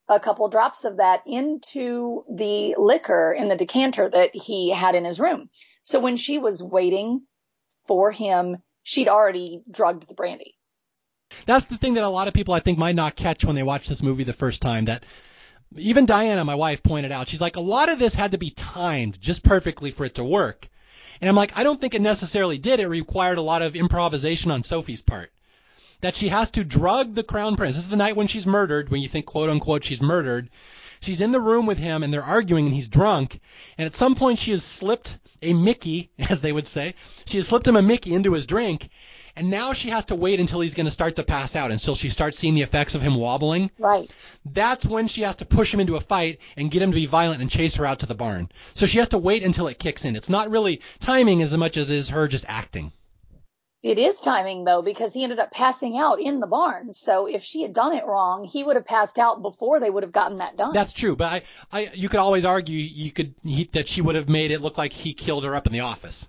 a 0.08 0.20
couple 0.20 0.48
drops 0.48 0.84
of 0.84 0.98
that 0.98 1.22
into 1.26 2.24
the 2.32 2.74
liquor 2.78 3.34
in 3.36 3.48
the 3.48 3.56
decanter 3.56 4.08
that 4.08 4.30
he 4.34 4.70
had 4.70 4.94
in 4.94 5.04
his 5.04 5.18
room. 5.18 5.50
So 5.82 6.00
when 6.00 6.16
she 6.16 6.38
was 6.38 6.62
waiting 6.62 7.22
for 7.86 8.12
him, 8.12 8.58
she'd 8.82 9.08
already 9.08 9.62
drugged 9.70 10.08
the 10.08 10.14
brandy. 10.14 10.54
That's 11.44 11.66
the 11.66 11.76
thing 11.76 11.94
that 11.94 12.04
a 12.04 12.08
lot 12.08 12.28
of 12.28 12.34
people 12.34 12.54
I 12.54 12.60
think 12.60 12.78
might 12.78 12.94
not 12.94 13.16
catch 13.16 13.44
when 13.44 13.56
they 13.56 13.62
watch 13.64 13.88
this 13.88 14.02
movie 14.02 14.24
the 14.24 14.32
first 14.32 14.62
time 14.62 14.84
that 14.84 15.04
even 15.76 16.06
Diana, 16.06 16.44
my 16.44 16.54
wife, 16.54 16.82
pointed 16.82 17.10
out. 17.10 17.28
She's 17.28 17.40
like, 17.40 17.56
a 17.56 17.60
lot 17.60 17.88
of 17.88 17.98
this 17.98 18.14
had 18.14 18.32
to 18.32 18.38
be 18.38 18.50
timed 18.50 19.20
just 19.20 19.42
perfectly 19.42 19.90
for 19.90 20.04
it 20.04 20.14
to 20.14 20.24
work. 20.24 20.68
And 21.20 21.28
I'm 21.28 21.34
like, 21.34 21.56
I 21.56 21.64
don't 21.64 21.80
think 21.80 21.94
it 21.94 22.02
necessarily 22.02 22.58
did. 22.58 22.78
It 22.78 22.88
required 22.88 23.38
a 23.38 23.42
lot 23.42 23.62
of 23.62 23.74
improvisation 23.74 24.52
on 24.52 24.62
Sophie's 24.62 25.02
part 25.02 25.30
that 26.00 26.16
she 26.16 26.28
has 26.28 26.50
to 26.52 26.64
drug 26.64 27.14
the 27.14 27.22
crown 27.22 27.56
prince. 27.56 27.76
This 27.76 27.84
is 27.84 27.90
the 27.90 27.96
night 27.96 28.16
when 28.16 28.26
she's 28.26 28.46
murdered, 28.46 28.88
when 28.90 29.02
you 29.02 29.08
think 29.08 29.26
quote 29.26 29.50
unquote 29.50 29.84
she's 29.84 30.02
murdered. 30.02 30.50
She's 31.00 31.20
in 31.20 31.32
the 31.32 31.40
room 31.40 31.66
with 31.66 31.78
him 31.78 32.02
and 32.02 32.12
they're 32.12 32.22
arguing 32.22 32.66
and 32.66 32.74
he's 32.74 32.88
drunk. 32.88 33.40
And 33.76 33.86
at 33.86 33.96
some 33.96 34.14
point 34.14 34.38
she 34.38 34.50
has 34.50 34.64
slipped 34.64 35.18
a 35.42 35.52
Mickey, 35.52 36.10
as 36.30 36.40
they 36.40 36.52
would 36.52 36.66
say. 36.66 36.94
She 37.26 37.36
has 37.36 37.48
slipped 37.48 37.68
him 37.68 37.76
a 37.76 37.82
Mickey 37.82 38.14
into 38.14 38.32
his 38.32 38.46
drink. 38.46 38.88
And 39.38 39.50
now 39.50 39.74
she 39.74 39.90
has 39.90 40.06
to 40.06 40.14
wait 40.14 40.40
until 40.40 40.60
he's 40.60 40.72
going 40.72 40.86
to 40.86 40.90
start 40.90 41.16
to 41.16 41.22
pass 41.22 41.54
out, 41.54 41.70
until 41.70 41.94
she 41.94 42.08
starts 42.08 42.38
seeing 42.38 42.54
the 42.54 42.62
effects 42.62 42.94
of 42.94 43.02
him 43.02 43.16
wobbling. 43.16 43.70
Right. 43.78 44.34
That's 44.46 44.86
when 44.86 45.08
she 45.08 45.20
has 45.22 45.36
to 45.36 45.44
push 45.44 45.74
him 45.74 45.80
into 45.80 45.96
a 45.96 46.00
fight 46.00 46.38
and 46.56 46.70
get 46.70 46.80
him 46.80 46.90
to 46.90 46.94
be 46.94 47.04
violent 47.04 47.42
and 47.42 47.50
chase 47.50 47.74
her 47.74 47.84
out 47.84 47.98
to 47.98 48.06
the 48.06 48.14
barn. 48.14 48.48
So 48.72 48.86
she 48.86 48.96
has 48.96 49.10
to 49.10 49.18
wait 49.18 49.42
until 49.42 49.66
it 49.66 49.78
kicks 49.78 50.06
in. 50.06 50.16
It's 50.16 50.30
not 50.30 50.50
really 50.50 50.80
timing 51.00 51.42
as 51.42 51.54
much 51.54 51.76
as 51.76 51.90
it 51.90 51.96
is 51.96 52.08
her 52.08 52.28
just 52.28 52.46
acting. 52.48 52.92
It 53.86 54.00
is 54.00 54.20
timing 54.20 54.64
though, 54.64 54.82
because 54.82 55.14
he 55.14 55.22
ended 55.22 55.38
up 55.38 55.52
passing 55.52 55.96
out 55.96 56.20
in 56.20 56.40
the 56.40 56.48
barn. 56.48 56.92
So 56.92 57.26
if 57.26 57.44
she 57.44 57.62
had 57.62 57.72
done 57.72 57.94
it 57.94 58.04
wrong, 58.04 58.44
he 58.44 58.64
would 58.64 58.74
have 58.74 58.84
passed 58.84 59.16
out 59.16 59.42
before 59.42 59.78
they 59.78 59.90
would 59.90 60.02
have 60.02 60.10
gotten 60.10 60.38
that 60.38 60.56
done. 60.56 60.72
That's 60.72 60.92
true, 60.92 61.14
but 61.14 61.32
I, 61.32 61.42
I, 61.70 61.90
you 61.94 62.08
could 62.08 62.18
always 62.18 62.44
argue 62.44 62.76
you 62.76 63.12
could 63.12 63.36
he, 63.44 63.70
that 63.74 63.86
she 63.86 64.02
would 64.02 64.16
have 64.16 64.28
made 64.28 64.50
it 64.50 64.60
look 64.60 64.76
like 64.76 64.92
he 64.92 65.14
killed 65.14 65.44
her 65.44 65.54
up 65.54 65.68
in 65.68 65.72
the 65.72 65.80
office. 65.80 66.26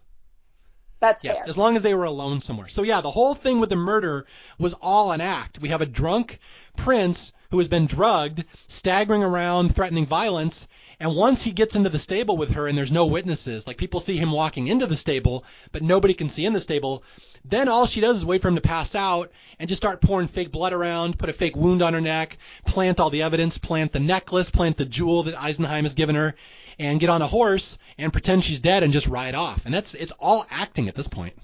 That's 1.00 1.24
yeah, 1.24 1.34
fair. 1.34 1.46
as 1.48 1.58
long 1.58 1.76
as 1.76 1.82
they 1.82 1.96
were 1.96 2.04
alone 2.04 2.42
somewhere. 2.42 2.68
So 2.68 2.84
yeah, 2.84 3.02
the 3.02 3.10
whole 3.10 3.34
thing 3.34 3.60
with 3.60 3.70
the 3.70 3.76
murder 3.76 4.28
was 4.60 4.76
all 4.76 5.12
an 5.12 5.22
act. 5.22 5.60
We 5.60 5.70
have 5.70 5.82
a 5.82 5.88
drunk 5.88 6.38
prince 6.76 7.34
who 7.50 7.58
has 7.58 7.68
been 7.68 7.88
drugged, 7.88 8.46
staggering 8.68 9.24
around, 9.24 9.74
threatening 9.74 10.06
violence, 10.06 10.68
and 11.00 11.16
once 11.16 11.44
he 11.44 11.52
gets 11.52 11.76
into 11.76 11.90
the 11.90 12.00
stable 12.00 12.38
with 12.38 12.52
her 12.52 12.68
and 12.68 12.76
there's 12.76 12.92
no 12.92 13.06
witnesses, 13.06 13.68
like 13.68 13.78
people 13.78 14.00
see 14.00 14.18
him 14.18 14.32
walking 14.32 14.68
into 14.68 14.88
the 14.88 14.98
stable, 14.98 15.46
but 15.72 15.84
nobody 15.84 16.16
can 16.16 16.28
see 16.28 16.44
in 16.44 16.54
the 16.54 16.62
stable, 16.62 17.04
then 17.46 17.68
all 17.68 17.86
she 17.86 18.02
does 18.02 18.18
is 18.18 18.26
wait 18.26 18.42
for 18.42 18.48
him 18.48 18.56
to 18.56 18.62
pass 18.62 18.96
out 18.96 19.32
and 19.60 19.70
just 19.70 19.80
start 19.80 20.02
pouring 20.02 20.28
fake 20.28 20.52
blood 20.52 20.74
around, 20.74 21.20
put 21.20 21.30
a 21.30 21.34
fake 21.34 21.56
wound 21.56 21.84
on 21.84 21.94
her 21.94 22.02
neck, 22.02 22.40
plant 22.66 23.00
all 23.00 23.12
the 23.12 23.22
evidence, 23.22 23.60
plant 23.60 23.92
the 23.92 24.00
necklace, 24.00 24.50
plant 24.50 24.78
the 24.78 24.86
jewel 24.86 25.24
that 25.24 25.36
Eisenheim 25.36 25.84
has 25.84 25.94
given 25.94 26.16
her, 26.16 26.36
and 26.80 27.00
get 27.00 27.10
on 27.12 27.22
a 27.22 27.28
horse 27.28 27.78
and 28.00 28.12
pretend 28.12 28.44
she's 28.44 28.60
dead 28.60 28.82
and 28.82 28.92
just 28.92 29.08
ride 29.08 29.36
off. 29.36 29.66
And 29.66 29.74
that's 29.74 29.94
it's 29.94 30.14
all 30.14 30.48
acting 30.50 30.88
at 30.88 30.96
this 30.96 31.08
point. 31.08 31.36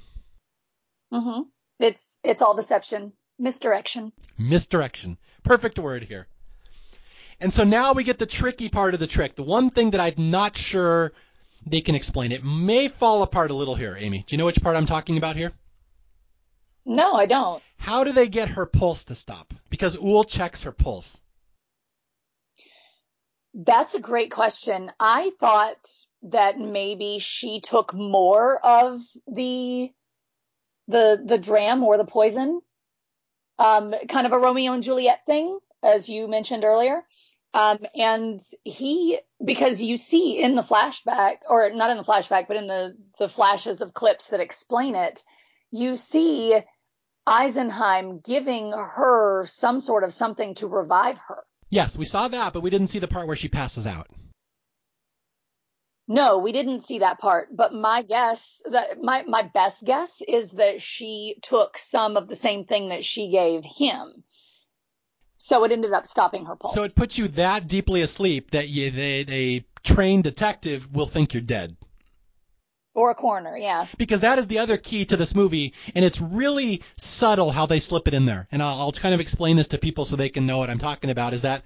Mm-hmm. 1.14 1.42
It's 1.80 2.20
it's 2.24 2.42
all 2.42 2.56
deception, 2.56 3.14
misdirection. 3.38 4.14
Misdirection. 4.40 5.20
Perfect 5.44 5.78
word 5.78 6.04
here. 6.04 6.28
And 7.44 7.52
so 7.52 7.65
now 7.65 7.91
we 7.91 8.06
get 8.06 8.20
the 8.20 8.26
tricky 8.26 8.70
part 8.70 8.94
of 8.94 9.02
the 9.02 9.06
trick. 9.06 9.36
The 9.36 9.44
one 9.44 9.70
thing 9.70 9.91
that 9.91 9.99
I'm 9.99 10.32
not 10.32 10.56
sure 10.56 11.11
they 11.65 11.82
can 11.82 11.94
explain. 11.94 12.32
It 12.32 12.45
may 12.45 12.88
fall 12.88 13.22
apart 13.22 13.52
a 13.52 13.53
little 13.53 13.76
here, 13.76 13.98
Amy. 13.99 14.24
Do 14.26 14.34
you 14.34 14.38
know 14.38 14.45
which 14.45 14.64
part 14.64 14.78
I'm 14.78 14.86
talking 14.86 15.18
about 15.18 15.36
here? 15.36 15.52
No, 16.86 17.15
I 17.15 17.26
don't. 17.26 17.61
How 17.76 18.06
do 18.06 18.14
they 18.14 18.30
get 18.30 18.48
her 18.48 18.65
pulse 18.65 19.03
to 19.06 19.15
stop? 19.15 19.53
Because 19.70 19.98
Uhl 19.98 20.26
checks 20.26 20.64
her 20.64 20.72
pulse. 20.72 21.22
That's 23.53 23.94
a 23.94 23.99
great 23.99 24.32
question. 24.32 24.90
I 24.98 25.34
thought 25.38 25.86
that 26.22 26.57
maybe 26.57 27.20
she 27.20 27.60
took 27.60 27.94
more 27.94 28.57
of 28.65 29.02
the 29.28 29.91
the 30.88 31.22
the 31.26 31.38
dram 31.38 31.84
or 31.84 31.98
the 31.98 32.06
poison, 32.06 32.61
um, 33.60 33.94
kind 34.07 34.26
of 34.26 34.32
a 34.32 34.40
Romeo 34.40 34.72
and 34.72 34.82
Juliet 34.82 35.26
thing, 35.26 35.60
as 35.84 36.07
you 36.07 36.30
mentioned 36.30 36.64
earlier. 36.64 37.03
Um, 37.54 37.80
and 37.96 38.42
he, 38.64 39.20
because 39.44 39.82
you 39.82 39.98
see 39.98 40.42
in 40.42 40.56
the 40.56 40.64
flashback, 40.64 41.38
or 41.48 41.70
not 41.72 41.92
in 41.92 41.98
the 41.98 42.04
flashback, 42.04 42.48
but 42.48 42.58
in 42.58 42.68
the 42.68 42.98
the 43.20 43.30
flashes 43.30 43.82
of 43.82 43.94
clips 43.94 44.30
that 44.30 44.40
explain 44.40 44.96
it, 44.96 45.24
you 45.70 45.96
see 45.96 46.60
Eisenheim 47.28 48.24
giving 48.24 48.72
her 48.72 49.46
some 49.46 49.80
sort 49.80 50.04
of 50.04 50.14
something 50.14 50.56
to 50.56 50.68
revive 50.68 51.20
her. 51.28 51.44
Yes, 51.70 51.98
we 51.98 52.06
saw 52.06 52.28
that, 52.28 52.54
but 52.54 52.62
we 52.62 52.70
didn't 52.70 52.88
see 52.88 53.00
the 53.00 53.08
part 53.08 53.28
where 53.28 53.36
she 53.36 53.50
passes 53.50 53.86
out. 53.86 54.08
No, 56.08 56.40
we 56.40 56.52
didn't 56.52 56.82
see 56.82 57.00
that 57.00 57.20
part, 57.20 57.56
but 57.56 57.74
my 57.74 58.02
guess 58.02 58.62
that 58.70 59.02
my 59.02 59.24
my 59.24 59.44
best 59.44 59.86
guess 59.86 60.22
is 60.28 60.52
that 60.52 60.82
she 60.82 61.38
took 61.42 61.78
some 61.78 62.18
of 62.18 62.28
the 62.28 62.36
same 62.36 62.66
thing 62.66 62.90
that 62.90 63.06
she 63.06 63.30
gave 63.30 63.64
him. 63.64 64.24
So 65.38 65.64
it 65.64 65.72
ended 65.72 65.91
up 65.91 66.07
stopping 66.07 66.45
her 66.45 66.55
pulse. 66.55 66.73
So 66.73 66.84
it 66.84 66.95
puts 66.95 67.18
you 67.18 67.27
that 67.30 67.68
deeply 67.68 68.01
asleep 68.01 68.51
that 68.51 68.69
you, 68.69 68.91
they, 68.91 69.26
a 69.27 69.65
trained 69.84 70.23
detective 70.23 70.93
will 70.93 71.05
think 71.05 71.34
you're 71.34 71.41
dead. 71.41 71.76
Or 72.95 73.10
a 73.10 73.15
coroner, 73.15 73.57
yeah. 73.57 73.88
Because 73.97 74.22
that 74.22 74.38
is 74.38 74.47
the 74.47 74.60
other 74.60 74.77
key 74.77 75.05
to 75.05 75.18
this 75.18 75.34
movie, 75.34 75.73
and 75.95 76.05
it's 76.05 76.22
really 76.22 76.84
subtle 76.97 77.49
how 77.49 77.65
they 77.65 77.80
slip 77.80 78.07
it 78.07 78.14
in 78.14 78.26
there. 78.26 78.47
And 78.51 78.61
I'll, 78.61 78.81
I'll 78.81 78.91
kind 78.91 79.15
of 79.15 79.19
explain 79.19 79.57
this 79.57 79.69
to 79.69 79.80
people 79.80 80.05
so 80.05 80.15
they 80.15 80.30
can 80.30 80.45
know 80.45 80.60
what 80.60 80.69
I'm 80.69 80.77
talking 80.77 81.10
about. 81.10 81.34
Is 81.34 81.41
that 81.41 81.64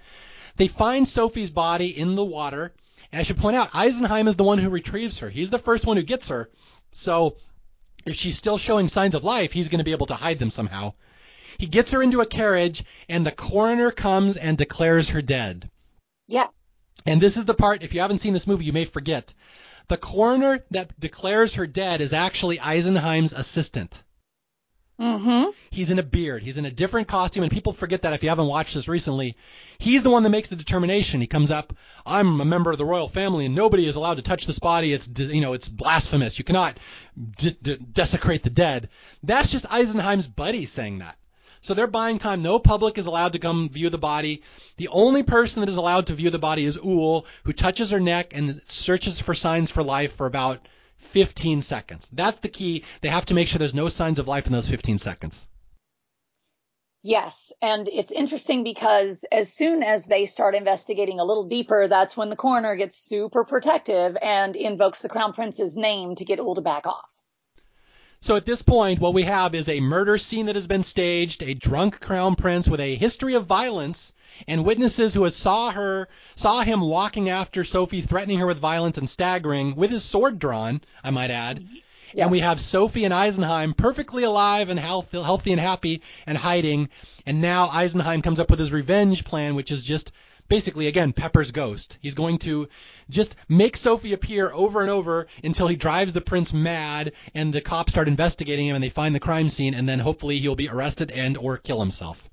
they 0.56 0.70
find 0.70 1.06
Sophie's 1.08 1.50
body 1.50 1.98
in 1.98 2.16
the 2.16 2.24
water, 2.24 2.74
and 3.12 3.20
I 3.20 3.24
should 3.24 3.38
point 3.38 3.58
out 3.58 3.72
Eisenheim 3.72 4.28
is 4.28 4.38
the 4.38 4.46
one 4.46 4.58
who 4.58 4.70
retrieves 4.70 5.20
her. 5.20 5.30
He's 5.30 5.50
the 5.50 5.60
first 5.60 5.86
one 5.86 5.98
who 5.98 6.04
gets 6.04 6.30
her. 6.30 6.50
So 6.92 7.36
if 8.06 8.16
she's 8.16 8.38
still 8.38 8.58
showing 8.58 8.88
signs 8.88 9.14
of 9.14 9.26
life, 9.26 9.52
he's 9.52 9.68
going 9.68 9.80
to 9.80 9.86
be 9.86 9.92
able 9.92 10.08
to 10.08 10.16
hide 10.16 10.40
them 10.40 10.50
somehow. 10.50 10.94
He 11.58 11.68
gets 11.68 11.92
her 11.92 12.02
into 12.02 12.22
a 12.22 12.26
carriage, 12.26 12.84
and 13.10 13.26
the 13.26 13.32
coroner 13.32 13.92
comes 13.92 14.38
and 14.38 14.58
declares 14.58 15.10
her 15.10 15.22
dead. 15.22 15.70
Yeah. 16.28 16.48
And 17.06 17.22
this 17.22 17.38
is 17.38 17.46
the 17.46 17.54
part, 17.54 17.84
if 17.84 17.94
you 17.94 18.02
haven't 18.02 18.20
seen 18.20 18.34
this 18.34 18.48
movie, 18.48 18.66
you 18.66 18.74
may 18.74 18.86
forget. 18.86 19.34
The 19.88 19.98
coroner 19.98 20.66
that 20.72 21.00
declares 21.00 21.56
her 21.56 21.68
dead 21.68 22.02
is 22.02 22.14
actually 22.14 22.60
Eisenheim's 22.60 23.34
assistant. 23.34 24.04
Mm-hmm. 25.00 25.52
He's 25.70 25.92
in 25.92 26.00
a 26.00 26.04
beard. 26.04 26.42
He's 26.42 26.58
in 26.58 26.66
a 26.66 26.72
different 26.72 27.08
costume, 27.08 27.44
and 27.44 27.52
people 27.52 27.72
forget 27.72 28.02
that 28.02 28.14
if 28.14 28.24
you 28.24 28.30
haven't 28.30 28.48
watched 28.48 28.74
this 28.74 28.88
recently. 28.88 29.38
He's 29.78 30.02
the 30.02 30.10
one 30.10 30.24
that 30.24 30.32
makes 30.32 30.50
the 30.50 30.56
determination. 30.56 31.22
He 31.22 31.28
comes 31.28 31.52
up, 31.52 31.72
I'm 32.06 32.42
a 32.42 32.46
member 32.46 32.72
of 32.72 32.80
the 32.80 32.86
royal 32.86 33.08
family, 33.08 33.46
and 33.46 33.54
nobody 33.54 33.86
is 33.86 33.96
allowed 33.96 34.18
to 34.18 34.24
touch 34.24 34.48
this 34.48 34.58
body. 34.58 34.94
It's 34.94 35.08
you 35.20 35.42
know 35.42 35.54
it's 35.54 35.70
blasphemous. 35.70 36.40
You 36.40 36.46
cannot 36.46 36.80
desecrate 37.94 38.42
the 38.42 38.50
dead. 38.50 38.90
That's 39.22 39.52
just 39.52 39.72
Eisenheim's 39.72 40.28
buddy 40.28 40.66
saying 40.66 40.98
that. 41.00 41.16
So 41.62 41.74
they're 41.74 41.88
buying 41.88 42.18
time. 42.18 42.42
No 42.42 42.60
public 42.60 42.98
is 42.98 43.06
allowed 43.06 43.34
to 43.34 43.40
come 43.40 43.70
view 43.70 43.90
the 43.90 43.98
body. 43.98 44.44
The 44.78 44.90
only 44.90 45.24
person 45.24 45.62
that 45.62 45.70
is 45.70 45.76
allowed 45.76 46.08
to 46.08 46.16
view 46.16 46.30
the 46.30 46.40
body 46.40 46.66
is 46.66 46.78
Uhl, 46.78 47.26
who 47.44 47.54
touches 47.54 47.92
her 47.92 48.00
neck 48.00 48.36
and 48.36 48.62
searches 48.66 49.20
for 49.20 49.34
signs 49.34 49.72
for 49.72 49.84
life 49.84 50.16
for 50.16 50.26
about 50.26 50.68
15 50.98 51.62
seconds. 51.62 52.08
That's 52.12 52.40
the 52.40 52.50
key. 52.50 52.84
They 53.02 53.10
have 53.10 53.26
to 53.28 53.34
make 53.34 53.48
sure 53.48 53.60
there's 53.60 53.74
no 53.74 53.90
signs 53.90 54.20
of 54.20 54.28
life 54.28 54.48
in 54.48 54.54
those 54.54 54.70
15 54.70 54.98
seconds. 54.98 55.48
Yes, 57.04 57.54
and 57.62 57.88
it's 57.88 58.12
interesting 58.12 58.64
because 58.64 59.24
as 59.32 59.54
soon 59.54 59.82
as 59.82 60.06
they 60.06 60.26
start 60.26 60.56
investigating 60.56 61.20
a 61.20 61.24
little 61.24 61.46
deeper, 61.46 61.88
that's 61.88 62.18
when 62.18 62.30
the 62.30 62.36
coroner 62.36 62.76
gets 62.76 62.98
super 62.98 63.46
protective 63.46 64.18
and 64.22 64.56
invokes 64.56 65.02
the 65.02 65.08
crown 65.08 65.32
prince's 65.32 65.78
name 65.78 66.16
to 66.16 66.26
get 66.26 66.38
to 66.38 66.62
back 66.62 66.86
off. 66.86 67.17
So 68.20 68.36
at 68.36 68.48
this 68.48 68.64
point, 68.64 69.00
what 69.00 69.14
we 69.14 69.24
have 69.24 69.54
is 69.54 69.70
a 69.70 69.80
murder 69.80 70.18
scene 70.18 70.48
that 70.48 70.56
has 70.56 70.66
been 70.66 70.82
staged, 70.82 71.44
a 71.44 71.54
drunk 71.54 72.00
crown 72.00 72.36
prince 72.36 72.68
with 72.68 72.80
a 72.80 72.96
history 72.96 73.36
of 73.36 73.46
violence, 73.46 74.12
and 74.48 74.66
witnesses 74.66 75.14
who 75.14 75.30
saw 75.30 75.70
her 75.70 76.10
saw 76.36 76.62
him 76.62 76.82
walking 76.82 77.30
after 77.30 77.64
Sophie, 77.64 78.02
threatening 78.02 78.40
her 78.40 78.48
with 78.48 78.58
violence 78.58 78.98
and 78.98 79.08
staggering 79.08 79.76
with 79.76 79.92
his 79.92 80.04
sword 80.04 80.40
drawn, 80.40 80.82
I 81.04 81.12
might 81.12 81.30
add. 81.30 81.68
And 82.18 82.32
we 82.32 82.40
have 82.40 82.60
Sophie 82.60 83.06
and 83.06 83.14
Eisenheim 83.14 83.76
perfectly 83.76 84.24
alive 84.24 84.70
and 84.70 84.80
healthy, 84.80 85.22
healthy 85.22 85.52
and 85.52 85.62
happy 85.62 86.02
and 86.26 86.40
hiding. 86.40 86.90
And 87.26 87.40
now 87.40 87.70
Eisenheim 87.70 88.24
comes 88.24 88.40
up 88.40 88.50
with 88.50 88.60
his 88.60 88.72
revenge 88.72 89.26
plan, 89.26 89.54
which 89.54 89.72
is 89.72 89.84
just 89.84 90.12
basically 90.48 90.88
again 90.88 91.14
Pepper's 91.14 91.52
ghost. 91.52 91.98
He's 92.02 92.14
going 92.14 92.38
to 92.40 92.68
just 93.10 93.36
make 93.48 93.78
Sophie 93.78 94.14
appear 94.14 94.52
over 94.52 94.82
and 94.82 94.90
over 94.90 95.28
until 95.44 95.68
he 95.68 95.76
drives 95.76 96.14
the 96.14 96.22
prince 96.22 96.54
mad 96.54 97.14
and 97.34 97.54
the 97.54 97.62
cops 97.62 97.92
start 97.92 98.08
investigating 98.08 98.68
him 98.68 98.76
and 98.76 98.84
they 98.84 98.90
find 98.90 99.14
the 99.14 99.20
crime 99.20 99.50
scene 99.50 99.74
and 99.74 99.88
then 99.88 100.00
hopefully 100.00 100.40
he'll 100.40 100.56
be 100.56 100.70
arrested 100.70 101.12
and 101.12 101.38
or 101.38 101.58
kill 101.58 101.80
himself. 101.80 102.30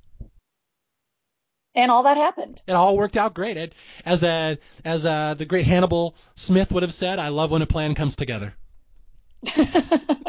And 1.74 1.91
all 1.91 2.05
that 2.05 2.16
happened. 2.16 2.62
It 2.69 2.73
all 2.73 2.97
worked 2.97 3.16
out 3.16 3.35
great. 3.35 3.57
It, 3.57 3.74
as 4.05 4.23
a, 4.23 4.59
as 4.85 5.05
a, 5.05 5.35
the 5.36 5.45
great 5.45 5.66
Hannibal 5.66 6.15
Smith 6.36 6.70
would 6.70 6.85
have 6.85 6.95
said, 6.95 7.19
I 7.19 7.28
love 7.28 7.51
when 7.51 7.62
a 7.62 7.66
plan 7.66 7.97
comes 7.97 8.15
together. 8.15 8.55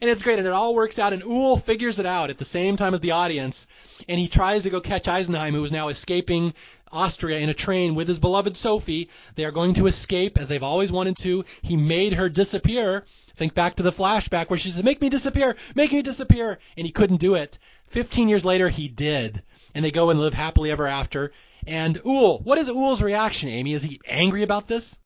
and 0.00 0.10
it's 0.10 0.22
great, 0.22 0.38
and 0.38 0.46
it 0.46 0.52
all 0.52 0.74
works 0.74 0.98
out. 0.98 1.12
And 1.12 1.22
Uhl 1.22 1.62
figures 1.62 1.98
it 1.98 2.06
out 2.06 2.30
at 2.30 2.38
the 2.38 2.44
same 2.44 2.76
time 2.76 2.94
as 2.94 3.00
the 3.00 3.12
audience, 3.12 3.66
and 4.08 4.18
he 4.18 4.28
tries 4.28 4.64
to 4.64 4.70
go 4.70 4.80
catch 4.80 5.06
Eisenheim, 5.08 5.54
who 5.54 5.64
is 5.64 5.72
now 5.72 5.88
escaping 5.88 6.54
Austria 6.90 7.38
in 7.38 7.48
a 7.48 7.54
train 7.54 7.94
with 7.94 8.08
his 8.08 8.18
beloved 8.18 8.56
Sophie. 8.56 9.08
They 9.34 9.44
are 9.44 9.50
going 9.50 9.74
to 9.74 9.86
escape 9.86 10.38
as 10.38 10.48
they've 10.48 10.62
always 10.62 10.92
wanted 10.92 11.16
to. 11.18 11.44
He 11.62 11.76
made 11.76 12.14
her 12.14 12.28
disappear. 12.28 13.04
Think 13.34 13.54
back 13.54 13.76
to 13.76 13.82
the 13.82 13.92
flashback 13.92 14.50
where 14.50 14.58
she 14.58 14.70
said, 14.70 14.84
"Make 14.84 15.00
me 15.00 15.08
disappear, 15.08 15.56
make 15.74 15.92
me 15.92 16.02
disappear," 16.02 16.58
and 16.76 16.86
he 16.86 16.92
couldn't 16.92 17.16
do 17.16 17.34
it. 17.34 17.58
Fifteen 17.86 18.28
years 18.28 18.44
later, 18.44 18.68
he 18.68 18.88
did, 18.88 19.42
and 19.74 19.84
they 19.84 19.90
go 19.90 20.10
and 20.10 20.20
live 20.20 20.34
happily 20.34 20.70
ever 20.70 20.86
after. 20.86 21.32
And 21.66 21.96
Uhl, 22.02 22.42
what 22.42 22.58
is 22.58 22.68
Uhl's 22.68 23.02
reaction, 23.02 23.48
Amy? 23.48 23.72
Is 23.72 23.82
he 23.82 24.00
angry 24.06 24.42
about 24.42 24.66
this? 24.66 24.98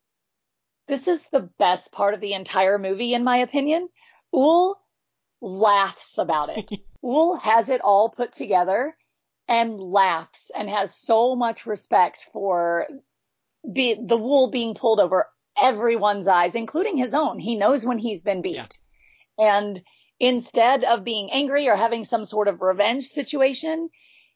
This 0.88 1.08
is 1.08 1.28
the 1.28 1.50
best 1.58 1.92
part 1.92 2.14
of 2.14 2.20
the 2.20 2.32
entire 2.32 2.78
movie, 2.78 3.12
in 3.12 3.24
my 3.24 3.38
opinion. 3.38 3.88
Uhl 4.36 4.76
laughs 5.40 6.18
about 6.18 6.50
it. 6.50 6.70
Uhl 7.04 7.40
has 7.40 7.68
it 7.68 7.80
all 7.80 8.10
put 8.10 8.32
together 8.32 8.96
and 9.48 9.80
laughs 9.80 10.50
and 10.54 10.68
has 10.68 10.94
so 10.94 11.34
much 11.34 11.66
respect 11.66 12.28
for 12.32 12.86
be, 13.72 13.94
the 13.94 14.16
wool 14.16 14.50
being 14.50 14.74
pulled 14.74 15.00
over 15.00 15.26
everyone's 15.56 16.28
eyes, 16.28 16.54
including 16.54 16.96
his 16.96 17.14
own. 17.14 17.38
He 17.38 17.56
knows 17.56 17.86
when 17.86 17.98
he's 17.98 18.22
been 18.22 18.42
beat. 18.42 18.56
Yeah. 18.56 18.66
And 19.38 19.82
instead 20.20 20.84
of 20.84 21.04
being 21.04 21.30
angry 21.30 21.68
or 21.68 21.76
having 21.76 22.04
some 22.04 22.24
sort 22.24 22.48
of 22.48 22.60
revenge 22.60 23.04
situation, 23.04 23.88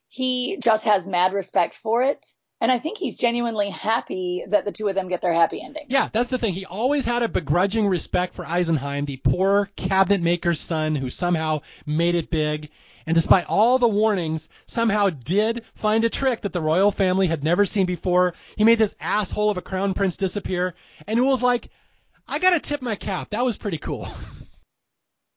he 0.08 0.58
just 0.62 0.84
has 0.84 1.06
mad 1.06 1.32
respect 1.32 1.74
for 1.74 2.02
it 2.02 2.26
and 2.60 2.70
I 2.70 2.78
think 2.78 2.98
he's 2.98 3.16
genuinely 3.16 3.70
happy 3.70 4.44
that 4.48 4.64
the 4.64 4.72
two 4.72 4.88
of 4.88 4.94
them 4.94 5.08
get 5.08 5.22
their 5.22 5.32
happy 5.32 5.62
ending. 5.62 5.86
Yeah, 5.88 6.10
that's 6.12 6.28
the 6.28 6.38
thing. 6.38 6.52
He 6.52 6.66
always 6.66 7.06
had 7.06 7.22
a 7.22 7.28
begrudging 7.28 7.88
respect 7.88 8.34
for 8.34 8.44
Eisenheim, 8.44 9.06
the 9.06 9.16
poor 9.16 9.70
cabinet 9.76 10.20
maker's 10.20 10.60
son 10.60 10.94
who 10.94 11.08
somehow 11.08 11.62
made 11.86 12.14
it 12.14 12.30
big. 12.30 12.70
And 13.06 13.14
despite 13.14 13.46
all 13.48 13.78
the 13.78 13.88
warnings, 13.88 14.50
somehow 14.66 15.08
did 15.08 15.64
find 15.74 16.04
a 16.04 16.10
trick 16.10 16.42
that 16.42 16.52
the 16.52 16.60
royal 16.60 16.92
family 16.92 17.28
had 17.28 17.42
never 17.42 17.64
seen 17.64 17.86
before. 17.86 18.34
He 18.56 18.64
made 18.64 18.78
this 18.78 18.94
asshole 19.00 19.50
of 19.50 19.56
a 19.56 19.62
crown 19.62 19.94
prince 19.94 20.18
disappear. 20.18 20.74
And 21.06 21.18
Uhl's 21.18 21.42
like, 21.42 21.70
I 22.28 22.38
gotta 22.38 22.60
tip 22.60 22.82
my 22.82 22.94
cap. 22.94 23.30
That 23.30 23.44
was 23.44 23.56
pretty 23.56 23.78
cool. 23.78 24.08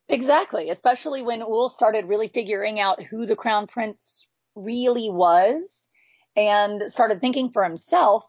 Exactly, 0.09 0.69
especially 0.69 1.23
when 1.23 1.41
Uhl 1.41 1.71
started 1.71 2.05
really 2.05 2.27
figuring 2.27 2.77
out 2.79 3.01
who 3.01 3.25
the 3.25 3.37
crown 3.37 3.67
prince 3.67 4.27
really 4.53 5.09
was 5.09 5.89
and 6.35 6.91
started 6.91 7.21
thinking 7.21 7.49
for 7.49 7.63
himself, 7.63 8.25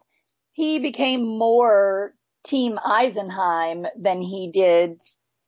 he 0.53 0.79
became 0.79 1.39
more 1.39 2.15
Team 2.45 2.79
Eisenheim 2.79 3.87
than 3.97 4.21
he 4.21 4.51
did 4.53 5.03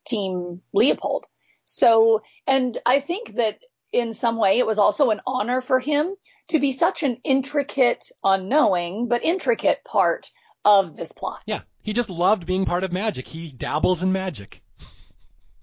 Team 0.06 0.62
Leopold. 0.72 1.26
So, 1.64 2.22
and 2.46 2.76
I 2.86 3.00
think 3.00 3.36
that 3.36 3.58
in 3.92 4.12
some 4.12 4.36
way 4.36 4.58
it 4.58 4.66
was 4.66 4.78
also 4.78 5.10
an 5.10 5.20
honor 5.26 5.60
for 5.60 5.80
him 5.80 6.14
to 6.48 6.58
be 6.58 6.72
such 6.72 7.02
an 7.02 7.18
intricate, 7.24 8.04
unknowing, 8.22 9.08
but 9.08 9.24
intricate 9.24 9.84
part 9.84 10.30
of 10.64 10.96
this 10.96 11.12
plot. 11.12 11.42
Yeah. 11.46 11.62
He 11.82 11.92
just 11.92 12.10
loved 12.10 12.46
being 12.46 12.64
part 12.64 12.82
of 12.82 12.92
magic. 12.92 13.28
He 13.28 13.52
dabbles 13.52 14.02
in 14.02 14.10
magic. 14.10 14.60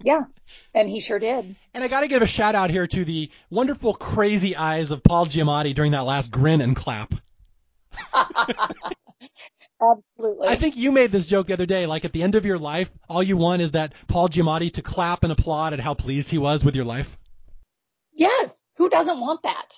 Yeah, 0.03 0.23
and 0.73 0.89
he 0.89 0.99
sure 0.99 1.17
did. 1.17 1.55
And 1.73 1.83
I 1.83 1.87
got 1.87 2.01
to 2.01 2.09
give 2.09 2.21
a 2.21 2.27
shout 2.27 2.55
out 2.55 2.69
here 2.69 2.85
to 2.85 3.05
the 3.05 3.31
wonderful 3.49 3.93
crazy 3.93 4.55
eyes 4.55 4.91
of 4.91 5.01
Paul 5.01 5.27
Giamatti 5.27 5.73
during 5.73 5.93
that 5.93 6.05
last 6.05 6.29
grin 6.29 6.59
and 6.59 6.75
clap. 6.75 7.15
Absolutely. 9.81 10.47
I 10.47 10.55
think 10.55 10.75
you 10.77 10.91
made 10.91 11.11
this 11.11 11.25
joke 11.25 11.47
the 11.47 11.53
other 11.53 11.65
day. 11.65 11.85
Like 11.85 12.03
at 12.05 12.11
the 12.11 12.21
end 12.21 12.35
of 12.35 12.45
your 12.45 12.57
life, 12.57 12.91
all 13.09 13.23
you 13.23 13.37
want 13.37 13.61
is 13.61 13.71
that 13.71 13.93
Paul 14.07 14.27
Giamatti 14.27 14.73
to 14.73 14.81
clap 14.81 15.23
and 15.23 15.31
applaud 15.31 15.73
at 15.73 15.79
how 15.79 15.93
pleased 15.93 16.29
he 16.29 16.37
was 16.37 16.65
with 16.65 16.75
your 16.75 16.85
life. 16.85 17.17
Yes. 18.13 18.69
Who 18.77 18.89
doesn't 18.89 19.19
want 19.19 19.43
that? 19.43 19.75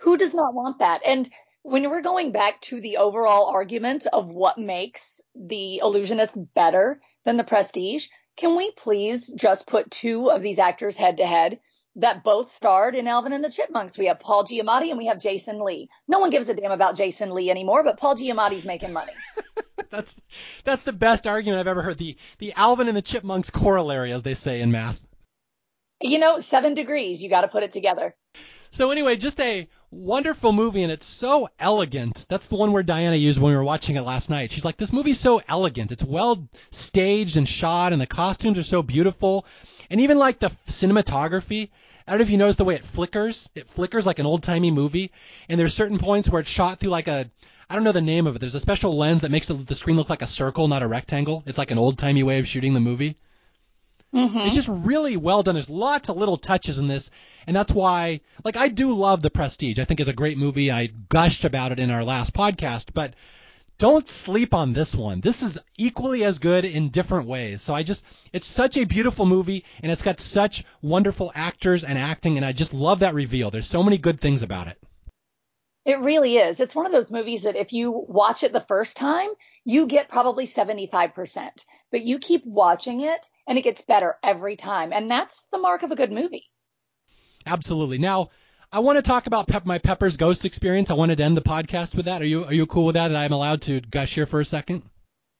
Who 0.00 0.16
does 0.18 0.34
not 0.34 0.54
want 0.54 0.78
that? 0.80 1.00
And 1.06 1.28
when 1.62 1.88
we're 1.90 2.02
going 2.02 2.32
back 2.32 2.60
to 2.62 2.80
the 2.80 2.98
overall 2.98 3.46
argument 3.46 4.06
of 4.06 4.28
what 4.30 4.58
makes 4.58 5.20
the 5.34 5.78
illusionist 5.78 6.36
better 6.54 7.00
than 7.24 7.36
the 7.36 7.44
prestige, 7.44 8.08
can 8.38 8.56
we 8.56 8.70
please 8.70 9.26
just 9.26 9.66
put 9.66 9.90
two 9.90 10.30
of 10.30 10.42
these 10.42 10.60
actors 10.60 10.96
head 10.96 11.16
to 11.16 11.26
head 11.26 11.58
that 11.96 12.22
both 12.22 12.52
starred 12.52 12.94
in 12.94 13.08
Alvin 13.08 13.32
and 13.32 13.42
the 13.42 13.50
Chipmunks? 13.50 13.98
We 13.98 14.06
have 14.06 14.20
Paul 14.20 14.44
Giamatti 14.44 14.90
and 14.90 14.98
we 14.98 15.06
have 15.06 15.20
Jason 15.20 15.60
Lee. 15.60 15.88
No 16.06 16.20
one 16.20 16.30
gives 16.30 16.48
a 16.48 16.54
damn 16.54 16.70
about 16.70 16.96
Jason 16.96 17.34
Lee 17.34 17.50
anymore, 17.50 17.82
but 17.82 17.98
Paul 17.98 18.14
Giamatti's 18.14 18.64
making 18.64 18.92
money. 18.92 19.12
that's 19.90 20.20
that's 20.62 20.82
the 20.82 20.92
best 20.92 21.26
argument 21.26 21.58
I've 21.58 21.66
ever 21.66 21.82
heard. 21.82 21.98
The 21.98 22.16
the 22.38 22.52
Alvin 22.52 22.86
and 22.86 22.96
the 22.96 23.02
Chipmunks 23.02 23.50
corollary, 23.50 24.12
as 24.12 24.22
they 24.22 24.34
say 24.34 24.60
in 24.60 24.70
math. 24.70 25.00
You 26.00 26.20
know, 26.20 26.38
seven 26.38 26.74
degrees. 26.74 27.20
You 27.20 27.28
got 27.28 27.40
to 27.40 27.48
put 27.48 27.64
it 27.64 27.72
together. 27.72 28.14
So 28.70 28.90
anyway, 28.90 29.16
just 29.16 29.40
a 29.40 29.68
wonderful 29.90 30.52
movie, 30.52 30.82
and 30.82 30.92
it's 30.92 31.06
so 31.06 31.48
elegant. 31.58 32.26
That's 32.28 32.48
the 32.48 32.56
one 32.56 32.72
where 32.72 32.82
Diana 32.82 33.16
used 33.16 33.40
when 33.40 33.52
we 33.52 33.56
were 33.56 33.64
watching 33.64 33.96
it 33.96 34.02
last 34.02 34.28
night. 34.28 34.52
She's 34.52 34.64
like, 34.64 34.76
"This 34.76 34.92
movie's 34.92 35.18
so 35.18 35.42
elegant. 35.48 35.92
It's 35.92 36.04
well 36.04 36.46
staged 36.70 37.36
and 37.36 37.48
shot, 37.48 37.92
and 37.92 38.00
the 38.00 38.06
costumes 38.06 38.58
are 38.58 38.62
so 38.62 38.82
beautiful, 38.82 39.46
and 39.90 40.00
even 40.00 40.18
like 40.18 40.38
the 40.38 40.50
cinematography." 40.68 41.70
I 42.06 42.12
don't 42.12 42.18
know 42.18 42.24
if 42.24 42.30
you 42.30 42.38
notice 42.38 42.56
the 42.56 42.64
way 42.64 42.74
it 42.74 42.84
flickers. 42.84 43.50
It 43.54 43.68
flickers 43.68 44.06
like 44.06 44.18
an 44.18 44.26
old 44.26 44.42
timey 44.42 44.70
movie, 44.70 45.10
and 45.48 45.60
there's 45.60 45.74
certain 45.74 45.98
points 45.98 46.28
where 46.28 46.40
it's 46.40 46.50
shot 46.50 46.78
through 46.78 46.90
like 46.90 47.08
a 47.08 47.30
I 47.70 47.74
don't 47.74 47.84
know 47.84 47.92
the 47.92 48.00
name 48.00 48.26
of 48.26 48.36
it. 48.36 48.38
There's 48.38 48.54
a 48.54 48.60
special 48.60 48.96
lens 48.96 49.20
that 49.20 49.30
makes 49.30 49.48
the 49.48 49.74
screen 49.74 49.96
look 49.98 50.08
like 50.08 50.22
a 50.22 50.26
circle, 50.26 50.68
not 50.68 50.82
a 50.82 50.88
rectangle. 50.88 51.42
It's 51.44 51.58
like 51.58 51.70
an 51.70 51.76
old 51.76 51.98
timey 51.98 52.22
way 52.22 52.38
of 52.38 52.48
shooting 52.48 52.72
the 52.72 52.80
movie. 52.80 53.16
Mm-hmm. 54.14 54.38
It's 54.38 54.54
just 54.54 54.68
really 54.68 55.16
well 55.18 55.42
done. 55.42 55.54
There's 55.54 55.68
lots 55.68 56.08
of 56.08 56.16
little 56.16 56.38
touches 56.38 56.78
in 56.78 56.88
this, 56.88 57.10
and 57.46 57.54
that's 57.54 57.72
why, 57.72 58.20
like, 58.42 58.56
I 58.56 58.68
do 58.68 58.94
love 58.94 59.20
The 59.20 59.30
Prestige. 59.30 59.78
I 59.78 59.84
think 59.84 60.00
it's 60.00 60.08
a 60.08 60.14
great 60.14 60.38
movie. 60.38 60.70
I 60.70 60.86
gushed 60.86 61.44
about 61.44 61.72
it 61.72 61.78
in 61.78 61.90
our 61.90 62.02
last 62.02 62.32
podcast, 62.32 62.86
but 62.94 63.14
don't 63.76 64.08
sleep 64.08 64.54
on 64.54 64.72
this 64.72 64.94
one. 64.94 65.20
This 65.20 65.42
is 65.42 65.58
equally 65.76 66.24
as 66.24 66.38
good 66.38 66.64
in 66.64 66.88
different 66.88 67.28
ways. 67.28 67.62
So 67.62 67.74
I 67.74 67.82
just, 67.82 68.04
it's 68.32 68.46
such 68.46 68.76
a 68.76 68.84
beautiful 68.84 69.26
movie, 69.26 69.64
and 69.82 69.92
it's 69.92 70.02
got 70.02 70.20
such 70.20 70.64
wonderful 70.80 71.30
actors 71.34 71.84
and 71.84 71.98
acting, 71.98 72.38
and 72.38 72.46
I 72.46 72.52
just 72.52 72.72
love 72.72 73.00
that 73.00 73.14
reveal. 73.14 73.50
There's 73.50 73.68
so 73.68 73.82
many 73.82 73.98
good 73.98 74.20
things 74.20 74.42
about 74.42 74.68
it. 74.68 74.78
It 75.88 76.00
really 76.00 76.36
is. 76.36 76.60
It's 76.60 76.74
one 76.74 76.84
of 76.84 76.92
those 76.92 77.10
movies 77.10 77.44
that 77.44 77.56
if 77.56 77.72
you 77.72 77.90
watch 77.90 78.42
it 78.42 78.52
the 78.52 78.60
first 78.60 78.98
time, 78.98 79.30
you 79.64 79.86
get 79.86 80.10
probably 80.10 80.44
75%, 80.44 81.64
but 81.90 82.02
you 82.02 82.18
keep 82.18 82.44
watching 82.44 83.00
it 83.00 83.26
and 83.46 83.56
it 83.56 83.62
gets 83.62 83.80
better 83.80 84.16
every 84.22 84.56
time. 84.56 84.92
And 84.92 85.10
that's 85.10 85.42
the 85.50 85.56
mark 85.56 85.84
of 85.84 85.90
a 85.90 85.96
good 85.96 86.12
movie. 86.12 86.44
Absolutely. 87.46 87.96
Now, 87.96 88.28
I 88.70 88.80
want 88.80 88.96
to 88.96 89.02
talk 89.02 89.26
about 89.26 89.48
Pep, 89.48 89.64
my 89.64 89.78
Pepper's 89.78 90.18
Ghost 90.18 90.44
experience. 90.44 90.90
I 90.90 90.94
wanted 90.94 91.16
to 91.16 91.24
end 91.24 91.38
the 91.38 91.40
podcast 91.40 91.94
with 91.94 92.04
that. 92.04 92.20
Are 92.20 92.26
you 92.26 92.44
are 92.44 92.52
you 92.52 92.66
cool 92.66 92.84
with 92.84 92.96
that? 92.96 93.08
That 93.08 93.16
I'm 93.16 93.32
allowed 93.32 93.62
to 93.62 93.80
gush 93.80 94.14
here 94.14 94.26
for 94.26 94.42
a 94.42 94.44
second? 94.44 94.82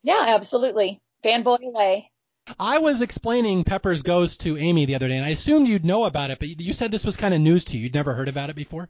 Yeah, 0.02 0.24
absolutely. 0.28 1.02
Fanboy 1.22 1.60
away. 1.60 2.10
I 2.58 2.78
was 2.78 3.02
explaining 3.02 3.64
Pepper's 3.64 4.00
Ghost 4.00 4.40
to 4.40 4.56
Amy 4.56 4.86
the 4.86 4.94
other 4.94 5.08
day, 5.08 5.18
and 5.18 5.26
I 5.26 5.30
assumed 5.30 5.68
you'd 5.68 5.84
know 5.84 6.04
about 6.04 6.30
it, 6.30 6.38
but 6.38 6.48
you 6.48 6.72
said 6.72 6.90
this 6.90 7.04
was 7.04 7.16
kind 7.16 7.34
of 7.34 7.40
news 7.42 7.66
to 7.66 7.76
you. 7.76 7.82
You'd 7.82 7.94
never 7.94 8.14
heard 8.14 8.28
about 8.28 8.48
it 8.48 8.56
before. 8.56 8.88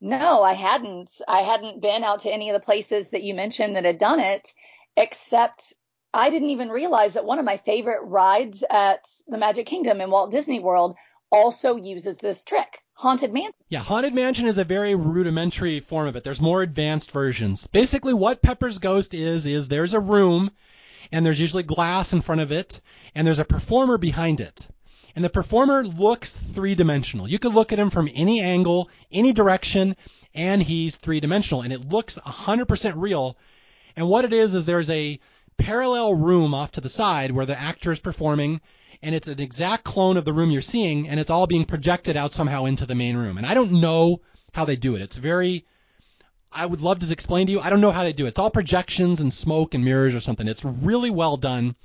No, 0.00 0.42
I 0.42 0.54
hadn't. 0.54 1.10
I 1.28 1.42
hadn't 1.42 1.82
been 1.82 2.04
out 2.04 2.20
to 2.20 2.32
any 2.32 2.48
of 2.48 2.54
the 2.54 2.64
places 2.64 3.10
that 3.10 3.22
you 3.22 3.34
mentioned 3.34 3.76
that 3.76 3.84
had 3.84 3.98
done 3.98 4.18
it, 4.18 4.54
except 4.96 5.74
I 6.14 6.30
didn't 6.30 6.50
even 6.50 6.70
realize 6.70 7.14
that 7.14 7.26
one 7.26 7.38
of 7.38 7.44
my 7.44 7.58
favorite 7.58 8.02
rides 8.04 8.64
at 8.68 9.06
the 9.28 9.36
Magic 9.36 9.66
Kingdom 9.66 10.00
in 10.00 10.10
Walt 10.10 10.30
Disney 10.30 10.58
World 10.58 10.96
also 11.30 11.76
uses 11.76 12.18
this 12.18 12.44
trick. 12.44 12.82
Haunted 12.94 13.32
Mansion. 13.32 13.64
Yeah, 13.68 13.80
Haunted 13.80 14.14
Mansion 14.14 14.46
is 14.46 14.58
a 14.58 14.64
very 14.64 14.94
rudimentary 14.94 15.80
form 15.80 16.08
of 16.08 16.16
it. 16.16 16.24
There's 16.24 16.40
more 16.40 16.62
advanced 16.62 17.10
versions. 17.10 17.66
Basically, 17.66 18.14
what 18.14 18.42
Pepper's 18.42 18.78
Ghost 18.78 19.14
is, 19.14 19.46
is 19.46 19.68
there's 19.68 19.94
a 19.94 20.00
room, 20.00 20.50
and 21.12 21.24
there's 21.24 21.40
usually 21.40 21.62
glass 21.62 22.12
in 22.12 22.20
front 22.20 22.40
of 22.40 22.52
it, 22.52 22.80
and 23.14 23.26
there's 23.26 23.38
a 23.38 23.44
performer 23.44 23.96
behind 23.96 24.40
it 24.40 24.66
and 25.14 25.24
the 25.24 25.30
performer 25.30 25.84
looks 25.84 26.36
three 26.36 26.74
dimensional. 26.74 27.28
You 27.28 27.38
could 27.38 27.54
look 27.54 27.72
at 27.72 27.78
him 27.78 27.90
from 27.90 28.08
any 28.14 28.40
angle, 28.40 28.88
any 29.10 29.32
direction, 29.32 29.96
and 30.34 30.62
he's 30.62 30.96
three 30.96 31.20
dimensional, 31.20 31.62
and 31.62 31.72
it 31.72 31.88
looks 31.88 32.16
100% 32.16 32.92
real. 32.96 33.36
And 33.96 34.08
what 34.08 34.24
it 34.24 34.32
is 34.32 34.54
is 34.54 34.66
there's 34.66 34.90
a 34.90 35.18
parallel 35.58 36.14
room 36.14 36.54
off 36.54 36.72
to 36.72 36.80
the 36.80 36.88
side 36.88 37.30
where 37.32 37.46
the 37.46 37.60
actor 37.60 37.92
is 37.92 37.98
performing, 37.98 38.60
and 39.02 39.14
it's 39.14 39.28
an 39.28 39.40
exact 39.40 39.84
clone 39.84 40.16
of 40.16 40.24
the 40.24 40.32
room 40.32 40.50
you're 40.50 40.62
seeing, 40.62 41.08
and 41.08 41.18
it's 41.18 41.30
all 41.30 41.46
being 41.46 41.64
projected 41.64 42.16
out 42.16 42.32
somehow 42.32 42.64
into 42.64 42.86
the 42.86 42.94
main 42.94 43.16
room. 43.16 43.38
And 43.38 43.46
I 43.46 43.54
don't 43.54 43.80
know 43.80 44.20
how 44.52 44.64
they 44.64 44.76
do 44.76 44.94
it. 44.94 45.02
It's 45.02 45.16
very 45.16 45.64
I 46.52 46.66
would 46.66 46.80
love 46.80 46.98
to 46.98 47.12
explain 47.12 47.46
to 47.46 47.52
you. 47.52 47.60
I 47.60 47.70
don't 47.70 47.80
know 47.80 47.92
how 47.92 48.02
they 48.02 48.12
do 48.12 48.24
it. 48.24 48.30
It's 48.30 48.38
all 48.38 48.50
projections 48.50 49.20
and 49.20 49.32
smoke 49.32 49.72
and 49.72 49.84
mirrors 49.84 50.16
or 50.16 50.20
something. 50.20 50.48
It's 50.48 50.64
really 50.64 51.10
well 51.10 51.36
done. 51.36 51.76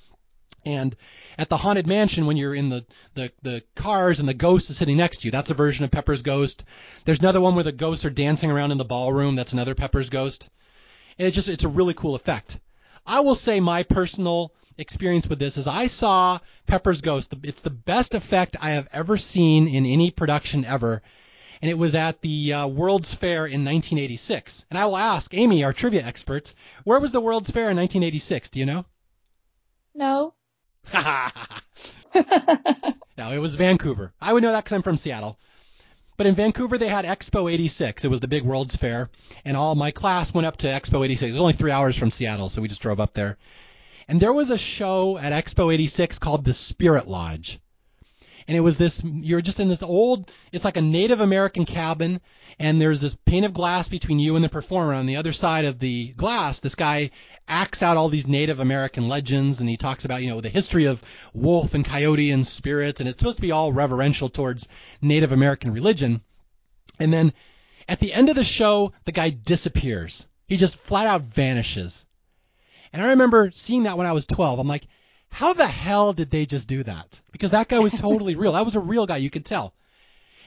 And 0.65 0.95
at 1.37 1.49
the 1.49 1.57
haunted 1.57 1.85
mansion, 1.85 2.25
when 2.25 2.37
you're 2.37 2.55
in 2.55 2.69
the, 2.69 2.85
the, 3.13 3.31
the 3.43 3.63
cars 3.75 4.19
and 4.19 4.27
the 4.27 4.33
ghost 4.33 4.69
is 4.69 4.77
sitting 4.77 4.97
next 4.97 5.17
to 5.17 5.27
you, 5.27 5.31
that's 5.31 5.51
a 5.51 5.55
version 5.55 5.85
of 5.85 5.91
Pepper's 5.91 6.23
Ghost. 6.23 6.65
There's 7.05 7.19
another 7.19 7.39
one 7.39 7.53
where 7.53 7.63
the 7.63 7.71
ghosts 7.71 8.03
are 8.03 8.09
dancing 8.09 8.49
around 8.49 8.71
in 8.71 8.79
the 8.79 8.85
ballroom. 8.85 9.35
That's 9.35 9.53
another 9.53 9.75
Pepper's 9.75 10.09
Ghost. 10.09 10.49
And 11.19 11.27
it's 11.27 11.35
just, 11.35 11.47
it's 11.47 11.63
a 11.63 11.69
really 11.69 11.93
cool 11.93 12.15
effect. 12.15 12.59
I 13.05 13.19
will 13.19 13.35
say 13.35 13.59
my 13.59 13.83
personal 13.83 14.51
experience 14.77 15.27
with 15.27 15.39
this 15.39 15.57
is 15.57 15.67
I 15.67 15.87
saw 15.87 16.39
Pepper's 16.65 17.01
Ghost. 17.01 17.33
It's 17.43 17.61
the 17.61 17.69
best 17.69 18.15
effect 18.15 18.57
I 18.59 18.71
have 18.71 18.87
ever 18.91 19.17
seen 19.17 19.67
in 19.67 19.85
any 19.85 20.09
production 20.09 20.65
ever. 20.65 21.01
And 21.61 21.71
it 21.71 21.77
was 21.77 21.95
at 21.95 22.21
the 22.21 22.53
uh, 22.53 22.67
World's 22.67 23.13
Fair 23.13 23.45
in 23.45 23.63
1986. 23.63 24.65
And 24.69 24.77
I 24.77 24.85
will 24.85 24.97
ask 24.97 25.33
Amy, 25.33 25.63
our 25.63 25.73
trivia 25.73 26.03
expert, 26.03 26.53
where 26.83 26.99
was 26.99 27.11
the 27.11 27.21
World's 27.21 27.49
Fair 27.49 27.69
in 27.69 27.77
1986? 27.77 28.49
Do 28.49 28.59
you 28.59 28.65
know? 28.65 28.85
No. 29.93 30.33
no, 33.17 33.31
it 33.31 33.39
was 33.39 33.55
Vancouver. 33.55 34.13
I 34.21 34.31
would 34.31 34.43
know 34.43 34.51
that 34.51 34.63
because 34.63 34.75
I'm 34.75 34.81
from 34.81 34.97
Seattle. 34.97 35.37
But 36.17 36.27
in 36.27 36.35
Vancouver, 36.35 36.77
they 36.77 36.87
had 36.87 37.03
Expo 37.03 37.51
86. 37.51 38.05
It 38.05 38.07
was 38.07 38.21
the 38.21 38.27
big 38.27 38.43
World's 38.43 38.75
Fair, 38.75 39.09
and 39.43 39.57
all 39.57 39.75
my 39.75 39.91
class 39.91 40.33
went 40.33 40.47
up 40.47 40.55
to 40.57 40.67
Expo 40.67 41.03
86. 41.03 41.29
It 41.29 41.31
was 41.33 41.41
only 41.41 41.53
three 41.53 41.71
hours 41.71 41.97
from 41.97 42.11
Seattle, 42.11 42.47
so 42.47 42.61
we 42.61 42.69
just 42.69 42.81
drove 42.81 43.01
up 43.01 43.13
there. 43.13 43.37
And 44.07 44.19
there 44.19 44.31
was 44.31 44.49
a 44.49 44.57
show 44.57 45.17
at 45.17 45.33
Expo 45.33 45.73
86 45.73 46.19
called 46.19 46.45
the 46.45 46.53
Spirit 46.53 47.07
Lodge. 47.07 47.59
And 48.47 48.55
it 48.55 48.61
was 48.61 48.77
this, 48.77 49.01
you're 49.03 49.41
just 49.41 49.59
in 49.59 49.69
this 49.69 49.81
old, 49.81 50.31
it's 50.51 50.65
like 50.65 50.77
a 50.77 50.81
Native 50.81 51.19
American 51.19 51.65
cabin, 51.65 52.21
and 52.59 52.79
there's 52.79 52.99
this 52.99 53.17
pane 53.25 53.43
of 53.43 53.55
glass 53.55 53.87
between 53.87 54.19
you 54.19 54.35
and 54.35 54.45
the 54.45 54.49
performer. 54.49 54.93
On 54.93 55.07
the 55.07 55.15
other 55.15 55.33
side 55.33 55.65
of 55.65 55.79
the 55.79 56.09
glass, 56.09 56.59
this 56.59 56.75
guy 56.75 57.09
acts 57.47 57.81
out 57.81 57.97
all 57.97 58.07
these 58.07 58.27
Native 58.27 58.59
American 58.59 59.07
legends, 59.07 59.61
and 59.61 59.69
he 59.69 59.77
talks 59.77 60.05
about, 60.05 60.21
you 60.21 60.27
know, 60.27 60.41
the 60.41 60.49
history 60.49 60.85
of 60.85 61.01
wolf 61.33 61.73
and 61.73 61.83
coyote 61.83 62.29
and 62.29 62.45
spirit, 62.45 62.99
and 62.99 63.09
it's 63.09 63.17
supposed 63.17 63.37
to 63.37 63.41
be 63.41 63.51
all 63.51 63.73
reverential 63.73 64.29
towards 64.29 64.67
Native 65.01 65.31
American 65.31 65.73
religion. 65.73 66.21
And 66.99 67.11
then 67.11 67.33
at 67.89 67.99
the 67.99 68.13
end 68.13 68.29
of 68.29 68.35
the 68.35 68.43
show, 68.43 68.93
the 69.05 69.11
guy 69.11 69.31
disappears. 69.31 70.27
He 70.47 70.57
just 70.57 70.77
flat 70.77 71.07
out 71.07 71.21
vanishes. 71.21 72.05
And 72.93 73.01
I 73.01 73.09
remember 73.09 73.51
seeing 73.51 73.83
that 73.83 73.97
when 73.97 74.07
I 74.07 74.13
was 74.13 74.25
12. 74.27 74.59
I'm 74.59 74.67
like, 74.67 74.87
how 75.35 75.51
the 75.51 75.67
hell 75.67 76.13
did 76.13 76.31
they 76.31 76.45
just 76.45 76.65
do 76.65 76.81
that? 76.81 77.19
Because 77.33 77.51
that 77.51 77.67
guy 77.67 77.79
was 77.79 77.91
totally 77.91 78.35
real. 78.35 78.53
That 78.53 78.63
was 78.65 78.75
a 78.75 78.79
real 78.79 79.05
guy, 79.05 79.17
you 79.17 79.29
could 79.29 79.43
tell. 79.43 79.73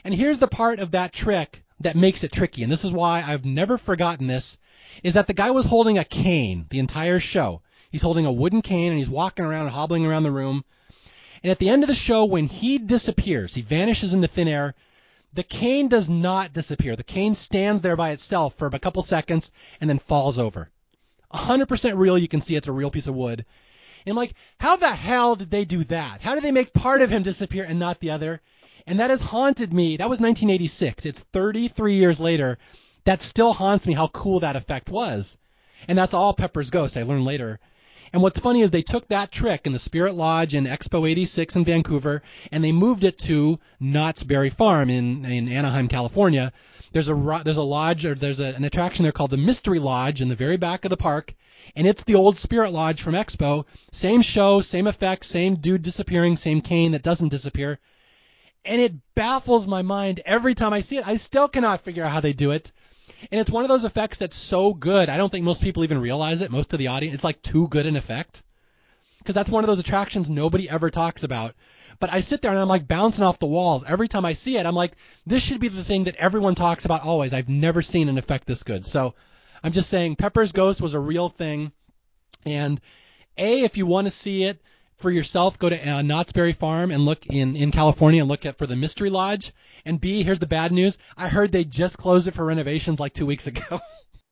And 0.02 0.14
here's 0.14 0.38
the 0.38 0.48
part 0.48 0.78
of 0.78 0.92
that 0.92 1.12
trick 1.12 1.62
that 1.80 1.94
makes 1.94 2.24
it 2.24 2.32
tricky, 2.32 2.62
and 2.62 2.72
this 2.72 2.86
is 2.86 2.90
why 2.90 3.22
I've 3.22 3.44
never 3.44 3.76
forgotten 3.76 4.28
this, 4.28 4.56
is 5.02 5.12
that 5.12 5.26
the 5.26 5.34
guy 5.34 5.50
was 5.50 5.66
holding 5.66 5.98
a 5.98 6.06
cane 6.06 6.64
the 6.70 6.78
entire 6.78 7.20
show. 7.20 7.60
He's 7.90 8.00
holding 8.00 8.24
a 8.24 8.32
wooden 8.32 8.62
cane 8.62 8.88
and 8.90 8.98
he's 8.98 9.10
walking 9.10 9.44
around, 9.44 9.66
and 9.66 9.74
hobbling 9.74 10.06
around 10.06 10.22
the 10.22 10.30
room. 10.30 10.64
And 11.42 11.50
at 11.50 11.58
the 11.58 11.68
end 11.68 11.82
of 11.82 11.88
the 11.88 11.94
show, 11.94 12.24
when 12.24 12.46
he 12.46 12.78
disappears, 12.78 13.54
he 13.54 13.60
vanishes 13.60 14.14
into 14.14 14.26
thin 14.26 14.48
air, 14.48 14.74
the 15.34 15.42
cane 15.42 15.88
does 15.88 16.08
not 16.08 16.54
disappear. 16.54 16.96
The 16.96 17.04
cane 17.04 17.34
stands 17.34 17.82
there 17.82 17.96
by 17.96 18.12
itself 18.12 18.54
for 18.54 18.68
a 18.68 18.78
couple 18.78 19.02
seconds 19.02 19.52
and 19.82 19.90
then 19.90 19.98
falls 19.98 20.38
over. 20.38 20.70
100% 21.34 21.98
real. 21.98 22.16
You 22.16 22.26
can 22.26 22.40
see 22.40 22.56
it's 22.56 22.68
a 22.68 22.72
real 22.72 22.90
piece 22.90 23.06
of 23.06 23.14
wood. 23.14 23.44
And 24.08 24.16
I'm 24.16 24.22
like, 24.22 24.36
how 24.58 24.76
the 24.76 24.88
hell 24.88 25.36
did 25.36 25.50
they 25.50 25.66
do 25.66 25.84
that? 25.84 26.22
How 26.22 26.34
did 26.34 26.42
they 26.42 26.50
make 26.50 26.72
part 26.72 27.02
of 27.02 27.10
him 27.10 27.22
disappear 27.22 27.64
and 27.64 27.78
not 27.78 28.00
the 28.00 28.10
other? 28.10 28.40
And 28.86 29.00
that 29.00 29.10
has 29.10 29.20
haunted 29.20 29.70
me. 29.70 29.98
That 29.98 30.08
was 30.08 30.18
1986. 30.18 31.04
It's 31.04 31.20
33 31.20 31.92
years 31.92 32.18
later. 32.18 32.56
That 33.04 33.20
still 33.20 33.52
haunts 33.52 33.86
me 33.86 33.92
how 33.92 34.08
cool 34.08 34.40
that 34.40 34.56
effect 34.56 34.88
was. 34.88 35.36
And 35.86 35.98
that's 35.98 36.14
all 36.14 36.32
Pepper's 36.32 36.70
Ghost, 36.70 36.96
I 36.96 37.02
learned 37.02 37.26
later. 37.26 37.60
And 38.10 38.22
what's 38.22 38.40
funny 38.40 38.62
is 38.62 38.70
they 38.70 38.80
took 38.80 39.06
that 39.08 39.30
trick 39.30 39.66
in 39.66 39.74
the 39.74 39.78
Spirit 39.78 40.14
Lodge 40.14 40.54
in 40.54 40.64
Expo 40.64 41.06
86 41.06 41.56
in 41.56 41.66
Vancouver 41.66 42.22
and 42.50 42.64
they 42.64 42.72
moved 42.72 43.04
it 43.04 43.18
to 43.18 43.60
Knott's 43.78 44.22
Berry 44.22 44.48
Farm 44.48 44.88
in, 44.88 45.26
in 45.26 45.48
Anaheim, 45.48 45.86
California. 45.86 46.50
There's 46.92 47.08
a, 47.08 47.42
there's 47.44 47.58
a 47.58 47.62
lodge 47.62 48.06
or 48.06 48.14
there's 48.14 48.40
a, 48.40 48.54
an 48.54 48.64
attraction 48.64 49.02
there 49.02 49.12
called 49.12 49.32
the 49.32 49.36
Mystery 49.36 49.78
Lodge 49.78 50.22
in 50.22 50.30
the 50.30 50.34
very 50.34 50.56
back 50.56 50.86
of 50.86 50.90
the 50.90 50.96
park. 50.96 51.34
And 51.76 51.86
it's 51.86 52.04
the 52.04 52.14
old 52.14 52.36
Spirit 52.36 52.72
Lodge 52.72 53.02
from 53.02 53.14
Expo. 53.14 53.64
Same 53.92 54.22
show, 54.22 54.60
same 54.60 54.86
effect, 54.86 55.24
same 55.24 55.56
dude 55.56 55.82
disappearing, 55.82 56.36
same 56.36 56.60
cane 56.60 56.92
that 56.92 57.02
doesn't 57.02 57.28
disappear 57.28 57.78
and 58.64 58.80
it 58.82 59.14
baffles 59.14 59.66
my 59.66 59.82
mind 59.82 60.20
every 60.26 60.54
time 60.54 60.72
I 60.72 60.80
see 60.80 60.98
it. 60.98 61.06
I 61.08 61.16
still 61.16 61.48
cannot 61.48 61.84
figure 61.84 62.04
out 62.04 62.12
how 62.12 62.20
they 62.20 62.34
do 62.34 62.50
it. 62.50 62.72
And 63.32 63.40
it's 63.40 63.50
one 63.50 63.64
of 63.64 63.68
those 63.68 63.84
effects 63.84 64.18
that's 64.18 64.36
so 64.36 64.74
good. 64.74 65.08
I 65.08 65.16
don't 65.16 65.30
think 65.30 65.44
most 65.44 65.62
people 65.62 65.84
even 65.84 66.00
realize 66.00 66.40
it. 66.42 66.50
Most 66.50 66.72
of 66.72 66.78
the 66.78 66.88
audience, 66.88 67.14
it's 67.14 67.24
like 67.24 67.40
too 67.42 67.66
good 67.68 67.86
an 67.86 67.96
effect. 67.96 68.42
because 69.18 69.34
that's 69.34 69.50
one 69.50 69.64
of 69.64 69.68
those 69.68 69.78
attractions 69.78 70.30
nobody 70.30 70.68
ever 70.68 70.90
talks 70.90 71.22
about. 71.22 71.54
But 72.00 72.12
I 72.12 72.20
sit 72.20 72.42
there 72.42 72.50
and 72.50 72.60
I'm 72.60 72.68
like 72.68 72.86
bouncing 72.86 73.24
off 73.24 73.38
the 73.38 73.46
walls 73.46 73.84
every 73.86 74.08
time 74.08 74.24
I 74.24 74.34
see 74.34 74.56
it. 74.56 74.66
I'm 74.66 74.74
like, 74.74 74.92
this 75.26 75.42
should 75.42 75.60
be 75.60 75.68
the 75.68 75.84
thing 75.84 76.04
that 76.04 76.16
everyone 76.16 76.54
talks 76.54 76.84
about 76.84 77.02
always. 77.02 77.32
I've 77.32 77.48
never 77.48 77.82
seen 77.82 78.08
an 78.08 78.18
effect 78.18 78.46
this 78.46 78.62
good. 78.62 78.86
So 78.86 79.14
I'm 79.62 79.72
just 79.72 79.90
saying 79.90 80.16
Pepper's 80.16 80.52
Ghost 80.52 80.80
was 80.80 80.94
a 80.94 81.00
real 81.00 81.28
thing. 81.28 81.72
And 82.46 82.80
A, 83.36 83.62
if 83.62 83.76
you 83.76 83.86
want 83.86 84.06
to 84.06 84.10
see 84.10 84.44
it 84.44 84.60
for 84.96 85.10
yourself, 85.10 85.58
go 85.58 85.68
to 85.68 85.88
uh, 85.88 86.02
Knott's 86.02 86.32
Berry 86.32 86.52
Farm 86.52 86.90
and 86.90 87.04
look 87.04 87.26
in, 87.26 87.56
in 87.56 87.70
California 87.70 88.20
and 88.20 88.28
look 88.28 88.46
at 88.46 88.58
for 88.58 88.66
the 88.66 88.76
Mystery 88.76 89.10
Lodge. 89.10 89.52
And 89.84 90.00
B, 90.00 90.22
here's 90.22 90.38
the 90.38 90.46
bad 90.46 90.72
news. 90.72 90.98
I 91.16 91.28
heard 91.28 91.52
they 91.52 91.64
just 91.64 91.98
closed 91.98 92.26
it 92.26 92.34
for 92.34 92.44
renovations 92.44 93.00
like 93.00 93.14
two 93.14 93.26
weeks 93.26 93.46
ago. 93.46 93.80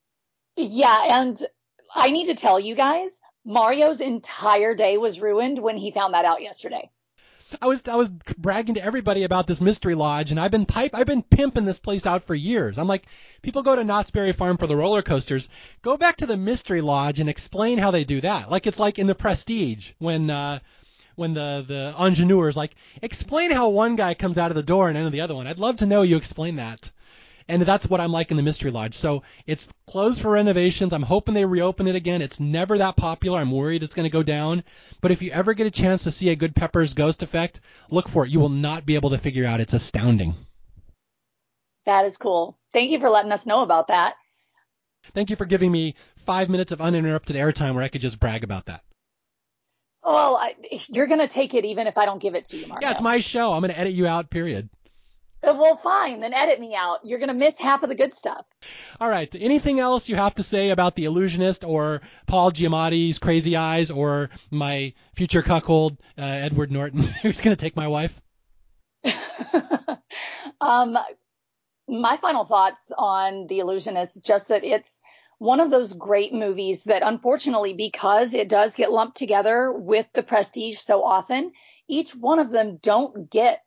yeah, 0.57 1.21
and 1.23 1.47
I 1.95 2.11
need 2.11 2.27
to 2.27 2.35
tell 2.35 2.59
you 2.59 2.75
guys, 2.75 3.21
Mario's 3.45 4.01
entire 4.01 4.75
day 4.75 4.99
was 4.99 5.21
ruined 5.21 5.59
when 5.59 5.77
he 5.77 5.93
found 5.93 6.15
that 6.15 6.25
out 6.25 6.43
yesterday. 6.43 6.91
I 7.63 7.67
was 7.69 7.87
I 7.87 7.95
was 7.95 8.09
bragging 8.09 8.75
to 8.75 8.85
everybody 8.85 9.23
about 9.23 9.47
this 9.47 9.61
mystery 9.61 9.95
lodge, 9.95 10.33
and 10.33 10.41
I've 10.41 10.51
been 10.51 10.67
pipe 10.67 10.91
I've 10.95 11.07
been 11.07 11.23
pimping 11.23 11.65
this 11.65 11.79
place 11.79 12.05
out 12.05 12.25
for 12.25 12.35
years. 12.35 12.77
I'm 12.77 12.89
like, 12.89 13.07
people 13.43 13.63
go 13.63 13.77
to 13.77 13.85
Knott's 13.85 14.11
Berry 14.11 14.33
Farm 14.33 14.57
for 14.57 14.67
the 14.67 14.75
roller 14.75 15.03
coasters. 15.03 15.49
Go 15.83 15.97
back 15.97 16.17
to 16.17 16.27
the 16.27 16.37
mystery 16.37 16.81
lodge 16.81 17.21
and 17.21 17.29
explain 17.29 17.79
how 17.79 17.93
they 17.93 18.05
do 18.05 18.21
that. 18.21 18.51
Like 18.51 18.67
it's 18.67 18.81
like 18.81 18.99
in 18.99 19.07
the 19.07 19.15
Prestige 19.15 19.93
when 19.99 20.29
uh, 20.29 20.59
when 21.15 21.35
the 21.35 21.65
the 21.67 21.95
ingenue 22.05 22.43
is 22.49 22.57
like, 22.57 22.75
explain 23.01 23.53
how 23.53 23.69
one 23.69 23.95
guy 23.95 24.15
comes 24.15 24.39
out 24.39 24.51
of 24.51 24.57
the 24.57 24.63
door 24.63 24.89
and 24.89 24.99
into 24.99 25.11
the 25.11 25.21
other 25.21 25.37
one. 25.37 25.47
I'd 25.47 25.61
love 25.61 25.77
to 25.77 25.87
know 25.87 26.03
you 26.03 26.17
explain 26.17 26.57
that 26.57 26.91
and 27.49 27.63
that's 27.63 27.89
what 27.89 28.01
I'm 28.01 28.13
like 28.13 28.31
in 28.31 28.37
the 28.37 28.43
Mystery 28.43 28.71
Lodge. 28.71 28.95
So 28.95 29.23
it's 29.47 29.69
closed 29.87 30.21
for 30.21 30.33
renovations. 30.33 30.93
I'm 30.93 31.03
hoping 31.03 31.35
they 31.35 31.45
reopen 31.45 31.87
it 31.87 31.95
again. 31.95 32.23
It's 32.23 32.41
never 32.41 32.79
that 32.79 32.97
popular. 32.97 33.39
I'm 33.39 33.51
worried 33.51 33.83
it's 33.83 33.95
going 33.95 34.09
to 34.09 34.13
go 34.13 34.23
down. 34.23 34.65
But 35.01 35.13
if 35.13 35.23
you 35.23 35.31
ever 35.31 35.55
get 35.55 35.67
a 35.67 35.71
chance 35.71 36.05
to 36.05 36.11
see 36.11 36.31
a 36.31 36.37
good 36.37 36.57
Pepper's 36.57 36.95
Ghost 36.95 37.23
effect, 37.23 37.61
look 37.91 38.09
for 38.09 38.25
it. 38.25 38.31
You 38.31 38.41
will 38.41 38.49
not 38.49 38.85
be 38.85 38.97
able 38.97 39.11
to 39.11 39.19
figure 39.19 39.47
out. 39.47 39.61
It's 39.61 39.75
astounding. 39.75 40.35
That 41.85 42.05
is 42.05 42.17
cool. 42.17 42.59
Thank 42.73 42.91
you 42.91 42.99
for 42.99 43.11
letting 43.11 43.33
us 43.33 43.47
know 43.47 43.63
about 43.63 43.89
that. 43.89 44.17
Thank 45.15 45.31
you 45.31 45.37
for 45.37 45.45
giving 45.45 45.71
me 45.71 45.95
five 46.17 46.51
minutes 46.51 46.73
of 46.73 46.81
uninterrupted 46.81 47.37
airtime 47.37 47.75
where 47.75 47.85
I 47.85 47.89
could 47.89 48.01
just 48.01 48.19
brag 48.19 48.43
about 48.43 48.67
that. 48.67 48.83
Well, 50.03 50.37
I, 50.37 50.55
you're 50.89 51.07
going 51.07 51.21
to 51.21 51.29
take 51.29 51.55
it 51.55 51.65
even 51.65 51.87
if 51.87 51.97
I 51.99 52.05
don't 52.05 52.21
give 52.21 52.35
it 52.35 52.47
to 52.47 52.57
you, 52.57 52.67
Mario. 52.67 52.87
Yeah, 52.87 52.93
it's 52.93 53.01
my 53.01 53.21
show. 53.21 53.53
I'm 53.53 53.61
going 53.61 53.73
to 53.73 53.79
edit 53.79 53.93
you 53.93 54.07
out, 54.07 54.31
period. 54.31 54.69
Well, 55.47 55.77
fine, 55.77 56.21
then 56.21 56.35
edit 56.35 56.61
me 56.61 56.75
out. 56.75 57.01
You're 57.05 57.19
going 57.19 57.29
to 57.29 57.35
miss 57.35 57.59
half 57.59 57.83
of 57.83 57.89
the 57.89 57.95
good 57.95 58.13
stuff. 58.13 58.45
All 59.01 59.09
right. 59.09 59.33
Anything 59.39 59.81
else 59.81 60.09
you 60.09 60.17
have 60.17 60.35
to 60.37 60.43
say 60.43 60.71
about 60.71 60.95
The 60.97 61.05
Illusionist 61.05 61.65
or 61.65 62.01
Paul 62.27 62.51
Giamatti's 62.51 63.19
Crazy 63.19 63.57
Eyes 63.57 63.91
or 63.91 64.31
my 64.51 64.93
future 65.15 65.43
cuckold, 65.43 65.99
uh, 66.19 66.23
Edward 66.23 66.71
Norton, 66.73 67.03
who's 67.23 67.41
going 67.41 67.57
to 67.57 67.61
take 67.61 67.77
my 67.77 67.89
wife? 67.89 68.21
um, 70.61 70.99
my 71.89 72.17
final 72.17 72.45
thoughts 72.45 72.91
on 72.97 73.47
The 73.47 73.61
Illusionist 73.61 74.25
just 74.25 74.49
that 74.49 74.65
it's 74.65 75.01
one 75.39 75.61
of 75.61 75.71
those 75.71 75.93
great 75.93 76.33
movies 76.33 76.85
that 76.85 77.03
unfortunately 77.03 77.75
because 77.75 78.33
it 78.33 78.49
does 78.49 78.75
get 78.75 78.91
lumped 78.91 79.17
together 79.17 79.71
with 79.71 80.11
the 80.15 80.23
prestige 80.23 80.79
so 80.79 81.05
often 81.05 81.53
each 81.89 82.17
one 82.17 82.39
of 82.39 82.51
them 82.51 82.79
don't 82.83 83.31
get 83.31 83.63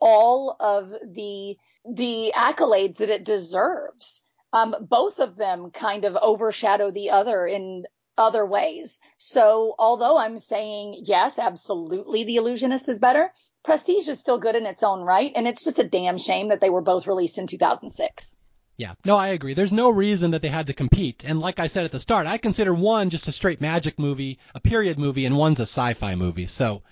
all 0.00 0.56
of 0.58 0.90
the 0.90 1.56
the 1.84 2.32
accolades 2.34 2.96
that 2.96 3.10
it 3.10 3.24
deserves. 3.24 4.22
Um, 4.52 4.74
both 4.80 5.18
of 5.18 5.36
them 5.36 5.70
kind 5.72 6.04
of 6.04 6.16
overshadow 6.16 6.90
the 6.90 7.10
other 7.10 7.46
in 7.46 7.86
other 8.16 8.46
ways. 8.46 9.00
So 9.18 9.74
although 9.78 10.16
I'm 10.16 10.38
saying 10.38 11.02
yes, 11.04 11.38
absolutely 11.38 12.24
the 12.24 12.36
illusionist 12.36 12.88
is 12.88 12.98
better, 12.98 13.30
Prestige 13.64 14.08
is 14.08 14.20
still 14.20 14.38
good 14.38 14.54
in 14.54 14.66
its 14.66 14.82
own 14.82 15.02
right. 15.02 15.32
And 15.34 15.48
it's 15.48 15.64
just 15.64 15.78
a 15.78 15.88
damn 15.88 16.18
shame 16.18 16.48
that 16.48 16.60
they 16.60 16.70
were 16.70 16.82
both 16.82 17.06
released 17.06 17.38
in 17.38 17.46
2006. 17.46 18.38
Yeah, 18.76 18.94
no, 19.04 19.16
I 19.16 19.28
agree. 19.28 19.54
There's 19.54 19.72
no 19.72 19.90
reason 19.90 20.32
that 20.32 20.42
they 20.42 20.48
had 20.48 20.66
to 20.66 20.74
compete. 20.74 21.24
And 21.24 21.38
like 21.38 21.60
I 21.60 21.68
said 21.68 21.84
at 21.84 21.92
the 21.92 22.00
start, 22.00 22.26
I 22.26 22.38
consider 22.38 22.74
one 22.74 23.10
just 23.10 23.28
a 23.28 23.32
straight 23.32 23.60
magic 23.60 23.98
movie, 23.98 24.38
a 24.54 24.60
period 24.60 24.98
movie, 24.98 25.26
and 25.26 25.36
one's 25.36 25.60
a 25.60 25.62
sci-fi 25.62 26.16
movie. 26.16 26.46
So 26.46 26.82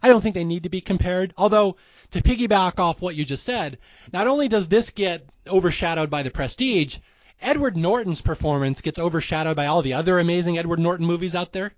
I 0.00 0.08
don't 0.08 0.20
think 0.20 0.34
they 0.34 0.44
need 0.44 0.62
to 0.62 0.68
be 0.68 0.80
compared. 0.80 1.34
Although 1.36 1.76
to 2.12 2.22
piggyback 2.22 2.78
off 2.78 3.02
what 3.02 3.16
you 3.16 3.24
just 3.24 3.44
said, 3.44 3.78
not 4.12 4.26
only 4.26 4.48
does 4.48 4.68
this 4.68 4.90
get 4.90 5.28
overshadowed 5.46 6.10
by 6.10 6.22
the 6.22 6.30
prestige, 6.30 6.98
Edward 7.40 7.76
Norton's 7.76 8.20
performance 8.20 8.80
gets 8.80 8.98
overshadowed 8.98 9.56
by 9.56 9.66
all 9.66 9.82
the 9.82 9.94
other 9.94 10.18
amazing 10.18 10.58
Edward 10.58 10.78
Norton 10.78 11.06
movies 11.06 11.34
out 11.34 11.52
there. 11.52 11.72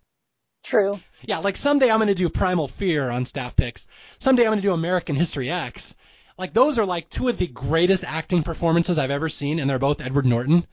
True. 0.62 1.00
Yeah, 1.22 1.38
like 1.38 1.56
someday 1.56 1.90
I'm 1.90 1.98
going 1.98 2.08
to 2.08 2.14
do 2.14 2.28
Primal 2.28 2.68
Fear 2.68 3.10
on 3.10 3.24
staff 3.24 3.56
picks. 3.56 3.86
Someday 4.18 4.42
I'm 4.42 4.50
going 4.50 4.58
to 4.58 4.62
do 4.62 4.72
American 4.72 5.16
History 5.16 5.50
X. 5.50 5.94
Like 6.36 6.52
those 6.52 6.78
are 6.78 6.86
like 6.86 7.08
two 7.10 7.28
of 7.28 7.38
the 7.38 7.46
greatest 7.46 8.04
acting 8.04 8.42
performances 8.42 8.98
I've 8.98 9.10
ever 9.10 9.28
seen, 9.28 9.58
and 9.58 9.70
they're 9.70 9.78
both 9.78 10.00
Edward 10.00 10.26
Norton. 10.26 10.66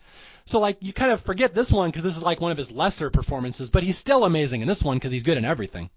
So 0.45 0.59
like 0.59 0.77
you 0.79 0.91
kind 0.91 1.11
of 1.11 1.21
forget 1.21 1.53
this 1.53 1.71
one 1.71 1.89
because 1.89 2.03
this 2.03 2.17
is 2.17 2.23
like 2.23 2.41
one 2.41 2.51
of 2.51 2.57
his 2.57 2.71
lesser 2.71 3.09
performances, 3.09 3.69
but 3.69 3.83
he's 3.83 3.97
still 3.97 4.25
amazing 4.25 4.61
in 4.61 4.67
this 4.67 4.83
one 4.83 4.97
because 4.97 5.11
he's 5.11 5.23
good 5.23 5.37
in 5.37 5.45
everything. 5.45 5.89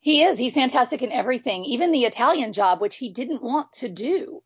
He 0.00 0.22
is. 0.22 0.38
He's 0.38 0.54
fantastic 0.54 1.02
in 1.02 1.12
everything, 1.12 1.64
even 1.64 1.92
the 1.92 2.04
Italian 2.04 2.52
job, 2.52 2.80
which 2.80 2.96
he 2.96 3.10
didn't 3.10 3.42
want 3.42 3.72
to 3.74 3.88
do. 3.88 4.42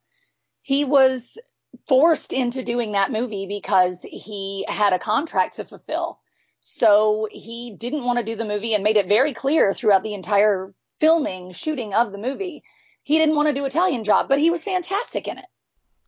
He 0.63 0.85
was 0.85 1.39
forced 1.87 2.33
into 2.33 2.63
doing 2.63 2.93
that 2.93 3.13
movie 3.13 3.47
because 3.47 4.03
he 4.03 4.65
had 4.69 4.93
a 4.93 4.99
contract 4.99 5.57
to 5.57 5.65
fulfill. 5.65 6.21
So 6.61 7.27
he 7.31 7.77
didn't 7.77 8.05
want 8.05 8.19
to 8.19 8.25
do 8.25 8.37
the 8.37 8.45
movie 8.45 8.75
and 8.75 8.85
made 8.85 8.97
it 8.97 9.09
very 9.09 9.35
clear 9.35 9.75
throughout 9.75 10.03
the 10.03 10.15
entire 10.15 10.73
filming, 11.01 11.51
shooting 11.51 11.93
of 11.93 12.13
the 12.13 12.19
movie. 12.19 12.63
He 13.03 13.19
didn't 13.19 13.35
want 13.35 13.49
to 13.49 13.55
do 13.55 13.65
Italian 13.65 14.05
job, 14.05 14.29
but 14.29 14.39
he 14.39 14.51
was 14.51 14.63
fantastic 14.63 15.27
in 15.27 15.39
it. 15.39 15.45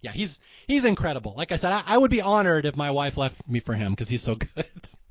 Yeah, 0.01 0.13
he's 0.13 0.39
he's 0.67 0.85
incredible. 0.85 1.35
Like 1.37 1.51
I 1.51 1.57
said, 1.57 1.73
I, 1.73 1.83
I 1.87 1.99
would 1.99 2.11
be 2.11 2.21
honored 2.21 2.67
if 2.67 2.77
my 2.77 2.91
wife 2.91 3.17
left 3.17 3.49
me 3.49 3.59
for 3.61 3.75
him 3.75 3.93
because 3.93 4.09
he's 4.09 4.23
so 4.23 4.35
good. 4.37 4.67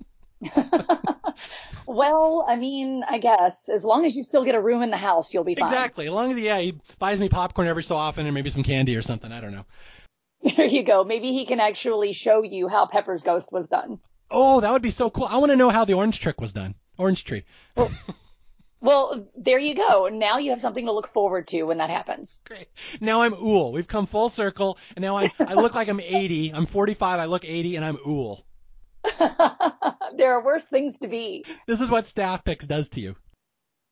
well, 1.87 2.45
I 2.47 2.55
mean, 2.55 3.03
I 3.07 3.17
guess 3.17 3.69
as 3.69 3.83
long 3.83 4.05
as 4.05 4.15
you 4.15 4.23
still 4.23 4.45
get 4.45 4.55
a 4.55 4.61
room 4.61 4.81
in 4.81 4.91
the 4.91 4.97
house, 4.97 5.33
you'll 5.33 5.43
be 5.43 5.55
fine. 5.55 5.67
Exactly. 5.67 6.07
As 6.07 6.13
long 6.13 6.31
as 6.31 6.37
yeah, 6.37 6.59
he 6.59 6.79
buys 6.99 7.19
me 7.19 7.29
popcorn 7.29 7.67
every 7.67 7.83
so 7.83 7.95
often 7.95 8.25
and 8.25 8.33
maybe 8.33 8.49
some 8.49 8.63
candy 8.63 8.95
or 8.95 9.01
something. 9.01 9.31
I 9.31 9.41
don't 9.41 9.51
know. 9.51 9.65
There 10.57 10.65
you 10.65 10.83
go. 10.83 11.05
Maybe 11.05 11.31
he 11.31 11.45
can 11.45 11.61
actually 11.61 12.11
show 12.11 12.43
you 12.43 12.67
how 12.67 12.85
Pepper's 12.85 13.23
Ghost 13.23 13.53
was 13.53 13.67
done. 13.67 13.99
Oh, 14.29 14.59
that 14.59 14.71
would 14.73 14.81
be 14.81 14.91
so 14.91 15.09
cool. 15.09 15.23
I 15.23 15.37
want 15.37 15.51
to 15.51 15.55
know 15.55 15.69
how 15.69 15.85
the 15.85 15.93
orange 15.93 16.19
trick 16.19 16.41
was 16.41 16.51
done. 16.51 16.75
Orange 16.97 17.23
tree. 17.23 17.45
Well, 17.77 17.89
well, 18.81 19.27
there 19.37 19.59
you 19.59 19.73
go. 19.73 20.09
Now 20.11 20.39
you 20.39 20.49
have 20.49 20.59
something 20.59 20.85
to 20.85 20.91
look 20.91 21.07
forward 21.07 21.47
to 21.49 21.63
when 21.63 21.77
that 21.77 21.89
happens. 21.89 22.41
Great. 22.45 22.67
Now 22.99 23.21
I'm 23.21 23.33
Uhl. 23.33 23.71
We've 23.71 23.87
come 23.87 24.05
full 24.05 24.27
circle, 24.27 24.77
and 24.97 25.01
now 25.01 25.15
I 25.15 25.31
I 25.39 25.53
look 25.53 25.75
like 25.75 25.87
I'm 25.87 26.01
80. 26.01 26.53
I'm 26.53 26.65
45. 26.65 27.19
I 27.19 27.25
look 27.25 27.45
80, 27.45 27.77
and 27.77 27.85
I'm 27.85 27.97
Uhl. 27.97 28.43
there 30.17 30.33
are 30.33 30.43
worse 30.43 30.65
things 30.65 30.97
to 30.99 31.07
be. 31.07 31.45
This 31.67 31.81
is 31.81 31.89
what 31.89 32.07
Staff 32.07 32.43
Picks 32.43 32.65
does 32.65 32.89
to 32.89 33.01
you. 33.01 33.15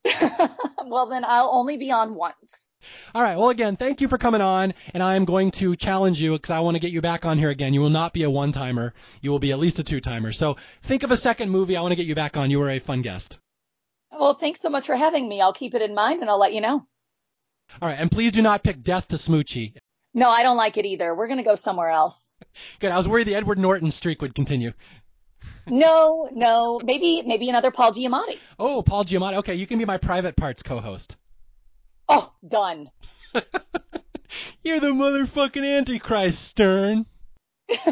well, 0.86 1.08
then 1.08 1.24
I'll 1.24 1.52
only 1.54 1.78
be 1.78 1.92
on 1.92 2.16
once. 2.16 2.72
All 3.14 3.22
right. 3.22 3.38
Well, 3.38 3.50
again, 3.50 3.76
thank 3.76 4.02
you 4.02 4.08
for 4.08 4.18
coming 4.18 4.42
on, 4.42 4.74
and 4.94 5.04
I 5.04 5.16
am 5.16 5.26
going 5.26 5.52
to 5.52 5.76
challenge 5.76 6.20
you 6.20 6.34
because 6.34 6.50
I 6.50 6.60
want 6.62 6.76
to 6.76 6.80
get 6.80 6.92
you 6.92 7.02
back 7.02 7.26
on 7.26 7.38
here 7.38 7.50
again. 7.50 7.74
You 7.74 7.82
will 7.82 7.90
not 7.90 8.14
be 8.14 8.24
a 8.24 8.30
one 8.30 8.52
timer. 8.52 8.94
You 9.22 9.32
will 9.32 9.40
be 9.40 9.52
at 9.52 9.60
least 9.60 9.80
a 9.80 9.84
two 9.84 10.00
timer. 10.00 10.32
So 10.32 10.58
think 10.84 11.04
of 11.04 11.12
a 11.12 11.18
second 11.18 11.52
movie. 11.52 11.78
I 11.78 11.82
want 11.82 11.92
to 11.92 11.96
get 11.98 12.08
you 12.08 12.16
back 12.16 12.36
on. 12.36 12.50
You 12.50 12.60
were 12.60 12.70
a 12.70 12.80
fun 12.80 13.02
guest. 13.02 13.38
Well, 14.12 14.34
thanks 14.34 14.60
so 14.60 14.70
much 14.70 14.88
for 14.88 14.96
having 14.96 15.28
me. 15.28 15.42
I'll 15.42 15.54
keep 15.54 15.76
it 15.76 15.82
in 15.82 15.94
mind 15.94 16.22
and 16.22 16.30
I'll 16.30 16.40
let 16.40 16.54
you 16.54 16.62
know. 16.62 16.86
All 17.82 17.88
right. 17.90 18.00
And 18.00 18.12
please 18.12 18.32
do 18.32 18.42
not 18.42 18.64
pick 18.64 18.82
Death 18.82 19.08
to 19.10 19.16
Smoochy. 19.16 19.74
No, 20.14 20.30
I 20.30 20.44
don't 20.44 20.58
like 20.58 20.78
it 20.78 20.86
either. 20.86 21.16
We're 21.16 21.28
going 21.28 21.38
to 21.38 21.44
go 21.44 21.56
somewhere 21.56 21.90
else. 21.90 22.34
Good. 22.80 22.92
I 22.92 22.98
was 22.98 23.08
worried 23.08 23.28
the 23.28 23.36
Edward 23.36 23.60
Norton 23.60 23.92
streak 23.92 24.22
would 24.22 24.36
continue 24.36 24.74
no, 25.68 26.30
no, 26.32 26.80
maybe 26.84 27.24
maybe 27.26 27.50
another 27.50 27.72
Paul 27.72 27.94
Giamatti. 27.94 28.38
Oh, 28.60 28.82
Paul 28.82 29.06
Giamatti. 29.06 29.36
Okay, 29.38 29.56
you 29.56 29.68
can 29.68 29.78
be 29.80 29.86
my 29.86 29.98
private 29.98 30.36
parts 30.36 30.64
co-host. 30.64 31.18
Oh, 32.10 32.32
done. 32.48 32.90
You're 34.64 34.80
the 34.80 34.92
motherfucking 34.92 35.66
Antichrist, 35.66 36.42
Stern. 36.42 37.06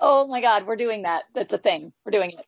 oh 0.00 0.26
my 0.28 0.40
God, 0.40 0.66
we're 0.66 0.76
doing 0.76 1.02
that. 1.02 1.24
That's 1.34 1.52
a 1.52 1.58
thing. 1.58 1.92
We're 2.04 2.12
doing 2.12 2.32
it. 2.32 2.44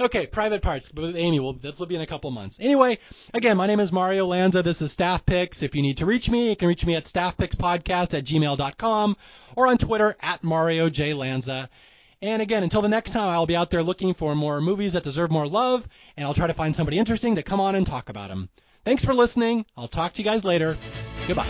Okay, 0.00 0.26
private 0.26 0.60
parts 0.60 0.92
with 0.92 1.14
Amy. 1.14 1.38
Well, 1.38 1.52
this 1.52 1.78
will 1.78 1.86
be 1.86 1.94
in 1.94 2.00
a 2.00 2.06
couple 2.06 2.30
months. 2.32 2.58
Anyway, 2.60 2.98
again, 3.32 3.56
my 3.56 3.68
name 3.68 3.78
is 3.78 3.92
Mario 3.92 4.26
Lanza. 4.26 4.60
This 4.60 4.82
is 4.82 4.90
Staff 4.90 5.24
Picks. 5.24 5.62
If 5.62 5.76
you 5.76 5.82
need 5.82 5.98
to 5.98 6.06
reach 6.06 6.28
me, 6.28 6.48
you 6.48 6.56
can 6.56 6.66
reach 6.66 6.84
me 6.84 6.96
at 6.96 7.04
staffpickspodcast 7.04 8.18
at 8.18 8.24
gmail.com 8.24 9.16
or 9.54 9.68
on 9.68 9.78
Twitter 9.78 10.16
at 10.20 10.42
Mario 10.42 10.90
J 10.90 11.14
Lanza. 11.14 11.70
And 12.24 12.40
again, 12.40 12.62
until 12.62 12.80
the 12.80 12.88
next 12.88 13.10
time, 13.10 13.28
I'll 13.28 13.44
be 13.44 13.54
out 13.54 13.70
there 13.70 13.82
looking 13.82 14.14
for 14.14 14.34
more 14.34 14.58
movies 14.58 14.94
that 14.94 15.02
deserve 15.02 15.30
more 15.30 15.46
love, 15.46 15.86
and 16.16 16.26
I'll 16.26 16.32
try 16.32 16.46
to 16.46 16.54
find 16.54 16.74
somebody 16.74 16.98
interesting 16.98 17.34
to 17.34 17.42
come 17.42 17.60
on 17.60 17.74
and 17.74 17.86
talk 17.86 18.08
about 18.08 18.30
them. 18.30 18.48
Thanks 18.82 19.04
for 19.04 19.12
listening. 19.12 19.66
I'll 19.76 19.88
talk 19.88 20.14
to 20.14 20.22
you 20.22 20.24
guys 20.24 20.42
later. 20.42 20.78
Goodbye. 21.28 21.46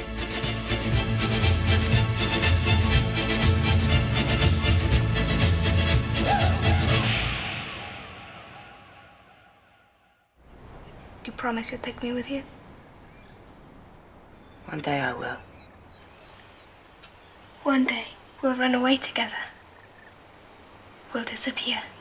Do 11.22 11.30
you 11.30 11.32
promise 11.36 11.70
you'll 11.70 11.82
take 11.82 12.02
me 12.02 12.10
with 12.10 12.28
you? 12.28 12.42
One 14.66 14.80
day 14.80 15.01
I 15.01 15.12
will. 15.12 15.36
One 17.62 17.84
day 17.84 18.06
we'll 18.42 18.56
run 18.56 18.74
away 18.74 18.96
together. 18.96 19.36
We'll 21.14 21.22
disappear. 21.22 21.93